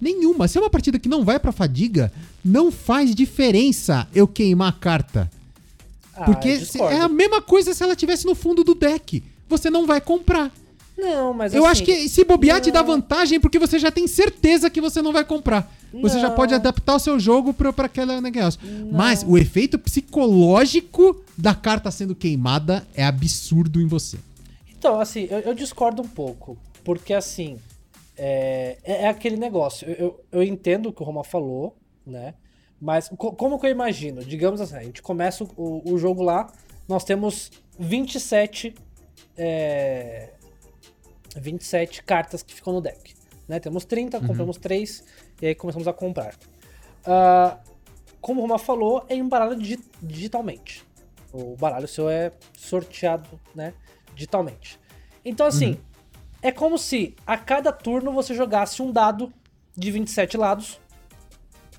Nenhuma. 0.00 0.46
Se 0.46 0.56
é 0.58 0.60
uma 0.60 0.70
partida 0.70 0.98
que 0.98 1.08
não 1.08 1.24
vai 1.24 1.40
pra 1.40 1.50
fadiga, 1.52 2.12
não 2.44 2.70
faz 2.70 3.14
diferença 3.14 4.06
eu 4.14 4.28
queimar 4.28 4.68
a 4.68 4.72
carta. 4.72 5.30
Ah, 6.14 6.24
Porque 6.24 6.64
se- 6.64 6.80
é 6.80 7.00
a 7.00 7.08
mesma 7.08 7.42
coisa 7.42 7.74
se 7.74 7.82
ela 7.82 7.96
tivesse 7.96 8.24
no 8.24 8.34
fundo 8.34 8.62
do 8.62 8.74
deck. 8.74 9.22
Você 9.48 9.70
não 9.70 9.86
vai 9.86 10.00
comprar. 10.00 10.52
Não, 10.98 11.32
mas 11.32 11.54
Eu 11.54 11.64
assim, 11.64 11.70
acho 11.72 11.84
que 11.84 12.08
se 12.08 12.24
bobear 12.24 12.60
te 12.60 12.72
dá 12.72 12.80
não. 12.80 12.88
vantagem 12.88 13.38
porque 13.38 13.58
você 13.58 13.78
já 13.78 13.90
tem 13.90 14.08
certeza 14.08 14.68
que 14.68 14.80
você 14.80 15.00
não 15.00 15.12
vai 15.12 15.24
comprar. 15.24 15.72
Você 16.02 16.18
já 16.20 16.28
Não. 16.28 16.34
pode 16.34 16.52
adaptar 16.52 16.96
o 16.96 16.98
seu 16.98 17.18
jogo 17.20 17.54
pra, 17.54 17.72
pra 17.72 17.86
aquela 17.86 18.20
negócio. 18.20 18.60
Mas 18.92 19.24
o 19.26 19.38
efeito 19.38 19.78
psicológico 19.78 21.24
da 21.36 21.54
carta 21.54 21.90
sendo 21.90 22.14
queimada 22.14 22.86
é 22.94 23.04
absurdo 23.04 23.80
em 23.80 23.86
você. 23.86 24.18
Então, 24.76 25.00
assim, 25.00 25.26
eu, 25.30 25.38
eu 25.40 25.54
discordo 25.54 26.02
um 26.02 26.08
pouco. 26.08 26.58
Porque, 26.84 27.14
assim, 27.14 27.58
é, 28.16 28.76
é, 28.84 29.02
é 29.04 29.08
aquele 29.08 29.36
negócio. 29.36 29.88
Eu, 29.88 29.94
eu, 29.96 30.20
eu 30.32 30.42
entendo 30.42 30.88
o 30.88 30.92
que 30.92 31.00
o 31.02 31.04
Roma 31.06 31.22
falou, 31.24 31.76
né? 32.06 32.34
Mas 32.80 33.08
co- 33.16 33.32
como 33.32 33.58
que 33.58 33.66
eu 33.66 33.70
imagino? 33.70 34.22
Digamos 34.24 34.60
assim, 34.60 34.76
a 34.76 34.82
gente 34.82 35.00
começa 35.00 35.44
o, 35.56 35.82
o 35.84 35.96
jogo 35.98 36.22
lá, 36.22 36.52
nós 36.88 37.02
temos 37.04 37.50
27, 37.78 38.74
é, 39.36 40.30
27 41.38 42.02
cartas 42.02 42.42
que 42.42 42.54
ficam 42.54 42.72
no 42.72 42.80
deck. 42.80 43.14
Né? 43.46 43.58
Temos 43.60 43.84
30, 43.84 44.20
compramos 44.20 44.56
3 44.58 45.04
e 45.40 45.46
aí 45.46 45.54
começamos 45.54 45.88
a 45.88 45.92
comprar. 45.92 46.34
Ah, 47.06 47.58
como 48.20 48.40
o 48.40 48.42
Roma 48.42 48.58
falou, 48.58 49.04
é 49.08 49.14
embaralhado 49.14 49.60
digi- 49.62 49.82
digitalmente. 50.02 50.84
O 51.32 51.56
baralho 51.56 51.86
seu 51.88 52.08
é 52.10 52.32
sorteado, 52.56 53.28
né? 53.54 53.72
Digitalmente. 54.14 54.78
Então, 55.24 55.46
assim, 55.46 55.78
é 56.42 56.50
como 56.50 56.76
se 56.78 57.14
a 57.26 57.36
cada 57.36 57.72
turno 57.72 58.12
você 58.12 58.34
jogasse 58.34 58.82
um 58.82 58.90
dado 58.92 59.32
de 59.76 59.90
27 59.90 60.36
lados 60.36 60.80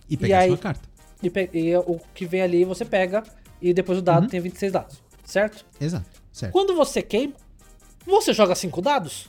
E 0.10 0.16
pegar 0.18 0.39
aí- 0.39 0.49
sua 0.49 0.57
carta. 0.57 0.82
e, 1.22 1.57
e 1.57 1.78
o 1.78 1.99
que 2.14 2.26
vem 2.26 2.41
ali 2.41 2.64
você 2.64 2.86
pega 2.86 3.24
e 3.62 3.74
depois 3.74 3.97
o 3.99 4.01
dado 4.01 4.28
tem 4.28 4.39
26 4.39 4.72
dados, 4.72 5.03
certo? 5.26 5.66
Exato. 5.82 6.05
Certo. 6.32 6.53
Quando 6.53 6.74
você 6.76 7.01
queima, 7.01 7.34
você 8.05 8.32
joga 8.34 8.55
5 8.55 8.82
dados. 8.82 9.28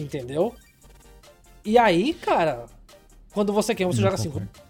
Entendeu? 0.00 0.54
E 1.64 1.76
aí, 1.76 2.14
cara, 2.14 2.66
quando 3.32 3.52
você 3.52 3.74
queima, 3.74 3.92
você 3.92 4.00
Não 4.00 4.06
joga 4.08 4.16
5. 4.22 4.32
concordo. 4.34 4.68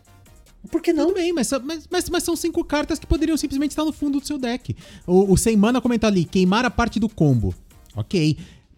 Por 0.71 0.83
que 0.83 0.93
não? 0.93 1.07
Tudo 1.07 1.15
bem, 1.15 1.33
mas, 1.33 1.51
mas, 1.65 1.89
mas, 1.91 2.11
mas 2.11 2.23
são 2.25 2.35
cinco 2.35 2.65
cartas 2.65 2.99
que 2.99 3.07
poderiam 3.07 3.37
simplesmente 3.37 3.71
estar 3.71 3.85
no 3.85 3.93
fundo 3.93 4.19
do 4.21 4.27
seu 4.27 4.39
deck. 4.39 4.77
O, 5.07 5.33
o 5.33 5.37
Sem 5.37 5.57
Mana 5.57 5.81
comentou 5.81 6.09
ali, 6.09 6.25
queimar 6.25 6.65
a 6.65 6.71
parte 6.71 6.99
do 6.99 7.09
combo. 7.09 7.55
Ok. 7.95 8.37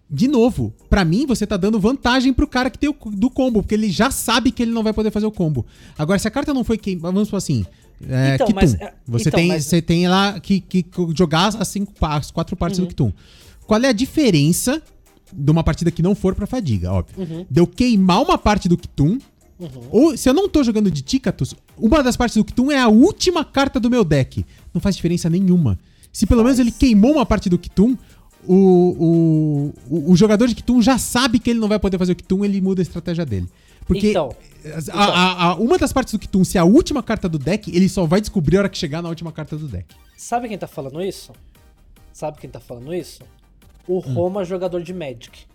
De 0.08 0.28
novo, 0.28 0.74
pra 0.90 1.04
mim 1.04 1.24
você 1.24 1.46
tá 1.46 1.56
dando 1.56 1.80
vantagem 1.80 2.32
pro 2.32 2.46
cara 2.46 2.68
que 2.68 2.78
tem 2.78 2.90
o 2.90 2.94
do 3.10 3.30
combo, 3.30 3.62
porque 3.62 3.74
ele 3.74 3.90
já 3.90 4.10
sabe 4.10 4.50
que 4.52 4.62
ele 4.62 4.72
não 4.72 4.82
vai 4.82 4.92
poder 4.92 5.10
fazer 5.10 5.26
o 5.26 5.30
combo. 5.32 5.64
Agora, 5.96 6.18
se 6.18 6.28
a 6.28 6.30
carta 6.30 6.52
não 6.52 6.64
foi 6.64 6.76
queimada, 6.76 7.12
vamos 7.12 7.28
supor 7.28 7.38
assim. 7.38 7.64
É, 8.08 8.34
Então, 8.34 8.46
Kitum. 8.46 8.60
mas, 8.60 8.74
é, 8.74 8.94
você, 9.06 9.28
então, 9.28 9.38
tem, 9.38 9.48
mas- 9.48 9.64
você 9.64 9.82
tem 9.82 10.08
lá 10.08 10.38
que, 10.40 10.60
que 10.60 10.84
jogar 11.16 11.46
as, 11.56 11.68
cinco, 11.68 11.92
as 12.04 12.30
quatro 12.30 12.56
partes 12.56 12.78
Uhum. 12.78 12.84
do 12.86 12.88
Kitum. 12.88 13.12
Qual 13.66 13.80
é 13.80 13.88
a 13.88 13.92
diferença 13.92 14.82
de 15.32 15.50
uma 15.50 15.62
partida 15.64 15.90
que 15.90 16.02
não 16.02 16.14
for 16.14 16.34
pra 16.34 16.46
fadiga, 16.46 16.92
óbvio? 16.92 17.22
Uhum. 17.22 17.46
De 17.50 17.60
eu 17.60 17.66
queimar 17.66 18.22
uma 18.22 18.36
parte 18.38 18.68
do 18.68 18.76
Kitum 18.76 19.18
ou 19.90 20.16
se 20.16 20.28
eu 20.28 20.32
não 20.34 20.48
tô 20.48 20.62
jogando 20.62 20.90
de 20.90 21.02
Ticatus, 21.02 21.54
uma 21.76 22.02
das 22.02 22.16
partes 22.16 22.36
do 22.36 22.44
Kitum 22.44 22.70
é 22.70 22.78
a 22.78 22.88
última 22.88 23.44
carta 23.44 23.78
do 23.78 23.90
meu 23.90 24.02
deck. 24.04 24.44
Não 24.72 24.80
faz 24.80 24.96
diferença 24.96 25.28
nenhuma. 25.28 25.78
Se 26.12 26.26
pelo 26.26 26.42
menos 26.42 26.58
ele 26.58 26.70
queimou 26.70 27.12
uma 27.12 27.26
parte 27.26 27.48
do 27.50 27.58
Kitum, 27.58 27.96
o, 28.48 29.72
o, 29.90 30.10
o, 30.12 30.16
jogador 30.16 30.48
de 30.48 30.54
Kitum 30.54 30.80
já 30.80 30.96
sabe 30.98 31.38
que 31.38 31.50
ele 31.50 31.58
não 31.60 31.68
vai 31.68 31.78
poder 31.78 31.98
fazer 31.98 32.12
o 32.12 32.16
Kitum, 32.16 32.44
ele 32.44 32.60
muda 32.60 32.80
a 32.80 32.84
estratégia 32.84 33.26
dele. 33.26 33.48
Porque 33.86 34.10
Então, 34.10 34.34
a- 34.92 35.04
a- 35.04 35.42
a- 35.50 35.54
uma 35.56 35.76
das 35.76 35.92
partes 35.92 36.12
do 36.14 36.18
Kitum, 36.18 36.42
se 36.44 36.56
é 36.56 36.60
a 36.60 36.64
última 36.64 37.02
carta 37.02 37.28
do 37.28 37.38
deck, 37.38 37.70
ele 37.74 37.88
só 37.88 38.06
vai 38.06 38.20
descobrir 38.20 38.56
a 38.56 38.60
hora 38.60 38.68
que 38.68 38.78
chegar 38.78 39.02
na 39.02 39.08
última 39.08 39.30
carta 39.30 39.56
do 39.56 39.68
deck. 39.68 39.94
sabe 40.16 40.48
quem 40.48 40.56
tá 40.58 40.66
falando 40.66 41.02
isso? 41.02 41.32
Sabe 42.12 42.38
quem 42.40 42.48
tá 42.50 42.60
falando 42.60 42.94
isso? 42.94 43.22
O 43.90 43.98
Hum. 43.98 44.14
Roma, 44.14 44.44
jogador 44.44 44.82
de 44.82 44.92
Magic. 44.94 45.46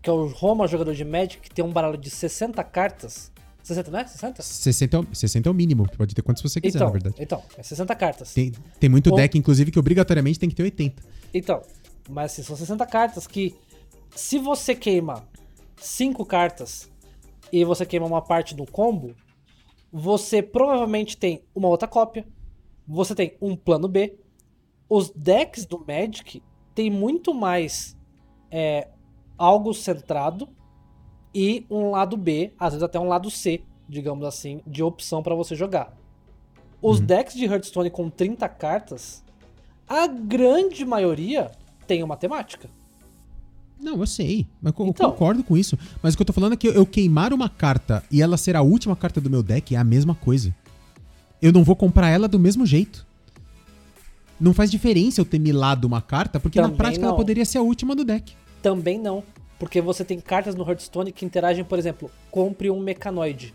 Que 0.00 0.08
é 0.08 0.12
o 0.12 0.26
Roma, 0.28 0.66
jogador 0.66 0.94
de 0.94 1.04
Magic, 1.04 1.40
que 1.40 1.50
tem 1.50 1.64
um 1.64 1.70
baralho 1.72 1.98
de 1.98 2.08
60 2.10 2.62
cartas. 2.64 3.30
60, 3.62 3.90
não 3.90 3.98
é? 3.98 4.06
60? 4.06 4.42
60 4.42 4.96
é 4.96 5.00
o, 5.00 5.06
60 5.14 5.48
é 5.48 5.50
o 5.50 5.54
mínimo, 5.54 5.86
pode 5.96 6.14
ter 6.14 6.20
quantos 6.22 6.42
você 6.42 6.60
quiser, 6.60 6.76
Então, 6.78 6.86
na 6.88 6.92
verdade. 6.92 7.16
então, 7.18 7.42
é 7.56 7.62
60 7.62 7.94
cartas. 7.94 8.34
Tem, 8.34 8.52
tem 8.78 8.90
muito 8.90 9.08
Bom- 9.10 9.16
deck, 9.16 9.36
inclusive, 9.38 9.70
que 9.70 9.78
obrigatoriamente 9.78 10.38
tem 10.38 10.48
que 10.50 10.54
ter 10.54 10.62
80. 10.62 11.02
Então, 11.32 11.62
mas 12.08 12.32
assim, 12.32 12.42
são 12.42 12.54
60 12.56 12.84
cartas 12.86 13.26
que, 13.26 13.54
se 14.14 14.38
você 14.38 14.74
queima 14.74 15.26
5 15.76 16.24
cartas 16.26 16.90
e 17.50 17.64
você 17.64 17.86
queima 17.86 18.04
uma 18.06 18.20
parte 18.20 18.54
do 18.54 18.66
combo, 18.66 19.14
você 19.90 20.42
provavelmente 20.42 21.16
tem 21.16 21.42
uma 21.54 21.68
outra 21.68 21.88
cópia, 21.88 22.26
você 22.86 23.14
tem 23.14 23.34
um 23.40 23.56
plano 23.56 23.88
B. 23.88 24.14
Os 24.90 25.08
decks 25.10 25.64
do 25.64 25.82
Magic 25.86 26.42
tem 26.74 26.90
muito 26.90 27.32
mais 27.32 27.96
é, 28.50 28.88
algo 29.38 29.72
centrado 29.72 30.48
e 31.34 31.66
um 31.70 31.90
lado 31.90 32.16
B, 32.16 32.52
às 32.58 32.72
vezes 32.72 32.82
até 32.82 32.98
um 32.98 33.08
lado 33.08 33.30
C, 33.30 33.62
digamos 33.88 34.24
assim, 34.26 34.60
de 34.66 34.82
opção 34.82 35.22
para 35.22 35.34
você 35.34 35.54
jogar. 35.54 35.96
Os 36.80 37.00
decks 37.00 37.34
de 37.34 37.44
Hearthstone 37.44 37.90
com 37.90 38.10
30 38.10 38.48
cartas, 38.48 39.24
a 39.88 40.06
grande 40.06 40.84
maioria 40.84 41.50
tem 41.86 42.02
uma 42.02 42.16
temática. 42.16 42.68
Não, 43.80 43.98
eu 43.98 44.06
sei. 44.06 44.46
Mas 44.62 44.72
eu 44.78 44.86
Então. 44.86 45.10
concordo 45.10 45.42
com 45.42 45.56
isso. 45.56 45.78
Mas 46.02 46.14
o 46.14 46.16
que 46.16 46.22
eu 46.22 46.26
tô 46.26 46.32
falando 46.32 46.52
é 46.54 46.56
que 46.56 46.68
eu 46.68 46.86
queimar 46.86 47.32
uma 47.32 47.48
carta 47.48 48.02
e 48.10 48.22
ela 48.22 48.36
ser 48.36 48.56
a 48.56 48.62
última 48.62 48.94
carta 48.96 49.20
do 49.20 49.28
meu 49.28 49.42
deck 49.42 49.74
é 49.74 49.78
a 49.78 49.84
mesma 49.84 50.14
coisa. 50.14 50.54
Eu 51.42 51.52
não 51.52 51.64
vou 51.64 51.76
comprar 51.76 52.08
ela 52.08 52.28
do 52.28 52.38
mesmo 52.38 52.64
jeito. 52.64 53.06
Não 54.44 54.52
faz 54.52 54.70
diferença 54.70 55.20
eu 55.20 55.24
ter 55.24 55.38
milado 55.38 55.86
uma 55.86 56.00
carta, 56.02 56.38
porque 56.38 56.58
na 56.60 56.64
Também 56.66 56.76
prática 56.76 57.02
ela 57.04 57.12
não. 57.12 57.16
poderia 57.16 57.44
ser 57.44 57.58
a 57.58 57.62
última 57.62 57.96
do 57.96 58.04
deck. 58.04 58.34
Também 58.62 58.98
não, 58.98 59.22
porque 59.58 59.80
você 59.80 60.04
tem 60.04 60.20
cartas 60.20 60.54
no 60.54 60.68
Hearthstone 60.68 61.10
que 61.12 61.24
interagem, 61.24 61.64
por 61.64 61.78
exemplo, 61.78 62.10
compre 62.30 62.70
um 62.70 62.78
mecanoide, 62.78 63.54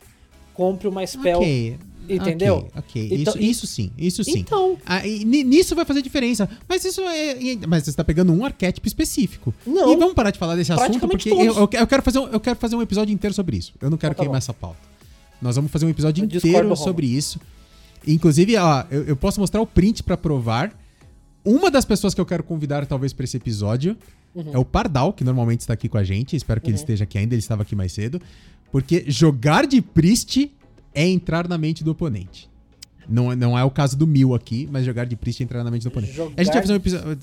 compre 0.54 0.88
uma 0.88 1.06
spell. 1.06 1.38
Ok. 1.38 1.78
entendeu? 2.10 2.56
Ok, 2.56 2.72
ok. 2.76 3.10
Então, 3.22 3.34
isso, 3.36 3.44
isso 3.44 3.68
sim, 3.68 3.92
isso 3.96 4.24
sim. 4.24 4.40
Então, 4.40 4.78
Ah, 4.84 5.02
ni- 5.04 5.44
nisso 5.44 5.76
vai 5.76 5.86
fazer 5.86 6.02
diferença. 6.02 6.50
Mas 6.68 6.84
isso 6.84 7.02
é. 7.02 7.38
Mas 7.68 7.84
você 7.84 7.94
tá 7.94 8.04
pegando 8.04 8.34
um 8.34 8.44
arquétipo 8.44 8.88
específico. 8.88 9.54
Não. 9.68 9.94
E 9.94 9.96
vamos 9.96 10.16
parar 10.16 10.32
de 10.32 10.40
falar 10.40 10.56
desse 10.56 10.74
assunto, 10.74 11.08
porque 11.08 11.30
eu, 11.30 11.54
eu 11.72 11.88
quero 11.88 12.02
fazer 12.02 12.18
um, 12.18 12.28
eu 12.30 12.40
quero 12.40 12.58
fazer 12.58 12.76
um 12.76 12.82
episódio 12.82 13.14
inteiro 13.14 13.34
sobre 13.36 13.58
isso. 13.58 13.74
Eu 13.80 13.92
não 13.92 13.98
quero 13.98 14.14
Então 14.14 14.18
tá 14.18 14.24
queimar 14.24 14.34
bom. 14.34 14.38
essa 14.44 14.54
pauta. 14.56 14.80
Nós 15.40 15.56
vamos 15.56 15.70
fazer 15.72 15.86
um 15.86 15.90
episódio 15.90 16.24
Eu 16.24 16.26
inteiro 16.26 16.76
sobre 16.76 17.06
isso. 17.06 17.40
Inclusive, 18.08 18.56
ó, 18.58 18.86
eu, 18.90 19.04
eu 19.04 19.16
posso 19.16 19.40
mostrar 19.40 19.62
o 19.62 19.68
print 19.68 20.02
pra 20.04 20.18
provar. 20.18 20.74
Uma 21.44 21.72
das 21.72 21.86
pessoas 21.86 22.14
que 22.14 22.20
eu 22.22 22.26
quero 22.26 22.44
convidar, 22.44 22.86
talvez, 22.86 23.14
pra 23.14 23.24
esse 23.24 23.38
episódio 23.38 23.98
é 24.54 24.58
o 24.58 24.66
Pardal, 24.66 25.14
que 25.14 25.24
normalmente 25.24 25.62
está 25.62 25.74
aqui 25.74 25.88
com 25.90 25.98
a 25.98 26.04
gente. 26.04 26.36
Espero 26.36 26.60
que 26.62 26.70
ele 26.70 26.76
esteja 26.78 27.04
aqui 27.06 27.18
ainda, 27.18 27.34
ele 27.34 27.40
estava 27.40 27.64
aqui 27.64 27.76
mais 27.76 27.92
cedo. 27.92 28.22
Porque 28.72 29.06
jogar 29.08 29.66
de 29.66 29.82
Priest 29.82 30.52
é 30.94 31.08
entrar 31.08 31.48
na 31.48 31.58
mente 31.58 31.84
do 31.84 31.92
oponente. 31.92 32.50
Não, 33.08 33.32
é- 33.32 33.36
não 33.36 33.58
é 33.58 33.64
o 33.64 33.72
caso 33.72 33.98
do 33.98 34.06
Mil 34.06 34.36
aqui, 34.36 34.68
mas 34.72 34.86
jogar 34.86 35.06
de 35.06 35.16
Priest 35.16 35.42
é 35.42 35.44
entrar 35.46 35.64
na 35.64 35.72
mente 35.72 35.84
do 35.84 35.88
oponente. 35.90 36.14
Jogar 36.14 36.34
A 36.38 36.44
gente 36.44 36.54
vai 36.54 36.62
fazer 36.62 36.74
um 36.74 36.76
episódio. 36.76 37.20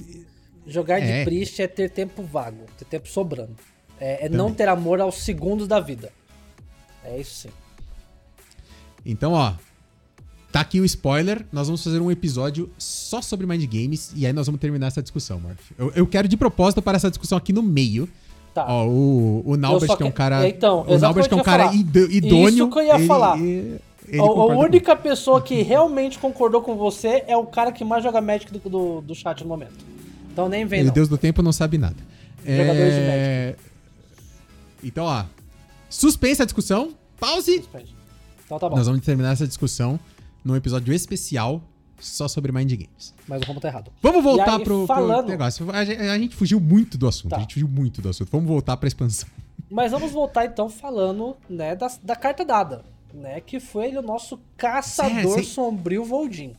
Jogar 0.66 0.98
de 1.00 1.06
É. 1.06 1.24
Priest 1.24 1.62
é 1.62 1.68
ter 1.68 1.90
tempo 1.90 2.22
vago, 2.24 2.64
ter 2.76 2.84
tempo 2.86 3.08
sobrando. 3.08 3.54
É, 4.00 4.26
é 4.26 4.28
não 4.28 4.52
ter 4.52 4.68
amor 4.68 5.00
aos 5.00 5.16
segundos 5.16 5.68
da 5.68 5.78
vida. 5.78 6.12
É 7.04 7.20
isso 7.20 7.42
sim. 7.42 7.48
Então, 9.04 9.32
ó. 9.32 9.54
Tá 10.52 10.60
aqui 10.60 10.80
o 10.80 10.84
spoiler. 10.84 11.44
Nós 11.52 11.66
vamos 11.66 11.82
fazer 11.84 12.00
um 12.00 12.10
episódio 12.10 12.70
só 12.78 13.20
sobre 13.20 13.46
Mind 13.46 13.64
Games. 13.70 14.12
E 14.14 14.26
aí 14.26 14.32
nós 14.32 14.46
vamos 14.46 14.60
terminar 14.60 14.86
essa 14.86 15.02
discussão, 15.02 15.38
Murphy. 15.40 15.74
Eu, 15.78 15.92
eu 15.94 16.06
quero 16.06 16.26
de 16.28 16.36
propósito 16.36 16.80
para 16.80 16.96
essa 16.96 17.10
discussão 17.10 17.36
aqui 17.36 17.52
no 17.52 17.62
meio. 17.62 18.08
Tá. 18.54 18.64
Ó, 18.66 18.86
o, 18.86 19.42
o 19.44 19.56
Naubert, 19.56 19.86
só 19.86 19.96
que 19.96 20.02
é 20.02 20.06
um 20.06 20.10
que- 20.10 20.16
cara. 20.16 20.48
Então, 20.48 20.84
o 20.88 20.98
Naubert, 20.98 21.28
que 21.28 21.34
é 21.34 21.36
um 21.36 21.40
que 21.40 21.44
cara 21.44 21.74
idôneo. 21.74 22.48
Isso 22.48 22.70
que 22.70 22.78
eu 22.78 22.82
ia 22.84 22.94
ele- 22.94 23.06
falar. 23.06 23.38
ele- 23.38 23.80
ele 24.08 24.20
A, 24.20 24.24
a 24.24 24.46
única 24.56 24.96
pessoa 24.96 25.42
que 25.42 25.60
realmente 25.62 26.18
concordou 26.18 26.62
com 26.62 26.74
você 26.76 27.24
é 27.26 27.36
o 27.36 27.44
cara 27.44 27.70
que 27.72 27.84
mais 27.84 28.02
joga 28.02 28.20
Magic 28.20 28.50
do, 28.52 28.58
do, 28.70 29.00
do 29.02 29.14
chat 29.14 29.42
no 29.42 29.48
momento. 29.48 29.84
Então 30.32 30.48
nem 30.48 30.64
vem, 30.64 30.84
não. 30.84 30.92
Deus 30.92 31.08
do 31.08 31.18
tempo, 31.18 31.42
não 31.42 31.52
sabe 31.52 31.76
nada. 31.76 31.96
Jogadores 32.46 32.94
de 32.94 33.00
É... 33.00 33.56
Então, 34.82 35.04
ó. 35.04 35.24
Suspensa 35.90 36.42
a 36.44 36.46
discussão. 36.46 36.90
Pause. 37.18 37.64
Então 38.44 38.58
tá 38.58 38.68
bom. 38.68 38.76
Nós 38.76 38.86
vamos 38.86 39.02
terminar 39.04 39.32
essa 39.32 39.46
discussão 39.46 39.98
num 40.46 40.56
episódio 40.56 40.94
especial 40.94 41.62
só 41.98 42.28
sobre 42.28 42.52
Mind 42.52 42.70
Games. 42.70 43.14
Mas 43.26 43.42
o 43.42 43.46
Romo 43.46 43.60
tá 43.60 43.68
errado. 43.68 43.90
Vamos 44.02 44.22
voltar 44.22 44.58
aí, 44.58 44.64
pro, 44.64 44.78
pro 44.78 44.86
falando- 44.86 45.28
negócio. 45.28 45.70
A 45.70 45.84
gente, 45.84 46.00
a 46.00 46.18
gente 46.18 46.36
fugiu 46.36 46.60
muito 46.60 46.96
do 46.96 47.08
assunto. 47.08 47.30
Tá. 47.30 47.38
A 47.38 47.40
gente 47.40 47.54
fugiu 47.54 47.68
muito 47.68 48.00
do 48.00 48.08
assunto. 48.08 48.30
Vamos 48.30 48.46
voltar 48.46 48.76
pra 48.76 48.86
expansão. 48.86 49.28
Mas 49.70 49.90
vamos 49.90 50.12
voltar 50.12 50.44
então 50.44 50.68
falando, 50.68 51.36
né, 51.50 51.74
da, 51.74 51.90
da 52.02 52.14
carta 52.14 52.44
dada, 52.44 52.84
né, 53.12 53.40
que 53.40 53.58
foi 53.58 53.86
ele, 53.86 53.98
o 53.98 54.02
nosso 54.02 54.38
caçador 54.56 55.38
sim. 55.38 55.42
sombrio 55.42 56.04
Voldin. 56.04 56.54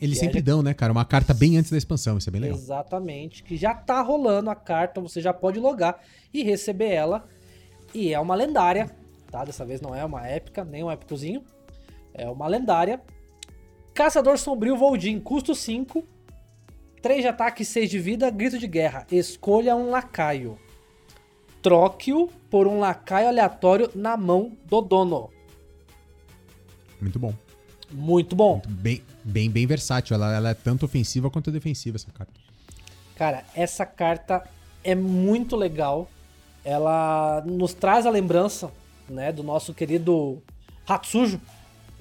Eles 0.00 0.18
sempre 0.18 0.42
dão, 0.42 0.62
né, 0.62 0.74
cara? 0.74 0.90
Uma 0.90 1.04
carta 1.04 1.32
bem 1.32 1.56
antes 1.56 1.70
da 1.70 1.78
expansão. 1.78 2.18
Isso 2.18 2.28
é 2.28 2.32
bem 2.32 2.40
legal. 2.40 2.58
Exatamente, 2.58 3.44
que 3.44 3.56
já 3.56 3.72
tá 3.72 4.00
rolando 4.00 4.50
a 4.50 4.54
carta, 4.54 5.00
você 5.00 5.20
já 5.20 5.32
pode 5.32 5.60
logar 5.60 6.00
e 6.34 6.42
receber 6.42 6.88
ela. 6.88 7.24
E 7.94 8.12
é 8.12 8.18
uma 8.18 8.34
lendária, 8.34 8.90
tá? 9.30 9.44
Dessa 9.44 9.64
vez 9.64 9.80
não 9.80 9.94
é 9.94 10.04
uma 10.04 10.26
épica, 10.26 10.64
nem 10.64 10.82
um 10.82 10.90
épicozinho. 10.90 11.44
É 12.14 12.28
uma 12.28 12.46
lendária. 12.46 13.00
Caçador 13.94 14.38
Sombrio 14.38 14.76
Voldin, 14.76 15.20
custo 15.20 15.54
5. 15.54 16.04
3 17.00 17.22
de 17.22 17.28
ataque, 17.28 17.64
6 17.64 17.90
de 17.90 17.98
vida, 17.98 18.30
grito 18.30 18.58
de 18.58 18.66
guerra. 18.66 19.06
Escolha 19.10 19.74
um 19.74 19.90
lacaio. 19.90 20.58
Troque-o 21.60 22.28
por 22.48 22.66
um 22.66 22.78
lacaio 22.78 23.28
aleatório 23.28 23.90
na 23.94 24.16
mão 24.16 24.56
do 24.64 24.80
dono. 24.80 25.30
Muito 27.00 27.18
bom. 27.18 27.34
Muito 27.90 28.36
bom. 28.36 28.62
Bem, 28.66 29.02
bem, 29.24 29.50
bem 29.50 29.66
versátil. 29.66 30.14
Ela, 30.14 30.34
ela 30.34 30.50
é 30.50 30.54
tanto 30.54 30.86
ofensiva 30.86 31.30
quanto 31.30 31.50
defensiva, 31.50 31.96
essa 31.96 32.10
carta. 32.10 32.32
Cara, 33.16 33.44
essa 33.54 33.84
carta 33.84 34.48
é 34.82 34.94
muito 34.94 35.56
legal. 35.56 36.08
Ela 36.64 37.42
nos 37.44 37.74
traz 37.74 38.06
a 38.06 38.10
lembrança, 38.10 38.70
né, 39.08 39.32
do 39.32 39.42
nosso 39.42 39.74
querido 39.74 40.40
Rato 40.86 41.06
Sujo, 41.08 41.40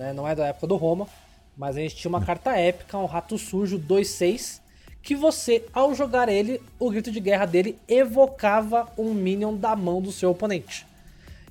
né? 0.02 0.14
Não 0.14 0.28
é 0.28 0.34
da 0.34 0.47
época 0.47 0.66
do 0.66 0.76
Roma, 0.76 1.08
mas 1.56 1.78
a 1.78 1.80
gente 1.80 1.95
tinha 1.95 2.10
uma 2.10 2.26
carta 2.26 2.58
épica, 2.58 2.97
um 2.97 3.06
Rato 3.06 3.38
Sujo 3.38 3.78
2/6, 3.78 4.60
que 5.04 5.16
você, 5.16 5.64
ao 5.72 5.93
jogar 5.93 6.28
ele, 6.28 6.60
o 6.80 6.89
grito 6.89 7.12
de 7.12 7.20
guerra 7.20 7.45
dele 7.45 7.78
evocava 7.88 8.91
um 8.97 9.14
minion 9.14 9.56
da 9.56 9.76
mão 9.76 10.02
do 10.02 10.12
seu 10.12 10.32
oponente. 10.32 10.88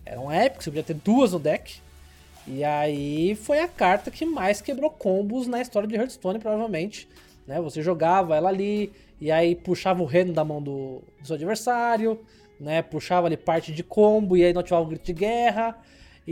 Era 0.04 0.20
um 0.20 0.30
épico, 0.30 0.64
você 0.64 0.70
podia 0.70 0.82
ter 0.82 0.94
duas 0.94 1.32
no 1.32 1.38
deck. 1.38 1.80
E 2.46 2.64
aí 2.64 3.36
foi 3.36 3.60
a 3.60 3.68
carta 3.68 4.10
que 4.10 4.26
mais 4.26 4.60
quebrou 4.60 4.90
combos 4.90 5.46
na 5.46 5.60
história 5.60 5.88
de 5.88 5.94
Hearthstone, 5.94 6.40
provavelmente. 6.40 7.08
Né? 7.46 7.60
Você 7.60 7.82
jogava 7.82 8.34
ela 8.34 8.48
ali, 8.48 8.92
e 9.20 9.30
aí 9.30 9.54
puxava 9.54 10.02
o 10.02 10.06
reino 10.06 10.32
da 10.32 10.44
mão 10.44 10.60
do, 10.60 11.02
do 11.20 11.26
seu 11.26 11.36
adversário, 11.36 12.18
né? 12.58 12.82
Puxava 12.82 13.26
ali 13.26 13.36
parte 13.36 13.72
de 13.72 13.84
combo, 13.84 14.36
e 14.36 14.44
aí 14.44 14.52
não 14.52 14.60
ativava 14.60 14.82
o 14.82 14.88
grito 14.88 15.04
de 15.04 15.12
guerra. 15.12 15.76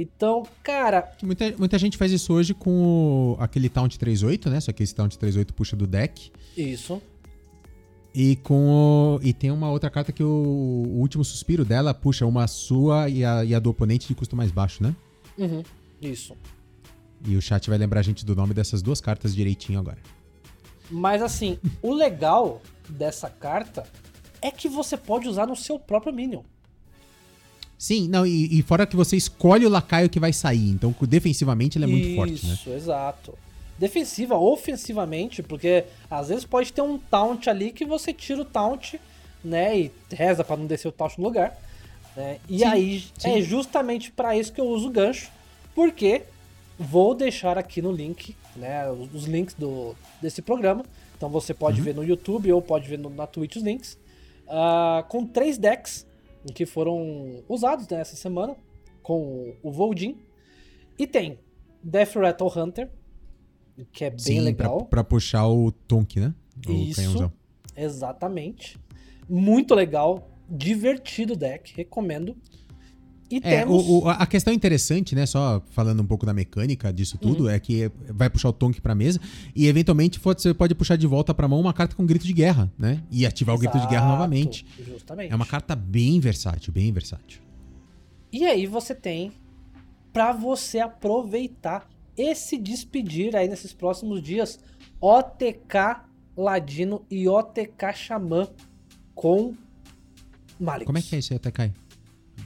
Então, 0.01 0.47
cara, 0.63 1.11
Muita, 1.23 1.53
muita 1.59 1.79
gente 1.79 1.97
faz 1.97 2.13
isso 2.13 2.33
hoje 2.33 2.55
com 2.55 3.33
o- 3.33 3.37
aquele 3.43 3.69
Taunt 3.69 3.97
3.8, 3.97 4.49
né? 4.49 4.61
Só 4.61 4.71
que 4.73 4.83
esse 4.83 4.95
Taunt 4.95 5.17
3.8 5.17 5.53
puxa 5.53 5.75
do 5.77 5.87
deck. 5.87 6.31
isso. 6.57 7.01
E 8.15 8.37
com 8.37 8.69
o- 9.17 9.21
e 9.23 9.33
tem 9.33 9.51
uma 9.51 9.71
outra 9.71 9.91
carta 9.91 10.13
que 10.13 10.23
o, 10.25 10.27
o 10.29 10.99
último 11.01 11.25
suspiro 11.25 11.65
dela 11.65 11.93
puxa 11.95 12.25
uma 12.27 12.47
sua 12.47 13.09
e 13.09 13.25
a, 13.25 13.45
e 13.45 13.55
a 13.55 13.59
do 13.59 13.71
oponente 13.71 14.09
de 14.09 14.15
custo 14.15 14.35
mais 14.35 14.51
baixo, 14.51 14.83
né? 14.83 14.95
Uhum, 15.37 15.63
isso. 16.01 16.35
E 17.27 17.37
o 17.37 17.43
chat 17.43 17.69
vai 17.69 17.79
lembrar 17.79 18.01
a 18.01 18.03
gente 18.03 18.25
do 18.25 18.35
nome 18.35 18.55
dessas 18.55 18.81
duas 18.83 19.01
cartas 19.01 19.35
direitinho 19.35 19.79
agora. 19.79 19.99
Mas 20.91 21.21
assim, 21.23 21.59
o 21.83 21.93
legal 21.93 22.63
dessa 22.89 23.29
carta 23.29 23.85
é 24.41 24.51
que 24.51 24.69
você 24.69 24.97
pode 24.97 25.29
usar 25.29 25.47
no 25.47 25.55
seu 25.57 25.79
próprio 25.79 26.13
minion. 26.13 26.43
Sim, 27.79 28.09
não, 28.09 28.27
e, 28.27 28.59
e 28.59 28.63
fora 28.63 28.85
que 28.87 28.97
você 28.97 29.17
escolhe 29.17 29.65
o 29.65 29.69
lacaio 29.69 30.11
que 30.11 30.19
vai 30.19 30.33
sair, 30.33 30.69
então 30.71 30.95
defensivamente 31.03 31.79
ele 31.79 31.85
é 31.85 31.89
muito 31.89 32.15
forte, 32.17 32.45
né? 32.47 32.55
Isso, 32.55 32.71
exato. 32.71 33.35
Defensiva, 33.79 34.37
ofensivamente, 34.37 35.43
porque 35.43 35.85
às 36.11 36.29
vezes 36.29 36.45
pode 36.45 36.73
ter 36.73 36.83
um 36.83 36.99
taunt 36.99 37.49
ali 37.49 37.71
que 37.71 37.85
você 37.85 38.13
tira 38.13 38.43
o 38.43 38.45
taunt, 38.45 38.95
né, 39.45 39.79
e 39.79 39.93
reza 40.11 40.43
pra 40.43 40.57
não 40.57 40.67
descer 40.67 40.89
o 40.89 40.93
taunt 40.93 41.17
no 41.19 41.25
lugar. 41.25 41.57
né? 42.17 42.39
E 42.49 42.59
Sim, 42.59 42.65
aí 42.65 43.05
sim. 43.17 43.31
é 43.31 43.41
justamente 43.41 44.11
pra 44.11 44.37
isso 44.37 44.53
que 44.53 44.61
eu 44.61 44.67
uso 44.67 44.89
o 44.89 44.91
gancho, 44.91 45.31
porque 45.77 46.23
vou 46.77 47.15
deixar 47.15 47.57
aqui 47.57 47.81
no 47.81 47.93
link, 47.93 48.35
né, 48.57 48.91
os, 48.91 49.15
os 49.15 49.25
links 49.27 49.55
do, 49.55 49.95
desse 50.21 50.43
programa. 50.43 50.85
Então 51.17 51.29
você 51.29 51.55
pode 51.55 51.81
ver 51.81 51.95
no 51.95 52.03
YouTube 52.05 52.53
ou 52.53 52.61
pode 52.61 52.89
ver 52.89 52.99
no- 52.99 53.11
na 53.11 53.27
Twitch 53.29 53.55
os 53.57 53.63
links. 53.63 53.97
ah, 54.49 55.05
com 55.09 55.25
três 55.25 55.57
decks 55.59 56.05
que 56.55 56.65
foram 56.67 57.43
usados 57.49 57.89
né, 57.89 58.01
essa 58.01 58.17
semana 58.17 58.57
com 59.03 59.55
o 59.63 59.71
Voldin. 59.71 60.17
E 60.99 61.07
tem 61.07 61.39
Death 61.83 62.15
Rattle 62.17 62.51
Hunter, 62.57 62.91
que 63.93 64.05
é 64.05 64.11
bem 64.11 64.19
Sim, 64.19 64.41
legal. 64.41 64.79
Pra, 64.79 64.87
pra 64.87 65.05
puxar 65.05 65.47
o 65.47 65.71
Tonk, 65.71 66.19
né? 66.19 66.35
O 66.67 66.73
Isso, 66.73 66.97
canhãozão. 66.97 67.33
exatamente. 67.77 68.79
Muito 69.29 69.75
legal, 69.75 70.29
divertido 70.49 71.37
deck, 71.37 71.75
recomendo. 71.77 72.37
E 73.31 73.37
É, 73.37 73.41
temos... 73.61 73.85
o- 73.87 74.05
o- 74.05 74.09
a 74.09 74.27
questão 74.27 74.53
interessante, 74.55 75.15
né, 75.15 75.27
só 75.27 75.63
falando 75.71 76.03
um 76.03 76.07
pouco 76.07 76.25
da 76.25 76.33
mecânica 76.33 76.91
disso 76.93 77.19
tudo, 77.19 77.45
Uhum. 77.45 77.51
é 77.51 77.61
que 77.61 77.91
vai 78.09 78.31
puxar 78.31 78.49
o 78.49 78.53
Tonk 78.53 78.81
pra 78.81 78.95
mesa 78.95 79.21
e 79.55 79.67
eventualmente 79.67 80.19
você 80.19 80.55
pode 80.55 80.75
puxar 80.75 80.97
de 80.97 81.07
volta 81.07 81.35
pra 81.35 81.47
mão 81.47 81.61
uma 81.61 81.75
carta 81.75 81.95
com 81.95 82.07
grito 82.07 82.27
de 82.27 82.33
guerra, 82.33 82.73
né? 82.79 83.03
E 83.11 83.27
ativar 83.27 83.55
o 83.55 83.59
grito 83.59 83.75
de 83.79 83.87
guerra 83.87 84.05
Exato, 84.07 84.13
novamente. 84.13 84.65
Justamente. 84.83 85.31
É 85.33 85.37
uma 85.37 85.45
carta 85.47 85.77
bem 85.77 86.19
versátil, 86.21 86.73
bem 86.73 86.91
versátil. 86.91 87.41
E 88.33 88.47
aí 88.47 88.67
você 88.67 88.95
tem 88.95 89.31
pra 90.13 90.33
você 90.33 90.79
aproveitar 90.81 91.87
e 92.17 92.35
se 92.35 92.57
despedir 92.57 93.37
aí 93.37 93.47
nesses 93.47 93.73
próximos 93.75 94.23
dias 94.23 94.59
OTK 95.01 96.01
Ladino 96.37 97.05
e 97.11 97.29
OTK 97.29 97.93
Xamã 97.95 98.49
com 99.15 99.55
Malicus. 100.59 100.87
Como 100.87 100.99
é 100.99 101.03
que 101.03 101.15
é 101.15 101.19
isso 101.19 101.33
aí, 101.33 101.39
cai? 101.53 101.73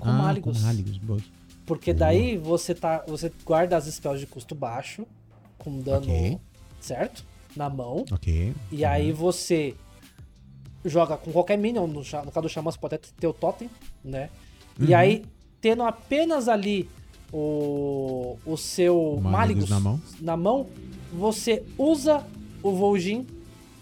Com 0.02 0.12
Malygos. 0.12 0.58
Com 0.58 0.64
Malygos, 0.66 0.98
boa. 0.98 1.20
Porque 1.64 1.92
daí 1.94 2.36
você 2.36 2.74
tá, 2.74 3.04
você 3.06 3.32
guarda 3.44 3.76
as 3.76 3.84
spells 3.86 4.20
de 4.20 4.26
custo 4.26 4.54
baixo 4.54 5.06
com 5.58 5.78
dano 5.80 6.02
Ok. 6.02 6.38
certo 6.80 7.24
na 7.54 7.70
mão 7.70 8.04
Ok. 8.10 8.52
e 8.72 8.84
aí 8.84 9.12
você 9.12 9.76
joga 10.84 11.16
com 11.16 11.30
qualquer 11.30 11.56
minion, 11.56 11.86
no, 11.86 12.00
no 12.00 12.04
caso 12.32 12.40
do 12.42 12.48
Xamã 12.48 12.70
você 12.72 12.78
pode 12.78 12.96
até 12.96 13.08
ter 13.18 13.26
o 13.28 13.32
totem, 13.32 13.70
né? 14.04 14.28
Uhum. 14.80 14.86
E 14.86 14.94
aí, 14.94 15.24
tendo 15.60 15.84
apenas 15.84 16.48
ali 16.48 16.88
o, 17.32 18.36
o 18.44 18.56
seu 18.56 19.20
Malygos 19.22 19.70
na 19.70 19.78
mão. 19.78 20.00
na 20.20 20.36
mão, 20.36 20.66
você 21.12 21.62
usa 21.78 22.26
o 22.62 22.72
Vol'jin, 22.72 23.24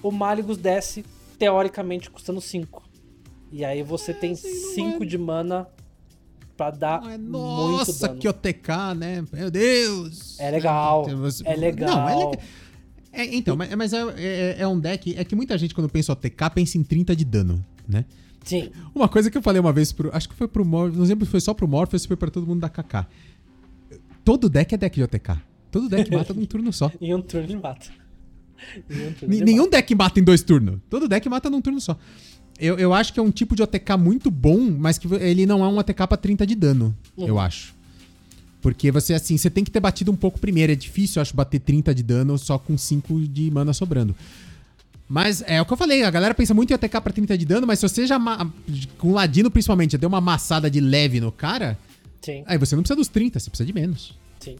o 0.02 0.10
Malygos 0.10 0.58
desce, 0.58 1.04
teoricamente 1.38 2.10
custando 2.10 2.40
5. 2.40 2.82
E 3.50 3.64
aí 3.64 3.82
você 3.82 4.12
tem 4.12 4.34
5 4.34 5.06
de 5.06 5.16
mana 5.16 5.66
pra 6.60 6.70
dar 6.70 7.00
Ai, 7.02 7.16
muito 7.16 7.30
Nossa, 7.30 8.08
dano. 8.08 8.20
que 8.20 8.28
OTK, 8.28 8.68
né? 8.94 9.24
Meu 9.32 9.50
Deus! 9.50 10.38
É 10.38 10.50
legal, 10.50 11.04
Temos- 11.06 11.40
é 11.42 11.56
legal. 11.56 11.88
Não, 11.96 12.08
é 12.08 12.14
legal. 12.16 12.34
É, 13.12 13.34
então, 13.34 13.56
mas, 13.56 13.74
mas 13.74 13.92
é, 13.94 14.02
é- 14.18 14.56
é 14.60 14.68
um 14.68 14.78
deck. 14.78 15.14
É 15.16 15.24
que 15.24 15.34
muita 15.34 15.56
gente, 15.56 15.74
quando 15.74 15.88
pensa 15.88 16.12
OTK, 16.12 16.50
pensa 16.54 16.76
em 16.76 16.82
30 16.82 17.16
de 17.16 17.24
dano, 17.24 17.64
né? 17.88 18.04
Sim, 18.44 18.70
Uma 18.94 19.08
coisa 19.08 19.30
que 19.30 19.38
eu 19.38 19.42
falei 19.42 19.58
uma 19.60 19.72
vez 19.72 19.90
pro. 19.90 20.14
Acho 20.14 20.28
que 20.28 20.34
foi 20.34 20.46
pro 20.48 20.64
Morpheus. 20.64 20.98
Não 20.98 21.06
lembro 21.06 21.24
se 21.24 21.30
foi 21.30 21.40
só 21.40 21.54
pro 21.54 21.66
Morpheus 21.66 21.94
ou 21.94 22.04
se 22.04 22.08
foi 22.08 22.16
pra 22.16 22.30
todo 22.30 22.46
mundo 22.46 22.60
da 22.60 22.68
KK. 22.68 23.06
Todo 24.24 24.48
deck 24.50 24.74
é 24.74 24.78
deck 24.78 24.94
de 24.96 25.02
OTK. 25.02 25.38
Todo 25.70 25.88
deck 25.88 26.10
mata 26.14 26.34
num 26.34 26.44
turno 26.44 26.72
só. 26.72 26.90
em 27.00 27.14
um 27.14 27.22
turno 27.22 27.46
ele 27.46 27.56
mata. 27.56 27.86
Um 28.90 29.12
turno 29.14 29.44
Nenhum 29.44 29.64
mata. 29.64 29.70
deck 29.78 29.94
mata 29.94 30.20
em 30.20 30.22
dois 30.22 30.42
turnos. 30.42 30.78
Todo 30.90 31.08
deck 31.08 31.26
mata 31.28 31.48
num 31.48 31.60
turno 31.62 31.80
só. 31.80 31.96
Eu, 32.60 32.78
eu 32.78 32.92
acho 32.92 33.12
que 33.12 33.18
é 33.18 33.22
um 33.22 33.30
tipo 33.30 33.56
de 33.56 33.62
OTK 33.62 33.96
muito 33.98 34.30
bom, 34.30 34.70
mas 34.70 34.98
que 34.98 35.12
ele 35.14 35.46
não 35.46 35.64
é 35.64 35.68
um 35.68 35.78
OTK 35.78 36.06
pra 36.06 36.16
30 36.16 36.46
de 36.46 36.54
dano, 36.54 36.94
uhum. 37.16 37.26
eu 37.26 37.38
acho. 37.38 37.74
Porque 38.60 38.90
você, 38.90 39.14
assim, 39.14 39.38
você 39.38 39.48
tem 39.48 39.64
que 39.64 39.70
ter 39.70 39.80
batido 39.80 40.12
um 40.12 40.16
pouco 40.16 40.38
primeiro. 40.38 40.70
É 40.70 40.74
difícil, 40.74 41.18
eu 41.18 41.22
acho, 41.22 41.34
bater 41.34 41.58
30 41.58 41.94
de 41.94 42.02
dano 42.02 42.36
só 42.36 42.58
com 42.58 42.76
5 42.76 43.20
de 43.20 43.50
mana 43.50 43.72
sobrando. 43.72 44.14
Mas 45.08 45.42
é 45.46 45.60
o 45.60 45.64
que 45.64 45.72
eu 45.72 45.76
falei, 45.76 46.04
a 46.04 46.10
galera 46.10 46.34
pensa 46.34 46.54
muito 46.54 46.70
em 46.70 46.74
ATK 46.74 47.00
pra 47.00 47.12
30 47.12 47.36
de 47.36 47.44
dano, 47.44 47.66
mas 47.66 47.80
se 47.80 47.88
você 47.88 48.06
já, 48.06 48.16
com 48.96 49.12
Ladino 49.12 49.50
principalmente, 49.50 49.92
já 49.92 49.98
deu 49.98 50.08
uma 50.08 50.18
amassada 50.18 50.70
de 50.70 50.80
leve 50.80 51.18
no 51.18 51.32
cara, 51.32 51.76
Sim. 52.20 52.44
aí 52.46 52.56
você 52.56 52.76
não 52.76 52.82
precisa 52.82 52.96
dos 52.96 53.08
30, 53.08 53.40
você 53.40 53.50
precisa 53.50 53.66
de 53.66 53.72
menos. 53.72 54.16
Sim. 54.38 54.56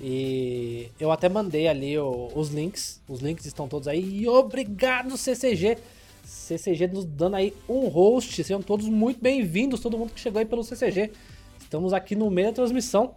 E 0.00 0.88
eu 1.00 1.10
até 1.10 1.28
mandei 1.28 1.66
ali 1.66 1.98
o, 1.98 2.30
os 2.34 2.50
links, 2.50 3.00
os 3.08 3.20
links 3.20 3.46
estão 3.46 3.66
todos 3.66 3.88
aí. 3.88 4.20
E 4.20 4.28
obrigado, 4.28 5.16
CCG. 5.16 5.78
CCG 6.26 6.88
nos 6.88 7.04
dando 7.04 7.36
aí 7.36 7.54
um 7.68 7.86
host, 7.86 8.42
sejam 8.42 8.60
todos 8.60 8.88
muito 8.88 9.20
bem-vindos, 9.20 9.78
todo 9.78 9.96
mundo 9.96 10.12
que 10.12 10.18
chegou 10.18 10.40
aí 10.40 10.44
pelo 10.44 10.64
CCG. 10.64 11.12
Estamos 11.60 11.92
aqui 11.92 12.16
no 12.16 12.28
meio 12.28 12.48
da 12.48 12.54
transmissão, 12.54 13.14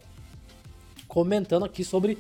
comentando 1.08 1.66
aqui 1.66 1.84
sobre 1.84 2.20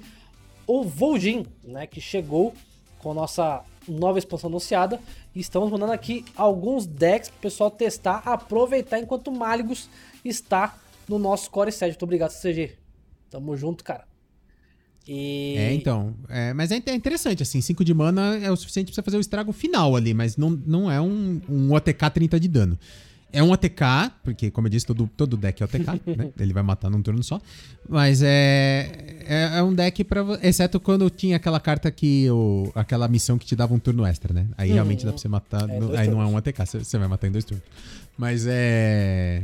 o 0.65 0.83
Vol'jin, 0.83 1.45
né, 1.63 1.85
que 1.85 2.01
chegou 2.01 2.55
com 2.97 3.11
a 3.11 3.13
nossa 3.13 3.63
nova 3.87 4.17
expansão 4.17 4.49
anunciada. 4.49 4.99
E 5.35 5.39
estamos 5.39 5.69
mandando 5.69 5.93
aqui 5.93 6.25
alguns 6.35 6.87
decks 6.87 7.29
para 7.29 7.37
o 7.37 7.41
pessoal 7.41 7.69
testar, 7.69 8.23
aproveitar 8.25 8.97
enquanto 8.97 9.27
o 9.27 9.31
Malygos 9.31 9.87
está 10.25 10.75
no 11.07 11.19
nosso 11.19 11.51
Core 11.51 11.71
7. 11.71 11.91
Muito 11.91 12.03
obrigado, 12.03 12.31
CG. 12.31 12.75
Tamo 13.29 13.55
junto, 13.55 13.83
cara. 13.83 14.09
E... 15.11 15.56
É, 15.57 15.73
então. 15.73 16.14
É, 16.30 16.53
mas 16.53 16.69
é 16.72 16.76
interessante, 16.76 17.41
assim, 17.41 17.60
5 17.60 17.84
de 17.84 17.95
mana 17.95 18.38
é 18.38 18.52
o 18.52 18.56
suficiente 18.56 18.94
você 18.94 19.02
fazer 19.02 19.18
o 19.18 19.19
estrago 19.19 19.52
final 19.52 19.95
ali, 19.95 20.14
mas 20.14 20.38
não, 20.38 20.52
não 20.52 20.91
é 20.91 21.02
um, 21.02 21.41
um 21.49 21.73
OTK 21.73 22.11
30 22.14 22.40
de 22.40 22.48
dano. 22.48 22.77
É 23.31 23.44
um 23.44 23.52
ATK, 23.53 24.11
porque, 24.23 24.49
como 24.49 24.68
eu 24.68 24.72
disse, 24.72 24.86
todo, 24.86 25.10
todo 25.15 25.38
deck 25.38 25.61
é 25.61 25.65
OTK, 25.65 26.02
né? 26.15 26.31
Ele 26.40 26.53
vai 26.53 26.61
matar 26.61 26.91
num 26.91 27.02
turno 27.02 27.23
só. 27.23 27.41
Mas 27.88 28.22
é, 28.22 28.90
é, 29.26 29.57
é 29.57 29.64
um 29.64 29.73
deck 29.73 30.03
para 30.03 30.22
Exceto 30.44 30.80
quando 30.80 31.10
tinha 31.10 31.38
aquela 31.38 31.60
carta 31.60 31.91
que. 31.91 32.30
O, 32.30 32.72
aquela 32.73 33.07
missão 33.07 33.38
que 33.38 33.45
te 33.45 33.56
dava 33.56 33.73
um 33.73 33.80
turno 33.80 34.06
extra, 34.06 34.34
né? 34.34 34.48
Aí 34.57 34.72
realmente 34.72 35.06
dá 35.06 35.11
pra 35.11 35.19
você 35.19 35.27
matar. 35.27 35.69
É, 35.69 35.80
no, 35.80 35.91
aí 35.91 36.06
turnos. 36.06 36.07
não 36.07 36.22
é 36.22 36.26
um 36.26 36.38
ATK, 36.38 36.65
você, 36.65 36.80
você 36.80 36.98
vai 36.98 37.07
matar 37.07 37.27
em 37.27 37.31
dois 37.31 37.45
turnos. 37.45 37.64
Mas 38.18 38.45
é. 38.48 39.44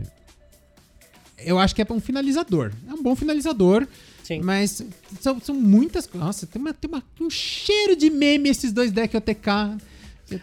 Eu 1.38 1.60
acho 1.60 1.76
que 1.76 1.82
é 1.82 1.86
um 1.92 2.00
finalizador. 2.00 2.72
É 2.88 2.94
um 2.94 3.04
bom 3.04 3.16
finalizador. 3.16 3.88
Sim. 4.26 4.42
Mas 4.42 4.82
são, 5.22 5.40
são 5.40 5.54
muitas. 5.54 6.10
Nossa, 6.12 6.48
tem, 6.48 6.60
uma, 6.60 6.74
tem 6.74 6.90
uma, 6.90 7.04
um 7.22 7.30
cheiro 7.30 7.96
de 7.96 8.10
meme 8.10 8.50
esses 8.50 8.74
dois 8.74 8.92
decks 8.92 9.16
OTK. 9.16 9.78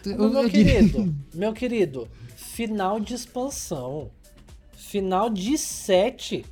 Eu, 0.06 0.30
meu 0.30 0.42
eu 0.44 0.48
querido, 0.48 1.14
meu 1.34 1.52
querido, 1.52 2.08
final 2.36 3.00
de 3.00 3.14
expansão. 3.14 4.08
Final 4.76 5.28
de 5.28 5.58
7. 5.58 6.44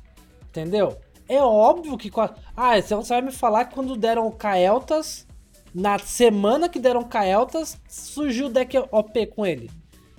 Entendeu? 0.49 0.97
É 1.29 1.41
óbvio 1.41 1.97
que. 1.97 2.11
Ah, 2.57 2.81
você 2.81 3.13
vai 3.13 3.21
me 3.21 3.31
falar 3.31 3.63
que 3.63 3.75
quando 3.75 3.95
deram 3.95 4.27
o 4.27 4.31
Kael'thas, 4.33 5.25
na 5.73 5.97
semana 5.99 6.67
que 6.67 6.79
deram 6.79 7.01
Kael'thas, 7.01 7.77
surgiu 7.87 8.47
o 8.47 8.49
deck 8.49 8.77
OP 8.91 9.25
com 9.27 9.45
ele. 9.45 9.71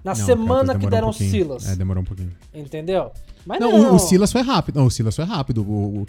Na 0.02 0.14
não, 0.14 0.24
semana 0.24 0.78
que 0.78 0.86
deram 0.86 1.10
um 1.10 1.12
Silas. 1.12 1.68
É, 1.68 1.76
demorou 1.76 2.02
um 2.02 2.06
pouquinho. 2.06 2.32
Entendeu? 2.54 3.12
Mas 3.44 3.60
não, 3.60 3.70
não. 3.70 3.92
O, 3.92 3.94
o, 3.96 3.98
Silas 3.98 4.30
foi 4.30 4.42
rápido. 4.42 4.76
Não, 4.76 4.86
o 4.86 4.90
Silas 4.90 5.16
foi 5.16 5.24
rápido. 5.24 5.62
O, 5.62 6.00
o, 6.00 6.06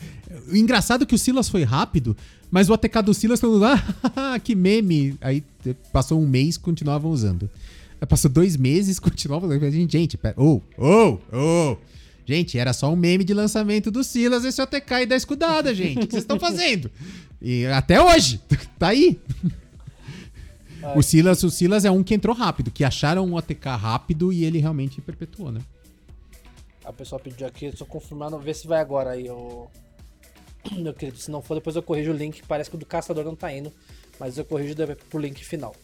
o, 0.51 0.55
engraçado 0.55 1.03
é 1.03 1.05
que 1.05 1.15
o 1.15 1.17
Silas 1.17 1.49
foi 1.49 1.63
rápido, 1.63 2.15
mas 2.51 2.69
o 2.69 2.73
ATK 2.73 3.01
do 3.03 3.13
Silas 3.13 3.39
todo 3.39 3.57
lá, 3.57 3.83
ah, 4.15 4.39
que 4.39 4.55
meme. 4.55 5.15
Aí 5.21 5.43
passou 5.91 6.21
um 6.21 6.27
mês 6.27 6.57
continuavam 6.57 7.11
usando. 7.11 7.49
Passou 8.07 8.29
dois 8.29 8.57
meses, 8.57 8.99
continuava. 8.99 9.47
Gente, 9.87 10.17
pera. 10.17 10.35
Oh, 10.37 10.61
oh, 10.77 11.17
oh. 11.31 11.77
Gente, 12.25 12.57
era 12.57 12.71
só 12.71 12.91
um 12.91 12.95
meme 12.95 13.23
de 13.23 13.33
lançamento 13.33 13.91
do 13.91 14.03
Silas 14.03 14.45
esse 14.45 14.61
OTK 14.61 15.01
e 15.01 15.05
da 15.05 15.15
escudada, 15.15 15.73
gente. 15.75 15.97
O 15.97 16.07
que 16.07 16.11
vocês 16.11 16.23
estão 16.23 16.39
fazendo? 16.39 16.89
E 17.41 17.65
até 17.65 18.01
hoje, 18.01 18.39
tá 18.79 18.89
aí. 18.89 19.19
Ai, 20.81 20.97
o 20.97 21.01
Silas, 21.01 21.43
o 21.43 21.49
Silas 21.49 21.83
é 21.83 21.91
um 21.91 22.01
que 22.01 22.13
entrou 22.13 22.35
rápido, 22.35 22.71
que 22.71 22.83
acharam 22.83 23.25
um 23.25 23.35
OTK 23.35 23.69
rápido 23.77 24.31
e 24.31 24.45
ele 24.45 24.59
realmente 24.59 25.01
perpetuou, 25.01 25.51
né? 25.51 25.61
A 26.83 26.91
pessoa 26.91 27.19
pediu 27.19 27.47
aqui, 27.47 27.71
só 27.75 27.85
confirmando, 27.85 28.37
ver 28.39 28.53
se 28.53 28.67
vai 28.67 28.79
agora 28.79 29.11
aí, 29.11 29.29
o. 29.29 29.67
Meu 30.71 30.93
querido, 30.93 31.17
se 31.17 31.29
não 31.29 31.41
for, 31.41 31.55
depois 31.55 31.75
eu 31.75 31.83
corrijo 31.83 32.11
o 32.11 32.15
link. 32.15 32.41
Parece 32.47 32.69
que 32.69 32.75
o 32.75 32.79
do 32.79 32.85
caçador 32.85 33.23
não 33.23 33.35
tá 33.35 33.51
indo, 33.51 33.71
mas 34.19 34.37
eu 34.37 34.45
corrijo 34.45 34.75
pro 35.09 35.19
link 35.19 35.43
final. 35.43 35.75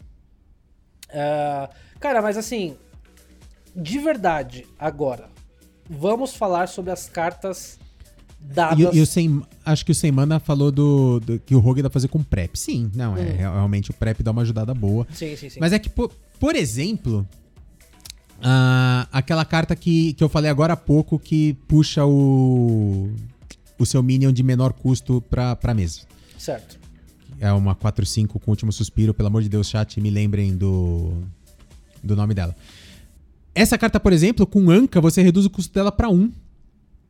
Uh, 1.09 1.73
cara, 1.99 2.21
mas 2.21 2.37
assim, 2.37 2.77
de 3.75 3.99
verdade, 3.99 4.65
agora, 4.77 5.29
vamos 5.89 6.35
falar 6.35 6.67
sobre 6.67 6.91
as 6.91 7.09
cartas 7.09 7.79
dadas. 8.39 8.93
E, 8.93 8.97
e 8.97 9.01
o 9.01 9.05
sem, 9.05 9.41
acho 9.65 9.85
que 9.85 9.91
o 9.91 9.95
Semana 9.95 10.39
falou 10.39 10.71
do, 10.71 11.19
do, 11.19 11.39
que 11.39 11.55
o 11.55 11.59
Rogue 11.59 11.81
dá 11.81 11.89
pra 11.89 11.95
fazer 11.95 12.07
com 12.07 12.23
prep. 12.23 12.57
Sim, 12.57 12.91
não, 12.93 13.17
é, 13.17 13.21
hum. 13.21 13.23
é 13.23 13.31
realmente 13.31 13.91
o 13.91 13.93
prep 13.93 14.21
dá 14.23 14.31
uma 14.31 14.41
ajudada 14.43 14.73
boa. 14.73 15.07
Sim, 15.13 15.35
sim, 15.35 15.49
sim. 15.49 15.59
Mas 15.59 15.73
é 15.73 15.79
que, 15.79 15.89
por, 15.89 16.11
por 16.39 16.55
exemplo, 16.55 17.27
uh, 18.39 19.07
aquela 19.11 19.45
carta 19.45 19.75
que, 19.75 20.13
que 20.13 20.23
eu 20.23 20.29
falei 20.29 20.49
agora 20.49 20.73
há 20.73 20.77
pouco 20.77 21.19
que 21.19 21.53
puxa 21.67 22.05
o, 22.05 23.09
o 23.77 23.85
seu 23.85 24.01
minion 24.03 24.31
de 24.31 24.43
menor 24.43 24.73
custo 24.73 25.21
pra, 25.29 25.55
pra 25.55 25.73
mesa. 25.73 26.01
Certo 26.37 26.79
é 27.39 27.51
uma 27.53 27.73
4-5 27.73 28.39
com 28.39 28.51
último 28.51 28.71
suspiro. 28.71 29.13
Pelo 29.13 29.27
amor 29.27 29.41
de 29.41 29.49
Deus, 29.49 29.69
chat, 29.69 29.99
me 30.01 30.09
lembrem 30.09 30.55
do, 30.55 31.13
do 32.03 32.15
nome 32.15 32.33
dela. 32.33 32.55
Essa 33.55 33.77
carta, 33.77 33.99
por 33.99 34.13
exemplo, 34.13 34.45
com 34.45 34.69
Anka, 34.69 35.01
você 35.01 35.21
reduz 35.21 35.45
o 35.45 35.49
custo 35.49 35.73
dela 35.73 35.91
para 35.91 36.09
1. 36.09 36.31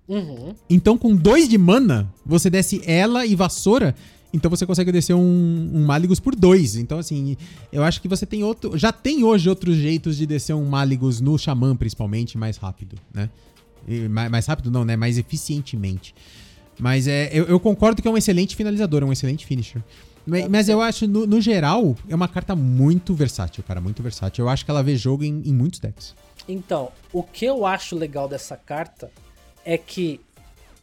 Uhum. 0.07 0.55
Então, 0.69 0.97
com 0.97 1.15
2 1.15 1.49
de 1.49 1.57
mana, 1.57 2.11
você 2.25 2.49
desce 2.49 2.81
ela 2.85 3.25
e 3.25 3.35
vassoura. 3.35 3.95
Então 4.33 4.49
você 4.49 4.65
consegue 4.65 4.91
descer 4.91 5.13
um, 5.13 5.71
um 5.73 5.85
Malygos 5.85 6.19
por 6.19 6.35
2. 6.35 6.75
Então, 6.75 6.99
assim, 6.99 7.35
eu 7.71 7.83
acho 7.83 8.01
que 8.01 8.07
você 8.07 8.25
tem 8.25 8.43
outro. 8.43 8.77
Já 8.77 8.91
tem 8.91 9.23
hoje 9.23 9.49
outros 9.49 9.75
jeitos 9.75 10.17
de 10.17 10.25
descer 10.25 10.53
um 10.53 10.65
Malygos 10.65 11.19
no 11.19 11.37
Xamã, 11.37 11.75
principalmente, 11.75 12.37
mais 12.37 12.57
rápido, 12.57 12.95
né? 13.13 13.29
E, 13.87 14.07
mais, 14.07 14.29
mais 14.29 14.45
rápido 14.45 14.69
não, 14.69 14.85
né? 14.85 14.95
Mais 14.95 15.17
eficientemente. 15.17 16.13
Mas 16.79 17.07
é, 17.07 17.29
eu, 17.33 17.45
eu, 17.45 17.59
concordo 17.59 18.01
que 18.01 18.07
é 18.07 18.11
um 18.11 18.17
excelente 18.17 18.55
finalizador, 18.55 19.01
é 19.01 19.05
um 19.05 19.11
excelente 19.11 19.45
finisher. 19.45 19.81
Mas, 20.25 20.47
mas 20.47 20.69
eu 20.69 20.81
acho, 20.81 21.07
no, 21.07 21.25
no, 21.25 21.41
geral, 21.41 21.95
é 22.07 22.15
uma 22.15 22.27
carta 22.27 22.55
muito 22.55 23.13
versátil, 23.13 23.63
cara. 23.63 23.81
Muito 23.81 24.01
versátil. 24.03 24.45
Eu 24.45 24.49
acho 24.49 24.63
que 24.63 24.71
ela 24.71 24.83
vê 24.83 24.95
jogo 24.95 25.23
em, 25.23 25.41
em 25.43 25.53
muitos 25.53 25.79
decks. 25.79 26.15
Então, 26.47 26.91
o 27.11 27.23
que 27.23 27.45
eu 27.45 27.65
acho 27.65 27.95
legal 27.95 28.27
dessa 28.27 28.55
carta 28.55 29.11
é 29.65 29.77
que 29.77 30.21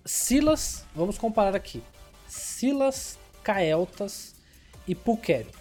Silas, 0.05 0.85
vamos 0.95 1.19
comparar 1.19 1.55
aqui. 1.57 1.83
Silas, 2.29 3.19
Kael'thas 3.47 4.35
e 4.89 4.95
Pulquerio. 4.95 5.53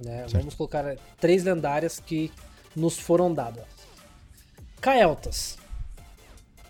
Né? 0.00 0.26
Vamos 0.30 0.54
colocar 0.54 0.96
três 1.20 1.42
lendárias 1.42 1.98
que 1.98 2.30
nos 2.76 3.00
foram 3.00 3.34
dadas. 3.34 3.64
Kael'thas. 4.80 5.58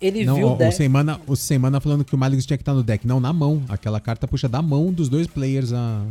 Ele 0.00 0.24
não, 0.24 0.36
viu 0.36 0.52
o, 0.52 0.56
deck... 0.56 0.72
o 0.72 0.76
Semana, 0.76 1.20
o 1.26 1.36
Semana 1.36 1.78
falando 1.78 2.06
que 2.06 2.14
o 2.14 2.18
Malygos 2.18 2.46
tinha 2.46 2.56
que 2.56 2.62
estar 2.62 2.72
no 2.72 2.82
deck. 2.82 3.06
Não, 3.06 3.20
na 3.20 3.34
mão. 3.34 3.62
Aquela 3.68 4.00
carta 4.00 4.26
puxa 4.26 4.48
da 4.48 4.62
mão 4.62 4.90
dos 4.90 5.10
dois 5.10 5.26
players 5.26 5.74
a, 5.74 6.06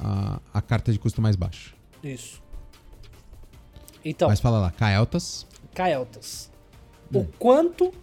a, 0.00 0.40
a 0.52 0.60
carta 0.60 0.92
de 0.92 0.98
custo 0.98 1.22
mais 1.22 1.36
baixo. 1.36 1.76
Isso. 2.02 2.42
Então. 4.04 4.28
Mas 4.28 4.40
fala 4.40 4.58
lá, 4.58 4.72
Kael'thas. 4.72 5.46
Kael'thas. 5.72 6.50
Hum. 7.14 7.20
O 7.20 7.24
quanto, 7.38 7.94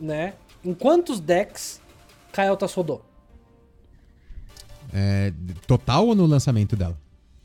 né? 0.00 0.34
Em 0.64 0.74
quantos 0.74 1.20
decks 1.20 1.80
Kael'thas 2.32 2.74
rodou? 2.74 3.11
É, 4.92 5.32
total 5.66 6.08
ou 6.08 6.14
no 6.14 6.26
lançamento 6.26 6.76
dela? 6.76 6.96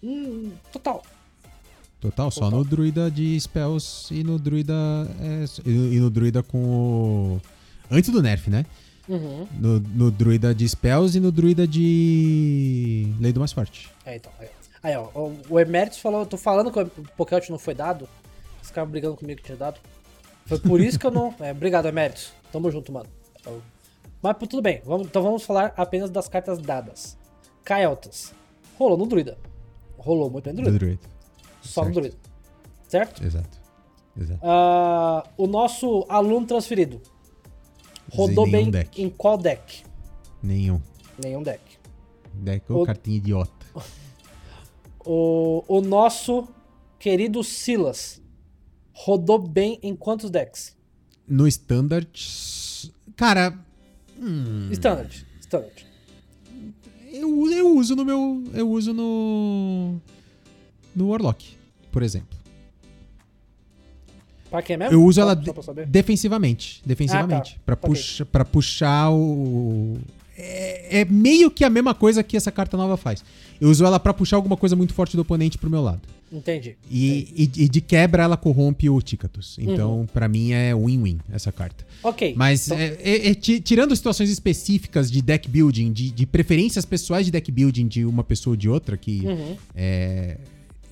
Hum, 0.03 0.51
total. 0.71 1.03
Total, 1.99 2.29
só 2.29 2.51
no 2.51 2.63
druida 2.63 3.09
de 3.09 3.39
spells 3.39 4.13
e 4.13 4.23
no 4.23 4.37
druida. 4.37 4.73
É, 5.19 5.45
e 5.65 5.99
no 5.99 6.09
druida 6.09 6.43
com 6.43 6.59
o. 6.63 7.41
Antes 7.89 8.11
do 8.11 8.21
nerf, 8.21 8.49
né? 8.49 8.65
Uhum. 9.09 9.47
No, 9.57 9.79
no, 9.79 10.11
druida 10.11 10.53
de 10.53 10.67
spells 10.67 11.17
e 11.17 11.19
no 11.19 11.31
druida 11.31 11.65
de. 11.65 13.11
Lei 13.19 13.33
do 13.33 13.39
mais 13.39 13.51
forte. 13.51 13.89
É, 14.05 14.17
então. 14.17 14.31
Aí, 14.39 14.49
aí 14.83 14.95
ó, 14.95 15.09
o 15.49 15.59
Emeritus 15.59 15.97
falou, 15.97 16.19
eu 16.19 16.25
tô 16.25 16.37
falando 16.37 16.71
que 16.71 16.79
o 16.79 16.87
Pokémon 17.15 17.41
não 17.49 17.59
foi 17.59 17.73
dado. 17.73 18.07
Os 18.61 18.69
caras 18.69 18.89
brigando 18.89 19.15
comigo 19.15 19.39
que 19.39 19.45
tinha 19.45 19.57
dado. 19.57 19.79
Foi 20.45 20.59
por 20.59 20.79
isso 20.79 20.99
que 20.99 21.05
eu 21.05 21.11
não. 21.11 21.33
É, 21.39 21.51
obrigado, 21.51 21.87
Emeritus. 21.87 22.31
Tamo 22.51 22.69
junto, 22.69 22.91
mano. 22.91 23.07
Então, 23.39 23.59
mas 24.21 24.37
tudo 24.37 24.61
bem, 24.61 24.81
vamos, 24.85 25.07
então 25.07 25.21
vamos 25.21 25.43
falar 25.43 25.73
apenas 25.77 26.09
das 26.09 26.27
cartas 26.27 26.59
dadas. 26.59 27.17
Kael'thas. 27.67 28.33
Rolou 28.79 28.97
no 28.97 29.05
druida. 29.05 29.37
Rolou 29.97 30.29
muito 30.31 30.45
bem 30.45 30.53
no 30.53 30.61
druida. 30.61 30.79
druida. 30.79 31.01
Só 31.61 31.81
certo. 31.83 31.87
no 31.87 31.93
druida. 32.01 32.17
Certo? 32.87 33.23
Exato. 33.25 33.59
Exato. 34.17 34.39
Uh, 34.41 35.29
o 35.43 35.47
nosso 35.47 36.05
aluno 36.07 36.47
transferido 36.47 37.01
rodou 38.13 38.49
bem 38.49 38.71
deck. 38.71 39.01
em 39.01 39.09
qual 39.09 39.37
deck? 39.37 39.83
Nenhum. 40.41 40.81
Nenhum 41.21 41.43
deck. 41.43 41.61
Deck, 42.35 42.71
ô, 42.71 42.83
O- 42.83 42.85
cartinha 42.85 43.17
idiota. 43.17 43.51
O, 45.09 45.63
o 45.69 45.79
nosso 45.79 46.49
querido 46.99 47.41
Silas 47.41 48.21
rodou 48.91 49.39
bem 49.39 49.79
em 49.81 49.95
quantos 49.95 50.29
decks? 50.29 50.75
No 51.25 51.47
Standard. 51.47 52.09
Cara. 53.15 53.57
hum, 54.19 54.67
Standard. 54.73 55.25
Standard. 55.39 55.86
Eu, 57.21 57.51
eu 57.51 57.75
uso 57.77 57.95
no 57.95 58.05
meu. 58.05 58.43
Eu 58.53 58.69
uso 58.69 58.93
no. 58.93 59.95
No 60.95 61.09
Warlock, 61.09 61.45
por 61.91 62.01
exemplo. 62.03 62.37
Pra 64.49 64.61
quem 64.61 64.77
mesmo? 64.77 64.93
Eu 64.93 65.03
uso 65.03 65.19
ela 65.19 65.35
de- 65.35 65.51
defensivamente. 65.87 66.81
Defensivamente. 66.85 67.53
Ah, 67.53 67.55
tá. 67.57 67.61
Pra, 67.65 67.73
Ok. 67.75 67.89
puxa, 67.89 68.25
pra 68.25 68.45
puxar 68.45 69.11
o. 69.11 69.97
É, 70.37 71.01
é 71.01 71.05
meio 71.05 71.51
que 71.51 71.65
a 71.65 71.69
mesma 71.69 71.93
coisa 71.93 72.23
que 72.23 72.37
essa 72.37 72.51
carta 72.51 72.77
nova 72.77 72.95
faz. 72.95 73.23
Eu 73.59 73.69
uso 73.69 73.83
ela 73.83 73.99
pra 73.99 74.13
puxar 74.13 74.37
alguma 74.37 74.55
coisa 74.55 74.75
muito 74.75 74.93
forte 74.93 75.15
do 75.15 75.21
oponente 75.23 75.57
pro 75.57 75.69
meu 75.69 75.81
lado. 75.81 76.01
Entendi. 76.31 76.75
E, 76.91 77.49
e- 77.55 77.63
e 77.63 77.69
de 77.69 77.79
quebra 77.81 78.23
ela 78.23 78.35
corrompe 78.35 78.89
o 78.89 79.01
Tícatus. 79.01 79.57
Então, 79.59 80.07
pra 80.11 80.27
mim, 80.27 80.51
é 80.51 80.73
win-win 80.75 81.19
essa 81.31 81.51
carta. 81.51 81.85
Ok. 82.03 82.33
Mas 82.35 82.67
Então- 82.67 82.77
é- 82.77 82.97
é- 83.01 83.27
é 83.29 83.33
ti- 83.33 83.61
tirando 83.61 83.95
situações 83.95 84.29
específicas 84.29 85.09
de 85.09 85.21
deck 85.21 85.47
building, 85.49 85.91
de, 85.93 86.11
de 86.11 86.25
preferências 86.25 86.83
pessoais 86.85 87.25
de 87.25 87.31
deck 87.31 87.49
building 87.51 87.87
de 87.87 88.03
uma 88.05 88.23
pessoa 88.23 88.53
ou 88.53 88.57
de 88.57 88.67
outra, 88.69 88.97
que 88.97 89.21
Uhum. 89.25 89.55
é, 89.75 90.37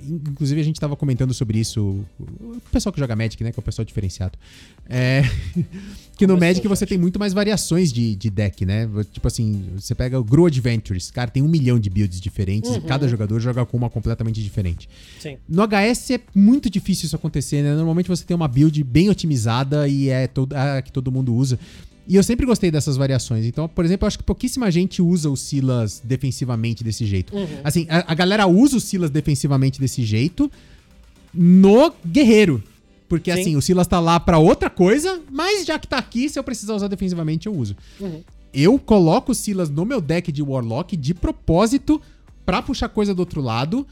Inclusive, 0.10 0.60
a 0.62 0.64
gente 0.64 0.80
tava 0.80 0.96
comentando 0.96 1.34
sobre 1.34 1.60
isso. 1.60 2.04
O 2.20 2.62
pessoal 2.72 2.92
que 2.94 3.00
joga 3.00 3.16
Magic, 3.16 3.44
né? 3.44 3.52
Que 3.52 3.60
é 3.60 3.62
o 3.62 3.64
pessoal 3.64 3.86
diferenciado. 3.86 4.38
É, 4.88 5.24
que 6.16 6.26
no 6.28 6.34
Começou, 6.34 6.38
Magic 6.40 6.68
você 6.68 6.86
tem 6.86 6.98
muito 6.98 7.18
mais 7.20 7.34
variações 7.34 7.92
de, 7.92 8.16
de 8.16 8.30
deck, 8.30 8.66
né? 8.66 8.88
Tipo 9.12 9.28
assim, 9.28 9.66
você 9.76 9.96
pega 9.96 10.20
o 10.20 10.24
Grow 10.24 10.46
Adventures, 10.46 11.10
cara, 11.12 11.30
tem 11.30 11.42
um 11.44 11.48
milhão 11.48 11.80
de 11.80 11.90
builds 11.90 12.22
diferentes 12.22 12.72
e 12.72 12.76
Uhum. 12.76 12.82
cada 12.82 13.08
jogador 13.08 13.40
joga 13.40 13.66
com 13.66 13.78
uma 13.78 13.90
completamente 13.90 14.42
diferente. 14.44 14.88
Sim. 15.20 15.38
No 15.48 15.64
HS 15.68 16.12
é 16.12 16.20
muito 16.34 16.70
difícil 16.70 17.06
isso 17.08 17.16
acontecer, 17.16 17.62
né? 17.64 17.74
Normalmente 17.76 18.08
você 18.08 18.24
tem 18.24 18.36
uma 18.36 18.48
build 18.48 18.84
bem 18.84 19.10
otimizada 19.10 19.88
e 19.88 20.10
é 20.10 20.28
todo, 20.28 20.54
a 20.54 20.82
que 20.82 20.92
todo 20.92 21.12
mundo 21.12 21.34
usa. 21.34 21.60
E 22.08 22.16
eu 22.16 22.24
sempre 22.24 22.46
gostei 22.46 22.70
dessas 22.70 22.98
variações. 22.98 23.46
Então, 23.46 23.68
por 23.68 23.84
exemplo, 23.84 24.06
eu 24.06 24.08
acho 24.08 24.18
que 24.18 24.24
pouquíssima 24.24 24.70
gente 24.70 25.02
usa 25.02 25.30
o 25.30 25.36
Silas 25.36 26.02
defensivamente 26.04 26.84
desse 26.84 27.06
jeito. 27.06 27.36
Uhum. 27.36 27.48
Assim, 27.64 27.88
a, 27.90 28.12
a 28.12 28.16
galera 28.16 28.46
usa 28.46 28.78
o 28.78 28.80
Silas 28.80 29.10
defensivamente 29.10 29.80
desse 29.80 30.04
jeito 30.04 30.52
no 31.34 31.92
Guerreiro. 32.06 32.64
Porque, 33.10 33.34
Sim. 33.34 33.42
assim, 33.42 33.56
o 33.56 33.62
Silas 33.62 33.88
tá 33.88 34.00
lá 34.00 34.20
pra 34.20 34.38
outra 34.38 34.70
coisa, 34.70 35.22
mas 35.32 35.66
já 35.66 35.78
que 35.78 35.88
tá 35.88 35.98
aqui, 35.98 36.30
se 36.30 36.38
eu 36.40 36.44
precisar 36.44 36.76
usar 36.76 36.88
defensivamente, 36.88 37.48
eu 37.48 37.54
uso. 37.56 37.76
Uhum. 38.00 38.22
Eu 38.54 38.80
coloco 38.80 39.32
o 39.32 39.36
Silas 39.36 39.70
no 39.70 39.86
meu 39.86 40.00
deck 40.00 40.32
de 40.32 40.42
Warlock 40.42 40.96
de 40.96 41.14
propósito 41.14 42.02
pra 42.46 42.62
puxar 42.62 42.90
coisa 42.90 43.14
do 43.14 43.20
outro 43.20 43.42
lado 43.42 43.86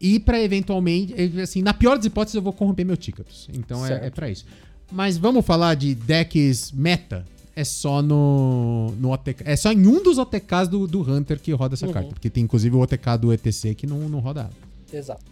e 0.00 0.18
pra 0.18 0.40
eventualmente, 0.40 1.14
assim, 1.40 1.60
na 1.60 1.74
pior 1.74 1.96
das 1.96 2.06
hipóteses 2.06 2.34
eu 2.34 2.42
vou 2.42 2.52
corromper 2.52 2.86
meu 2.86 2.96
Tícatus. 2.96 3.48
Então 3.52 3.84
é, 3.84 3.88
Certo. 3.88 4.04
é 4.04 4.10
pra 4.10 4.30
isso. 4.30 4.46
Mas 4.90 5.16
vamos 5.16 5.44
falar 5.44 5.74
de 5.74 5.94
decks 5.94 6.72
meta? 6.72 7.24
É 7.54 7.64
só 7.64 8.00
no, 8.00 8.92
no 8.98 9.12
OTK. 9.12 9.42
É 9.44 9.56
só 9.56 9.72
em 9.72 9.86
um 9.86 10.02
dos 10.02 10.18
OTKs 10.18 10.68
do, 10.68 10.86
do 10.86 11.02
Hunter 11.02 11.38
que 11.38 11.52
roda 11.52 11.74
essa 11.74 11.86
Uhum. 11.86 11.92
carta. 11.92 12.08
Porque 12.10 12.30
tem 12.30 12.44
inclusive 12.44 12.74
o 12.74 12.80
OTK 12.80 13.18
do 13.20 13.32
ETC 13.32 13.74
que 13.74 13.86
não, 13.86 13.98
não 14.08 14.20
roda 14.20 14.42
ela. 14.42 14.50
Exato. 14.92 15.24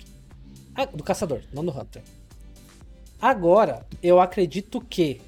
Ah, 0.74 0.84
do 0.84 1.02
caçador, 1.02 1.40
não 1.52 1.64
do 1.64 1.70
Hunter. 1.70 2.02
Agora, 3.20 3.84
eu 4.02 4.20
acredito 4.20 4.80
que 4.80 5.20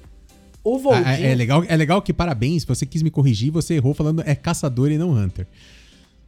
o 0.63 0.77
Voldin... 0.77 1.01
Ah, 1.05 1.19
é, 1.19 1.31
é 1.31 1.35
legal, 1.35 1.63
é 1.67 1.75
legal 1.75 2.01
que, 2.01 2.13
parabéns, 2.13 2.63
você 2.63 2.85
quis 2.85 3.01
me 3.01 3.09
corrigir, 3.11 3.51
você 3.51 3.73
errou 3.73 3.93
falando 3.93 4.21
é 4.25 4.33
caçador 4.35 4.91
e 4.91 4.97
não 4.97 5.11
Hunter. 5.11 5.45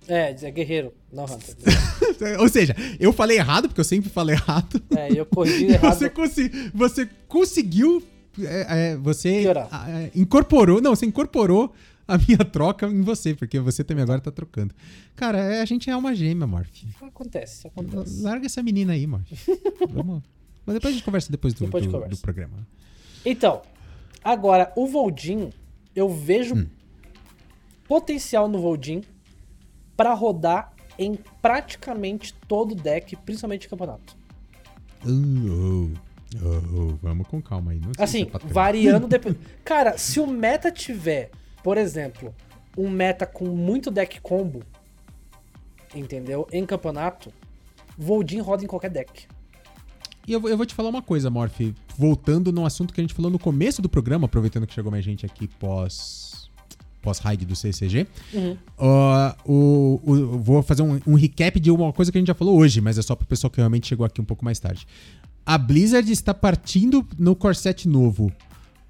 É, 0.07 0.35
é 0.41 0.51
guerreiro, 0.51 0.93
não 1.11 1.23
Hunter. 1.23 1.55
Ou 2.39 2.49
seja, 2.49 2.75
eu 2.99 3.11
falei 3.13 3.37
errado, 3.37 3.67
porque 3.67 3.81
eu 3.81 3.85
sempre 3.85 4.09
falo 4.09 4.31
errado. 4.31 4.81
É, 4.95 5.11
eu 5.11 5.25
corrigi 5.25 5.65
errado. 5.73 5.93
você, 5.97 6.09
consi- 6.09 6.51
você 6.73 7.09
conseguiu. 7.27 8.03
é, 8.41 8.91
é, 8.91 8.97
você 8.97 9.45
é, 9.47 10.11
incorporou. 10.15 10.81
Não, 10.81 10.95
você 10.95 11.05
incorporou 11.05 11.73
a 12.07 12.17
minha 12.17 12.39
troca 12.39 12.87
em 12.87 13.01
você, 13.01 13.33
porque 13.33 13.59
você 13.59 13.83
também 13.83 14.03
agora 14.03 14.19
tá 14.19 14.31
trocando. 14.31 14.73
Cara, 15.15 15.37
é, 15.39 15.61
a 15.61 15.65
gente 15.65 15.89
é 15.89 15.95
uma 15.95 16.13
gêmea, 16.15 16.45
Morph. 16.47 16.83
Acontece, 17.01 17.67
acontece. 17.67 18.21
Larga 18.21 18.45
essa 18.45 18.61
menina 18.63 18.93
aí, 18.93 19.05
Morph. 19.07 19.31
Vamos. 19.89 20.21
Mas 20.65 20.73
depois 20.75 20.93
a 20.93 20.97
gente 20.97 21.05
conversa 21.05 21.31
depois 21.31 21.53
do, 21.53 21.65
Depois 21.65 21.85
do- 21.85 21.91
conversa. 21.91 22.15
do 22.15 22.21
programa. 22.21 22.67
Então, 23.25 23.61
agora, 24.23 24.71
o 24.75 24.85
Voldin, 24.87 25.49
eu 25.95 26.09
vejo 26.09 26.55
Hum. 26.55 26.65
potencial 27.87 28.47
no 28.47 28.59
Voldin 28.59 29.01
pra 29.95 30.13
rodar 30.13 30.72
em 30.97 31.17
praticamente 31.41 32.33
todo 32.47 32.75
deck, 32.75 33.15
principalmente 33.17 33.65
em 33.67 33.69
campeonato. 33.69 34.15
Oh, 35.05 35.89
oh, 36.41 36.77
oh, 36.77 36.95
vamos 37.01 37.27
com 37.27 37.41
calma 37.41 37.71
aí. 37.71 37.77
Não 37.79 37.93
sei 37.93 37.93
se 37.95 38.01
Assim, 38.03 38.31
é 38.33 38.47
variando 38.53 39.07
depois. 39.09 39.35
Cara, 39.63 39.97
se 39.97 40.19
o 40.19 40.27
meta 40.27 40.71
tiver, 40.71 41.29
por 41.63 41.77
exemplo, 41.77 42.33
um 42.77 42.89
meta 42.89 43.25
com 43.25 43.45
muito 43.47 43.91
deck 43.91 44.19
combo, 44.21 44.61
entendeu? 45.93 46.47
Em 46.51 46.65
campeonato, 46.65 47.31
Voldin 47.97 48.39
roda 48.39 48.63
em 48.63 48.67
qualquer 48.67 48.89
deck. 48.89 49.27
E 50.27 50.31
eu, 50.33 50.39
vou- 50.39 50.49
eu 50.49 50.55
vou 50.57 50.65
te 50.65 50.73
falar 50.73 50.89
uma 50.89 51.01
coisa, 51.01 51.29
Morph. 51.29 51.59
Voltando 51.97 52.51
no 52.51 52.65
assunto 52.65 52.93
que 52.93 53.01
a 53.01 53.03
gente 53.03 53.13
falou 53.13 53.29
no 53.29 53.37
começo 53.37 53.81
do 53.81 53.89
programa, 53.89 54.25
aproveitando 54.25 54.65
que 54.65 54.73
chegou 54.73 54.89
mais 54.91 55.03
gente 55.03 55.25
aqui 55.25 55.47
pós. 55.47 56.32
Pós-raid 57.03 57.45
do 57.45 57.55
CCG. 57.55 58.07
Uhum. 58.33 58.57
Ó, 58.77 59.33
o, 59.45 60.01
o- 60.03 60.39
vou 60.39 60.63
fazer 60.63 60.81
um, 60.81 60.99
um 61.05 61.13
recap 61.15 61.59
de 61.59 61.69
uma 61.69 61.93
coisa 61.93 62.11
que 62.11 62.17
a 62.17 62.21
gente 62.21 62.27
já 62.29 62.33
falou 62.33 62.57
hoje, 62.57 62.81
mas 62.81 62.97
é 62.97 63.01
só 63.01 63.15
pro 63.15 63.27
pessoal 63.27 63.51
que 63.51 63.57
realmente 63.57 63.87
chegou 63.87 64.05
aqui 64.05 64.19
um 64.21 64.25
pouco 64.25 64.43
mais 64.43 64.57
tarde. 64.57 64.87
A 65.45 65.57
Blizzard 65.57 66.09
está 66.11 66.33
partindo 66.33 67.05
no 67.19 67.35
corset 67.35 67.87
novo 67.87 68.31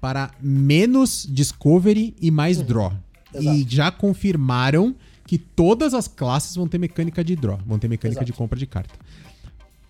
para 0.00 0.30
menos 0.40 1.26
Discovery 1.28 2.14
e 2.20 2.30
mais 2.30 2.62
Draw. 2.62 2.92
E 3.34 3.38
Exato. 3.38 3.64
já 3.68 3.90
confirmaram 3.90 4.94
que 5.26 5.36
todas 5.38 5.92
as 5.94 6.06
classes 6.06 6.54
vão 6.54 6.68
ter 6.68 6.78
mecânica 6.78 7.24
de 7.24 7.34
draw, 7.34 7.58
vão 7.66 7.78
ter 7.78 7.88
mecânica 7.88 8.20
Exato. 8.20 8.26
de 8.30 8.32
compra 8.32 8.58
de 8.58 8.66
carta. 8.66 8.94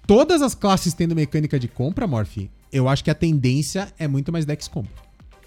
Todas 0.07 0.41
as 0.43 0.55
classes 0.55 0.95
tendo 0.95 1.15
mecânica 1.15 1.59
de 1.59 1.67
compra, 1.69 2.07
Morph, 2.07 2.39
eu 2.73 2.89
acho 2.89 3.03
que 3.03 3.11
a 3.11 3.15
tendência 3.15 3.93
é 3.99 4.07
muito 4.07 4.31
mais 4.31 4.45
decks 4.45 4.69
combo. 4.69 4.89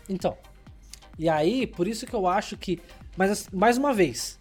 Então. 0.09 0.35
E 1.17 1.27
aí, 1.27 1.65
por 1.65 1.87
isso 1.87 2.05
que 2.05 2.13
eu 2.13 2.27
acho 2.27 2.57
que. 2.57 2.79
Mas, 3.15 3.49
mais 3.51 3.77
uma 3.77 3.93
vez, 3.93 4.39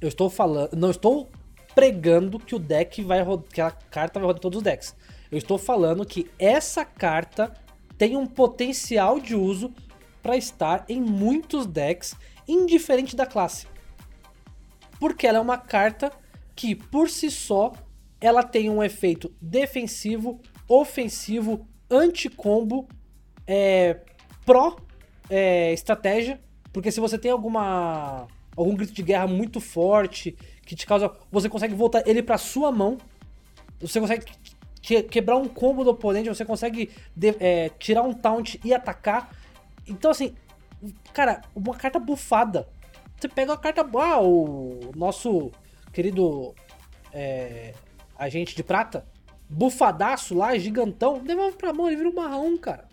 eu 0.00 0.08
estou 0.08 0.30
falando. 0.30 0.74
Não 0.76 0.90
estou 0.90 1.30
pregando 1.74 2.38
que 2.38 2.54
o 2.54 2.58
deck 2.58 3.02
vai 3.02 3.22
rodar. 3.22 3.48
Que 3.48 3.60
a 3.60 3.70
carta 3.70 4.20
vai 4.20 4.26
rodar 4.26 4.40
todos 4.40 4.58
os 4.58 4.62
decks. 4.62 4.94
Eu 5.30 5.38
estou 5.38 5.58
falando 5.58 6.04
que 6.04 6.30
essa 6.38 6.84
carta 6.84 7.52
tem 7.96 8.16
um 8.16 8.26
potencial 8.26 9.18
de 9.18 9.34
uso 9.34 9.72
para 10.22 10.36
estar 10.36 10.84
em 10.88 11.00
muitos 11.00 11.66
decks, 11.66 12.14
indiferente 12.46 13.16
da 13.16 13.26
classe. 13.26 13.66
Porque 15.00 15.26
ela 15.26 15.38
é 15.38 15.40
uma 15.40 15.58
carta 15.58 16.12
que, 16.54 16.74
por 16.74 17.10
si 17.10 17.30
só, 17.30 17.72
ela 18.20 18.42
tem 18.42 18.70
um 18.70 18.82
efeito 18.82 19.34
defensivo, 19.40 20.40
ofensivo, 20.68 21.66
anti-combo, 21.90 22.86
é, 23.46 24.00
pró 24.46 24.76
é, 25.34 25.72
estratégia, 25.72 26.38
porque 26.74 26.90
se 26.92 27.00
você 27.00 27.16
tem 27.16 27.30
alguma 27.30 28.28
algum 28.54 28.74
grito 28.76 28.92
de 28.92 29.02
guerra 29.02 29.26
muito 29.26 29.60
forte 29.60 30.36
que 30.66 30.76
te 30.76 30.86
causa, 30.86 31.10
você 31.30 31.48
consegue 31.48 31.74
voltar 31.74 32.06
ele 32.06 32.22
para 32.22 32.36
sua 32.36 32.70
mão, 32.70 32.98
você 33.80 33.98
consegue 33.98 34.26
que- 34.82 35.02
quebrar 35.04 35.38
um 35.38 35.48
combo 35.48 35.82
do 35.84 35.90
oponente, 35.90 36.28
você 36.28 36.44
consegue 36.44 36.90
de- 37.16 37.34
é, 37.40 37.70
tirar 37.78 38.02
um 38.02 38.12
taunt 38.12 38.60
e 38.62 38.74
atacar. 38.74 39.34
Então 39.88 40.10
assim, 40.10 40.34
cara, 41.14 41.40
uma 41.56 41.74
carta 41.74 41.98
bufada. 41.98 42.68
Você 43.18 43.26
pega 43.26 43.54
a 43.54 43.56
carta, 43.56 43.88
ah, 43.94 44.20
o 44.20 44.90
nosso 44.94 45.50
querido 45.94 46.54
é, 47.10 47.72
agente 48.18 48.54
de 48.54 48.62
prata, 48.62 49.06
bufadaço 49.48 50.34
lá, 50.34 50.56
gigantão, 50.58 51.20
devolve 51.20 51.56
pra 51.56 51.72
mão, 51.72 51.86
ele 51.86 51.96
vira 51.96 52.10
um 52.10 52.14
marrão, 52.14 52.56
cara. 52.58 52.86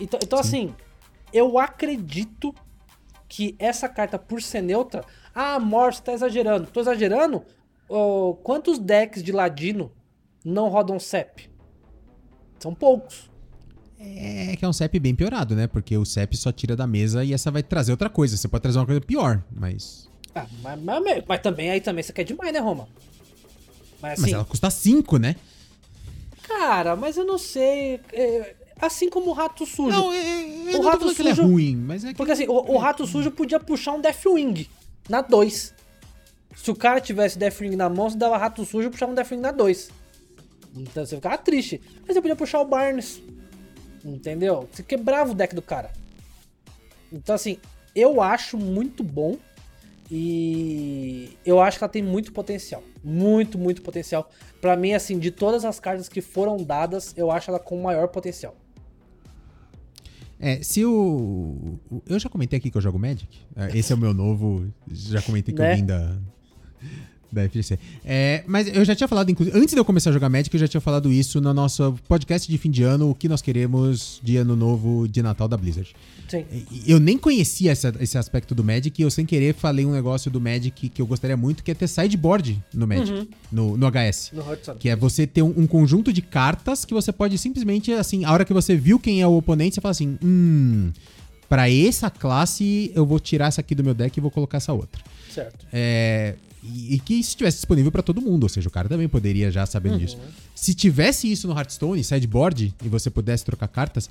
Então, 0.00 0.20
então 0.22 0.38
assim, 0.38 0.74
eu 1.32 1.58
acredito 1.58 2.54
que 3.28 3.54
essa 3.58 3.88
carta, 3.88 4.18
por 4.18 4.42
ser 4.42 4.60
neutra. 4.62 5.04
Ah, 5.34 5.58
Morse, 5.60 5.98
você 5.98 6.04
tá 6.04 6.12
exagerando. 6.12 6.66
Tô 6.66 6.80
exagerando? 6.80 7.44
Ô, 7.88 8.34
quantos 8.42 8.78
decks 8.78 9.22
de 9.22 9.32
Ladino 9.32 9.92
não 10.44 10.68
rodam 10.68 10.98
CEP? 10.98 11.48
São 12.58 12.74
poucos. 12.74 13.30
É 13.98 14.56
que 14.56 14.64
é 14.64 14.68
um 14.68 14.72
CEP 14.72 14.98
bem 14.98 15.14
piorado, 15.14 15.54
né? 15.54 15.66
Porque 15.66 15.96
o 15.96 16.04
CEP 16.06 16.36
só 16.36 16.50
tira 16.50 16.74
da 16.74 16.86
mesa 16.86 17.22
e 17.24 17.32
essa 17.34 17.50
vai 17.50 17.62
trazer 17.62 17.92
outra 17.92 18.08
coisa. 18.08 18.36
Você 18.36 18.48
pode 18.48 18.62
trazer 18.62 18.78
uma 18.78 18.86
coisa 18.86 19.00
pior, 19.00 19.42
mas. 19.54 20.08
Ah, 20.34 20.46
mas, 20.62 20.80
mas- 20.82 21.24
mas 21.28 21.40
também 21.40 21.70
aí 21.70 21.80
também 21.80 22.02
você 22.02 22.12
quer 22.12 22.24
demais, 22.24 22.52
né, 22.52 22.58
Roma? 22.60 22.88
Mas 24.00 24.18
Mas 24.18 24.24
assim, 24.24 24.32
ela 24.34 24.44
custa 24.44 24.70
5, 24.70 25.18
né? 25.18 25.36
cara, 26.42 26.96
mas 26.96 27.16
eu 27.16 27.24
não 27.24 27.38
sei. 27.38 28.00
é, 28.12 28.56
assim 28.80 29.08
como 29.10 29.30
o 29.30 29.32
Rato 29.32 29.64
Sujo. 29.66 29.90
Não, 29.96 30.12
é, 30.12 30.16
é, 30.18 30.74
eu 30.74 30.80
O 30.80 30.82
não 30.82 30.90
rato 30.90 31.08
é 31.10 31.14
sujo- 31.14 31.42
ruim, 31.42 31.76
mas 31.76 32.04
é 32.04 32.08
que. 32.08 32.14
Porque 32.14 32.32
assim, 32.32 32.46
o, 32.48 32.52
o 32.72 32.76
Rato 32.78 33.06
Sujo 33.06 33.30
podia 33.30 33.58
puxar 33.60 33.92
um 33.92 34.00
Deathwing 34.00 34.66
na 35.08 35.20
2. 35.20 35.74
Se 36.56 36.70
o 36.70 36.74
cara 36.76 37.00
tivesse 37.00 37.38
Deathwing 37.38 37.76
na 37.76 37.88
mão, 37.88 38.10
você 38.10 38.18
dava 38.18 38.36
rato 38.36 38.64
sujo 38.64 38.88
e 38.88 38.90
puxava 38.90 39.12
um 39.12 39.14
Deathwing 39.14 39.38
na 39.40 39.50
2. 39.52 39.90
Então 40.76 41.04
você 41.06 41.16
ficava 41.16 41.38
triste. 41.38 41.80
Mas 42.06 42.14
você 42.14 42.20
podia 42.20 42.36
puxar 42.36 42.60
o 42.60 42.64
Barnes. 42.64 43.20
Entendeu? 44.04 44.68
Você 44.70 44.82
quebrava 44.82 45.30
o 45.30 45.34
deck 45.34 45.54
do 45.54 45.62
cara. 45.62 45.90
Então, 47.12 47.34
assim, 47.34 47.58
eu 47.94 48.20
acho 48.20 48.56
muito 48.58 49.02
bom. 49.02 49.36
E 50.10 51.36
eu 51.46 51.60
acho 51.60 51.78
que 51.78 51.84
ela 51.84 51.90
tem 51.92 52.02
muito 52.02 52.32
potencial. 52.32 52.82
Muito, 53.02 53.56
muito 53.58 53.80
potencial. 53.80 54.28
Pra 54.60 54.76
mim, 54.76 54.92
assim, 54.92 55.18
de 55.18 55.30
todas 55.30 55.64
as 55.64 55.78
cartas 55.80 56.08
que 56.08 56.20
foram 56.20 56.56
dadas, 56.56 57.14
eu 57.16 57.30
acho 57.30 57.50
ela 57.50 57.58
com 57.60 57.80
maior 57.80 58.08
potencial. 58.08 58.54
É, 60.40 60.62
se 60.62 60.84
o. 60.84 61.78
Eu 62.08 62.18
já 62.18 62.30
comentei 62.30 62.58
aqui 62.58 62.70
que 62.70 62.76
eu 62.76 62.80
jogo 62.80 62.98
Magic. 62.98 63.28
É, 63.54 63.76
esse 63.76 63.92
é 63.92 63.94
o 63.94 63.98
meu 63.98 64.14
novo. 64.14 64.72
Já 64.88 65.20
comentei 65.20 65.54
que 65.54 65.60
né? 65.60 65.72
eu 65.72 65.76
vim 65.76 65.84
da, 65.84 66.16
da 67.32 67.48
FGC. 67.48 67.78
É, 68.04 68.44
mas 68.46 68.68
eu 68.68 68.84
já 68.84 68.94
tinha 68.94 69.08
falado, 69.08 69.30
inclusive, 69.30 69.56
antes 69.56 69.74
de 69.74 69.80
eu 69.80 69.84
começar 69.84 70.10
a 70.10 70.12
jogar 70.12 70.28
Magic, 70.28 70.54
eu 70.54 70.60
já 70.60 70.68
tinha 70.68 70.80
falado 70.80 71.12
isso 71.12 71.40
no 71.40 71.52
nosso 71.54 71.98
podcast 72.08 72.50
de 72.50 72.58
fim 72.58 72.70
de 72.70 72.82
ano, 72.82 73.10
o 73.10 73.14
que 73.14 73.28
nós 73.28 73.42
queremos 73.42 74.20
de 74.22 74.36
ano 74.36 74.56
novo 74.56 75.06
de 75.08 75.22
Natal 75.22 75.48
da 75.48 75.56
Blizzard. 75.56 75.94
Sim. 76.28 76.44
Eu 76.86 77.00
nem 77.00 77.18
conhecia 77.18 77.72
essa, 77.72 77.92
esse 77.98 78.16
aspecto 78.16 78.54
do 78.54 78.62
Magic 78.62 79.00
e 79.00 79.04
eu, 79.04 79.10
sem 79.10 79.26
querer, 79.26 79.52
falei 79.52 79.84
um 79.84 79.90
negócio 79.90 80.30
do 80.30 80.40
Magic 80.40 80.88
que 80.88 81.02
eu 81.02 81.06
gostaria 81.06 81.36
muito, 81.36 81.64
que 81.64 81.72
é 81.72 81.74
ter 81.74 81.88
sideboard 81.88 82.62
no 82.72 82.86
Magic, 82.86 83.12
uhum. 83.12 83.28
no, 83.50 83.76
no 83.76 83.86
HS. 83.90 84.30
No 84.32 84.76
que 84.76 84.88
é 84.88 84.94
você 84.94 85.26
ter 85.26 85.42
um, 85.42 85.52
um, 85.56 85.66
conjunto 85.66 86.12
de 86.12 86.22
cartas 86.22 86.84
que 86.84 86.94
você 86.94 87.12
pode 87.12 87.36
simplesmente, 87.36 87.92
assim, 87.92 88.24
a 88.24 88.32
hora 88.32 88.44
que 88.44 88.52
você 88.52 88.76
viu 88.76 89.00
quem 89.00 89.20
é 89.20 89.26
o 89.26 89.36
oponente, 89.36 89.74
você 89.74 89.80
fala 89.80 89.90
assim, 89.90 90.16
hum, 90.22 90.92
pra 91.48 91.68
essa 91.68 92.08
classe 92.08 92.92
eu 92.94 93.04
vou 93.04 93.18
tirar 93.18 93.48
essa 93.48 93.60
aqui 93.60 93.74
do 93.74 93.82
meu 93.82 93.92
deck 93.92 94.16
e 94.16 94.20
vou 94.20 94.30
colocar 94.30 94.58
essa 94.58 94.72
outra. 94.72 95.02
Certo. 95.28 95.66
É, 95.72 96.36
e, 96.62 96.94
e 96.94 96.98
que 97.00 97.14
estivesse 97.14 97.58
disponível 97.58 97.90
para 97.90 98.02
todo 98.02 98.20
mundo, 98.20 98.42
ou 98.42 98.48
seja, 98.48 98.68
o 98.68 98.70
cara 98.70 98.88
também 98.88 99.08
poderia 99.08 99.50
já 99.50 99.64
sabendo 99.66 99.92
uhum. 99.92 99.98
disso. 99.98 100.18
Se 100.54 100.74
tivesse 100.74 101.30
isso 101.30 101.48
no 101.48 101.56
Hearthstone, 101.56 102.02
sideboard, 102.04 102.74
e 102.84 102.88
você 102.88 103.10
pudesse 103.10 103.44
trocar 103.44 103.68
cartas, 103.68 104.10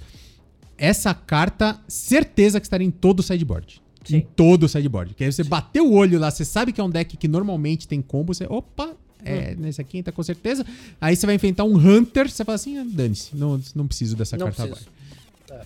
essa 0.78 1.14
carta, 1.14 1.80
certeza 1.88 2.60
que 2.60 2.66
estaria 2.66 2.88
em 2.88 2.92
todo 2.92 3.20
o 3.20 3.24
sideboard. 3.24 3.82
Sim. 4.04 4.18
Em 4.18 4.22
todo 4.22 4.64
o 4.64 4.70
sideboard. 4.70 5.14
Que 5.14 5.26
aí 5.26 5.32
você 5.32 5.44
Sim. 5.44 5.50
bateu 5.50 5.86
o 5.86 5.94
olho 5.94 6.18
lá, 6.18 6.32
você 6.32 6.46
sabe 6.46 6.72
que 6.72 6.82
é 6.82 6.84
um 6.84 6.90
deck 6.90 7.18
que 7.18 7.28
normalmente 7.28 7.88
tem 7.88 8.02
combo, 8.02 8.34
você, 8.34 8.46
opa, 8.50 8.96
é, 9.24 9.52
hum. 9.52 9.62
nesse 9.62 9.82
aqui 9.82 10.02
tá 10.02 10.12
com 10.12 10.24
certeza. 10.24 10.66
Aí 11.00 11.16
você 11.16 11.26
vai 11.26 11.36
enfrentar 11.36 11.66
um 11.66 11.76
Hunter, 11.76 12.30
você 12.30 12.44
fala 12.46 12.56
assim, 12.56 12.78
ah, 12.78 12.86
dane-se, 12.86 13.36
não, 13.36 13.62
não 13.76 13.88
preciso 13.88 14.16
dessa 14.16 14.38
não 14.38 14.48
carta 14.48 14.64
preciso. 14.64 14.90
agora. 15.50 15.62
É. 15.62 15.66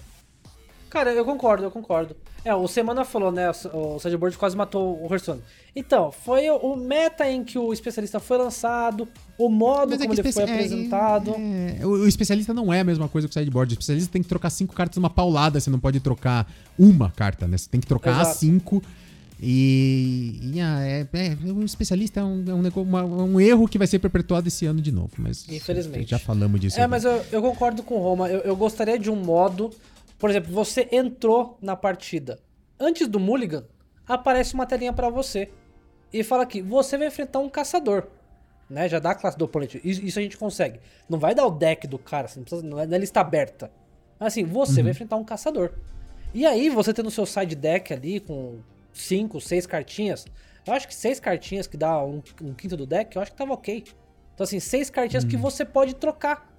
Cara, 0.90 1.14
eu 1.14 1.24
concordo, 1.24 1.64
eu 1.64 1.72
concordo. 1.72 2.16
É, 2.46 2.54
o 2.54 2.68
Semana 2.68 3.06
falou, 3.06 3.32
né? 3.32 3.50
O 3.74 4.00
Sideboard 4.00 4.38
quase 4.38 4.56
matou 4.58 5.02
o 5.02 5.06
Hearthstone. 5.06 5.42
Então, 5.74 6.12
foi 6.12 6.50
o 6.50 6.76
meta 6.76 7.30
em 7.30 7.44
que 7.44 7.58
o 7.58 7.72
especialista 7.72 8.20
foi 8.20 8.38
lançado, 8.38 9.08
o 9.38 9.50
modo 9.50 9.94
é 9.94 9.98
como 9.98 10.14
ele 10.14 10.32
foi 10.32 10.44
é, 10.44 10.52
apresentado. 10.52 11.36
É, 11.36 11.86
o, 11.86 11.90
o, 11.90 12.08
especialista 12.08 12.54
não 12.54 12.74
é 12.74 12.82
a 12.82 12.84
mesma 12.84 13.08
coisa 13.08 13.28
que 13.28 13.32
o 13.32 13.34
sideboard. 13.34 13.74
O 13.74 13.76
especialista 13.76 14.12
tem 14.12 14.22
que 14.22 14.28
trocar 14.28 14.50
cinco 14.50 14.76
cartas 14.76 14.98
numa 14.98 15.10
paulada, 15.10 15.60
você 15.60 15.70
não 15.70 15.80
pode 15.80 16.02
trocar 16.02 16.46
uma 16.78 17.10
carta, 17.12 17.48
né? 17.48 17.58
Você 17.58 17.70
tem 17.70 17.80
que 17.80 17.88
trocar 17.88 18.12
Exato. 18.12 18.30
as 18.30 18.38
cinco. 18.38 18.84
E, 19.46 20.40
e 20.42 20.62
ah, 20.62 20.80
é, 20.82 21.08
é, 21.14 21.38
o 21.52 21.64
especialista 21.64 22.22
é, 22.22 22.24
um, 22.24 22.46
é 22.48 22.54
um, 22.54 22.82
uma, 22.82 23.04
um, 23.04 23.42
erro 23.42 23.68
que 23.68 23.78
vai 23.78 23.88
ser 23.88 24.00
perpetuado 24.00 24.48
esse 24.48 24.66
ano 24.66 24.82
de 24.82 24.92
novo. 24.92 25.12
Mas 25.18 25.46
Infelizmente. 25.50 26.12
Já 26.12 26.20
falamos 26.20 26.60
disso. 26.60 26.80
É, 26.80 26.88
mas 26.88 27.04
eu, 27.04 27.22
eu, 27.32 27.42
concordo 27.42 27.84
com 27.84 27.96
o 27.96 28.02
Roma. 28.02 28.30
Eu, 28.30 28.40
eu 28.42 28.56
gostaria 28.56 28.98
de 28.98 29.10
um 29.10 29.16
modo 29.16 29.70
por 30.24 30.30
exemplo, 30.30 30.54
você 30.54 30.88
entrou 30.90 31.58
na 31.62 31.76
partida. 31.76 32.40
Antes 32.80 33.10
do 33.10 33.20
Mulligan, 33.20 33.66
aparece 34.08 34.54
uma 34.54 34.66
telinha 34.66 34.94
para 34.94 35.10
você. 35.10 35.52
E 36.14 36.24
fala 36.24 36.46
que 36.46 36.62
você 36.62 36.98
vai 36.98 37.08
enfrentar 37.08 37.40
um 37.40 37.50
caçador. 37.50 38.08
Né? 38.70 38.88
Já 38.88 39.00
dá 39.00 39.12
a 39.12 39.16
classe 39.16 39.38
do 39.38 39.44
oponente. 39.44 39.82
Isso, 39.84 40.18
a 40.18 40.22
gente 40.22 40.38
consegue. 40.38 40.80
Não 41.10 41.20
vai 41.20 41.36
dar 41.36 41.46
o 41.46 41.52
deck 41.52 41.86
do 41.88 42.00
cara, 42.00 42.30
não, 42.38 42.44
precisa, 42.44 42.66
não 42.66 42.80
é 42.80 42.86
na 42.86 42.98
lista 42.98 43.20
aberta. 43.20 43.70
Mas 44.18 44.28
assim, 44.28 44.46
você 44.46 44.78
uhum. 44.78 44.84
vai 44.84 44.92
enfrentar 44.92 45.18
um 45.18 45.26
caçador. 45.26 45.74
E 46.34 46.46
aí, 46.46 46.70
você 46.70 46.94
tendo 46.94 47.08
o 47.08 47.12
seu 47.12 47.26
side 47.26 47.54
deck 47.54 47.94
ali 47.94 48.22
com 48.22 48.60
5, 48.94 49.42
6 49.42 49.68
cartinhas. 49.68 50.26
Eu 50.66 50.72
acho 50.72 50.88
que 50.88 50.96
6 50.96 51.20
cartinhas 51.20 51.68
que 51.68 51.76
dá 51.76 52.02
um, 52.02 52.24
um, 52.42 52.54
quinto 52.54 52.78
do 52.78 52.86
deck, 52.86 53.14
eu 53.14 53.22
acho 53.22 53.32
que 53.32 53.38
tava 53.38 53.52
ok. 53.52 53.84
Então, 54.34 54.46
assim, 54.46 54.62
6 54.62 54.90
cartinhas 54.90 55.26
uhum. 55.26 55.30
que 55.32 55.36
você 55.36 55.66
pode 55.66 55.96
trocar 55.96 56.50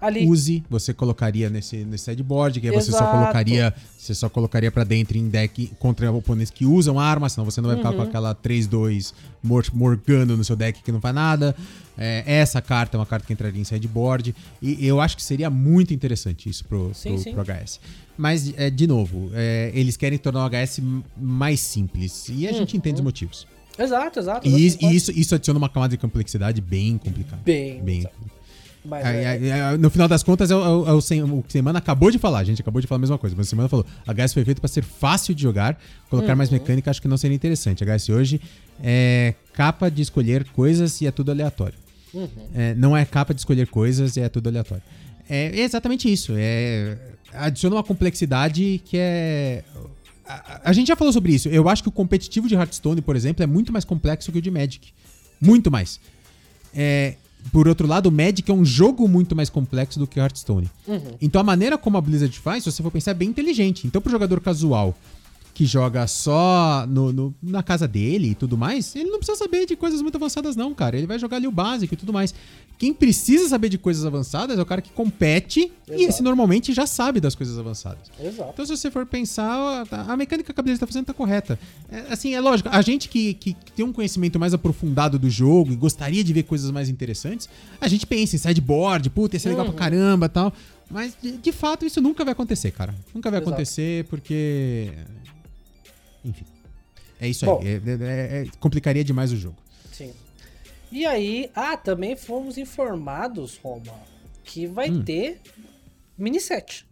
ali. 0.00 0.26
use, 0.26 0.62
você 0.68 0.92
colocaria 0.92 1.48
nesse, 1.48 1.78
nesse 1.84 2.04
sideboard, 2.04 2.60
que 2.60 2.68
aí 2.68 2.74
você 2.74 2.90
só 2.90 3.06
colocaria, 3.10 3.74
você 3.96 4.14
só 4.14 4.28
colocaria 4.28 4.70
para 4.70 4.84
dentro 4.84 5.16
em 5.16 5.28
deck 5.28 5.70
contra 5.78 6.10
oponentes 6.10 6.50
que 6.50 6.66
usam 6.66 6.98
arma, 6.98 7.28
senão 7.28 7.44
você 7.44 7.60
não 7.60 7.68
vai 7.68 7.76
uhum. 7.76 7.82
ficar 7.82 7.94
com 7.94 8.02
uhum. 8.02 8.08
aquela 8.08 8.34
3-2 8.34 9.14
Morgano 9.72 10.36
no 10.36 10.44
seu 10.44 10.56
deck 10.56 10.82
que 10.82 10.92
não 10.92 11.00
faz 11.00 11.14
nada. 11.14 11.54
É, 11.96 12.22
essa 12.26 12.60
carta 12.60 12.96
é 12.96 12.98
uma 12.98 13.06
carta 13.06 13.26
que 13.26 13.32
entraria 13.32 13.60
em 13.60 13.64
sideboard. 13.64 14.34
E 14.60 14.86
eu 14.86 15.00
acho 15.00 15.16
que 15.16 15.22
seria 15.22 15.50
muito 15.50 15.92
interessante 15.92 16.48
isso 16.48 16.64
pro, 16.64 16.90
sim, 16.94 17.10
pro, 17.10 17.18
sim. 17.18 17.32
pro 17.32 17.42
HS. 17.42 17.80
Mas, 18.16 18.52
é, 18.56 18.70
de 18.70 18.86
novo, 18.86 19.30
é, 19.34 19.70
eles 19.74 19.96
querem 19.96 20.18
tornar 20.18 20.46
o 20.46 20.48
HS 20.48 20.80
mais 21.16 21.60
simples. 21.60 22.28
E 22.28 22.46
a 22.46 22.50
uhum. 22.50 22.58
gente 22.58 22.76
entende 22.76 22.96
os 22.96 23.04
motivos. 23.04 23.46
Exato, 23.78 24.18
exato. 24.18 24.46
E, 24.46 24.50
e 24.50 24.96
isso, 24.96 25.10
isso 25.12 25.34
adiciona 25.34 25.58
uma 25.58 25.68
camada 25.68 25.96
de 25.96 25.98
complexidade 26.00 26.60
bem 26.60 26.98
complicada. 26.98 27.42
Bem. 27.44 27.82
bem 27.82 28.04
mas 28.04 28.31
é, 28.90 29.38
é... 29.40 29.48
É, 29.48 29.76
no 29.76 29.90
final 29.90 30.08
das 30.08 30.22
contas, 30.22 30.50
é, 30.50 30.56
o, 30.56 30.86
é 30.86 30.92
o, 30.92 30.96
o 30.96 31.44
Semana 31.48 31.78
acabou 31.78 32.10
de 32.10 32.18
falar. 32.18 32.40
A 32.40 32.44
gente 32.44 32.60
acabou 32.60 32.80
de 32.80 32.86
falar 32.86 32.96
a 32.96 33.00
mesma 33.00 33.18
coisa. 33.18 33.36
Mas 33.36 33.46
o 33.46 33.50
Semana 33.50 33.68
falou: 33.68 33.86
a 34.06 34.12
HS 34.12 34.34
foi 34.34 34.44
feito 34.44 34.60
para 34.60 34.68
ser 34.68 34.82
fácil 34.82 35.34
de 35.34 35.42
jogar. 35.42 35.78
Colocar 36.10 36.30
uhum. 36.30 36.36
mais 36.36 36.50
mecânica 36.50 36.90
acho 36.90 37.00
que 37.00 37.08
não 37.08 37.16
seria 37.16 37.34
interessante. 37.34 37.84
A 37.84 37.96
HS 37.96 38.08
hoje 38.08 38.40
é 38.82 39.34
capa 39.52 39.90
de 39.90 40.02
escolher 40.02 40.44
coisas 40.44 41.00
e 41.00 41.06
é 41.06 41.10
tudo 41.10 41.30
aleatório. 41.30 41.78
Uhum. 42.12 42.28
É, 42.54 42.74
não 42.74 42.96
é 42.96 43.04
capa 43.04 43.32
de 43.32 43.40
escolher 43.40 43.68
coisas 43.68 44.16
e 44.16 44.20
é 44.20 44.28
tudo 44.28 44.48
aleatório. 44.48 44.82
É 45.28 45.60
exatamente 45.60 46.12
isso. 46.12 46.34
É, 46.36 46.98
adiciona 47.32 47.76
uma 47.76 47.84
complexidade 47.84 48.82
que 48.84 48.96
é. 48.98 49.64
A, 50.26 50.70
a 50.70 50.72
gente 50.72 50.88
já 50.88 50.96
falou 50.96 51.12
sobre 51.12 51.32
isso. 51.32 51.48
Eu 51.48 51.68
acho 51.68 51.82
que 51.82 51.88
o 51.88 51.92
competitivo 51.92 52.48
de 52.48 52.54
Hearthstone, 52.54 53.00
por 53.00 53.14
exemplo, 53.14 53.42
é 53.42 53.46
muito 53.46 53.72
mais 53.72 53.84
complexo 53.84 54.32
que 54.32 54.38
o 54.38 54.42
de 54.42 54.50
Magic. 54.50 54.92
Muito 55.40 55.70
mais. 55.70 56.00
É, 56.74 57.16
por 57.50 57.66
outro 57.66 57.86
lado, 57.86 58.06
o 58.06 58.12
Magic 58.12 58.50
é 58.50 58.54
um 58.54 58.64
jogo 58.64 59.08
muito 59.08 59.34
mais 59.34 59.50
complexo 59.50 59.98
do 59.98 60.06
que 60.06 60.20
Hearthstone. 60.20 60.70
Uhum. 60.86 61.16
Então 61.20 61.40
a 61.40 61.44
maneira 61.44 61.76
como 61.76 61.96
a 61.96 62.00
Blizzard 62.00 62.38
faz, 62.38 62.64
se 62.64 62.70
você 62.70 62.82
for 62.82 62.90
pensar, 62.90 63.10
é 63.10 63.14
bem 63.14 63.28
inteligente. 63.28 63.86
Então, 63.86 64.00
pro 64.00 64.10
jogador 64.10 64.40
casual 64.40 64.94
que 65.62 65.66
joga 65.66 66.08
só 66.08 66.84
no, 66.88 67.12
no, 67.12 67.34
na 67.40 67.62
casa 67.62 67.86
dele 67.86 68.30
e 68.30 68.34
tudo 68.34 68.58
mais, 68.58 68.96
ele 68.96 69.10
não 69.10 69.18
precisa 69.18 69.38
saber 69.38 69.64
de 69.64 69.76
coisas 69.76 70.02
muito 70.02 70.16
avançadas, 70.16 70.56
não, 70.56 70.74
cara. 70.74 70.96
Ele 70.96 71.06
vai 71.06 71.20
jogar 71.20 71.36
ali 71.36 71.46
o 71.46 71.52
básico 71.52 71.94
e 71.94 71.96
tudo 71.96 72.12
mais. 72.12 72.34
Quem 72.76 72.92
precisa 72.92 73.48
saber 73.48 73.68
de 73.68 73.78
coisas 73.78 74.04
avançadas 74.04 74.58
é 74.58 74.62
o 74.62 74.66
cara 74.66 74.82
que 74.82 74.90
compete 74.90 75.70
Exato. 75.86 76.02
e 76.02 76.04
esse 76.04 76.20
normalmente 76.20 76.72
já 76.72 76.84
sabe 76.84 77.20
das 77.20 77.36
coisas 77.36 77.56
avançadas. 77.56 78.10
Exato. 78.20 78.50
Então, 78.52 78.66
se 78.66 78.76
você 78.76 78.90
for 78.90 79.06
pensar, 79.06 79.86
a 79.88 80.16
mecânica 80.16 80.52
que 80.52 80.60
a 80.60 80.62
Blizzard 80.64 80.80
tá 80.80 80.86
fazendo 80.88 81.06
tá 81.06 81.14
correta. 81.14 81.56
É, 81.88 82.12
assim, 82.12 82.34
é 82.34 82.40
lógico, 82.40 82.68
a 82.72 82.82
gente 82.82 83.08
que, 83.08 83.34
que 83.34 83.54
tem 83.76 83.84
um 83.84 83.92
conhecimento 83.92 84.40
mais 84.40 84.52
aprofundado 84.52 85.16
do 85.16 85.30
jogo 85.30 85.72
e 85.72 85.76
gostaria 85.76 86.24
de 86.24 86.32
ver 86.32 86.42
coisas 86.42 86.72
mais 86.72 86.88
interessantes, 86.88 87.48
a 87.80 87.86
gente 87.86 88.04
pensa 88.04 88.34
em 88.34 88.38
sideboard, 88.40 89.08
puta, 89.10 89.36
ia 89.36 89.40
ser 89.40 89.50
legal 89.50 89.64
uhum. 89.64 89.70
pra 89.70 89.78
caramba 89.78 90.28
tal. 90.28 90.52
Mas, 90.90 91.16
de, 91.22 91.36
de, 91.36 91.52
fato, 91.52 91.86
isso 91.86 92.00
nunca 92.00 92.24
vai 92.24 92.32
acontecer, 92.32 92.72
cara. 92.72 92.92
Nunca 93.14 93.30
vai 93.30 93.38
Exato. 93.38 93.50
acontecer 93.50 94.04
porque 94.06 94.90
enfim. 96.24 96.44
É 97.20 97.28
isso 97.28 97.46
Bom, 97.46 97.60
aí. 97.60 97.68
É, 97.68 98.40
é, 98.40 98.42
é, 98.42 98.46
complicaria 98.58 99.04
demais 99.04 99.32
o 99.32 99.36
jogo. 99.36 99.56
Sim. 99.92 100.12
E 100.90 101.06
aí, 101.06 101.50
ah, 101.54 101.76
também 101.76 102.16
fomos 102.16 102.58
informados, 102.58 103.58
Roma, 103.62 103.94
que 104.44 104.66
vai 104.66 104.90
hum. 104.90 105.02
ter 105.02 105.40
mini 106.18 106.40
set. 106.40 106.86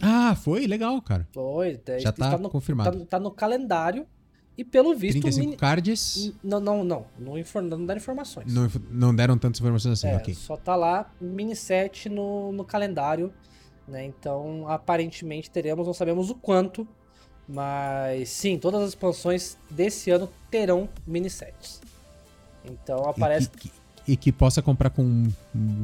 Ah, 0.00 0.34
foi? 0.34 0.66
Legal, 0.66 1.00
cara. 1.00 1.26
Foi. 1.32 1.80
Já 1.98 2.12
tá 2.12 2.36
no, 2.36 2.50
confirmado. 2.50 3.00
Tá, 3.00 3.06
tá, 3.06 3.20
no 3.20 3.30
calendário. 3.30 4.06
E 4.56 4.62
pelo 4.62 4.94
visto. 4.94 5.20
35 5.20 5.44
mini... 5.44 5.56
cards. 5.56 6.32
Não, 6.42 6.60
não, 6.60 6.84
não. 6.84 7.06
Não, 7.18 7.38
inform... 7.38 7.66
não 7.66 7.84
deram 7.84 7.98
informações. 7.98 8.52
Não, 8.52 8.70
não 8.90 9.14
deram 9.14 9.36
tantas 9.36 9.60
informações 9.60 9.98
assim, 9.98 10.08
é, 10.08 10.16
ok. 10.16 10.34
Só 10.34 10.56
tá 10.56 10.76
lá 10.76 11.10
mini 11.20 11.56
set 11.56 12.08
no, 12.08 12.52
no 12.52 12.64
calendário. 12.64 13.32
Né? 13.88 14.04
Então, 14.04 14.68
aparentemente 14.68 15.50
teremos, 15.50 15.86
não 15.86 15.94
sabemos 15.94 16.30
o 16.30 16.34
quanto, 16.34 16.86
mas 17.48 18.30
sim, 18.30 18.58
todas 18.58 18.82
as 18.82 18.88
expansões 18.90 19.56
desse 19.70 20.10
ano 20.10 20.28
terão 20.50 20.88
mini 21.06 21.28
sets. 21.28 21.80
Então 22.64 23.04
aparece. 23.08 23.46
E 23.46 23.58
que, 23.58 23.72
e 24.08 24.16
que 24.16 24.32
possa 24.32 24.62
comprar 24.62 24.90
com 24.90 25.28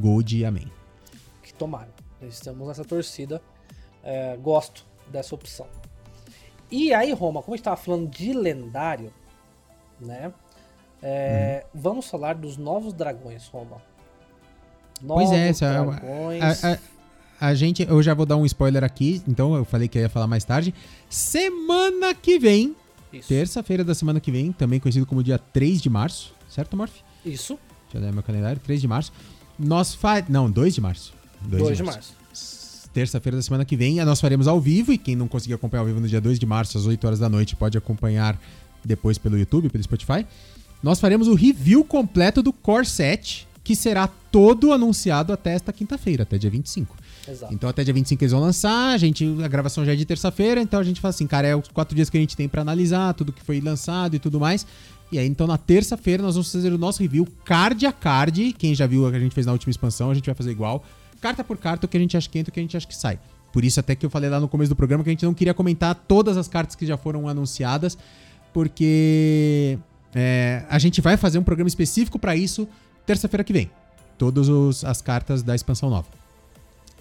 Gold 0.00 0.36
e 0.36 0.44
Amém. 0.44 0.70
Que 1.42 1.52
tomara. 1.52 1.90
Estamos 2.22 2.66
nessa 2.68 2.84
torcida. 2.84 3.40
É, 4.02 4.36
gosto 4.36 4.86
dessa 5.08 5.34
opção. 5.34 5.66
E 6.70 6.94
aí, 6.94 7.12
Roma, 7.12 7.42
como 7.42 7.54
a 7.54 7.56
gente 7.56 7.62
estava 7.62 7.76
falando 7.76 8.08
de 8.08 8.32
lendário, 8.32 9.12
né? 10.00 10.32
É, 11.02 11.64
uhum. 11.74 11.80
Vamos 11.80 12.08
falar 12.08 12.34
dos 12.34 12.56
novos 12.56 12.92
dragões, 12.92 13.46
Roma. 13.48 13.82
Novos 15.02 15.30
pois 15.30 15.62
é, 15.62 15.72
dragões. 15.72 16.64
A, 16.64 16.68
a, 16.68 16.72
a 16.74 16.78
gente, 17.54 17.82
eu 17.82 18.02
já 18.02 18.14
vou 18.14 18.26
dar 18.26 18.36
um 18.36 18.44
spoiler 18.44 18.84
aqui, 18.84 19.22
então 19.26 19.54
eu 19.54 19.64
falei 19.64 19.88
que 19.88 19.98
eu 19.98 20.02
ia 20.02 20.08
falar 20.08 20.26
mais 20.26 20.44
tarde. 20.44 20.74
Semana 21.08 22.14
que 22.14 22.38
vem 22.38 22.76
terça-feira 23.26 23.82
da 23.82 23.94
semana 23.94 24.20
que 24.20 24.30
vem, 24.30 24.52
também 24.52 24.78
conhecido 24.78 25.06
como 25.06 25.22
dia 25.22 25.38
3 25.38 25.80
de 25.80 25.90
março, 25.90 26.32
certo, 26.48 26.76
Morph? 26.76 26.94
Isso, 27.24 27.58
Deixa 27.90 27.98
eu 27.98 28.02
olhar 28.02 28.12
meu 28.12 28.22
calendário, 28.22 28.60
3 28.60 28.80
de 28.80 28.86
março. 28.86 29.12
Nós 29.58 29.94
fa... 29.94 30.24
Não, 30.28 30.48
2 30.48 30.74
de 30.74 30.80
março. 30.80 31.12
2 31.42 31.76
de 31.76 31.82
março. 31.82 32.14
Terça-feira 32.94 33.36
da 33.36 33.42
semana 33.42 33.64
que 33.64 33.76
vem, 33.76 33.96
nós 34.04 34.20
faremos 34.20 34.46
ao 34.46 34.60
vivo, 34.60 34.92
e 34.92 34.98
quem 34.98 35.16
não 35.16 35.28
conseguir 35.28 35.54
acompanhar 35.54 35.82
ao 35.82 35.86
vivo 35.86 36.00
no 36.00 36.08
dia 36.08 36.20
2 36.20 36.38
de 36.38 36.46
março, 36.46 36.78
às 36.78 36.86
8 36.86 37.04
horas 37.04 37.18
da 37.18 37.28
noite, 37.28 37.56
pode 37.56 37.76
acompanhar 37.76 38.40
depois 38.84 39.18
pelo 39.18 39.38
YouTube, 39.38 39.68
pelo 39.68 39.82
Spotify. 39.82 40.26
Nós 40.82 41.00
faremos 41.00 41.28
o 41.28 41.34
review 41.34 41.84
completo 41.84 42.42
do 42.42 42.52
Core 42.52 42.86
7, 42.86 43.46
que 43.62 43.76
será 43.76 44.08
todo 44.30 44.72
anunciado 44.72 45.32
até 45.32 45.52
esta 45.52 45.72
quinta-feira, 45.72 46.22
até 46.22 46.38
dia 46.38 46.50
25. 46.50 46.96
Exato. 47.28 47.52
Então 47.52 47.68
até 47.68 47.84
dia 47.84 47.94
25 47.94 48.22
eles 48.22 48.32
vão 48.32 48.40
lançar, 48.40 48.92
a 48.92 48.98
gente, 48.98 49.24
a 49.44 49.48
gravação 49.48 49.84
já 49.84 49.92
é 49.92 49.96
de 49.96 50.04
terça-feira, 50.04 50.60
então 50.60 50.80
a 50.80 50.82
gente 50.82 51.00
fala 51.00 51.10
assim, 51.10 51.26
cara, 51.26 51.46
é 51.46 51.56
os 51.56 51.68
quatro 51.68 51.94
dias 51.94 52.08
que 52.10 52.16
a 52.16 52.20
gente 52.20 52.36
tem 52.36 52.48
pra 52.48 52.62
analisar 52.62 53.14
tudo 53.14 53.32
que 53.32 53.42
foi 53.42 53.60
lançado 53.60 54.16
e 54.16 54.18
tudo 54.18 54.40
mais. 54.40 54.66
E 55.12 55.18
aí, 55.18 55.26
então, 55.26 55.46
na 55.46 55.58
terça-feira, 55.58 56.22
nós 56.22 56.36
vamos 56.36 56.52
fazer 56.52 56.72
o 56.72 56.78
nosso 56.78 57.02
review 57.02 57.26
card 57.44 57.84
a 57.84 57.92
card. 57.92 58.52
Quem 58.52 58.74
já 58.74 58.86
viu 58.86 59.04
o 59.04 59.10
que 59.10 59.16
a 59.16 59.20
gente 59.20 59.34
fez 59.34 59.44
na 59.44 59.52
última 59.52 59.70
expansão, 59.70 60.10
a 60.10 60.14
gente 60.14 60.26
vai 60.26 60.34
fazer 60.34 60.52
igual. 60.52 60.84
Carta 61.20 61.42
por 61.42 61.56
carta, 61.56 61.86
o 61.86 61.88
que 61.88 61.96
a 61.96 62.00
gente 62.00 62.16
acha 62.16 62.28
que 62.28 62.38
entra, 62.38 62.50
o 62.50 62.54
que 62.54 62.60
a 62.60 62.62
gente 62.62 62.76
acha 62.76 62.86
que 62.86 62.96
sai. 62.96 63.18
Por 63.52 63.64
isso, 63.64 63.80
até 63.80 63.96
que 63.96 64.06
eu 64.06 64.10
falei 64.10 64.30
lá 64.30 64.38
no 64.38 64.48
começo 64.48 64.68
do 64.68 64.76
programa 64.76 65.02
que 65.02 65.10
a 65.10 65.12
gente 65.12 65.24
não 65.24 65.34
queria 65.34 65.52
comentar 65.52 65.96
todas 65.96 66.36
as 66.36 66.46
cartas 66.46 66.76
que 66.76 66.86
já 66.86 66.96
foram 66.96 67.28
anunciadas, 67.28 67.98
porque 68.52 69.76
é, 70.14 70.64
a 70.68 70.78
gente 70.78 71.00
vai 71.00 71.16
fazer 71.16 71.38
um 71.38 71.42
programa 71.42 71.66
específico 71.66 72.16
pra 72.16 72.36
isso 72.36 72.68
terça-feira 73.04 73.42
que 73.42 73.52
vem. 73.52 73.68
Todas 74.16 74.84
as 74.84 75.02
cartas 75.02 75.42
da 75.42 75.56
expansão 75.56 75.90
nova. 75.90 76.19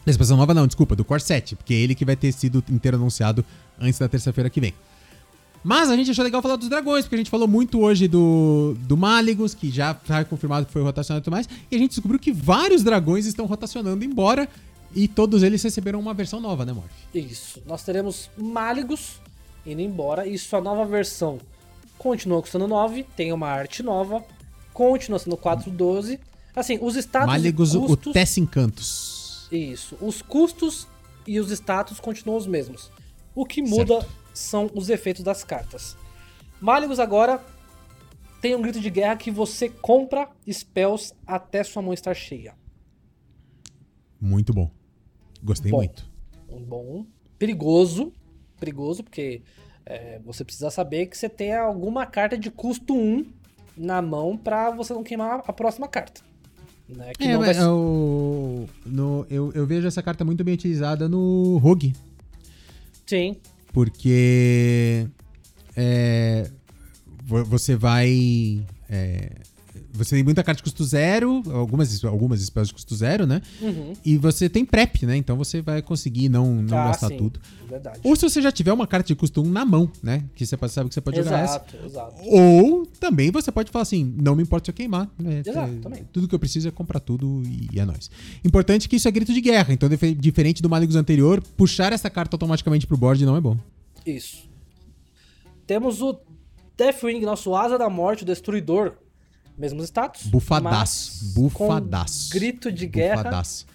Da 0.10 0.11
expansão 0.11 0.38
nova 0.38 0.56
não, 0.56 0.65
desculpa, 0.65 0.95
do 0.95 1.06
Core 1.06 1.22
7, 1.22 1.56
porque 1.56 1.72
é 1.72 1.77
ele 1.77 1.94
que 1.94 2.03
vai 2.03 2.15
ter 2.15 2.31
sido 2.31 2.64
inteiro 2.68 2.98
anunciado 2.98 3.45
antes 3.80 3.99
da 3.99 4.10
terça-feira 4.10 4.49
que 4.49 4.60
vem. 4.60 4.73
Mas 5.64 5.88
a 5.88 5.95
gente 5.95 6.10
achou 6.10 6.23
legal 6.23 6.41
falar 6.41 6.56
dos 6.56 6.68
dragões, 6.68 7.06
porque 7.06 7.14
a 7.14 7.18
gente 7.19 7.30
falou 7.30 7.48
muito 7.48 7.80
hoje 7.80 8.07
do, 8.07 8.76
do 8.88 8.98
Maligos, 8.98 9.53
que 9.53 9.69
já 9.69 9.94
foi 9.94 10.26
confirmado 10.26 10.65
que 10.65 10.73
foi 10.73 10.81
rotacionado 10.81 11.22
e 11.22 11.23
tudo 11.26 11.34
mais, 11.34 11.48
e 11.69 11.76
a 11.76 11.77
gente 11.77 11.91
descobriu 11.91 12.19
que 12.19 12.31
vários 12.31 12.81
dragões 12.81 13.27
estão 13.27 13.45
rotacionando 13.45 14.03
embora, 14.03 14.49
e 14.95 15.07
todos 15.07 15.44
eles 15.44 15.61
receberam 15.61 15.99
uma 15.99 16.15
versão 16.15 16.41
nova, 16.41 16.65
né, 16.65 16.73
Morph? 16.73 16.90
Isso. 17.14 17.61
Nós 17.68 17.84
teremos 17.84 18.31
Máligos 18.36 19.22
indo 19.64 19.80
embora 19.80 20.26
e 20.26 20.40
sua 20.40 20.60
nova 20.60 20.86
versão 20.86 21.38
continua 21.99 22.41
custando 22.41 22.68
9, 22.68 23.06
tem 23.15 23.31
uma 23.31 23.48
arte 23.48 23.84
nova, 23.84 24.26
continua 24.73 25.19
sendo 25.19 25.38
4,12. 25.38 26.18
Assim, 26.56 26.80
os 26.81 26.95
status 26.95 27.27
Maligos, 27.27 27.76
e 27.76 27.77
o 27.77 27.81
custos... 27.81 28.11
Tess 28.11 28.40
Encantos. 28.40 29.19
Isso. 29.52 29.98
Os 30.02 30.22
custos 30.22 30.88
e 31.26 31.40
os 31.40 31.52
status 31.52 32.00
continuam 32.00 32.38
os 32.38 32.48
mesmos. 32.48 32.92
O 33.36 33.46
que 33.46 33.62
muda 33.62 34.02
Certo. 34.02 34.16
são 34.34 34.70
os 34.74 34.90
efeitos 34.90 35.24
das 35.24 35.44
cartas. 35.44 35.96
Máligos 36.60 37.00
agora 37.00 37.44
tem 38.42 38.56
um 38.56 38.62
grito 38.62 38.80
de 38.80 38.90
guerra 38.90 39.16
que 39.16 39.32
você 39.32 39.70
compra 39.70 40.30
spells 40.50 41.14
até 41.26 41.64
sua 41.64 41.82
mão 41.82 41.94
estar 41.94 42.14
cheia. 42.14 42.56
Muito 44.20 44.54
bom. 44.54 44.70
Gostei 45.42 45.72
Bom. 45.72 45.78
muito. 45.78 46.10
Bom. 46.68 47.06
Perigoso. 47.38 48.12
Perigoso, 48.60 49.04
porque 49.04 49.42
é, 49.86 50.20
você 50.20 50.44
precisa 50.44 50.70
saber 50.70 51.06
que 51.06 51.18
você 51.18 51.30
tem 51.30 51.56
alguma 51.56 52.06
carta 52.06 52.38
de 52.38 52.52
custo 52.52 52.94
1 52.94 53.26
na 53.78 54.02
mão 54.02 54.38
pra 54.38 54.70
você 54.72 54.94
não 54.94 55.04
queimar 55.04 55.42
a 55.48 55.54
próxima 55.54 55.88
carta. 55.88 56.22
Né? 56.90 57.11
Que 57.18 57.26
É, 57.26 57.34
não 57.34 57.40
vai 57.40 57.57
eu, 57.57 58.70
no, 58.86 59.26
eu, 59.30 59.52
eu 59.53 59.66
vejo 59.68 59.88
essa 59.88 60.02
carta 60.02 60.26
muito 60.26 60.44
bem 60.44 60.56
utilizada 60.56 61.07
no 61.07 61.57
Rogue. 61.57 61.94
Sim, 63.06 63.36
Porque 63.72 65.07
é, 65.76 66.49
vo- 67.26 67.45
você 67.45 67.76
vai. 67.76 68.64
é, 68.90 69.32
você 70.00 70.16
tem 70.16 70.24
muita 70.24 70.44
carta 70.44 70.58
de 70.58 70.64
custo 70.64 70.84
zero, 70.84 71.44
algumas, 71.54 72.04
algumas 72.04 72.42
spells 72.42 72.70
de 72.70 72.74
custo 72.74 72.96
zero, 72.96 73.28
né? 73.28 73.42
Uhum. 73.62 73.94
E 74.04 74.18
você 74.18 74.50
tem 74.50 74.66
prep, 74.66 75.06
né? 75.06 75.16
Então 75.16 75.38
você 75.38 75.62
vai 75.62 75.82
conseguir 75.82 76.28
não, 76.30 76.56
não 76.64 76.78
Ah, 76.78 76.86
gastar 76.88 77.10
sim, 77.10 77.18
tudo. 77.18 77.40
Verdade. 77.68 78.00
Ou 78.04 78.16
se 78.16 78.24
você 78.28 78.42
já 78.42 78.52
tiver 78.52 78.74
uma 78.74 78.88
carta 78.88 79.08
de 79.08 79.16
custo 79.16 79.42
1 79.44 79.46
na 79.52 79.64
mão, 79.64 79.92
né? 80.02 80.24
Que 80.36 80.46
você 80.46 80.58
sabe 80.70 80.90
que 80.90 80.96
você 80.96 81.02
pode 81.02 81.18
jogar 81.18 81.40
essa. 81.40 81.56
exato, 81.58 81.78
exato. 81.86 82.16
Ou 82.26 82.86
também 83.00 83.30
você 83.30 83.52
pode 83.52 83.70
falar 83.72 83.84
assim, 83.84 84.12
não 84.20 84.36
me 84.36 84.42
importa 84.44 84.66
se 84.66 84.72
eu 84.72 84.76
queimar. 84.76 85.08
né? 85.20 85.44
Exato, 85.46 85.76
também. 85.82 86.04
Tudo 86.12 86.28
que 86.28 86.34
eu 86.34 86.40
preciso 86.40 86.68
é 86.68 86.72
comprar 86.72 87.00
tudo 87.00 87.44
e 87.46 87.80
é 87.80 87.86
nóis. 87.86 88.10
Importante 88.44 88.90
que 88.90 88.96
isso 88.96 89.08
é 89.08 89.12
grito 89.12 89.34
de 89.34 89.42
guerra. 89.42 89.74
Então, 89.74 89.88
dife- 89.88 90.16
diferente 90.16 90.62
do 90.64 90.70
Maligos 90.70 90.96
anterior, 90.96 91.44
puxar 91.56 91.94
essa 91.94 92.10
carta 92.10 92.36
automaticamente 92.36 92.88
pro 92.88 92.98
board 92.98 93.24
não 93.26 93.36
é 93.36 93.42
bom. 93.42 93.58
Isso. 94.06 94.50
Temos 95.68 96.02
o 96.02 96.20
Deathwing, 96.76 97.22
nosso 97.22 97.54
Asa 97.56 97.78
da 97.78 97.90
Morte, 97.90 98.24
o 98.24 98.26
Destruidor. 98.26 98.94
Mesmos 99.60 99.84
status. 99.86 100.23
Bufadaço. 100.27 101.34
Bufadaço. 101.34 102.30
Grito 102.31 102.72
de 102.72 102.88
guerra. 102.88 103.18
Bufadaço. 103.18 103.68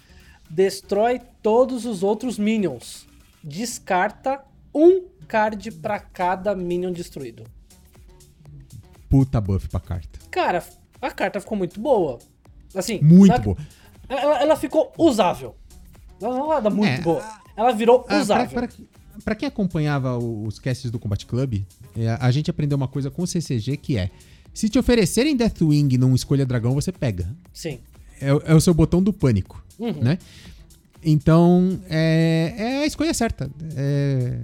Destrói 0.49 1.21
todos 1.41 1.85
os 1.85 2.01
outros 2.03 2.37
minions. 2.39 3.05
Descarta 3.43 4.41
um 4.73 5.03
card 5.27 5.71
pra 5.73 5.99
cada 5.99 6.55
minion 6.55 6.91
destruído. 6.91 7.43
Puta 9.09 9.39
buff 9.39 9.69
pra 9.69 9.79
carta. 9.79 10.19
Cara, 10.31 10.63
a 11.01 11.11
carta 11.11 11.39
ficou 11.39 11.57
muito 11.57 11.79
boa. 11.79 12.19
Assim, 12.73 12.99
Muito 13.01 13.39
boa. 13.41 13.57
Ela, 14.09 14.41
ela 14.41 14.55
ficou 14.55 14.91
usável. 14.97 15.55
Ela 16.21 16.37
não 16.37 16.51
era 16.53 16.69
muito 16.69 16.89
É, 16.89 17.01
boa. 17.01 17.23
Ela 17.55 17.71
virou 17.71 17.99
Ah, 18.01 18.03
pra, 18.03 18.21
usável. 18.21 18.49
pra- 18.49 18.69
pra 19.23 19.35
quem 19.35 19.47
acompanhava 19.47 20.17
os 20.17 20.59
casts 20.59 20.91
do 20.91 20.99
Combat 20.99 21.25
Club, 21.25 21.63
é, 21.95 22.17
a 22.19 22.29
gente 22.31 22.49
aprendeu 22.51 22.75
uma 22.75 22.87
coisa 22.87 23.09
com 23.09 23.21
o 23.23 23.27
CCG 23.27 23.77
que 23.77 23.97
é: 23.97 24.11
se 24.55 24.67
te 24.69 24.79
oferecerem 24.79 25.35
Deathwing 25.35 25.97
num 25.99 26.15
Escolha 26.15 26.45
Dragão, 26.47 26.73
você 26.73 26.91
pega. 26.91 27.27
Sim. 27.53 27.77
É, 28.19 28.33
o- 28.33 28.41
é 28.45 28.55
o 28.55 28.59
seu 28.61 28.73
botão 28.73 29.03
do 29.03 29.13
pânico, 29.13 29.63
Uhum. 29.77 30.01
né? 30.01 30.17
Então, 31.03 31.79
é, 31.87 32.53
é 32.57 32.77
a 32.79 32.85
escolha 32.85 33.13
certa. 33.13 33.49
É, 33.75 34.37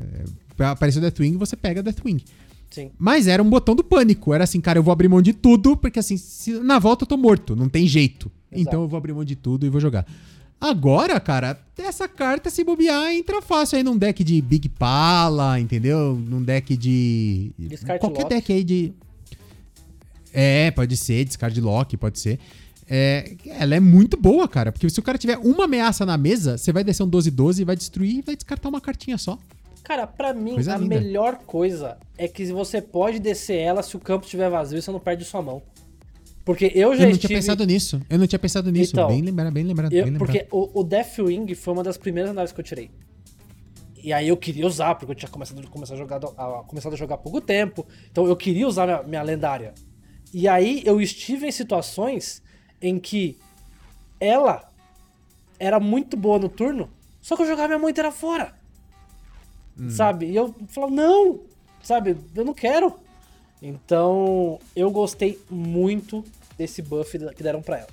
apareceu 0.59 1.01
Deathwing, 1.01 1.37
você 1.37 1.55
pega 1.55 1.81
Deathwing. 1.81 2.21
Sim. 2.69 2.91
Mas 2.97 3.27
era 3.27 3.41
um 3.41 3.49
botão 3.49 3.75
do 3.75 3.83
pânico. 3.83 4.33
Era 4.33 4.43
assim, 4.43 4.61
cara, 4.61 4.77
eu 4.79 4.83
vou 4.83 4.91
abrir 4.91 5.07
mão 5.09 5.21
de 5.21 5.33
tudo, 5.33 5.75
porque 5.75 5.99
assim, 5.99 6.15
se- 6.17 6.59
na 6.59 6.77
volta 6.79 7.03
eu 7.03 7.07
tô 7.07 7.17
morto, 7.17 7.55
não 7.55 7.67
tem 7.67 7.87
jeito. 7.87 8.31
Exato. 8.51 8.61
Então 8.69 8.81
eu 8.83 8.87
vou 8.87 8.97
abrir 8.97 9.13
mão 9.13 9.25
de 9.25 9.35
tudo 9.35 9.65
e 9.65 9.69
vou 9.69 9.81
jogar. 9.81 10.05
Agora, 10.59 11.19
cara, 11.19 11.59
essa 11.77 12.07
carta, 12.07 12.51
se 12.51 12.63
bobear, 12.63 13.11
entra 13.11 13.41
fácil 13.41 13.77
aí 13.77 13.83
num 13.83 13.97
deck 13.97 14.23
de 14.23 14.39
Big 14.41 14.69
Pala, 14.69 15.59
entendeu? 15.59 16.15
Num 16.15 16.43
deck 16.43 16.77
de. 16.77 17.51
Qualquer 17.99 18.21
lock. 18.23 18.29
deck 18.29 18.53
aí 18.53 18.63
de. 18.63 18.93
É, 20.33 20.71
pode 20.71 20.95
ser, 20.97 21.25
descarte 21.25 21.59
lock, 21.59 21.95
pode 21.97 22.19
ser. 22.19 22.39
É, 22.89 23.33
ela 23.57 23.75
é 23.75 23.79
muito 23.79 24.17
boa, 24.17 24.47
cara, 24.47 24.71
porque 24.71 24.89
se 24.89 24.99
o 24.99 25.03
cara 25.03 25.17
tiver 25.17 25.37
uma 25.37 25.63
ameaça 25.65 26.05
na 26.05 26.17
mesa, 26.17 26.57
você 26.57 26.71
vai 26.73 26.83
descer 26.83 27.03
um 27.03 27.09
12-12 27.09 27.59
e 27.59 27.63
vai 27.63 27.75
destruir 27.75 28.17
e 28.17 28.21
vai 28.21 28.35
descartar 28.35 28.67
uma 28.69 28.81
cartinha 28.81 29.17
só. 29.17 29.37
Cara, 29.83 30.05
pra 30.05 30.33
mim, 30.33 30.55
Coisa 30.55 30.75
a 30.75 30.77
linda. 30.77 30.99
melhor 30.99 31.37
coisa 31.45 31.97
é 32.17 32.27
que 32.27 32.45
você 32.51 32.81
pode 32.81 33.19
descer 33.19 33.57
ela 33.57 33.81
se 33.81 33.95
o 33.95 33.99
campo 33.99 34.25
estiver 34.25 34.49
vazio 34.49 34.77
e 34.77 34.81
você 34.81 34.91
não 34.91 34.99
perde 34.99 35.23
sua 35.25 35.41
mão. 35.41 35.61
Porque 36.43 36.71
eu 36.75 36.95
já 36.95 37.03
Eu 37.03 37.05
não 37.07 37.11
estive... 37.11 37.27
tinha 37.27 37.39
pensado 37.39 37.65
nisso. 37.65 38.01
Eu 38.09 38.17
não 38.19 38.27
tinha 38.27 38.39
pensado 38.39 38.71
nisso. 38.71 38.91
Então, 38.93 39.07
bem 39.07 39.21
lembrado, 39.21 39.51
bem 39.53 39.63
lembrado. 39.63 39.93
eu- 39.93 40.03
bem 40.03 40.13
lembrado. 40.13 40.31
porque 40.31 40.47
o, 40.51 40.81
o 40.81 40.83
Deathwing 40.83 41.53
foi 41.55 41.73
uma 41.73 41.83
das 41.83 41.97
primeiras 41.97 42.31
análises 42.31 42.53
que 42.53 42.59
eu 42.59 42.65
tirei. 42.65 42.89
E 44.03 44.11
aí 44.11 44.27
eu 44.27 44.37
queria 44.37 44.65
usar, 44.65 44.95
porque 44.95 45.11
eu 45.11 45.15
tinha 45.15 45.29
começado, 45.29 45.65
começado, 45.69 45.95
a, 45.95 45.99
jogar, 45.99 46.17
a, 46.17 46.63
começado 46.67 46.93
a 46.93 46.95
jogar 46.95 47.15
há 47.15 47.17
pouco 47.19 47.39
tempo. 47.39 47.85
Então 48.11 48.25
eu 48.25 48.35
queria 48.35 48.67
usar 48.67 48.85
minha, 48.85 49.03
minha 49.03 49.21
lendária. 49.21 49.73
E 50.33 50.47
aí 50.47 50.81
eu 50.85 51.01
estive 51.01 51.47
em 51.47 51.51
situações 51.51 52.41
em 52.81 52.99
que 52.99 53.37
ela 54.19 54.69
era 55.59 55.79
muito 55.79 56.15
boa 56.17 56.39
no 56.39 56.49
turno, 56.49 56.89
só 57.21 57.35
que 57.35 57.43
eu 57.43 57.47
jogava 57.47 57.67
minha 57.67 57.79
mão 57.79 57.89
inteira 57.89 58.11
fora. 58.11 58.55
Sabe? 59.89 60.27
E 60.27 60.35
eu 60.35 60.53
falava, 60.67 60.93
não! 60.93 61.41
Sabe? 61.81 62.17
Eu 62.35 62.45
não 62.45 62.53
quero. 62.53 62.93
Então, 63.61 64.59
eu 64.75 64.91
gostei 64.91 65.39
muito 65.49 66.23
desse 66.57 66.81
buff 66.81 67.17
que 67.35 67.43
deram 67.43 67.61
pra 67.61 67.79
ela. 67.79 67.89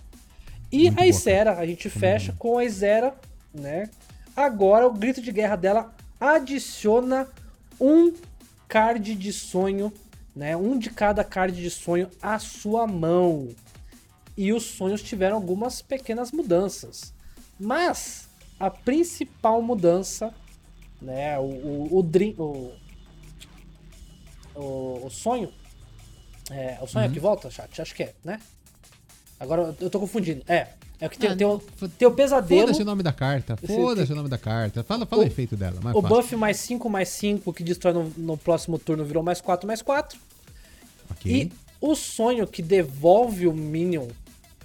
E 0.71 0.85
Muito 0.85 1.01
a 1.01 1.07
Isera, 1.07 1.59
a 1.59 1.67
gente 1.67 1.89
fecha 1.89 2.35
com 2.39 2.59
a 2.59 2.65
Isera, 2.65 3.15
né? 3.53 3.89
Agora 4.37 4.87
o 4.87 4.93
grito 4.93 5.23
de 5.23 5.33
guerra 5.33 5.57
dela 5.57 5.95
adiciona 6.21 7.27
um 7.81 8.13
card 8.67 9.15
de 9.15 9.33
sonho, 9.33 9.93
né? 10.39 10.57
Um 10.57 10.79
de 10.79 10.89
cada 10.89 11.25
card 11.25 11.61
de 11.61 11.69
sonho 11.69 12.09
à 12.23 12.39
sua 12.39 12.87
mão. 12.87 13.49
E 14.37 14.53
os 14.53 14.63
sonhos 14.63 15.03
tiveram 15.03 15.35
algumas 15.35 15.83
pequenas 15.83 16.31
mudanças. 16.31 17.13
Mas 17.59 18.29
a 18.59 18.71
principal 18.71 19.61
mudança, 19.61 20.33
né? 21.03 21.37
O, 21.41 21.43
o, 21.43 21.99
o, 21.99 22.03
dream- 22.05 22.37
o, 22.39 22.73
o, 24.55 25.07
o 25.07 25.11
sonho. 25.11 25.53
É, 26.53 26.79
o 26.81 26.87
sonho 26.87 27.07
é 27.07 27.09
que 27.13 27.19
volta, 27.19 27.51
chat? 27.51 27.83
Acho 27.83 27.93
que 27.95 28.05
é, 28.05 28.15
né? 28.23 28.41
Agora 29.41 29.75
eu 29.81 29.91
tô 29.91 29.99
confundindo. 29.99 30.45
É. 30.47 30.69
É 31.01 31.07
o 31.07 31.11
que 31.11 31.19
tem, 31.19 31.31
Ah, 31.31 31.37
tem, 31.37 31.47
o, 31.47 31.63
não, 31.81 31.89
tem 31.91 32.09
o 32.09 32.11
pesadelo. 32.13 32.61
Foda-se 32.63 32.83
o 32.83 32.85
nome 32.85 33.03
da 33.05 33.13
carta. 33.13 33.57
Foda-se 33.57 34.13
o 34.13 34.17
nome 34.17 34.29
da 34.29 34.39
carta. 34.39 34.83
Fala, 34.83 35.07
fala 35.07 35.23
o, 35.23 35.25
O- 35.25 35.29
efeito 35.29 35.57
dela. 35.57 35.81
Mais 35.81 35.95
O 35.97 36.03
fácil. 36.03 36.17
buff 36.17 36.37
mais 36.37 36.57
5, 36.59 36.91
mais 36.91 37.09
5, 37.11 37.53
que 37.53 37.63
destrói 37.63 37.93
no, 37.95 38.13
no 38.17 38.37
próximo 38.37 38.79
turno, 38.79 39.05
virou 39.05 39.23
mais 39.23 39.41
4, 39.41 39.67
mais 39.67 39.81
4. 39.81 40.19
Ok. 41.11 41.33
E 41.33 41.53
o 41.81 41.95
sonho 41.95 42.47
que 42.47 42.61
devolve 42.63 43.47
o 43.47 43.53
Minion 43.55 44.09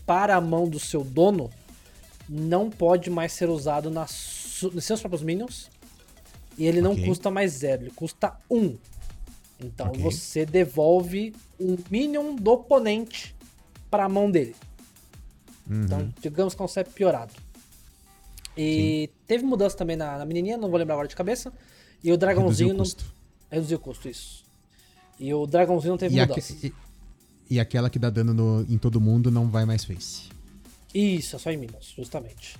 para 0.05 0.35
a 0.35 0.41
mão 0.41 0.67
do 0.67 0.79
seu 0.79 1.03
dono 1.03 1.51
não 2.27 2.69
pode 2.69 3.09
mais 3.09 3.31
ser 3.33 3.49
usado 3.49 3.89
nas 3.91 4.41
nos 4.73 4.85
seus 4.85 4.99
próprios 5.01 5.21
Minions. 5.21 5.69
E 6.57 6.65
ele 6.65 6.81
não 6.81 6.93
Ok. 6.93 7.05
custa 7.05 7.29
mais 7.29 7.51
0, 7.51 7.83
ele 7.83 7.91
custa 7.91 8.33
1. 8.49 8.57
Um. 8.57 8.77
Então 9.61 9.87
Ok. 9.87 10.01
você 10.01 10.45
devolve 10.45 11.33
um 11.59 11.77
Minion 11.91 12.35
do 12.35 12.51
oponente 12.51 13.35
para 13.91 14.05
a 14.05 14.09
mão 14.09 14.31
dele. 14.31 14.55
Uhum. 15.69 15.83
Então, 15.85 16.13
digamos 16.21 16.53
que 16.55 16.61
é 16.61 16.65
um 16.65 16.67
CEP 16.67 16.89
piorado. 16.91 17.33
E 18.57 19.09
teve 19.25 19.43
mudança 19.43 19.75
também 19.75 19.95
na, 19.95 20.17
na 20.17 20.25
menininha, 20.25 20.57
não 20.57 20.69
vou 20.69 20.77
lembrar 20.77 20.95
agora 20.95 21.07
de 21.07 21.15
cabeça. 21.15 21.51
E 22.03 22.09
o 22.11 22.13
Reduziu 22.13 22.17
dragãozinho 22.17 22.69
o 22.69 22.73
não. 22.73 22.79
custo. 22.79 23.05
Reduziu 23.49 23.77
o 23.77 23.79
custo, 23.81 24.07
isso. 24.09 24.43
E 25.19 25.33
o 25.33 25.45
dragãozinho 25.47 25.91
não 25.91 25.97
teve 25.97 26.15
E, 26.15 26.19
mudança. 26.19 26.53
aque- 26.53 26.67
e- 26.67 27.55
e 27.55 27.59
aquela 27.59 27.89
que 27.89 27.97
dá 27.97 28.09
dano 28.09 28.33
no- 28.33 28.61
em 28.69 28.77
todo 28.77 28.99
mundo 29.01 29.31
não 29.31 29.47
vai 29.49 29.65
mais 29.65 29.83
face. 29.83 30.29
Isso, 30.93 31.35
é 31.35 31.39
só 31.39 31.51
em 31.51 31.57
Minions, 31.57 31.93
justamente. 31.95 32.55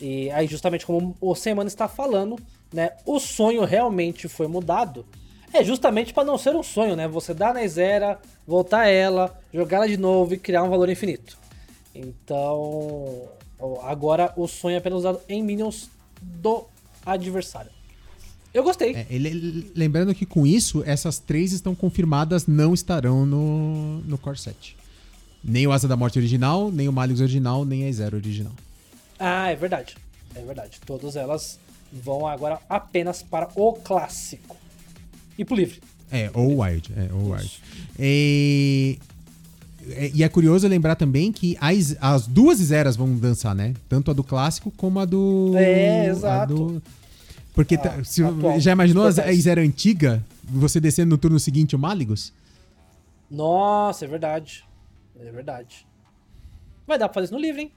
E 0.00 0.30
aí, 0.30 0.46
justamente 0.46 0.84
como 0.84 1.16
o 1.20 1.34
Semana 1.34 1.68
está 1.68 1.88
falando, 1.88 2.36
né? 2.72 2.90
O 3.06 3.18
sonho 3.18 3.64
realmente 3.64 4.28
foi 4.28 4.46
mudado. 4.46 5.06
É 5.52 5.64
justamente 5.64 6.12
para 6.12 6.24
não 6.24 6.36
ser 6.36 6.54
um 6.54 6.62
sonho, 6.62 6.94
né? 6.94 7.08
Você 7.08 7.32
dar 7.32 7.54
na 7.54 7.66
Zera, 7.66 8.20
voltar 8.46 8.86
ela, 8.86 9.38
jogar 9.52 9.78
ela 9.78 9.88
de 9.88 9.96
novo 9.96 10.34
e 10.34 10.38
criar 10.38 10.62
um 10.62 10.68
valor 10.68 10.88
infinito. 10.90 11.38
Então, 11.98 13.28
agora 13.82 14.32
o 14.36 14.46
sonho 14.46 14.74
é 14.74 14.78
apenas 14.78 15.00
usado 15.00 15.20
em 15.28 15.42
Minions 15.42 15.90
do 16.22 16.64
adversário. 17.04 17.70
Eu 18.54 18.62
gostei. 18.62 18.94
É, 18.94 19.06
ele- 19.10 19.70
lembrando 19.74 20.14
que 20.14 20.24
com 20.24 20.46
isso, 20.46 20.82
essas 20.86 21.18
três 21.18 21.52
estão 21.52 21.74
confirmadas, 21.74 22.46
não 22.46 22.72
estarão 22.72 23.26
no, 23.26 23.98
no 24.00 24.16
Core 24.16 24.38
set. 24.38 24.76
Nem 25.44 25.66
o 25.66 25.72
Asa 25.72 25.86
da 25.86 25.96
Morte 25.96 26.18
original, 26.18 26.70
nem 26.72 26.88
o 26.88 26.92
Malix 26.92 27.20
original, 27.20 27.64
nem 27.64 27.86
a 27.86 27.92
Zero 27.92 28.16
original. 28.16 28.52
Ah, 29.18 29.50
é 29.50 29.56
verdade. 29.56 29.96
É 30.34 30.40
verdade. 30.40 30.80
Todas 30.86 31.14
elas 31.16 31.58
vão 31.92 32.26
agora 32.26 32.60
apenas 32.68 33.22
para 33.22 33.48
o 33.54 33.72
clássico. 33.74 34.56
E 35.36 35.44
pro 35.44 35.54
livre. 35.56 35.80
É, 36.10 36.30
ou 36.34 36.60
Wild. 36.62 36.92
É, 36.96 37.12
ou 37.12 37.32
Wild. 37.32 37.62
E, 37.98 38.98
e 40.14 40.22
é 40.22 40.28
curioso 40.28 40.66
lembrar 40.68 40.94
também 40.96 41.30
que 41.32 41.56
as, 41.60 41.96
as 42.00 42.26
duas 42.26 42.58
Zeras 42.58 42.96
vão 42.96 43.16
dançar, 43.16 43.54
né? 43.54 43.74
Tanto 43.88 44.10
a 44.10 44.14
do 44.14 44.22
clássico 44.24 44.70
como 44.76 44.98
a 45.00 45.04
do. 45.04 45.52
É, 45.56 46.06
exato. 46.08 46.54
do- 46.54 46.82
Porque 47.54 47.74
A 47.74 47.78
tá- 47.78 48.04
se, 48.04 48.22
atual, 48.22 48.60
já 48.60 48.72
imaginou 48.72 49.04
a. 49.06 49.10
Zera 49.10 49.60
antiga? 49.60 50.24
Você 50.44 50.80
descendo 50.80 51.10
no 51.10 51.18
turno 51.18 51.38
seguinte 51.40 51.74
o 51.76 51.78
Malygos? 51.78 52.32
Nossa, 53.30 54.04
é 54.04 54.08
verdade. 54.08 54.64
É 55.20 55.30
verdade. 55.30 55.86
Vai 56.86 56.98
dar 56.98 57.08
pra 57.08 57.14
fazer 57.14 57.24
isso 57.26 57.34
no 57.34 57.40
livro, 57.40 57.60
hein? 57.60 57.70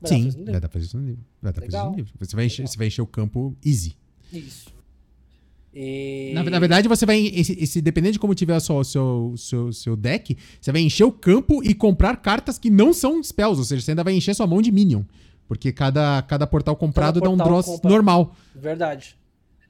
Vai 0.00 0.10
dar 0.10 0.16
Sim, 0.16 0.38
no 0.38 0.44
vai 0.44 0.54
dar 0.54 0.60
pra 0.60 0.68
fazer 0.70 0.84
isso 0.86 0.96
no 0.98 1.04
livro. 1.06 1.22
Vai 1.42 1.52
dar 1.52 1.60
pra 1.60 1.66
fazer 1.66 1.68
isso 1.68 1.76
Legal. 1.76 1.90
no 1.90 1.96
livro. 1.96 2.12
Você 2.18 2.36
vai, 2.36 2.46
encher, 2.46 2.66
você 2.66 2.78
vai 2.78 2.86
encher 2.86 3.02
o 3.02 3.06
campo 3.06 3.54
easy. 3.64 3.94
Isso. 4.32 4.66
E... 5.74 6.32
Na, 6.34 6.42
na 6.44 6.58
verdade, 6.58 6.86
você 6.88 7.06
vai. 7.06 7.18
Esse, 7.26 7.52
esse- 7.62 7.80
dependendo 7.80 8.12
de 8.12 8.18
como 8.18 8.34
tiver 8.34 8.56
o 8.56 8.60
seu, 8.60 8.84
seu, 9.36 9.72
seu, 9.72 9.96
deck, 9.96 10.36
você 10.60 10.70
vai 10.70 10.82
encher 10.82 11.04
o 11.04 11.12
campo 11.12 11.62
e 11.64 11.72
comprar 11.74 12.16
cartas 12.16 12.58
que 12.58 12.68
não 12.70 12.92
são 12.92 13.22
spells. 13.22 13.58
Ou 13.58 13.64
seja, 13.64 13.80
você 13.82 13.92
ainda 13.92 14.04
vai 14.04 14.14
encher 14.14 14.34
sua 14.34 14.46
mão 14.46 14.60
de 14.60 14.70
minion. 14.70 15.02
Porque 15.48 15.72
cada, 15.72 16.22
cada 16.22 16.46
portal 16.46 16.76
comprado 16.76 17.20
dá 17.20 17.28
um 17.28 17.36
portal 17.36 17.62
draw 17.62 17.64
compra- 17.74 17.90
normal. 17.90 18.36
Verdade. 18.54 19.16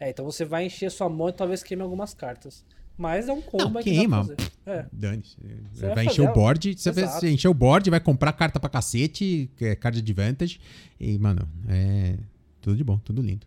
É, 0.01 0.11
então 0.11 0.25
você 0.25 0.45
vai 0.45 0.67
encher 0.67 0.91
sua 0.91 1.09
mão 1.09 1.29
e 1.29 1.33
talvez 1.33 1.63
queime 1.63 1.83
algumas 1.83 2.13
cartas. 2.15 2.65
Mas 2.99 3.29
é 3.29 3.33
um 3.33 3.41
combo 3.41 3.65
Não, 3.75 3.83
que 3.83 3.91
queima. 3.91 4.19
fazer. 4.19 4.37
É. 4.67 4.87
Dane-se. 4.93 5.37
Você 5.73 5.87
Vai, 5.87 5.95
vai 5.95 6.07
encher 6.07 6.29
o 6.29 6.33
board. 6.33 6.75
Você 6.77 6.93
vai 6.93 7.05
Exato. 7.05 7.27
encher 7.27 7.49
o 7.49 7.55
board, 7.55 7.89
vai 7.89 8.01
comprar 8.01 8.33
carta 8.33 8.61
pra 8.61 8.69
cacete, 8.69 9.51
que 9.57 9.65
é 9.65 9.75
card 9.75 9.99
advantage. 9.99 10.61
E, 11.01 11.19
mano, 11.19 11.49
é. 11.69 12.17
Tudo 12.61 12.77
de 12.77 12.85
bom, 12.85 12.99
tudo 12.99 13.23
lindo. 13.23 13.47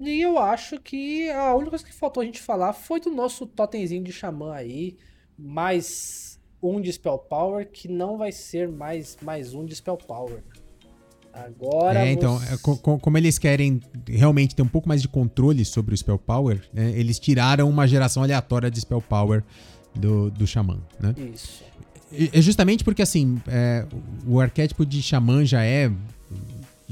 E 0.00 0.20
eu 0.20 0.38
acho 0.38 0.78
que 0.80 1.30
a 1.30 1.54
única 1.54 1.70
coisa 1.70 1.84
que 1.84 1.92
faltou 1.92 2.22
a 2.22 2.26
gente 2.26 2.40
falar 2.40 2.72
foi 2.72 3.00
do 3.00 3.10
nosso 3.10 3.46
totemzinho 3.46 4.02
de 4.02 4.12
xamã 4.12 4.52
aí, 4.54 4.96
mais 5.38 6.38
um 6.62 6.80
de 6.80 6.92
Spell 6.92 7.18
Power, 7.18 7.68
que 7.70 7.88
não 7.88 8.18
vai 8.18 8.32
ser 8.32 8.68
mais, 8.68 9.16
mais 9.22 9.54
um 9.54 9.64
de 9.64 9.74
Spell 9.76 9.96
Power. 9.96 10.42
Agora. 11.32 11.98
é, 12.06 12.12
então, 12.12 12.38
você- 12.38 12.54
é, 12.54 12.56
co- 12.58 12.76
co- 12.76 12.98
como 12.98 13.18
eles 13.18 13.38
querem 13.38 13.80
realmente 14.06 14.54
ter 14.54 14.62
um 14.62 14.68
pouco 14.68 14.88
mais 14.88 15.02
de 15.02 15.08
controle 15.08 15.64
sobre 15.64 15.92
o 15.92 15.96
Spell 15.96 16.18
Power, 16.18 16.62
né, 16.72 16.92
eles 16.96 17.18
tiraram 17.18 17.68
uma 17.68 17.88
geração 17.88 18.22
aleatória 18.22 18.70
de 18.70 18.80
Spell 18.80 19.00
Power 19.00 19.42
do, 19.94 20.30
do 20.30 20.46
Xamã, 20.46 20.78
né? 21.00 21.12
Isso. 21.34 21.64
É 22.32 22.40
justamente 22.40 22.84
porque, 22.84 23.02
assim, 23.02 23.40
é, 23.48 23.84
o 24.24 24.38
arquétipo 24.38 24.86
de 24.86 25.02
Xamã 25.02 25.44
já 25.44 25.64
é 25.64 25.90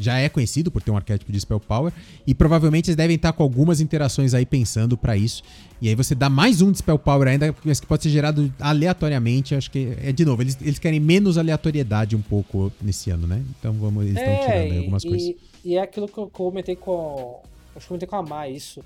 já 0.02 0.18
é 0.18 0.28
conhecido 0.28 0.70
por 0.70 0.82
ter 0.82 0.90
um 0.90 0.96
arquétipo 0.96 1.30
de 1.32 1.40
Spell 1.40 1.60
Power 1.60 1.92
e 2.26 2.34
provavelmente 2.34 2.90
eles 2.90 2.96
devem 2.96 3.16
estar 3.16 3.32
com 3.32 3.42
algumas 3.42 3.80
interações 3.80 4.34
aí 4.34 4.44
pensando 4.44 4.96
pra 4.96 5.16
isso. 5.16 5.42
E 5.80 5.88
aí 5.88 5.94
você 5.94 6.14
dá 6.14 6.28
mais 6.28 6.60
um 6.60 6.70
de 6.70 6.78
Spell 6.78 6.98
Power 6.98 7.28
ainda, 7.28 7.54
mas 7.64 7.80
que 7.80 7.86
pode 7.86 8.02
ser 8.02 8.10
gerado 8.10 8.52
aleatoriamente. 8.60 9.54
Acho 9.54 9.70
que 9.70 9.96
é 10.02 10.12
de 10.12 10.24
novo, 10.24 10.42
eles, 10.42 10.58
eles 10.60 10.78
querem 10.78 11.00
menos 11.00 11.38
aleatoriedade 11.38 12.14
um 12.14 12.22
pouco 12.22 12.72
nesse 12.80 13.10
ano, 13.10 13.26
né? 13.26 13.42
Então 13.58 13.72
vamos, 13.72 14.04
eles 14.04 14.16
estão 14.16 14.34
tirando 14.40 14.72
aí 14.72 14.78
algumas 14.78 15.04
e, 15.04 15.08
coisas. 15.08 15.34
E 15.64 15.76
é 15.76 15.82
aquilo 15.82 16.08
que 16.08 16.18
eu 16.18 16.28
comentei 16.28 16.76
com. 16.76 17.40
Acho 17.74 17.84
que 17.84 17.88
comentei 17.88 18.08
com 18.08 18.16
a 18.16 18.22
Mai 18.22 18.52
isso. 18.52 18.84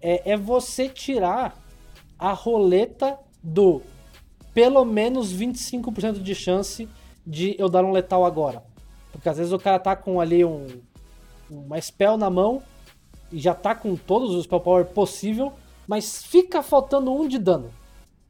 É, 0.00 0.32
é 0.32 0.36
você 0.36 0.88
tirar 0.88 1.58
a 2.18 2.32
roleta 2.32 3.18
do 3.42 3.82
pelo 4.54 4.84
menos 4.84 5.34
25% 5.34 6.22
de 6.22 6.34
chance 6.34 6.88
de 7.26 7.56
eu 7.58 7.68
dar 7.68 7.84
um 7.84 7.90
letal 7.90 8.24
agora. 8.24 8.62
Porque 9.14 9.28
às 9.28 9.38
vezes 9.38 9.52
o 9.52 9.58
cara 9.58 9.78
tá 9.78 9.94
com 9.94 10.20
ali 10.20 10.44
um, 10.44 10.66
uma 11.48 11.80
spell 11.80 12.16
na 12.16 12.28
mão 12.28 12.60
e 13.30 13.38
já 13.38 13.54
tá 13.54 13.72
com 13.72 13.94
todos 13.94 14.34
os 14.34 14.44
spell 14.44 14.60
power 14.60 14.84
possível, 14.86 15.52
mas 15.86 16.24
fica 16.24 16.62
faltando 16.62 17.12
um 17.12 17.28
de 17.28 17.38
dano. 17.38 17.72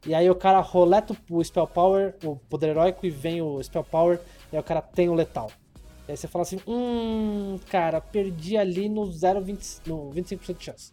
E 0.05 0.13
aí 0.13 0.29
o 0.29 0.35
cara 0.35 0.59
roleta 0.59 1.17
o 1.27 1.43
spell 1.43 1.65
power, 1.65 2.15
o 2.23 2.35
poder 2.35 2.69
heróico 2.69 3.03
e 3.03 3.09
vem 3.09 3.41
o 3.41 3.61
spell 3.63 3.83
power 3.83 4.21
e 4.53 4.55
aí 4.55 4.59
o 4.59 4.63
cara 4.63 4.79
tem 4.79 5.09
o 5.09 5.15
letal. 5.15 5.51
E 6.07 6.11
aí 6.11 6.17
você 6.17 6.27
fala 6.27 6.43
assim, 6.43 6.59
hum, 6.67 7.59
cara, 7.67 7.99
perdi 7.99 8.55
ali 8.55 8.87
no 8.87 9.07
0,20, 9.07 9.87
no 9.87 10.11
25% 10.11 10.57
de 10.57 10.63
chance. 10.63 10.91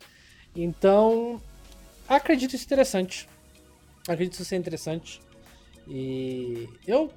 Então, 0.56 1.38
acredito 2.08 2.54
isso 2.54 2.64
interessante. 2.64 3.28
Acredito 4.08 4.32
isso 4.32 4.44
ser 4.46 4.56
interessante. 4.56 5.20
E 5.86 6.66
eu 6.86 7.10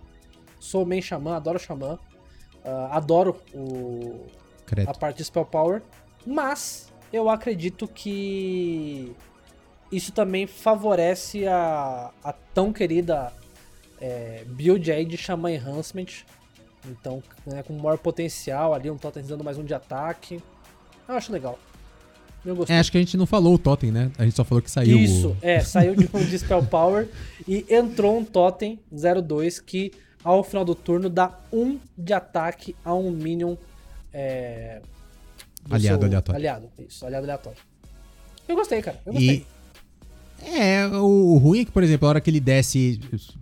sou 0.60 0.86
main 0.86 1.02
xamã, 1.02 1.38
adoro 1.38 1.58
xamã. 1.58 1.98
Ah, 2.66 2.90
adoro 2.98 3.40
o, 3.54 4.26
Credo. 4.66 4.90
a 4.90 4.94
parte 4.94 5.18
de 5.18 5.26
Spell 5.26 5.46
Power, 5.46 5.82
mas 6.26 6.92
eu 7.14 7.30
acredito 7.30 7.88
que 7.88 9.16
isso 9.92 10.12
também 10.12 10.48
favorece 10.48 11.48
a, 11.48 12.12
a 12.24 12.34
tão 12.34 12.74
querida 12.74 13.32
é, 14.02 14.44
build 14.48 14.92
aí 14.92 15.06
de 15.06 15.18
Shaman 15.18 15.52
Enhancement. 15.54 16.08
Então, 16.88 17.22
né, 17.46 17.64
com 17.64 17.74
maior 17.74 17.98
potencial 17.98 18.74
ali, 18.74 18.90
um 18.92 18.98
Totem 18.98 19.24
dando 19.24 19.44
mais 19.44 19.58
um 19.58 19.64
de 19.64 19.74
ataque. 19.74 20.42
Eu 21.08 21.16
acho 21.16 21.32
legal. 21.32 21.58
Eu 22.46 22.56
gostei. 22.56 22.76
É, 22.76 22.80
acho 22.80 22.92
que 22.92 22.98
a 22.98 23.02
gente 23.02 23.18
não 23.18 23.26
falou 23.26 23.56
o 23.56 23.58
Totem, 23.58 23.92
né? 23.92 24.12
A 24.20 24.24
gente 24.24 24.36
só 24.36 24.44
falou 24.44 24.62
que 24.62 24.70
saiu. 24.70 24.98
o- 24.98 25.00
Isso, 25.00 25.36
é, 25.42 25.62
saiu 25.62 25.96
de 25.96 26.08
um 26.14 26.24
de 26.24 26.38
Spell 26.38 26.64
Power 26.64 27.08
e 27.48 27.66
entrou 27.70 28.18
um 28.20 28.24
Totem 28.24 28.80
02 28.92 29.60
que 29.60 29.92
ao 30.26 30.44
final 30.44 30.66
do 30.66 30.74
turno 30.74 31.08
dá 31.08 31.40
um 31.54 31.80
de 31.96 32.12
ataque 32.12 32.76
a 32.84 32.96
um 32.96 33.12
Minion 33.12 33.56
é, 34.12 34.82
do 35.64 35.76
Aliado 35.76 36.06
aleatório. 36.06 36.40
Aliado, 36.40 36.70
isso, 36.80 37.06
aliado 37.06 37.26
aleatório. 37.26 37.60
Eu 38.48 38.56
gostei, 38.56 38.82
cara. 38.82 39.00
Eu 39.06 39.14
gostei. 39.14 39.46
E. 40.42 40.60
É, 40.60 40.88
o, 40.88 41.38
ruim 41.38 41.62
é 41.62 41.66
que, 41.66 41.72
por 41.72 41.84
exemplo, 41.84 42.08
a 42.08 42.10
hora 42.10 42.22
que 42.22 42.30
ele 42.30 42.40
desce 42.40 43.00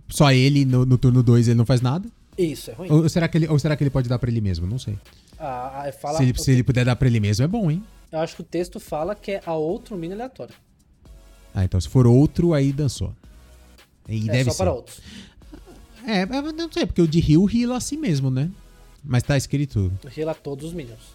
só 0.10 0.32
ele 0.32 0.64
no, 0.64 0.86
no 0.86 0.98
turno 0.98 1.24
2 1.24 1.48
ele 1.48 1.58
não 1.58 1.66
faz 1.66 1.82
nada. 1.82 2.08
Isso, 2.38 2.70
é 2.70 2.74
ruim. 2.74 2.92
Ou 2.92 3.10
será, 3.10 3.28
que 3.28 3.38
ele, 3.38 3.48
ou 3.48 3.58
será 3.58 3.76
que 3.76 3.84
ele 3.84 3.90
pode 3.90 4.10
dar 4.10 4.20
pra 4.20 4.30
ele 4.30 4.42
mesmo? 4.42 4.68
Não 4.68 4.78
sei. 4.78 4.98
Ah, 5.40 5.86
ah, 5.88 5.92
fala, 5.92 6.18
se, 6.18 6.24
ele, 6.24 6.38
se 6.38 6.52
ele 6.52 6.64
puder 6.64 6.86
dar 6.86 6.96
pra 6.96 7.08
ele 7.08 7.20
mesmo, 7.20 7.44
é 7.44 7.48
bom, 7.48 7.72
hein? 7.72 7.84
Eu 8.12 8.20
acho 8.20 8.36
que 8.36 8.42
o 8.42 8.46
texto 8.46 8.80
fala 8.80 9.16
que 9.16 9.32
é 9.32 9.42
a 9.46 9.54
outro 9.54 9.98
Minion 9.98 10.16
aleatório. 10.16 10.54
Ah, 11.54 11.64
então 11.64 11.80
se 11.80 11.88
for 11.88 12.06
outro, 12.06 12.54
aí 12.54 12.72
dançou. 12.72 13.14
E 14.08 14.28
é 14.30 14.32
deve 14.32 14.46
só 14.46 14.52
ser. 14.52 14.58
para 14.58 14.74
outros. 14.74 15.02
É, 16.06 16.22
é, 16.22 16.26
não 16.54 16.72
sei, 16.72 16.86
porque 16.86 17.02
o 17.02 17.08
de 17.08 17.20
Rio 17.20 17.46
rila 17.46 17.78
assim 17.78 17.98
mesmo, 17.98 18.30
né? 18.30 18.50
Mas 19.04 19.24
tá 19.24 19.36
escrito. 19.38 19.92
Rila 20.08 20.34
todos 20.36 20.66
os 20.68 20.74
Minions. 20.74 21.14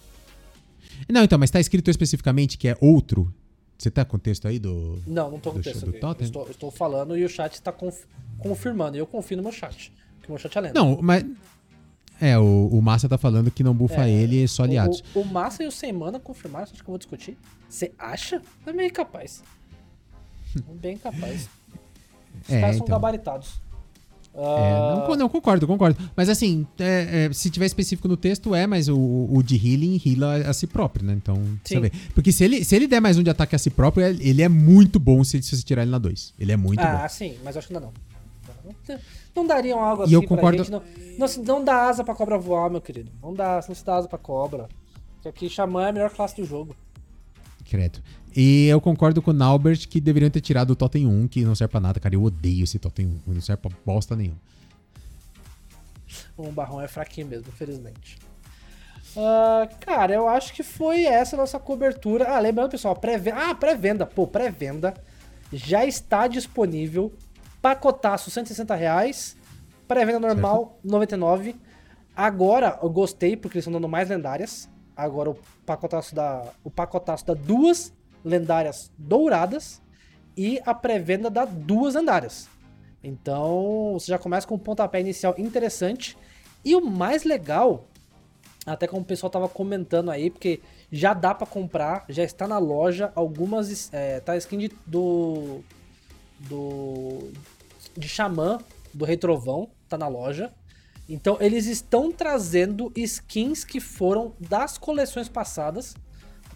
Não, 1.07 1.23
então, 1.23 1.39
mas 1.39 1.49
tá 1.49 1.59
escrito 1.59 1.89
especificamente 1.89 2.57
que 2.57 2.67
é 2.67 2.77
outro. 2.81 3.33
Você 3.77 3.89
tá 3.89 4.03
com 4.03 4.17
o 4.17 4.19
texto 4.19 4.47
aí 4.47 4.59
do. 4.59 5.01
Não, 5.07 5.31
não 5.31 5.39
tô 5.39 5.51
com 5.51 5.57
Do 5.57 5.63
texto 5.63 5.85
do. 5.85 5.93
Totem? 5.93 6.25
Estou, 6.25 6.49
estou 6.49 6.69
falando 6.71 7.17
e 7.17 7.23
o 7.23 7.29
chat 7.29 7.53
está 7.53 7.71
conf- 7.71 8.05
confirmando. 8.37 8.97
E 8.97 8.99
eu 8.99 9.07
confio 9.07 9.37
no 9.37 9.43
meu 9.43 9.51
chat. 9.51 9.91
Porque 10.17 10.27
o 10.27 10.31
meu 10.31 10.37
chat 10.39 10.57
é 10.57 10.61
lento. 10.61 10.75
Não, 10.75 10.99
mas. 11.01 11.25
É, 12.21 12.37
o, 12.37 12.67
o 12.73 12.81
Massa 12.81 13.07
tá 13.07 13.17
falando 13.17 13.49
que 13.49 13.63
não 13.63 13.73
bufa 13.73 14.05
É, 14.05 14.09
ele, 14.11 14.45
só 14.49 14.63
O, 14.63 14.65
aliados. 14.65 15.01
o, 15.15 15.21
o 15.21 15.25
Massa 15.25 15.63
e 15.63 15.67
o 15.67 15.71
Semana 15.71 16.19
confirmaram, 16.19 16.65
acho 16.65 16.73
que 16.73 16.81
eu 16.81 16.87
vou 16.87 16.97
discutir. 16.97 17.37
Você 17.69 17.93
acha? 17.97 18.41
É 18.65 18.73
bem 18.73 18.89
capaz. 18.89 19.41
bem 20.81 20.97
capaz. 20.97 21.47
Os 22.43 22.49
É, 22.53 22.59
caras 22.59 22.75
são 22.75 22.85
então. 22.85 22.97
Gabaritados. 24.39 24.59
É, 24.59 24.71
Ah, 24.71 24.95
não, 24.95 25.05
co- 25.05 25.15
não, 25.15 25.29
concordo, 25.29 25.67
concordo. 25.67 25.97
Mas 26.15 26.29
assim, 26.29 26.65
é, 26.79 27.27
é, 27.29 27.33
se 27.33 27.49
tiver 27.49 27.65
específico 27.65 28.07
no 28.07 28.15
texto, 28.17 28.55
é, 28.55 28.65
mas 28.65 28.87
o, 28.87 28.97
o 28.97 29.43
de 29.43 29.55
healing 29.55 30.01
heala 30.05 30.47
a 30.49 30.53
si 30.53 30.65
próprio, 30.67 31.05
né? 31.05 31.13
Então, 31.13 31.35
você 31.63 31.75
Sim. 31.75 31.81
vê. 31.81 31.91
Porque 32.13 32.31
se 32.31 32.43
ele, 32.43 32.63
se 32.63 32.75
ele 32.75 32.87
der 32.87 32.99
mais 32.99 33.17
um 33.17 33.23
de 33.23 33.29
ataque 33.29 33.55
a 33.55 33.59
si 33.59 33.69
próprio, 33.69 34.05
ele 34.05 34.27
ele 34.29 34.41
é 34.41 34.49
muito 34.49 34.99
bom 34.99 35.23
se, 35.23 35.41
se 35.41 35.55
você 35.55 35.63
tirar 35.63 35.81
ele 35.83 35.91
na 35.91 35.97
2. 35.99 36.33
Ele 36.39 36.51
é 36.51 36.57
muito 36.57 36.79
ah, 36.81 36.99
bom. 37.03 37.09
sim, 37.09 37.35
mas 37.43 37.57
acho 37.57 37.67
que 37.67 37.73
ainda 37.75 37.85
não. 37.87 37.93
Não, 38.87 38.99
não 39.35 39.47
dariam 39.47 39.79
algo 39.79 40.03
E 40.03 40.05
assim 40.05 40.13
eu 40.13 40.21
pra 40.21 40.29
concordo- 40.29 40.57
gente. 40.63 40.71
Não, 40.71 40.81
não, 41.17 41.43
não 41.43 41.63
dá 41.63 41.87
asa 41.89 42.03
pra 42.03 42.13
cobra 42.15 42.37
voar, 42.37 42.69
meu 42.69 42.81
querido. 42.81 43.11
Não 43.21 43.33
dá, 43.33 43.63
não 43.67 43.75
se 43.75 43.85
dá 43.85 43.95
asa 43.95 44.07
pra 44.07 44.17
cobra. 44.17 44.67
Porque 45.15 45.27
aqui 45.29 45.49
Xamã 45.49 45.85
é 45.85 45.89
a 45.89 45.91
melhor 45.93 46.09
classe 46.11 46.35
do 46.35 46.45
jogo. 46.45 46.75
Credo. 47.69 47.99
E 48.41 48.67
eu 48.67 48.79
concordo 48.79 49.21
com 49.21 49.31
o 49.31 49.33
Naubert 49.33 49.85
que 49.85 49.99
deveriam 49.99 50.29
ter 50.29 50.39
tirado 50.39 50.71
o 50.71 50.75
Totem 50.75 51.05
1, 51.05 51.27
que 51.27 51.43
não 51.43 51.53
serve 51.53 51.73
pra 51.73 51.81
nada, 51.81 51.99
cara. 51.99 52.15
Eu 52.15 52.23
odeio 52.23 52.63
esse 52.63 52.79
Totem 52.79 53.05
1. 53.27 53.33
Não 53.33 53.41
serve 53.41 53.63
pra 53.63 53.71
bosta 53.85 54.15
nenhuma. 54.15 54.37
O 56.37 56.49
Barrão 56.49 56.79
é 56.79 56.87
fraquinho 56.87 57.27
mesmo, 57.27 57.49
infelizmente. 57.49 58.17
Ah, 59.17 59.67
cara, 59.81 60.13
eu 60.13 60.29
acho 60.29 60.53
que 60.53 60.63
foi 60.63 61.03
essa 61.03 61.35
a 61.35 61.37
nossa 61.37 61.59
cobertura. 61.59 62.29
Ah, 62.29 62.39
lembrando, 62.39 62.71
pessoal, 62.71 62.95
pré-venda. 62.95 63.49
Ah, 63.49 63.53
pré-venda. 63.53 64.05
Pô, 64.05 64.25
pré-venda 64.25 64.93
já 65.51 65.85
está 65.85 66.25
disponível. 66.25 67.11
Pacotaço, 67.61 68.31
160 68.31 68.73
reais. 68.73 69.35
Pré-venda 69.85 70.17
normal, 70.17 70.79
99. 70.81 71.57
Agora, 72.15 72.79
eu 72.81 72.89
gostei, 72.89 73.35
porque 73.35 73.57
eles 73.57 73.63
estão 73.63 73.73
dando 73.73 73.89
mais 73.89 74.07
lendárias. 74.07 74.69
Agora, 74.95 75.31
o 75.31 75.37
pacotaço 75.65 76.15
da, 76.15 76.45
o 76.63 76.71
pacotaço 76.71 77.25
dá 77.25 77.33
duas 77.33 77.98
lendárias 78.23 78.91
douradas. 78.97 79.81
E 80.35 80.61
a 80.65 80.73
pré-venda 80.73 81.29
dá 81.29 81.45
duas 81.45 81.95
lendárias. 81.95 82.47
Então, 83.03 83.93
você 83.93 84.11
já 84.11 84.17
começa 84.17 84.47
com 84.47 84.55
um 84.55 84.59
pontapé 84.59 84.99
inicial 84.99 85.35
interessante. 85.37 86.17
E 86.63 86.75
o 86.75 86.81
mais 86.81 87.23
legal, 87.23 87.85
até 88.65 88.87
como 88.87 89.01
o 89.01 89.05
pessoal 89.05 89.29
tava 89.29 89.47
comentando 89.47 90.11
aí, 90.11 90.29
porque 90.29 90.61
já 90.91 91.13
dá 91.13 91.33
pra 91.33 91.47
comprar, 91.47 92.05
já 92.09 92.23
está 92.23 92.47
na 92.47 92.57
loja 92.57 93.11
algumas. 93.15 93.91
É, 93.93 94.19
tá 94.19 94.35
skin 94.37 94.57
de, 94.57 94.71
do. 94.85 95.61
Do. 96.39 97.31
De 97.97 98.07
Xamã, 98.07 98.59
do 98.93 99.05
Rei 99.05 99.17
Trovão, 99.17 99.69
tá 99.87 99.97
na 99.97 100.07
loja. 100.07 100.51
Então, 101.07 101.37
eles 101.41 101.65
estão 101.65 102.11
trazendo 102.11 102.91
skins 102.95 103.63
que 103.63 103.79
foram 103.79 104.33
das 104.39 104.77
coleções 104.77 105.27
passadas. 105.27 105.95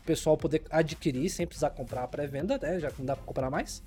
O 0.04 0.06
pessoal 0.06 0.36
poder 0.38 0.64
adquirir 0.70 1.30
sem 1.30 1.48
precisar 1.48 1.70
comprar 1.70 2.04
a 2.04 2.08
pré-venda, 2.08 2.60
né? 2.62 2.78
Já 2.80 2.92
que 2.92 3.00
não 3.00 3.06
dá 3.06 3.16
pra 3.16 3.24
comprar 3.26 3.50
mais. 3.50 3.82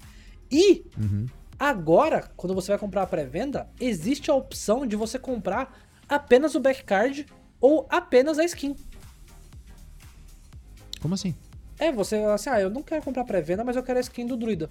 E 0.50 0.82
Uhum. 0.98 1.26
Agora, 1.58 2.30
quando 2.36 2.54
você 2.54 2.72
vai 2.72 2.78
comprar 2.78 3.02
a 3.02 3.06
pré-venda, 3.06 3.66
existe 3.80 4.30
a 4.30 4.34
opção 4.34 4.86
de 4.86 4.94
você 4.94 5.18
comprar 5.18 5.74
apenas 6.06 6.54
o 6.54 6.60
backcard 6.60 7.24
ou 7.60 7.86
apenas 7.88 8.38
a 8.38 8.44
skin. 8.44 8.76
Como 11.00 11.14
assim? 11.14 11.34
É, 11.78 11.90
você 11.92 12.16
assim, 12.16 12.50
ah, 12.50 12.60
eu 12.60 12.70
não 12.70 12.82
quero 12.82 13.02
comprar 13.02 13.24
pré-venda, 13.24 13.64
mas 13.64 13.76
eu 13.76 13.82
quero 13.82 13.98
a 13.98 14.00
skin 14.02 14.26
do 14.26 14.36
druida. 14.36 14.70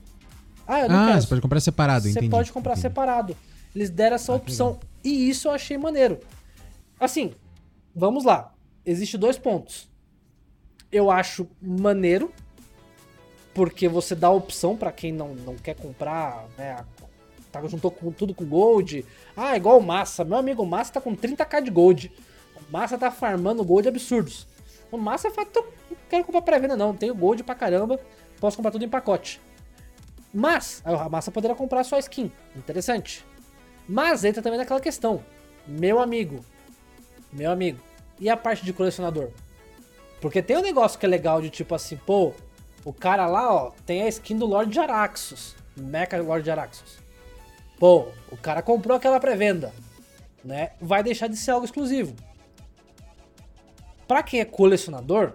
Ah, 0.67 0.81
eu 0.81 0.89
não 0.89 0.95
Ah, 0.95 1.07
quero. 1.07 1.21
você 1.21 1.27
pode 1.27 1.41
comprar 1.41 1.59
separado, 1.59 2.03
Você 2.03 2.11
entendi. 2.11 2.29
pode 2.29 2.51
comprar 2.51 2.73
entendi. 2.73 2.81
separado. 2.83 3.37
Eles 3.75 3.89
deram 3.89 4.15
essa 4.15 4.31
Ah, 4.31 4.35
opção. 4.35 4.79
E 5.03 5.29
isso 5.29 5.47
eu 5.47 5.51
achei 5.53 5.77
maneiro. 5.77 6.19
Assim, 6.99 7.33
vamos 7.95 8.23
lá. 8.23 8.53
Existem 8.85 9.19
dois 9.19 9.37
pontos. 9.37 9.87
Eu 10.95 11.11
acho 11.11 11.45
maneiro, 11.61 12.31
porque 13.53 13.85
você 13.85 14.15
dá 14.15 14.29
opção 14.29 14.77
pra 14.77 14.93
quem 14.93 15.11
não, 15.11 15.35
não 15.35 15.55
quer 15.55 15.75
comprar, 15.75 16.45
né? 16.57 16.85
Tá, 17.51 17.61
juntou 17.67 17.91
com, 17.91 18.13
tudo 18.13 18.33
com 18.33 18.45
gold. 18.45 19.05
Ah, 19.35 19.57
igual 19.57 19.77
o 19.77 19.83
Massa. 19.83 20.23
Meu 20.23 20.37
amigo 20.37 20.63
o 20.63 20.65
Massa 20.65 20.93
tá 20.93 21.01
com 21.01 21.13
30k 21.13 21.61
de 21.61 21.69
gold. 21.69 22.13
O 22.55 22.71
Massa 22.71 22.97
tá 22.97 23.11
farmando 23.11 23.61
gold 23.65 23.89
absurdos. 23.89 24.47
O 24.89 24.97
Massa 24.97 25.29
fala, 25.31 25.47
"Tô- 25.47 25.65
não 25.91 25.97
quero 26.09 26.23
comprar 26.23 26.41
pré-venda 26.43 26.77
não, 26.77 26.95
tenho 26.95 27.13
gold 27.13 27.43
pra 27.43 27.55
caramba, 27.55 27.99
posso 28.39 28.55
comprar 28.55 28.71
tudo 28.71 28.85
em 28.85 28.89
pacote. 28.89 29.41
Mas, 30.33 30.81
a 30.85 31.09
Massa 31.09 31.29
poderá 31.29 31.53
comprar 31.55 31.83
só 31.83 31.99
skin. 31.99 32.31
Interessante. 32.55 33.25
Mas 33.85 34.23
entra 34.23 34.41
também 34.41 34.59
naquela 34.59 34.79
questão. 34.79 35.21
Meu 35.67 35.99
amigo. 35.99 36.39
Meu 37.33 37.51
amigo. 37.51 37.81
E 38.17 38.29
a 38.29 38.37
parte 38.37 38.63
de 38.63 38.71
colecionador? 38.71 39.29
Porque 40.21 40.41
tem 40.41 40.57
um 40.57 40.61
negócio 40.61 40.97
que 40.97 41.05
é 41.05 41.09
legal 41.09 41.41
de 41.41 41.49
tipo 41.49 41.75
assim, 41.75 41.97
pô, 41.97 42.33
o 42.83 42.93
cara 42.93 43.27
lá, 43.27 43.53
ó, 43.53 43.71
tem 43.85 44.03
a 44.03 44.07
skin 44.07 44.37
do 44.37 44.45
Lord 44.45 44.77
Araxos. 44.79 45.55
Mecha 45.75 46.21
Lord 46.21 46.49
Araxos. 46.49 46.97
Pô, 47.77 48.07
o 48.31 48.37
cara 48.37 48.61
comprou 48.61 48.95
aquela 48.95 49.19
pré-venda, 49.19 49.73
né? 50.43 50.71
Vai 50.79 51.03
deixar 51.03 51.27
de 51.27 51.35
ser 51.35 51.51
algo 51.51 51.65
exclusivo. 51.65 52.15
Pra 54.07 54.23
quem 54.23 54.39
é 54.39 54.45
colecionador, 54.45 55.33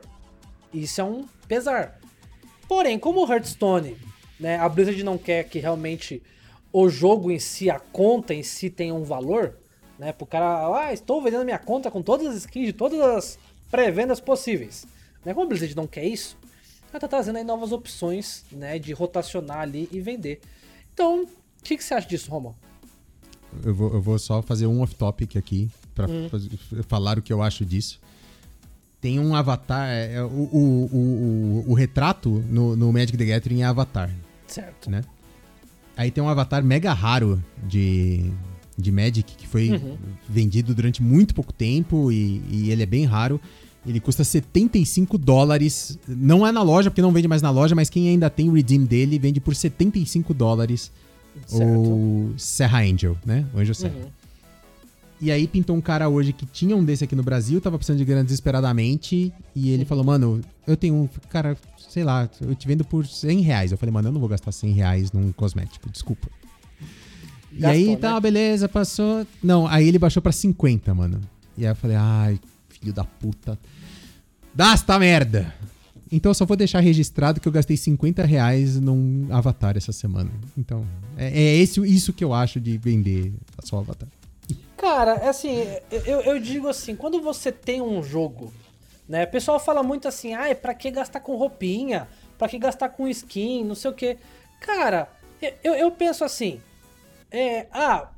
isso 0.72 1.00
é 1.00 1.04
um 1.04 1.26
pesar. 1.46 1.98
Porém, 2.68 2.98
como 2.98 3.24
o 3.24 3.30
Hearthstone, 3.30 3.96
né, 4.38 4.56
a 4.58 4.68
Blizzard 4.68 5.02
não 5.02 5.18
quer 5.18 5.44
que 5.44 5.58
realmente 5.58 6.22
o 6.72 6.88
jogo 6.88 7.30
em 7.30 7.38
si, 7.38 7.68
a 7.68 7.80
conta 7.80 8.32
em 8.32 8.44
si 8.44 8.70
tenha 8.70 8.94
um 8.94 9.02
valor, 9.02 9.58
né, 9.98 10.12
pro 10.12 10.24
cara, 10.24 10.86
ah, 10.86 10.92
estou 10.92 11.20
vendendo 11.20 11.44
minha 11.44 11.58
conta 11.58 11.90
com 11.90 12.00
todas 12.00 12.28
as 12.28 12.36
skins 12.36 12.66
de 12.66 12.72
todas 12.72 13.00
as 13.00 13.38
pré-vendas 13.70 14.20
possíveis. 14.20 14.86
Né, 15.24 15.34
como 15.34 15.46
a 15.46 15.48
Blizzard 15.48 15.76
não 15.76 15.86
quer 15.86 16.04
isso, 16.04 16.36
ela 16.90 16.98
tá 17.00 17.06
trazendo 17.08 17.36
aí 17.36 17.44
novas 17.44 17.72
opções, 17.72 18.44
né, 18.50 18.78
de 18.78 18.92
rotacionar 18.92 19.60
ali 19.60 19.88
e 19.92 20.00
vender. 20.00 20.40
Então, 20.94 21.24
o 21.24 21.28
que, 21.62 21.76
que 21.76 21.84
você 21.84 21.94
acha 21.94 22.08
disso, 22.08 22.30
Romo? 22.30 22.56
Eu 23.64 23.74
vou, 23.74 23.92
eu 23.94 24.00
vou 24.00 24.18
só 24.18 24.40
fazer 24.42 24.66
um 24.66 24.80
off-topic 24.80 25.36
aqui 25.36 25.68
pra 25.94 26.06
Hum. 26.08 26.28
falar 26.88 27.18
o 27.18 27.22
que 27.22 27.32
eu 27.32 27.42
acho 27.42 27.64
disso. 27.64 28.00
Tem 29.00 29.18
um 29.18 29.34
avatar. 29.34 29.88
é, 29.88 30.14
é, 30.14 30.22
o, 30.22 30.26
o, 30.26 30.88
o, 30.92 31.64
o, 31.66 31.70
o 31.70 31.74
retrato 31.74 32.28
no, 32.48 32.76
no 32.76 32.92
Magic 32.92 33.16
the 33.16 33.24
Gathering 33.24 33.62
é 33.62 33.64
avatar, 33.64 34.10
Certo. 34.46 34.90
né? 34.90 35.02
Aí 35.96 36.10
tem 36.10 36.22
um 36.22 36.28
avatar 36.28 36.62
mega 36.64 36.92
raro 36.92 37.42
de, 37.64 38.30
de 38.80 38.90
Magic 38.92 39.34
que 39.36 39.46
foi 39.46 39.70
Uhum. 39.70 39.96
vendido 40.28 40.74
durante 40.74 41.02
muito 41.02 41.34
pouco 41.34 41.52
tempo 41.52 42.10
e, 42.10 42.42
e 42.50 42.70
ele 42.70 42.82
é 42.82 42.86
bem 42.86 43.04
raro. 43.04 43.40
Ele 43.86 43.98
custa 43.98 44.22
75 44.22 45.16
dólares. 45.16 45.98
Não 46.06 46.46
é 46.46 46.52
na 46.52 46.62
loja, 46.62 46.90
porque 46.90 47.00
não 47.00 47.12
vende 47.12 47.26
mais 47.28 47.40
na 47.40 47.50
loja, 47.50 47.74
mas 47.74 47.88
quem 47.88 48.08
ainda 48.08 48.28
tem 48.28 48.48
o 48.48 48.52
redeem 48.52 48.84
dele 48.84 49.18
vende 49.18 49.40
por 49.40 49.54
75 49.54 50.34
dólares 50.34 50.92
o 51.52 52.32
Serra 52.36 52.80
Angel, 52.82 53.16
né? 53.24 53.46
O 53.54 53.58
Anjo 53.58 53.74
Serra. 53.74 53.94
Uhum. 53.94 54.10
E 55.20 55.30
aí 55.30 55.46
pintou 55.46 55.76
um 55.76 55.80
cara 55.82 56.08
hoje 56.08 56.32
que 56.32 56.46
tinha 56.46 56.74
um 56.74 56.82
desse 56.82 57.04
aqui 57.04 57.14
no 57.14 57.22
Brasil, 57.22 57.60
tava 57.60 57.76
precisando 57.76 57.98
de 57.98 58.04
grana 58.06 58.24
desesperadamente. 58.24 59.32
E 59.54 59.70
ele 59.70 59.84
falou, 59.84 60.02
mano, 60.02 60.40
eu 60.66 60.76
tenho 60.76 60.94
um. 60.94 61.08
Cara, 61.28 61.56
sei 61.88 62.04
lá, 62.04 62.28
eu 62.40 62.54
te 62.54 62.66
vendo 62.66 62.84
por 62.84 63.06
100 63.06 63.40
reais. 63.40 63.70
Eu 63.72 63.78
falei, 63.78 63.92
mano, 63.92 64.08
eu 64.08 64.12
não 64.12 64.20
vou 64.20 64.28
gastar 64.28 64.50
100 64.50 64.72
reais 64.72 65.12
num 65.12 65.30
cosmético, 65.32 65.90
desculpa. 65.90 66.28
E 67.52 67.60
Gastou, 67.60 67.70
aí, 67.70 67.90
né? 67.90 67.96
tá, 67.96 68.20
beleza, 68.20 68.68
passou. 68.68 69.26
Não, 69.42 69.66
aí 69.66 69.88
ele 69.88 69.98
baixou 69.98 70.22
pra 70.22 70.32
50, 70.32 70.94
mano. 70.94 71.20
E 71.56 71.64
aí 71.64 71.72
eu 71.72 71.76
falei, 71.76 71.96
ai, 71.96 72.40
filho 72.68 72.92
da 72.92 73.04
puta. 73.04 73.58
Dá 74.54 74.72
esta 74.72 74.98
merda! 74.98 75.54
Então 76.12 76.30
eu 76.30 76.34
só 76.34 76.44
vou 76.44 76.56
deixar 76.56 76.80
registrado 76.80 77.40
que 77.40 77.46
eu 77.46 77.52
gastei 77.52 77.76
50 77.76 78.24
reais 78.24 78.80
num 78.80 79.28
avatar 79.30 79.76
essa 79.76 79.92
semana. 79.92 80.30
Então, 80.58 80.84
é, 81.16 81.28
é 81.28 81.56
esse, 81.56 81.80
isso 81.82 82.12
que 82.12 82.24
eu 82.24 82.34
acho 82.34 82.58
de 82.60 82.76
vender 82.76 83.32
só 83.62 83.76
o 83.76 83.78
avatar. 83.80 84.08
Cara, 84.76 85.12
é 85.16 85.28
assim, 85.28 85.56
eu, 85.90 86.20
eu 86.22 86.40
digo 86.40 86.66
assim, 86.66 86.96
quando 86.96 87.20
você 87.20 87.52
tem 87.52 87.80
um 87.80 88.02
jogo, 88.02 88.52
né? 89.08 89.24
O 89.24 89.28
pessoal 89.28 89.60
fala 89.60 89.82
muito 89.82 90.08
assim, 90.08 90.32
ai, 90.34 90.54
pra 90.54 90.74
que 90.74 90.90
gastar 90.90 91.20
com 91.20 91.36
roupinha? 91.36 92.08
Pra 92.38 92.48
que 92.48 92.58
gastar 92.58 92.88
com 92.88 93.06
skin? 93.06 93.62
Não 93.62 93.74
sei 93.74 93.90
o 93.90 93.94
quê. 93.94 94.16
Cara, 94.60 95.08
eu, 95.62 95.74
eu 95.74 95.90
penso 95.90 96.24
assim, 96.24 96.60
é, 97.30 97.68
ah, 97.72 98.10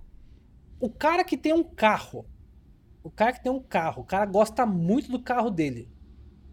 o 0.81 0.89
cara 0.89 1.23
que 1.23 1.37
tem 1.37 1.53
um 1.53 1.63
carro, 1.63 2.25
o 3.03 3.11
cara 3.11 3.33
que 3.33 3.43
tem 3.43 3.53
um 3.53 3.61
carro, 3.61 4.03
o 4.03 4.07
cara 4.07 4.27
gosta 4.27 4.65
muito 4.67 5.11
do 5.11 5.21
carro 5.21 5.51
dele. 5.51 5.89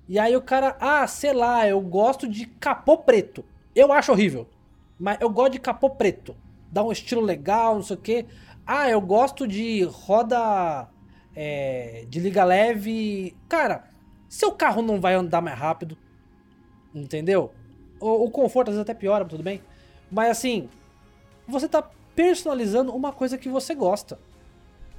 E 0.07 0.17
aí 0.17 0.35
o 0.35 0.41
cara, 0.41 0.75
ah, 0.79 1.05
sei 1.07 1.33
lá, 1.33 1.67
eu 1.67 1.79
gosto 1.81 2.27
de 2.27 2.45
capô 2.45 2.97
preto. 2.97 3.45
Eu 3.75 3.93
acho 3.93 4.11
horrível, 4.11 4.47
mas 4.99 5.19
eu 5.21 5.29
gosto 5.29 5.53
de 5.53 5.59
capô 5.59 5.89
preto. 5.89 6.35
Dá 6.71 6.83
um 6.83 6.91
estilo 6.91 7.21
legal, 7.21 7.75
não 7.75 7.83
sei 7.83 7.95
o 7.95 7.99
quê. 7.99 8.25
Ah, 8.65 8.89
eu 8.89 9.01
gosto 9.01 9.47
de 9.47 9.83
roda 9.83 10.87
é, 11.35 12.05
de 12.09 12.19
liga 12.19 12.43
leve. 12.43 13.35
Cara, 13.47 13.85
seu 14.27 14.51
carro 14.51 14.81
não 14.81 14.99
vai 14.99 15.13
andar 15.13 15.41
mais 15.41 15.57
rápido. 15.57 15.97
Entendeu? 16.93 17.51
O, 17.99 18.25
o 18.25 18.31
conforto 18.31 18.69
às 18.69 18.75
vezes 18.75 18.81
até 18.81 18.93
piora, 18.93 19.25
tudo 19.25 19.43
bem. 19.43 19.61
Mas 20.11 20.29
assim, 20.29 20.69
você 21.47 21.67
tá 21.67 21.87
personalizando 22.19 22.93
uma 22.93 23.13
coisa 23.13 23.37
que 23.37 23.47
você 23.47 23.73
gosta. 23.73 24.19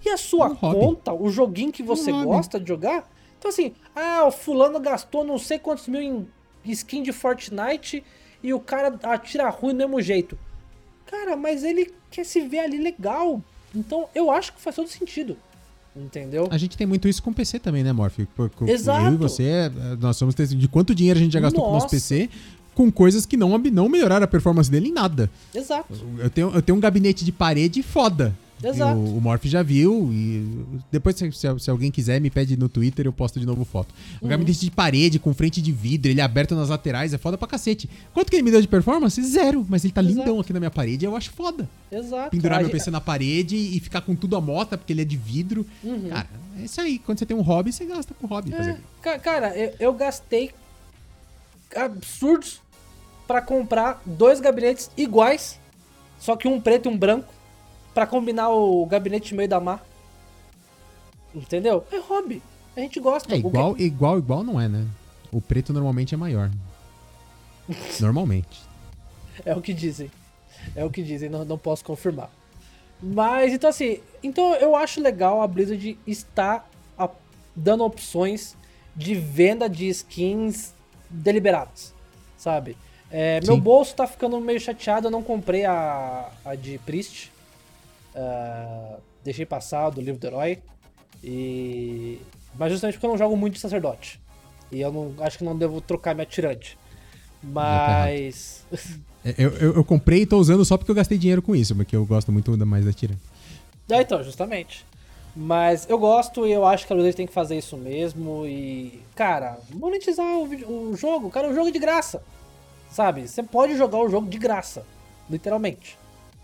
E 0.02 0.08
a 0.08 0.16
sua 0.16 0.48
um 0.48 0.54
hobby. 0.54 0.80
conta, 0.80 1.12
o 1.12 1.28
joguinho 1.28 1.70
que 1.70 1.82
você 1.82 2.10
hobby. 2.10 2.24
gosta 2.24 2.58
de 2.58 2.66
jogar? 2.66 3.06
Então 3.38 3.50
assim, 3.50 3.74
ah, 3.94 4.24
o 4.26 4.30
fulano 4.30 4.80
gastou 4.80 5.22
não 5.22 5.36
sei 5.36 5.58
quantos 5.58 5.86
mil 5.86 6.00
em 6.00 6.26
skin 6.64 7.02
de 7.02 7.12
Fortnite 7.12 8.02
e 8.42 8.54
o 8.54 8.58
cara 8.58 8.98
atira 9.02 9.50
ruim 9.50 9.72
do 9.72 9.76
mesmo 9.76 10.00
jeito. 10.00 10.38
Cara, 11.04 11.36
mas 11.36 11.62
ele 11.62 11.92
quer 12.10 12.24
se 12.24 12.40
ver 12.40 12.60
ali 12.60 12.78
legal. 12.78 13.42
Então 13.74 14.08
eu 14.14 14.30
acho 14.30 14.54
que 14.54 14.60
faz 14.60 14.76
todo 14.76 14.88
sentido. 14.88 15.36
Entendeu? 15.94 16.48
A 16.50 16.56
gente 16.56 16.74
tem 16.74 16.86
muito 16.86 17.06
isso 17.06 17.22
com 17.22 17.30
o 17.30 17.34
PC 17.34 17.58
também, 17.58 17.82
né, 17.84 17.92
Morph? 17.92 18.20
Exato. 18.66 19.06
Eu 19.08 19.12
e 19.12 19.16
você, 19.16 19.42
é, 19.44 19.70
nós 20.00 20.16
somos 20.16 20.34
de 20.34 20.68
quanto 20.68 20.94
dinheiro 20.94 21.18
a 21.18 21.22
gente 21.22 21.32
já 21.32 21.40
gastou 21.40 21.64
com 21.64 21.68
o 21.68 21.72
nosso 21.74 21.84
Nossa. 21.84 21.96
PC 21.96 22.30
com 22.80 22.90
coisas 22.90 23.26
que 23.26 23.36
não, 23.36 23.58
não 23.58 23.90
melhoraram 23.90 24.24
a 24.24 24.26
performance 24.26 24.70
dele 24.70 24.88
em 24.88 24.92
nada. 24.92 25.30
Exato. 25.54 25.92
Eu 26.18 26.30
tenho, 26.30 26.50
eu 26.54 26.62
tenho 26.62 26.78
um 26.78 26.80
gabinete 26.80 27.26
de 27.26 27.30
parede 27.32 27.82
foda. 27.82 28.34
Exato. 28.64 28.98
O, 28.98 29.18
o 29.18 29.20
Morph 29.20 29.44
já 29.44 29.62
viu 29.62 30.10
e 30.12 30.46
depois 30.90 31.14
se, 31.16 31.30
se- 31.32 31.58
se 31.58 31.70
alguém 31.70 31.90
quiser 31.90 32.20
me 32.22 32.30
pede 32.30 32.56
no 32.58 32.68
Twitter 32.70 33.04
eu 33.06 33.12
posto 33.12 33.38
de 33.38 33.44
novo 33.44 33.64
foto. 33.66 33.94
Um 34.20 34.24
Uhum. 34.24 34.30
gabinete 34.30 34.60
de 34.60 34.70
parede 34.70 35.18
com 35.18 35.34
frente 35.34 35.60
de 35.60 35.70
vidro, 35.72 36.10
ele 36.10 36.20
é 36.22 36.24
aberto 36.24 36.54
nas 36.54 36.70
laterais, 36.70 37.12
é 37.12 37.18
foda 37.18 37.36
pra 37.36 37.46
cacete. 37.48 37.88
Quanto 38.14 38.30
que 38.30 38.36
ele 38.36 38.42
me 38.42 38.50
deu 38.50 38.60
de 38.62 38.68
performance? 38.68 39.22
Zero, 39.22 39.64
mas 39.68 39.84
ele 39.84 39.92
tá 39.92 40.00
Exato. 40.02 40.16
lindão 40.18 40.40
aqui 40.40 40.52
na 40.54 40.58
minha 40.60 40.70
parede, 40.70 41.04
eu 41.04 41.14
acho 41.16 41.30
foda. 41.32 41.68
Exato. 41.92 42.30
Pendurar 42.30 42.58
A 42.60 42.62
meu 42.62 42.70
PC 42.70 42.90
na 42.90 43.00
parede 43.00 43.56
e 43.56 43.78
ficar 43.80 44.00
com 44.00 44.14
tudo 44.14 44.36
à 44.36 44.40
mota 44.40 44.76
porque 44.78 44.92
ele 44.92 45.02
é 45.02 45.06
de 45.06 45.18
vidro. 45.18 45.66
Uhum. 45.84 46.08
Cara, 46.08 46.28
é 46.58 46.64
isso 46.64 46.80
aí. 46.80 46.98
Quando 46.98 47.18
você 47.18 47.26
tem 47.26 47.36
um 47.36 47.42
hobby, 47.42 47.72
você 47.72 47.84
gasta 47.84 48.14
com 48.14 48.26
hobby. 48.26 48.52
É, 48.54 48.76
ca- 49.02 49.18
cara, 49.18 49.54
eu, 49.56 49.72
eu 49.80 49.92
gastei 49.94 50.50
absurdos 51.74 52.60
pra 53.30 53.40
comprar 53.40 54.02
dois 54.04 54.40
gabinetes 54.40 54.90
iguais, 54.96 55.60
só 56.18 56.34
que 56.34 56.48
um 56.48 56.60
preto 56.60 56.88
e 56.88 56.92
um 56.92 56.98
branco, 56.98 57.32
pra 57.94 58.04
combinar 58.04 58.48
o 58.48 58.84
gabinete 58.86 59.36
meio 59.36 59.48
da 59.48 59.60
mar. 59.60 59.86
Entendeu? 61.32 61.86
É 61.92 61.98
hobby. 62.00 62.42
A 62.76 62.80
gente 62.80 62.98
gosta. 62.98 63.32
É 63.32 63.38
igual, 63.38 63.78
igual, 63.78 64.18
igual 64.18 64.42
não 64.42 64.60
é, 64.60 64.66
né? 64.68 64.84
O 65.30 65.40
preto 65.40 65.72
normalmente 65.72 66.12
é 66.12 66.18
maior. 66.18 66.50
Normalmente. 68.00 68.62
É 69.44 69.54
o 69.54 69.60
que 69.62 69.72
dizem. 69.72 70.10
É 70.74 70.84
o 70.84 70.90
que 70.90 71.00
dizem, 71.00 71.30
não, 71.30 71.44
não 71.44 71.56
posso 71.56 71.84
confirmar. 71.84 72.30
Mas, 73.00 73.52
então 73.52 73.70
assim, 73.70 74.00
então 74.24 74.54
eu 74.56 74.74
acho 74.74 75.00
legal 75.00 75.40
a 75.40 75.46
Blizzard 75.46 75.96
estar 76.04 76.68
a- 76.98 77.08
dando 77.54 77.84
opções 77.84 78.56
de 78.96 79.14
venda 79.14 79.68
de 79.68 79.88
skins 79.88 80.74
deliberadas, 81.08 81.94
sabe? 82.36 82.76
É, 83.10 83.40
meu 83.44 83.56
bolso 83.56 83.94
tá 83.94 84.06
ficando 84.06 84.40
meio 84.40 84.60
chateado, 84.60 85.08
eu 85.08 85.10
não 85.10 85.22
comprei 85.22 85.64
a, 85.64 86.30
a 86.44 86.54
de 86.54 86.78
Priest. 86.78 87.32
Ah, 88.14 88.96
deixei 89.24 89.44
passar 89.44 89.90
do 89.90 90.00
livro 90.00 90.20
do 90.20 90.26
herói. 90.26 90.58
E... 91.22 92.18
Mas 92.58 92.72
justamente 92.72 92.94
porque 92.94 93.06
eu 93.06 93.10
não 93.10 93.18
jogo 93.18 93.36
muito 93.36 93.54
de 93.54 93.60
sacerdote. 93.60 94.20
E 94.70 94.80
eu 94.80 94.92
não 94.92 95.14
acho 95.24 95.38
que 95.38 95.44
não 95.44 95.56
devo 95.56 95.80
trocar 95.80 96.14
minha 96.14 96.26
tirante. 96.26 96.78
Mas. 97.42 98.64
É, 99.24 99.34
Eu, 99.36 99.50
eu, 99.58 99.74
eu 99.74 99.84
comprei 99.84 100.22
e 100.22 100.26
tô 100.26 100.38
usando 100.38 100.64
só 100.64 100.78
porque 100.78 100.90
eu 100.90 100.94
gastei 100.94 101.18
dinheiro 101.18 101.42
com 101.42 101.54
isso, 101.54 101.74
porque 101.74 101.94
eu 101.94 102.06
gosto 102.06 102.32
muito 102.32 102.56
mais 102.66 102.84
da 102.84 102.92
tira. 102.92 103.14
É, 103.90 104.00
então, 104.00 104.22
justamente. 104.22 104.86
Mas 105.36 105.86
eu 105.88 105.98
gosto 105.98 106.46
e 106.46 106.52
eu 106.52 106.66
acho 106.66 106.86
que 106.86 106.92
a 106.92 106.96
Blizzard 106.96 107.16
tem 107.16 107.26
que 107.26 107.32
fazer 107.32 107.58
isso 107.58 107.76
mesmo. 107.76 108.46
E, 108.46 109.00
cara, 109.14 109.58
monetizar 109.74 110.26
o, 110.26 110.90
o 110.90 110.96
jogo. 110.96 111.30
Cara, 111.30 111.50
o 111.50 111.54
jogo 111.54 111.68
é 111.68 111.72
de 111.72 111.78
graça. 111.78 112.22
Sabe? 112.90 113.26
Você 113.28 113.42
pode 113.42 113.76
jogar 113.76 113.98
o 113.98 114.08
jogo 114.08 114.28
de 114.28 114.38
graça. 114.38 114.84
Literalmente. 115.28 115.96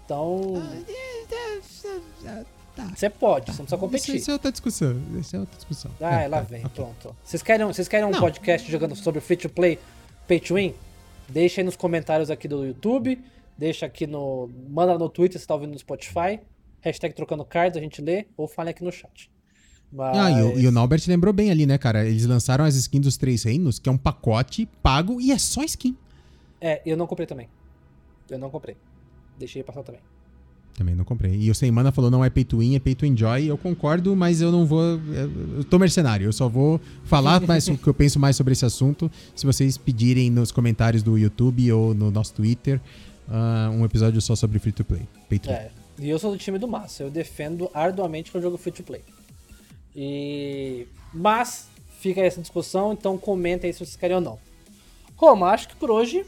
Então. 0.04 0.62
Você 2.94 3.08
pode, 3.08 3.46
você 3.46 3.52
não 3.52 3.64
precisa 3.64 3.78
competir. 3.78 4.16
isso 4.16 4.30
é 4.30 4.34
outra 4.34 4.52
discussão. 4.52 5.00
Isso 5.18 5.34
é 5.34 5.38
outra 5.40 5.56
discussão. 5.56 5.90
Ah, 6.00 6.22
É, 6.22 6.28
lá 6.28 6.38
tá, 6.38 6.42
vem, 6.44 6.64
ok. 6.64 6.70
pronto. 6.74 7.16
Vocês 7.24 7.42
querem, 7.42 7.66
vocês 7.66 7.88
querem 7.88 8.06
um 8.06 8.10
Não. 8.10 8.20
podcast 8.20 8.70
jogando 8.70 8.94
sobre 8.94 9.20
free 9.20 9.36
to 9.36 9.48
play, 9.48 9.78
pay 10.28 10.38
to 10.38 10.54
win? 10.54 10.74
Deixa 11.28 11.60
aí 11.60 11.64
nos 11.64 11.74
comentários 11.74 12.30
aqui 12.30 12.46
do 12.46 12.64
YouTube. 12.64 13.18
Deixa 13.56 13.86
aqui 13.86 14.06
no. 14.06 14.50
Manda 14.68 14.98
no 14.98 15.08
Twitter 15.08 15.40
se 15.40 15.46
tá 15.46 15.54
ouvindo 15.54 15.72
no 15.72 15.78
Spotify. 15.78 16.38
Hashtag 16.82 17.14
trocando 17.14 17.44
cards, 17.44 17.76
a 17.78 17.80
gente 17.80 18.02
lê. 18.02 18.26
Ou 18.36 18.46
fale 18.46 18.70
aqui 18.70 18.84
no 18.84 18.92
chat. 18.92 19.30
Mas... 19.90 20.16
Ah, 20.16 20.30
e 20.30 20.42
o, 20.42 20.58
e 20.60 20.66
o 20.66 20.70
Naubert 20.72 21.00
lembrou 21.08 21.32
bem 21.32 21.50
ali, 21.50 21.64
né, 21.64 21.78
cara? 21.78 22.04
Eles 22.06 22.26
lançaram 22.26 22.64
as 22.64 22.74
skins 22.76 23.00
dos 23.02 23.16
Três 23.16 23.44
Reinos, 23.44 23.78
que 23.78 23.88
é 23.88 23.92
um 23.92 23.96
pacote 23.96 24.66
pago 24.82 25.18
e 25.20 25.32
é 25.32 25.38
só 25.38 25.62
skin. 25.64 25.96
É, 26.60 26.82
eu 26.86 26.96
não 26.96 27.06
comprei 27.06 27.26
também. 27.26 27.48
Eu 28.30 28.38
não 28.38 28.50
comprei. 28.50 28.76
Deixei 29.38 29.62
passar 29.62 29.82
também. 29.82 30.00
Também 30.76 30.94
não 30.94 31.04
comprei. 31.04 31.34
E 31.34 31.50
o 31.50 31.54
Sem 31.54 31.70
Mana 31.70 31.90
falou 31.90 32.10
não 32.10 32.22
é 32.22 32.28
pay 32.28 32.44
to 32.44 32.58
win, 32.58 32.76
é 32.76 32.78
pay 32.78 32.94
to 32.94 33.06
enjoy. 33.06 33.44
Eu 33.44 33.56
concordo, 33.56 34.14
mas 34.14 34.42
eu 34.42 34.52
não 34.52 34.66
vou. 34.66 34.82
Eu 34.82 35.64
tô 35.64 35.78
mercenário. 35.78 36.26
Eu 36.26 36.32
só 36.32 36.48
vou 36.48 36.78
falar 37.04 37.40
mais 37.46 37.66
o 37.68 37.78
que 37.78 37.86
eu 37.86 37.94
penso 37.94 38.18
mais 38.18 38.36
sobre 38.36 38.52
esse 38.52 38.64
assunto 38.64 39.10
se 39.34 39.46
vocês 39.46 39.78
pedirem 39.78 40.30
nos 40.30 40.52
comentários 40.52 41.02
do 41.02 41.16
YouTube 41.16 41.72
ou 41.72 41.94
no 41.94 42.10
nosso 42.10 42.34
Twitter 42.34 42.80
ah, 43.28 43.70
um 43.72 43.84
episódio 43.84 44.20
só 44.20 44.36
sobre 44.36 44.58
free 44.58 44.72
to 44.72 44.84
play. 44.84 45.02
Pay 45.28 45.38
to. 45.38 45.50
É. 45.50 45.70
E 45.98 46.10
eu 46.10 46.18
sou 46.18 46.32
do 46.32 46.38
time 46.38 46.58
do 46.58 46.68
Massa. 46.68 47.04
Eu 47.04 47.10
defendo 47.10 47.70
arduamente 47.72 48.30
que 48.30 48.36
eu 48.36 48.42
jogo 48.42 48.58
free 48.58 48.72
to 48.72 48.82
play. 48.82 49.02
E. 49.94 50.86
Mas, 51.12 51.68
fica 52.00 52.20
essa 52.20 52.40
discussão, 52.40 52.92
então 52.92 53.16
comentem 53.16 53.68
aí 53.68 53.72
se 53.72 53.78
vocês 53.78 53.96
querem 53.96 54.16
ou 54.16 54.22
não. 54.22 54.38
Roma, 55.16 55.48
acho 55.48 55.68
que 55.68 55.76
por 55.76 55.90
hoje 55.90 56.26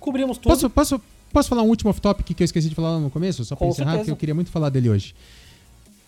cobrimos 0.00 0.38
tudo. 0.38 0.52
Posso, 0.52 0.70
posso, 0.70 1.00
posso 1.32 1.48
falar 1.48 1.62
um 1.62 1.68
último 1.68 1.90
off-topic 1.90 2.34
que 2.34 2.42
eu 2.42 2.44
esqueci 2.44 2.68
de 2.68 2.74
falar 2.74 2.92
lá 2.92 3.00
no 3.00 3.10
começo? 3.10 3.44
Só 3.44 3.54
pra 3.56 3.66
Com 3.66 3.72
encerrar, 3.72 3.90
certeza. 3.90 4.04
que 4.06 4.10
eu 4.12 4.16
queria 4.16 4.34
muito 4.34 4.50
falar 4.50 4.68
dele 4.70 4.88
hoje. 4.90 5.14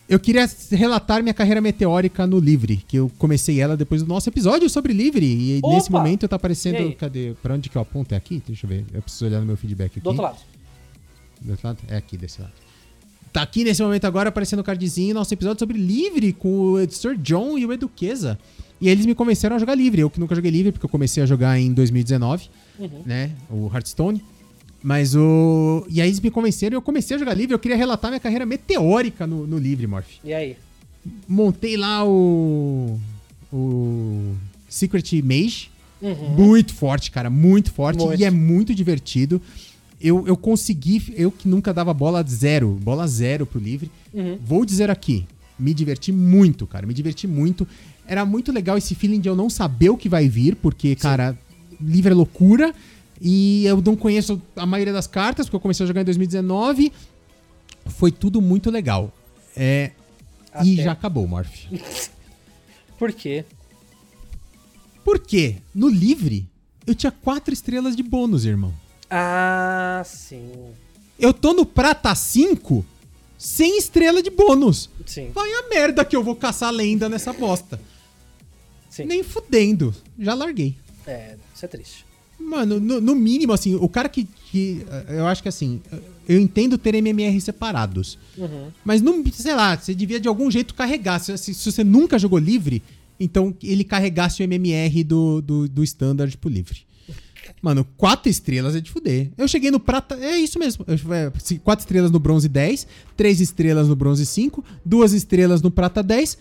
Eu 0.08 0.18
queria 0.18 0.48
relatar 0.72 1.22
minha 1.22 1.32
carreira 1.32 1.60
meteórica 1.60 2.26
no 2.26 2.40
Livre, 2.40 2.78
que 2.88 2.96
eu 2.96 3.08
comecei 3.16 3.60
ela 3.60 3.76
depois 3.76 4.02
do 4.02 4.08
nosso 4.08 4.28
episódio 4.28 4.68
sobre 4.68 4.92
Livre. 4.92 5.24
E 5.24 5.60
Opa! 5.62 5.74
nesse 5.74 5.92
momento 5.92 6.26
tá 6.26 6.34
aparecendo. 6.34 6.92
Cadê? 6.96 7.34
Pra 7.40 7.54
onde 7.54 7.68
que 7.68 7.76
eu 7.76 7.82
aponto? 7.82 8.12
É 8.12 8.16
aqui? 8.16 8.42
Deixa 8.44 8.66
eu 8.66 8.70
ver. 8.70 8.84
Eu 8.92 9.00
preciso 9.02 9.26
olhar 9.26 9.38
no 9.38 9.46
meu 9.46 9.56
feedback 9.56 9.92
aqui. 9.92 10.00
Do 10.00 10.08
outro 10.08 10.22
lado. 10.24 10.38
Do 11.40 11.50
outro 11.52 11.68
lado? 11.68 11.78
É 11.86 11.96
aqui, 11.96 12.16
desse 12.16 12.40
lado. 12.40 12.52
Tá 13.32 13.42
aqui 13.42 13.62
nesse 13.62 13.80
momento 13.80 14.04
agora 14.04 14.30
aparecendo 14.30 14.58
o 14.58 14.64
cardzinho 14.64 15.14
nosso 15.14 15.32
episódio 15.32 15.60
sobre 15.60 15.78
Livre 15.78 16.32
com 16.32 16.72
o 16.72 16.90
Sr. 16.90 17.16
John 17.16 17.56
e 17.56 17.64
o 17.64 17.72
Eduqueza. 17.72 18.36
E 18.80 18.88
eles 18.88 19.06
me 19.06 19.14
convenceram 19.14 19.54
a 19.54 19.58
jogar 19.60 19.76
Livre. 19.76 20.00
Eu 20.00 20.10
que 20.10 20.18
nunca 20.18 20.34
joguei 20.34 20.50
Livre, 20.50 20.72
porque 20.72 20.86
eu 20.86 20.90
comecei 20.90 21.22
a 21.22 21.26
jogar 21.26 21.56
em 21.60 21.72
2019, 21.72 22.50
Uhum. 22.80 23.02
né? 23.04 23.30
O 23.50 23.70
Hearthstone. 23.72 24.22
Mas 24.82 25.14
o. 25.14 25.86
E 25.90 26.00
aí 26.00 26.08
eles 26.08 26.20
me 26.20 26.30
convenceram 26.30 26.74
e 26.74 26.78
eu 26.78 26.82
comecei 26.82 27.14
a 27.14 27.18
jogar 27.18 27.34
Livre. 27.34 27.54
Eu 27.54 27.58
queria 27.58 27.76
relatar 27.76 28.10
minha 28.10 28.20
carreira 28.20 28.46
meteórica 28.46 29.26
no, 29.26 29.46
no 29.46 29.58
Livre, 29.58 29.86
Morph. 29.86 30.08
E 30.24 30.32
aí? 30.32 30.56
Montei 31.28 31.76
lá 31.76 32.04
o. 32.04 32.98
O. 33.52 34.34
Secret 34.68 35.20
Mage. 35.22 35.70
Uhum. 36.00 36.30
Muito 36.30 36.72
forte, 36.72 37.10
cara, 37.10 37.28
muito 37.28 37.70
forte. 37.72 38.02
Muito. 38.02 38.18
E 38.20 38.24
é 38.24 38.30
muito 38.30 38.74
divertido. 38.74 39.40
Eu, 40.00 40.26
eu 40.26 40.34
consegui, 40.34 41.12
eu 41.14 41.30
que 41.30 41.46
nunca 41.46 41.74
dava 41.74 41.92
bola 41.92 42.22
zero, 42.22 42.78
bola 42.82 43.06
zero 43.06 43.44
pro 43.44 43.60
livre. 43.60 43.90
Uhum. 44.14 44.38
Vou 44.42 44.64
dizer 44.64 44.88
aqui, 44.88 45.26
me 45.58 45.74
diverti 45.74 46.10
muito, 46.10 46.66
cara, 46.66 46.86
me 46.86 46.94
diverti 46.94 47.26
muito. 47.26 47.68
Era 48.06 48.24
muito 48.24 48.50
legal 48.50 48.78
esse 48.78 48.94
feeling 48.94 49.20
de 49.20 49.28
eu 49.28 49.36
não 49.36 49.50
saber 49.50 49.90
o 49.90 49.96
que 49.96 50.08
vai 50.08 50.26
vir, 50.26 50.56
porque, 50.56 50.96
cara, 50.96 51.38
livre 51.80 52.12
é 52.12 52.14
loucura. 52.14 52.74
E 53.20 53.66
eu 53.66 53.80
não 53.82 53.94
conheço 53.96 54.40
a 54.56 54.64
maioria 54.64 54.92
das 54.94 55.06
cartas, 55.06 55.46
porque 55.46 55.56
eu 55.56 55.60
comecei 55.60 55.84
a 55.84 55.86
jogar 55.86 56.00
em 56.00 56.04
2019. 56.04 56.92
Foi 57.86 58.10
tudo 58.10 58.40
muito 58.40 58.70
legal. 58.70 59.12
É, 59.56 59.90
E 60.64 60.74
Até- 60.74 60.82
já 60.84 60.92
acabou, 60.92 61.26
Morph. 61.26 61.66
Por 62.98 63.12
quê? 63.12 63.44
Porque 65.04 65.56
no 65.74 65.88
livre 65.88 66.46
eu 66.86 66.94
tinha 66.94 67.10
quatro 67.10 67.52
estrelas 67.52 67.94
de 67.96 68.02
bônus, 68.02 68.44
irmão. 68.44 68.72
Ah, 69.08 70.02
sim. 70.04 70.50
Eu 71.18 71.32
tô 71.34 71.52
no 71.52 71.66
prata 71.66 72.14
5 72.14 72.84
sem 73.36 73.78
estrela 73.78 74.22
de 74.22 74.30
bônus. 74.30 74.88
Sim, 75.06 75.30
Vai 75.34 75.50
a 75.52 75.68
merda 75.68 76.04
que 76.04 76.14
eu 76.14 76.22
vou 76.22 76.36
caçar 76.36 76.72
lenda 76.72 77.08
nessa 77.08 77.32
bosta. 77.32 77.80
sim. 78.88 79.04
Nem 79.04 79.22
fudendo. 79.22 79.94
Já 80.18 80.34
larguei. 80.34 80.76
É, 81.06 81.36
isso 81.60 81.64
é 81.66 81.68
triste. 81.68 82.06
Mano, 82.38 82.80
no, 82.80 83.00
no 83.02 83.14
mínimo, 83.14 83.52
assim, 83.52 83.74
o 83.74 83.86
cara 83.88 84.08
que, 84.08 84.24
que. 84.50 84.82
eh, 84.90 85.18
Eu 85.18 85.26
acho 85.26 85.42
que 85.42 85.48
assim. 85.48 85.80
Eu 86.26 86.40
entendo 86.40 86.78
ter 86.78 86.94
MMR 86.94 87.38
separados. 87.40 88.18
Uhum. 88.38 88.68
Mas 88.82 89.02
não, 89.02 89.22
sei 89.30 89.54
lá, 89.54 89.76
você 89.76 89.94
devia 89.94 90.18
de 90.18 90.26
algum 90.26 90.50
jeito 90.50 90.74
carregar. 90.74 91.18
Se, 91.18 91.36
se- 91.36 91.52
se 91.52 91.70
você 91.70 91.84
nunca 91.84 92.18
jogou 92.18 92.38
livre, 92.38 92.82
então 93.18 93.54
ele 93.62 93.84
carregasse 93.84 94.42
o 94.42 94.44
MMR 94.44 95.04
do, 95.04 95.42
do, 95.42 95.68
do 95.68 95.84
standard 95.84 96.34
pro 96.38 96.48
livre. 96.48 96.78
Mano, 97.60 97.84
quatro 97.98 98.30
estrelas 98.30 98.74
é 98.74 98.80
de 98.80 98.90
fuder. 98.90 99.30
Eu 99.36 99.46
cheguei 99.46 99.70
no 99.70 99.78
prata. 99.78 100.14
É 100.18 100.38
isso 100.38 100.58
mesmo. 100.58 100.82
Eu, 100.88 101.12
é, 101.12 101.30
quatro 101.62 101.82
estrelas 101.82 102.10
no 102.10 102.18
bronze 102.18 102.48
10, 102.48 102.86
três 103.18 103.38
estrelas 103.38 103.86
no 103.86 103.94
bronze 103.94 104.24
5, 104.24 104.64
duas 104.82 105.12
estrelas 105.12 105.60
no 105.60 105.70
prata 105.70 106.02
10, 106.02 106.38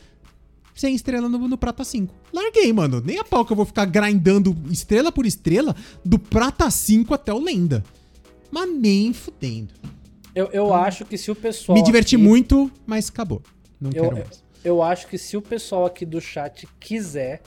100 0.80 0.96
estrelas 0.96 1.30
no, 1.30 1.38
no 1.48 1.58
prata 1.58 1.84
5. 1.84 2.14
Larguei, 2.32 2.72
mano. 2.72 3.02
Nem 3.02 3.20
a 3.20 3.24
pau 3.24 3.46
que 3.46 3.52
eu 3.52 3.56
vou 3.58 3.66
ficar 3.66 3.86
grindando 3.86 4.56
estrela 4.72 5.12
por 5.12 5.26
estrela 5.26 5.76
do 6.06 6.18
prata 6.18 6.70
5 6.72 7.14
até 7.14 7.34
o 7.34 7.40
lenda. 7.40 7.84
Mas 8.52 8.72
nem 8.74 9.12
fudendo. 9.14 9.74
Eu, 10.34 10.48
eu 10.52 10.74
acho 10.74 11.06
que 11.06 11.18
se 11.18 11.30
o 11.30 11.36
pessoal. 11.36 11.78
Me 11.78 11.84
diverti 11.84 12.16
aqui- 12.16 12.24
muito, 12.24 12.72
mas 12.86 13.10
acabou. 13.10 13.42
Não 13.80 13.92
Eu- 13.92 14.04
quero 14.04 14.16
mais. 14.18 14.44
Eu 14.64 14.84
acho 14.84 15.08
que 15.08 15.18
se 15.18 15.38
o 15.38 15.42
pessoal 15.42 15.86
aqui 15.86 16.06
do 16.06 16.20
chat 16.20 16.68
quiser, 16.80 17.42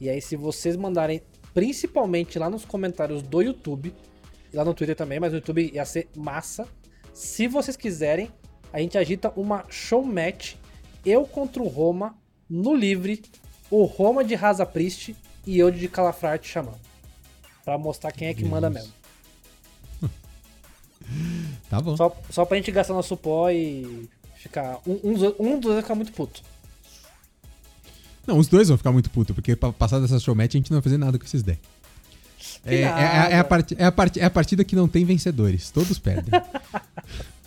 e 0.00 0.08
aí 0.08 0.20
se 0.20 0.34
vocês 0.36 0.76
mandarem, 0.76 1.22
principalmente 1.54 2.38
lá 2.38 2.48
nos 2.50 2.64
comentários 2.64 3.22
do 3.22 3.42
YouTube, 3.42 3.94
e 4.52 4.56
lá 4.56 4.64
no 4.64 4.72
Twitter 4.74 4.96
também, 4.96 5.20
mas 5.20 5.32
no 5.32 5.38
YouTube 5.38 5.70
ia 5.72 5.84
ser 5.84 6.08
massa. 6.16 6.66
Se 7.12 7.46
vocês 7.46 7.76
quiserem, 7.76 8.30
a 8.72 8.80
gente 8.80 8.96
agita 8.96 9.32
uma 9.36 9.64
show 9.68 10.02
match, 10.04 10.54
eu 11.04 11.24
contra 11.24 11.62
o 11.62 11.68
Roma, 11.68 12.16
no 12.48 12.74
livre, 12.74 13.22
o 13.70 13.84
Roma 13.84 14.24
de 14.24 14.34
Rasa 14.34 14.64
Priest 14.66 15.14
e 15.46 15.58
eu 15.58 15.70
de 15.70 15.88
Calafrate 15.88 16.48
Xamã. 16.48 16.72
Pra 17.64 17.76
mostrar 17.78 18.12
quem 18.12 18.28
é 18.28 18.34
que 18.34 18.44
manda 18.44 18.70
Deus. 18.70 18.86
mesmo. 18.86 18.98
Tá 21.70 21.80
bom. 21.80 21.96
Só, 21.96 22.16
só 22.30 22.44
pra 22.44 22.56
gente 22.56 22.70
gastar 22.70 22.94
nosso 22.94 23.16
pó 23.16 23.50
e 23.50 24.08
ficar. 24.36 24.78
Um, 24.86 25.00
um, 25.10 25.14
dos- 25.14 25.34
um 25.38 25.52
dos 25.52 25.60
dois 25.60 25.74
vai 25.74 25.82
ficar 25.82 25.94
muito 25.94 26.12
puto. 26.12 26.42
Não, 28.26 28.38
os 28.38 28.46
dois 28.46 28.68
vão 28.68 28.76
ficar 28.76 28.92
muito 28.92 29.08
putos, 29.10 29.34
porque 29.34 29.56
pra 29.56 29.72
passar 29.72 30.00
dessa 30.00 30.18
show 30.18 30.34
match 30.34 30.54
a 30.54 30.58
gente 30.58 30.70
não 30.70 30.76
vai 30.76 30.82
fazer 30.82 30.98
nada 30.98 31.18
com 31.18 31.24
esses 31.24 31.42
10. 31.42 31.58
Que 32.62 32.68
É, 32.74 32.80
é, 32.80 32.84
nada. 32.84 33.00
é 33.00 33.06
a 33.06 33.28
é, 33.30 33.38
a 33.38 33.44
part- 33.92 34.18
é 34.18 34.24
a 34.24 34.30
partida 34.30 34.64
que 34.64 34.76
não 34.76 34.86
tem 34.86 35.04
vencedores. 35.04 35.70
Todos 35.70 35.98
perdem. 35.98 36.30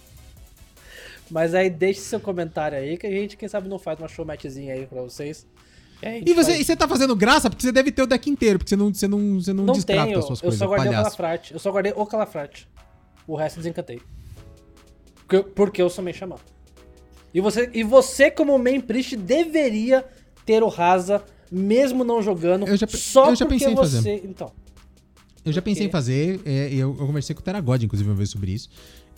Mas 1.31 1.55
aí 1.55 1.69
deixe 1.69 2.01
seu 2.01 2.19
comentário 2.19 2.77
aí 2.77 2.97
que 2.97 3.07
a 3.07 3.09
gente, 3.09 3.37
quem 3.37 3.47
sabe, 3.47 3.69
não 3.69 3.79
faz 3.79 3.97
uma 3.97 4.07
show 4.07 4.25
matchzinha 4.25 4.73
aí 4.73 4.85
pra 4.85 5.01
vocês. 5.01 5.47
E, 6.01 6.05
aí 6.05 6.11
a 6.15 6.17
gente 6.19 6.29
E 6.29 6.33
você, 6.33 6.51
faz- 6.51 6.59
e 6.59 6.63
você 6.65 6.75
tá 6.75 6.87
fazendo 6.87 7.15
graça 7.15 7.49
porque 7.49 7.63
você 7.63 7.71
deve 7.71 7.91
ter 7.91 8.01
o 8.01 8.07
deck 8.07 8.29
inteiro, 8.29 8.59
porque 8.59 8.69
você 8.69 8.75
não, 8.75 8.93
você 8.93 9.07
não, 9.07 9.39
você 9.39 9.53
não, 9.53 9.63
não 9.63 9.73
descrata 9.73 10.05
tenho, 10.07 10.19
as 10.19 10.25
suas 10.25 10.39
eu 10.39 10.43
coisas, 10.43 10.59
só 10.59 10.67
guardei 10.67 10.87
o 10.89 10.91
palhaço. 10.91 11.17
Calafrate. 11.17 11.53
Eu 11.53 11.59
só 11.59 11.71
guardei 11.71 11.93
o 11.95 12.05
Calafrate. 12.05 12.67
O 13.25 13.35
resto 13.35 13.57
eu 13.57 13.63
desencantei. 13.63 14.01
Porque, 15.27 15.49
porque 15.51 15.81
eu 15.81 15.89
sou 15.89 16.03
main 16.03 16.13
xamã. 16.13 16.35
E 17.33 17.39
você, 17.39 17.69
e 17.73 17.83
você, 17.83 18.29
como 18.29 18.57
main 18.59 18.81
priest, 18.81 19.15
deveria 19.15 20.03
ter 20.45 20.61
o 20.63 20.67
Rasa, 20.67 21.23
mesmo 21.49 22.03
não 22.03 22.21
jogando, 22.21 22.67
Eu 22.67 22.75
já 22.75 22.87
só 22.87 23.29
eu 23.29 23.35
já 23.35 23.45
porque 23.45 23.59
pensei 23.59 23.71
em 23.71 23.75
você... 23.75 23.95
fazer. 23.97 24.21
Então, 24.25 24.51
Eu 25.45 25.53
já 25.53 25.61
pensei 25.61 25.85
em 25.87 25.89
fazer, 25.89 26.41
é, 26.45 26.73
eu, 26.73 26.89
eu 26.99 27.07
conversei 27.07 27.33
com 27.33 27.39
o 27.41 27.43
Teragod, 27.43 27.85
inclusive, 27.85 28.09
uma 28.09 28.15
vez 28.15 28.29
sobre 28.29 28.51
isso. 28.51 28.69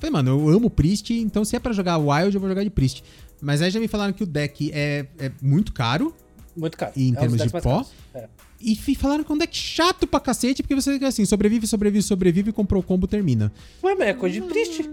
Falei, 0.03 0.11
mano, 0.11 0.31
eu 0.31 0.49
amo 0.49 0.69
Priest, 0.69 1.13
então 1.13 1.45
se 1.45 1.55
é 1.55 1.59
pra 1.59 1.71
jogar 1.71 1.97
Wild, 1.97 2.35
eu 2.35 2.41
vou 2.41 2.49
jogar 2.49 2.61
de 2.61 2.69
Priest. 2.69 3.01
Mas 3.41 3.61
aí 3.61 3.71
já 3.71 3.79
me 3.79 3.87
falaram 3.87 4.11
que 4.11 4.21
o 4.21 4.25
deck 4.25 4.69
é, 4.73 5.05
é 5.17 5.31
muito 5.41 5.71
caro, 5.71 6.13
muito 6.57 6.77
caro. 6.77 6.91
Em 6.97 7.13
É 7.13 7.19
termos 7.21 7.41
de 7.41 7.49
pó? 7.49 7.85
É. 8.13 8.27
e 8.59 8.75
falaram 8.95 9.23
que 9.23 9.31
é 9.31 9.35
um 9.35 9.37
deck 9.37 9.55
chato 9.55 10.05
pra 10.05 10.19
cacete, 10.19 10.61
porque 10.61 10.75
você, 10.75 10.99
assim, 11.05 11.23
sobrevive, 11.23 11.65
sobrevive, 11.67 12.03
sobrevive, 12.03 12.51
comprou 12.51 12.81
o 12.81 12.85
combo, 12.85 13.07
termina. 13.07 13.49
Ué, 13.81 13.95
mas 13.95 14.09
é 14.09 14.13
coisa 14.13 14.33
de 14.35 14.41
priest. 14.41 14.83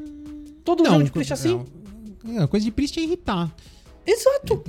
Todo 0.65 0.85
Não, 0.85 0.93
jogo 0.93 1.05
de 1.07 1.11
priest 1.11 1.33
é 1.33 1.35
assim. 1.35 1.65
É, 2.29 2.39
a 2.45 2.47
coisa 2.47 2.65
de 2.65 2.71
Priest 2.71 3.01
é 3.01 3.03
irritar. 3.03 3.53
Exato. 4.07 4.63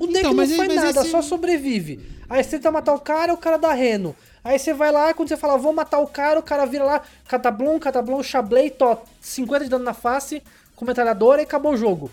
O 0.00 0.06
deck 0.06 0.18
Então, 0.18 0.30
não 0.30 0.34
mas 0.34 0.56
faz 0.56 0.66
mas 0.66 0.82
nada, 0.84 1.00
esse- 1.02 1.10
só 1.10 1.22
sobrevive. 1.22 2.00
Aí 2.28 2.42
você 2.42 2.50
tenta 2.56 2.72
matar 2.72 2.94
o 2.94 2.98
cara, 3.00 3.32
o 3.32 3.36
cara 3.36 3.56
dá 3.56 3.72
reno. 3.72 4.16
Aí 4.42 4.58
você 4.58 4.72
vai 4.72 4.90
lá, 4.90 5.12
quando 5.14 5.28
você 5.28 5.36
fala, 5.36 5.58
vou 5.58 5.72
matar 5.72 5.98
o 5.98 6.06
cara, 6.06 6.40
o 6.40 6.42
cara 6.42 6.64
vira 6.64 6.84
lá, 6.84 7.02
catablon, 7.28 7.78
catablon, 7.78 8.22
chablei, 8.22 8.70
tó, 8.70 9.04
50 9.20 9.64
de 9.64 9.70
dano 9.70 9.84
na 9.84 9.92
face, 9.94 10.42
com 10.74 10.84
metralhadora 10.84 11.40
e 11.42 11.44
acabou 11.44 11.72
o 11.74 11.76
jogo. 11.76 12.10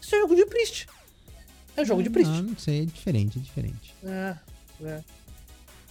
Isso 0.00 0.14
é 0.16 0.18
jogo 0.20 0.34
de 0.34 0.44
priest. 0.46 0.86
É 1.76 1.84
jogo 1.84 2.02
de 2.02 2.10
priest. 2.10 2.30
Ah, 2.34 2.42
não 2.42 2.56
sei, 2.58 2.82
é 2.82 2.84
diferente, 2.84 3.38
é 3.38 3.42
diferente. 3.42 3.94
É, 4.04 4.34
é. 4.84 5.00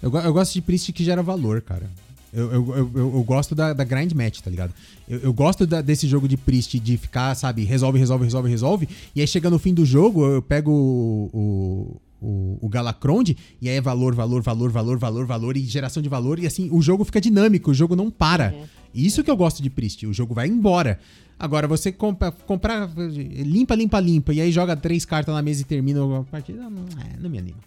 Eu, 0.01 0.11
eu 0.15 0.33
gosto 0.33 0.53
de 0.53 0.61
Priest 0.61 0.91
que 0.93 1.03
gera 1.03 1.21
valor, 1.21 1.61
cara. 1.61 1.87
Eu, 2.33 2.51
eu, 2.51 2.69
eu, 2.75 2.91
eu- 2.95 3.13
eu 3.15 3.23
gosto 3.23 3.53
da, 3.53 3.71
da 3.71 3.83
grind 3.83 4.11
match, 4.13 4.39
tá 4.41 4.49
ligado? 4.49 4.73
Eu, 5.07 5.19
eu 5.19 5.33
gosto 5.33 5.67
da- 5.67 5.81
desse 5.81 6.07
jogo 6.07 6.27
de 6.27 6.35
Priest 6.37 6.79
de 6.79 6.97
ficar, 6.97 7.35
sabe, 7.35 7.63
resolve, 7.65 7.99
resolve, 7.99 8.23
resolve, 8.23 8.49
resolve. 8.49 8.89
E 9.15 9.21
aí 9.21 9.27
chega 9.27 9.49
no 9.49 9.59
fim 9.59 9.73
do 9.75 9.85
jogo, 9.85 10.25
eu 10.25 10.41
pego 10.41 10.71
o, 10.71 11.29
o, 11.33 12.01
o, 12.21 12.57
o 12.61 12.69
Galacronde 12.69 13.35
e 13.59 13.67
aí 13.67 13.77
é 13.77 13.81
valor, 13.81 14.13
valor, 14.13 14.41
valor, 14.41 14.71
valor, 14.71 14.97
valor, 14.97 15.25
valor 15.25 15.57
e 15.57 15.61
geração 15.61 16.01
de 16.01 16.07
valor. 16.07 16.39
E 16.39 16.45
assim, 16.45 16.69
o 16.71 16.81
jogo 16.81 17.03
fica 17.03 17.19
dinâmico, 17.19 17.71
o 17.71 17.73
jogo 17.73 17.95
não 17.95 18.11
para. 18.11 18.53
Isso 18.93 19.23
que 19.23 19.31
eu 19.31 19.35
gosto 19.35 19.63
de 19.63 19.69
Priest, 19.69 20.05
o 20.05 20.13
jogo 20.13 20.33
vai 20.33 20.47
embora. 20.47 20.99
Agora, 21.39 21.67
você 21.67 21.91
compra, 21.91 22.31
comprar, 22.31 22.87
limpa, 22.95 23.73
limpa, 23.73 23.99
limpa, 23.99 24.31
e 24.31 24.41
aí 24.41 24.51
joga 24.51 24.77
três 24.77 25.05
cartas 25.05 25.33
na 25.33 25.41
mesa 25.41 25.61
e 25.63 25.65
termina 25.65 26.19
a 26.19 26.23
partida, 26.23 26.69
não, 26.69 26.85
é, 26.99 27.17
não 27.17 27.29
me 27.29 27.39
anima. 27.39 27.57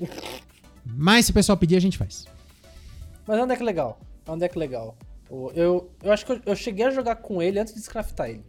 Mas 0.86 1.26
se 1.26 1.30
o 1.30 1.34
pessoal 1.34 1.58
pedir, 1.58 1.76
a 1.76 1.80
gente 1.80 1.98
faz. 1.98 2.26
Mas 3.26 3.38
é 3.38 3.44
um 3.44 3.46
deck 3.46 3.62
legal. 3.62 4.00
É 4.26 4.32
um 4.32 4.38
deck 4.38 4.58
legal. 4.58 4.96
Eu, 5.54 5.90
eu 6.02 6.10
acho 6.10 6.24
que 6.24 6.32
eu, 6.32 6.40
eu 6.46 6.56
cheguei 6.56 6.86
a 6.86 6.90
jogar 6.90 7.16
com 7.16 7.42
ele 7.42 7.58
antes 7.58 7.74
de 7.74 7.80
descraftar 7.80 8.30
ele. 8.30 8.44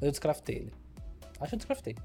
Eu 0.00 0.10
descraftei 0.10 0.56
ele. 0.56 0.72
Acho 1.38 1.50
que 1.50 1.54
eu 1.54 1.58
descraftei. 1.58 1.96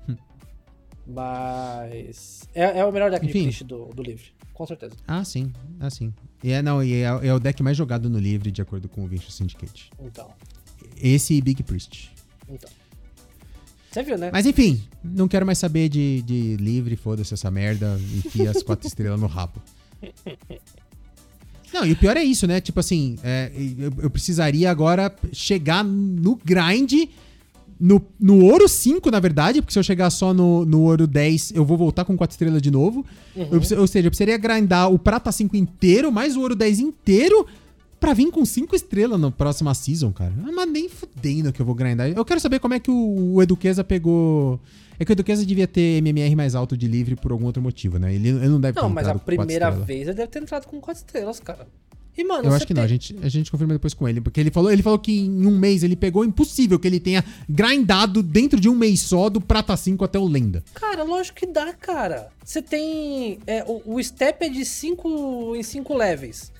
Mas. 1.10 2.48
É, 2.53 2.80
é 2.80 2.86
o 2.86 2.91
melhor 2.91 3.10
deck 3.10 3.26
Enfim. 3.26 3.40
de 3.40 3.44
priest 3.45 3.64
do, 3.64 3.86
do 3.86 4.03
livre. 4.03 4.26
Com 4.53 4.65
certeza. 4.65 4.95
Ah, 5.07 5.23
sim. 5.23 5.52
Ah, 5.80 5.90
sim. 5.90 6.14
E 6.44 6.52
é, 6.52 6.61
não, 6.61 6.84
e 6.84 6.94
é, 6.94 7.03
é 7.03 7.34
o 7.34 7.40
deck 7.40 7.64
mais 7.64 7.76
jogado 7.76 8.10
no 8.10 8.19
livre, 8.19 8.52
de 8.52 8.61
acordo 8.61 8.88
com 8.88 9.03
o 9.03 9.07
Vinci 9.07 9.31
Syndicate. 9.31 9.90
Então. 9.99 10.30
Esse 11.02 11.34
e 11.34 11.41
Big 11.41 11.64
Priest. 11.64 12.11
Então. 12.48 12.69
Você 13.91 14.03
viu, 14.03 14.18
né? 14.18 14.30
Mas 14.31 14.45
enfim, 14.45 14.84
não 15.03 15.27
quero 15.27 15.45
mais 15.45 15.57
saber 15.57 15.90
de, 15.90 16.22
de 16.22 16.56
livre, 16.57 16.95
foda-se 16.95 17.34
essa 17.34 17.49
merda, 17.49 17.99
enfia 18.18 18.52
as 18.52 18.61
quatro 18.61 18.86
estrelas 18.88 19.19
no 19.19 19.26
rabo. 19.26 19.61
Não, 21.73 21.86
e 21.86 21.91
o 21.91 21.95
pior 21.95 22.15
é 22.15 22.23
isso, 22.23 22.45
né? 22.45 22.61
Tipo 22.61 22.80
assim, 22.80 23.18
é, 23.23 23.52
eu, 23.77 23.91
eu 24.03 24.10
precisaria 24.10 24.69
agora 24.69 25.14
chegar 25.31 25.84
no 25.84 26.36
grind, 26.36 27.10
no, 27.80 28.01
no 28.19 28.43
ouro 28.43 28.68
5, 28.68 29.10
na 29.10 29.19
verdade, 29.19 29.61
porque 29.61 29.72
se 29.72 29.80
eu 29.80 29.84
chegar 29.84 30.10
só 30.10 30.34
no, 30.34 30.65
no 30.65 30.81
ouro 30.81 31.07
10, 31.07 31.53
eu 31.56 31.64
vou 31.64 31.77
voltar 31.77 32.03
com 32.03 32.18
quatro 32.18 32.34
estrelas 32.34 32.61
de 32.61 32.69
novo. 32.69 33.06
Uhum. 33.35 33.47
Eu 33.51 33.80
ou 33.80 33.88
seja, 33.88 34.07
eu 34.07 34.11
precisaria 34.11 34.38
grindar 34.38 34.91
o 34.91 34.99
prata 34.99 35.31
5 35.31 35.56
inteiro, 35.56 36.11
mais 36.11 36.35
o 36.35 36.41
ouro 36.41 36.56
10 36.56 36.80
inteiro, 36.80 37.47
pra 37.97 38.14
vir 38.14 38.30
com 38.31 38.43
5 38.43 38.76
estrelas 38.76 39.19
na 39.19 39.31
próxima 39.31 39.73
season, 39.73 40.11
cara. 40.11 40.34
Ah, 40.45 40.51
Mas 40.51 40.69
nem 40.69 40.89
fudendo 40.89 41.53
que 41.53 41.61
eu 41.61 41.65
vou 41.65 41.73
grindar. 41.73 42.10
Eu 42.10 42.26
quero 42.26 42.41
saber 42.41 42.60
como 42.60 42.73
é 42.73 42.80
que 42.80 42.91
o, 42.91 43.35
o 43.35 43.41
Eduqueza 43.41 43.84
pegou. 43.84 44.60
É 44.99 45.06
que 45.06 45.11
o 45.11 45.14
Eduqueza 45.14 45.45
devia 45.45 45.68
ter 45.68 45.99
MMR 45.99 46.35
mais 46.35 46.56
alto 46.56 46.76
de 46.76 46.85
livre 46.85 47.15
por 47.15 47.31
algum 47.31 47.45
outro 47.45 47.61
motivo, 47.61 47.97
né? 47.97 48.14
Ele, 48.14 48.27
ele 48.27 48.49
não 48.49 48.60
deve 48.60 48.73
ter 48.73 48.81
Não, 48.81 48.89
mas 48.89 49.07
a 49.07 49.15
primeira 49.15 49.72
vez 49.72 50.01
ele 50.01 50.15
deve 50.15 50.27
ter 50.27 50.41
entrado 50.41 50.65
com 50.65 50.81
4 50.81 51.01
estrelas, 51.01 51.39
cara. 51.39 51.65
E, 52.20 52.24
mano, 52.26 52.50
Eu 52.50 52.54
acho 52.54 52.68
que 52.68 52.74
não, 52.74 52.82
tem- 52.82 52.86
a 52.86 52.88
gente, 52.88 53.16
a 53.24 53.30
gente 53.30 53.50
confirma 53.50 53.72
depois 53.74 53.94
com 53.94 54.06
ele, 54.08 54.20
porque 54.20 54.41
ele 54.41 54.52
falou, 54.52 54.70
ele 54.70 54.84
falou 54.84 55.00
que 55.00 55.22
em 55.22 55.46
um 55.46 55.58
mês 55.58 55.84
ele 55.84 55.96
pegou 55.96 56.26
impossível 56.26 56.78
que 56.78 56.86
ele 56.86 57.00
tenha 57.00 57.24
grindado 57.48 58.22
dentro 58.22 58.60
de 58.60 58.68
um 58.68 58.76
mês 58.76 59.00
só 59.00 59.30
do 59.30 59.40
Prata 59.40 59.78
5 59.78 60.04
até 60.04 60.20
o 60.20 60.26
Lenda. 60.28 60.62
Cara, 60.74 61.04
lógico 61.04 61.38
que 61.38 61.46
dá, 61.46 61.72
cara. 61.74 62.28
Você 62.44 62.62
tem. 62.62 63.40
é, 63.48 63.64
o, 63.66 63.96
o 63.96 64.04
step 64.04 64.44
é 64.46 64.50
de 64.50 64.66
5 64.66 65.56
em 65.56 65.64
5 65.64 65.94
levels. 65.96 66.52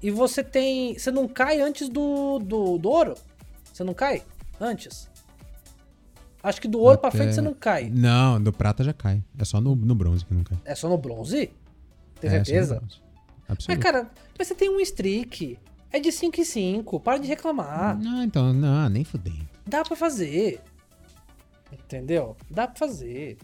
E 0.00 0.08
você 0.10 0.44
tem. 0.44 0.96
Você 0.96 1.10
não 1.10 1.26
cai 1.26 1.60
antes 1.60 1.88
do, 1.88 2.38
do, 2.38 2.78
do 2.78 2.88
ouro? 2.88 3.14
Você 3.72 3.82
não 3.82 3.94
cai? 3.94 4.22
Antes? 4.60 5.08
Acho 6.40 6.60
que 6.60 6.68
do 6.68 6.78
ouro 6.78 6.98
pra 6.98 7.08
Até- 7.08 7.18
frente 7.18 7.34
você 7.34 7.40
não 7.40 7.54
cai. 7.54 7.90
Não, 7.92 8.40
do 8.40 8.52
prata 8.52 8.84
já 8.84 8.92
cai. 8.92 9.20
É 9.36 9.44
só 9.44 9.60
no, 9.60 9.74
no 9.74 9.94
bronze 9.96 10.24
que 10.24 10.32
não 10.32 10.44
cai. 10.44 10.56
É 10.64 10.76
só 10.76 10.88
no 10.88 10.96
bronze? 10.96 11.50
Tem 12.20 12.30
É, 12.30 12.34
só 12.34 12.38
no 12.38 12.44
certeza? 12.44 12.82
Mas, 13.48 13.78
cara, 13.78 14.10
mas 14.36 14.48
você 14.48 14.54
tem 14.54 14.68
um 14.68 14.80
streak. 14.80 15.58
É 15.90 15.98
de 15.98 16.12
5 16.12 16.40
em 16.40 16.44
5. 16.44 17.00
Para 17.00 17.18
de 17.18 17.26
reclamar. 17.26 17.98
Não, 17.98 18.22
então, 18.22 18.52
não, 18.52 18.88
nem 18.88 19.04
fudei. 19.04 19.40
Dá 19.66 19.82
pra 19.82 19.96
fazer. 19.96 20.60
Entendeu? 21.72 22.36
Dá 22.50 22.66
pra 22.66 22.76
fazer. 22.76 23.38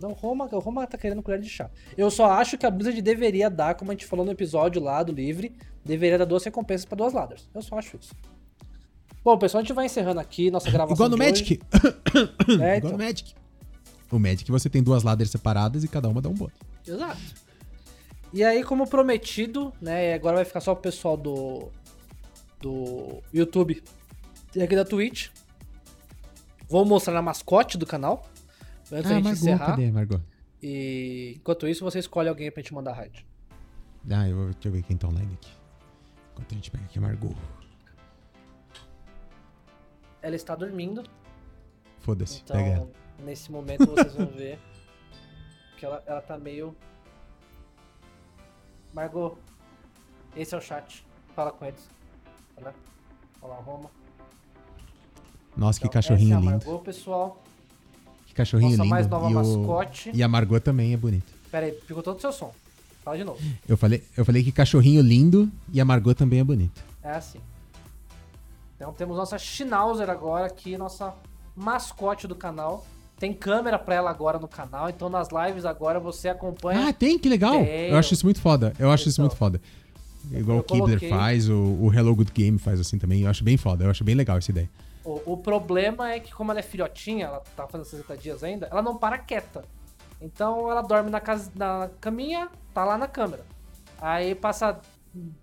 Não, 0.00 0.10
o 0.10 0.14
Roma, 0.14 0.48
o 0.52 0.58
Roma 0.60 0.86
tá 0.86 0.96
querendo 0.96 1.22
colher 1.22 1.40
de 1.40 1.48
chá. 1.48 1.68
Eu 1.96 2.10
só 2.10 2.30
acho 2.30 2.56
que 2.56 2.64
a 2.64 2.70
Blizzard 2.70 3.00
deveria 3.02 3.50
dar, 3.50 3.74
como 3.74 3.90
a 3.90 3.94
gente 3.94 4.06
falou 4.06 4.24
no 4.24 4.30
episódio 4.30 4.80
lá 4.80 5.02
do 5.02 5.12
Livre, 5.12 5.52
deveria 5.84 6.18
dar 6.18 6.24
duas 6.24 6.44
recompensas 6.44 6.84
pra 6.84 6.96
duas 6.96 7.12
ladders. 7.12 7.48
Eu 7.52 7.62
só 7.62 7.76
acho 7.78 7.96
isso. 8.00 8.14
Bom, 9.24 9.36
pessoal, 9.36 9.60
a 9.60 9.64
gente 9.64 9.74
vai 9.74 9.86
encerrando 9.86 10.20
aqui 10.20 10.50
nossa 10.50 10.70
gravação. 10.70 10.94
Igual 10.94 11.08
no 11.08 11.18
Magic. 11.18 11.60
É, 12.60 12.76
Igual 12.76 12.76
então. 12.76 12.92
no 12.92 12.98
Magic. 12.98 13.34
O 14.10 14.18
Magic 14.18 14.50
você 14.50 14.70
tem 14.70 14.82
duas 14.82 15.02
ladders 15.02 15.30
separadas 15.30 15.84
e 15.84 15.88
cada 15.88 16.08
uma 16.08 16.22
dá 16.22 16.28
um 16.28 16.34
bônus. 16.34 16.54
Exato. 16.86 17.20
E 18.32 18.44
aí, 18.44 18.62
como 18.62 18.86
prometido, 18.88 19.72
né? 19.80 20.12
Agora 20.14 20.36
vai 20.36 20.44
ficar 20.44 20.60
só 20.60 20.72
o 20.72 20.76
pessoal 20.76 21.16
do. 21.16 21.70
do 22.60 23.22
YouTube 23.32 23.82
e 24.54 24.62
aqui 24.62 24.76
da 24.76 24.84
Twitch. 24.84 25.28
Vou 26.68 26.84
mostrar 26.84 27.18
a 27.18 27.22
mascote 27.22 27.78
do 27.78 27.86
canal. 27.86 28.28
Antes 28.92 29.04
da 29.04 29.10
Ah, 29.10 29.14
gente 29.14 29.24
Margot, 29.24 29.30
encerrar. 29.40 29.66
cadê, 29.66 29.90
Margot? 29.90 30.20
E 30.62 31.34
enquanto 31.36 31.66
isso, 31.68 31.84
você 31.84 31.98
escolhe 31.98 32.28
alguém 32.28 32.50
pra 32.50 32.62
gente 32.62 32.74
mandar 32.74 32.92
raid. 32.92 33.24
Ah, 34.10 34.28
eu 34.28 34.36
vou, 34.36 34.44
deixa 34.50 34.68
eu 34.68 34.72
ver 34.72 34.82
quem 34.82 34.96
tá 34.96 35.08
online 35.08 35.34
aqui. 35.34 35.50
Enquanto 36.32 36.52
a 36.52 36.54
gente 36.54 36.70
pega 36.70 36.84
aqui 36.84 36.98
a 36.98 37.02
Margot. 37.02 37.34
Ela 40.20 40.36
está 40.36 40.54
dormindo, 40.54 41.04
Foda-se, 42.00 42.42
pega 42.42 42.60
ela. 42.60 42.72
então 42.88 42.90
nesse 43.24 43.50
momento 43.52 43.86
vocês 43.86 44.14
vão 44.14 44.26
ver 44.26 44.58
que 45.78 45.84
ela, 45.84 46.02
ela 46.06 46.20
tá 46.20 46.36
meio. 46.38 46.76
Margot, 48.92 49.36
esse 50.36 50.54
é 50.54 50.58
o 50.58 50.60
chat. 50.60 51.04
Fala 51.34 51.52
com 51.52 51.64
eles. 51.64 51.88
Né? 52.60 52.72
Olá, 53.40 53.56
Roma. 53.56 53.90
Nossa, 55.56 55.78
que 55.80 55.86
Então, 55.86 55.94
cachorrinho 56.00 56.34
essa 56.36 56.44
é 56.44 56.48
a 56.48 56.52
lindo. 56.52 56.64
Margot, 56.66 56.84
pessoal. 56.84 57.42
Que 58.26 58.34
cachorrinho 58.34 58.70
Nossa 58.72 58.82
lindo. 58.82 58.90
mais 58.94 59.06
nova 59.06 59.28
e, 59.30 59.34
o- 59.34 59.36
mascote. 59.36 60.10
e 60.14 60.22
a 60.22 60.28
Margot 60.28 60.60
também 60.60 60.92
é 60.92 60.96
bonita. 60.96 61.32
Pera 61.50 61.66
aí, 61.66 61.72
picotou 61.72 62.14
do 62.14 62.20
seu 62.20 62.32
som. 62.32 62.52
Fala 63.02 63.16
de 63.16 63.24
novo. 63.24 63.40
Eu 63.66 63.76
falei, 63.76 64.04
eu 64.16 64.24
falei 64.24 64.42
que 64.44 64.52
cachorrinho 64.52 65.00
lindo 65.02 65.50
e 65.72 65.80
a 65.80 65.84
Margot 65.84 66.14
também 66.14 66.40
é 66.40 66.44
bonita. 66.44 66.80
É 67.02 67.12
assim. 67.12 67.40
Então 68.76 68.92
temos 68.92 69.16
nossa 69.16 69.38
Schnauzer 69.38 70.08
agora 70.10 70.46
aqui, 70.46 70.76
nossa 70.76 71.14
mascote 71.56 72.26
do 72.28 72.36
canal. 72.36 72.86
Tem 73.18 73.32
câmera 73.32 73.78
pra 73.78 73.94
ela 73.96 74.10
agora 74.10 74.38
no 74.38 74.46
canal, 74.46 74.88
então 74.88 75.08
nas 75.08 75.28
lives 75.30 75.64
agora 75.64 75.98
você 75.98 76.28
acompanha. 76.28 76.88
Ah, 76.88 76.92
tem? 76.92 77.18
Que 77.18 77.28
legal! 77.28 77.64
Tem. 77.64 77.90
Eu 77.90 77.96
acho 77.96 78.14
isso 78.14 78.24
muito 78.24 78.40
foda. 78.40 78.72
Eu 78.78 78.90
acho 78.90 79.08
isso 79.08 79.20
Então. 79.20 79.24
muito 79.26 79.36
foda. 79.36 79.60
Igual 80.30 80.58
o 80.58 80.62
Kibler 80.62 81.08
faz, 81.08 81.48
o, 81.48 81.54
o 81.56 81.92
Hello 81.92 82.14
Good 82.14 82.32
Game 82.32 82.58
faz 82.58 82.78
assim 82.78 82.98
também. 82.98 83.22
Eu 83.22 83.30
acho 83.30 83.42
bem 83.42 83.56
foda. 83.56 83.84
Eu 83.84 83.90
acho 83.90 84.04
bem 84.04 84.14
legal 84.14 84.36
essa 84.38 84.50
ideia. 84.50 84.70
O, 85.04 85.32
o 85.32 85.36
problema 85.38 86.12
é 86.12 86.20
que, 86.20 86.32
como 86.32 86.50
ela 86.50 86.60
é 86.60 86.62
filhotinha, 86.62 87.26
ela 87.26 87.42
tá 87.56 87.66
fazendo 87.66 87.86
60 87.86 88.16
dias 88.16 88.44
ainda, 88.44 88.68
ela 88.70 88.82
não 88.82 88.96
para 88.96 89.16
quieta. 89.18 89.64
Então 90.20 90.70
ela 90.70 90.82
dorme 90.82 91.10
na, 91.10 91.20
casa, 91.20 91.50
na 91.54 91.88
caminha, 92.00 92.48
tá 92.74 92.84
lá 92.84 92.98
na 92.98 93.08
câmera. 93.08 93.44
Aí 94.00 94.34
passa 94.34 94.78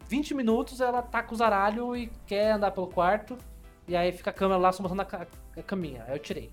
20 0.07 0.33
minutos, 0.33 0.79
ela 0.79 1.01
tá 1.01 1.23
com 1.23 1.33
os 1.33 1.41
aralhos 1.41 1.97
e 1.97 2.11
quer 2.27 2.51
andar 2.51 2.71
pelo 2.71 2.87
quarto. 2.87 3.37
E 3.87 3.95
aí 3.95 4.11
fica 4.11 4.29
a 4.29 4.33
câmera 4.33 4.59
lá 4.59 4.71
só 4.71 4.83
mostrando 4.83 5.01
a 5.57 5.63
caminha. 5.63 6.03
Aí 6.07 6.15
eu 6.15 6.19
tirei. 6.19 6.51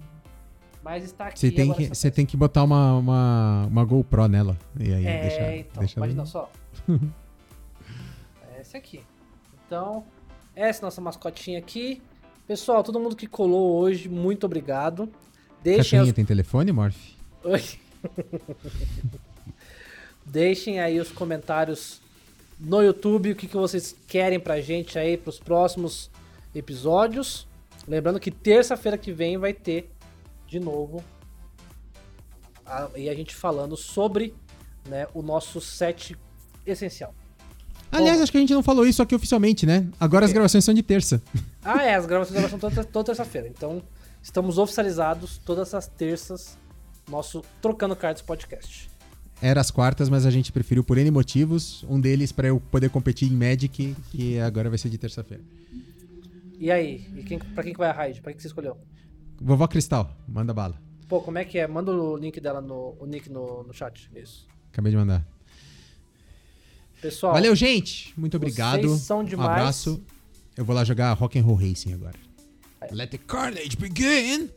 Mas 0.83 1.05
está 1.05 1.27
aqui. 1.29 1.39
Você 1.39 1.51
tem, 1.51 1.73
que, 1.73 1.85
essa 1.85 1.95
você 1.95 2.11
tem 2.11 2.27
que 2.27 2.37
botar 2.37 2.65
uma, 2.65 2.97
uma, 2.99 3.67
uma 3.67 3.85
GoPro 3.85 4.27
nela. 4.27 4.59
E 4.79 4.93
aí 4.93 5.07
É, 5.07 5.21
deixa, 5.23 5.57
então, 5.57 5.81
deixa 5.81 5.99
ela- 5.99 6.07
imagina 6.07 6.27
só. 6.27 6.51
é 8.57 8.61
esse 8.61 8.77
aqui. 8.77 9.03
Então, 9.67 10.05
essa 10.57 10.81
é 10.81 10.85
nossa 10.85 11.01
mascotinha 11.01 11.59
aqui. 11.59 12.03
Pessoal, 12.47 12.83
todo 12.83 12.99
mundo 12.99 13.15
que 13.15 13.27
colou 13.27 13.79
hoje, 13.79 14.09
muito 14.09 14.45
obrigado. 14.45 15.09
Deixem 15.63 16.01
os... 16.01 16.13
tem 16.13 16.25
telefone, 16.25 16.73
Morph? 16.73 16.97
Oi. 17.45 17.63
Deixem 20.27 20.81
aí 20.81 20.99
os 20.99 21.11
comentários 21.11 22.01
no 22.59 22.83
YouTube, 22.83 23.33
o 23.33 23.37
que, 23.37 23.47
que 23.47 23.57
vocês 23.57 23.95
querem 24.07 24.39
pra 24.39 24.61
gente 24.61 24.99
aí 24.99 25.17
pros 25.17 25.39
próximos 25.39 26.11
episódios. 26.55 27.47
Lembrando 27.87 28.21
que 28.21 28.31
terça-feira 28.31 28.97
que 28.97 29.13
vem 29.13 29.37
vai 29.37 29.53
ter 29.53 29.91
de 30.53 30.61
novo 30.61 31.03
a, 32.67 32.91
e 32.95 33.09
a 33.09 33.15
gente 33.15 33.35
falando 33.35 33.75
sobre 33.75 34.35
né, 34.87 35.07
o 35.15 35.23
nosso 35.23 35.63
set 35.63 36.15
essencial. 36.67 37.15
Aliás, 37.91 38.19
Bom. 38.19 38.23
acho 38.23 38.33
que 38.33 38.39
a 38.39 38.41
gente 38.41 38.53
não 38.53 38.63
falou 38.63 38.87
isso 38.87 39.03
aqui 39.03 39.15
oficialmente, 39.15 39.65
né? 39.65 39.87
Agora 39.99 40.27
as 40.27 40.31
quê? 40.31 40.35
gravações 40.35 40.65
são 40.65 40.75
de 40.75 40.83
terça. 40.83 41.23
Ah, 41.65 41.81
é, 41.81 41.95
as 41.95 42.07
gravações 42.07 42.37
agora 42.37 42.51
são 42.51 42.59
toda, 42.59 42.83
toda 42.83 43.07
terça-feira. 43.07 43.47
Então, 43.47 43.81
estamos 44.21 44.59
oficializados 44.59 45.39
todas 45.39 45.73
as 45.75 45.87
terças, 45.87 46.59
nosso 47.09 47.41
Trocando 47.61 47.95
Cards 47.95 48.21
Podcast. 48.21 48.91
Era 49.41 49.61
as 49.61 49.71
quartas, 49.71 50.09
mas 50.09 50.27
a 50.27 50.31
gente 50.33 50.51
preferiu 50.51 50.83
por 50.83 50.99
N 50.99 51.09
motivos. 51.13 51.85
Um 51.89 52.01
deles 52.01 52.33
pra 52.33 52.49
eu 52.49 52.59
poder 52.59 52.91
competir 52.91 53.31
em 53.31 53.37
Magic, 53.37 53.95
que 54.11 54.41
agora 54.41 54.69
vai 54.69 54.77
ser 54.77 54.89
de 54.89 54.99
terça-feira. 54.99 55.45
E 56.59 56.69
aí, 56.69 57.09
e 57.15 57.23
quem, 57.23 57.39
pra 57.39 57.63
quem 57.63 57.73
que 57.73 57.79
vai 57.79 57.91
a 57.91 57.93
raid? 57.93 58.21
Pra 58.21 58.33
quem 58.33 58.37
que 58.39 58.43
você 58.43 58.49
escolheu? 58.49 58.77
Vovó 59.43 59.67
Cristal, 59.67 60.17
manda 60.29 60.55
bala. 60.55 60.81
Pô, 61.09 61.21
como 61.21 61.37
é 61.37 61.45
que 61.45 61.59
é? 61.59 61.67
Manda 61.67 61.93
o 61.93 62.17
link 62.17 62.41
dela 62.41 62.61
no, 62.61 62.97
o 62.99 63.07
nick 63.07 63.29
no, 63.29 63.65
no 63.65 63.75
chat. 63.75 64.09
Isso. 64.15 64.47
Acabei 64.73 64.91
de 64.93 64.97
mandar. 64.97 65.27
Pessoal, 67.01 67.33
Valeu, 67.33 67.55
gente. 67.55 68.15
Muito 68.17 68.37
obrigado. 68.37 68.89
Vocês 68.89 69.01
são 69.03 69.25
demais. 69.25 69.49
Um 69.49 69.53
abraço. 69.53 70.03
Eu 70.57 70.65
vou 70.65 70.75
lá 70.75 70.85
jogar 70.85 71.13
Rock 71.15 71.39
and 71.39 71.43
Roll 71.43 71.57
Racing 71.57 71.93
agora. 71.95 72.15
Let 72.91 73.11
the 73.11 73.19
carnage 73.19 73.77
begin. 73.77 74.49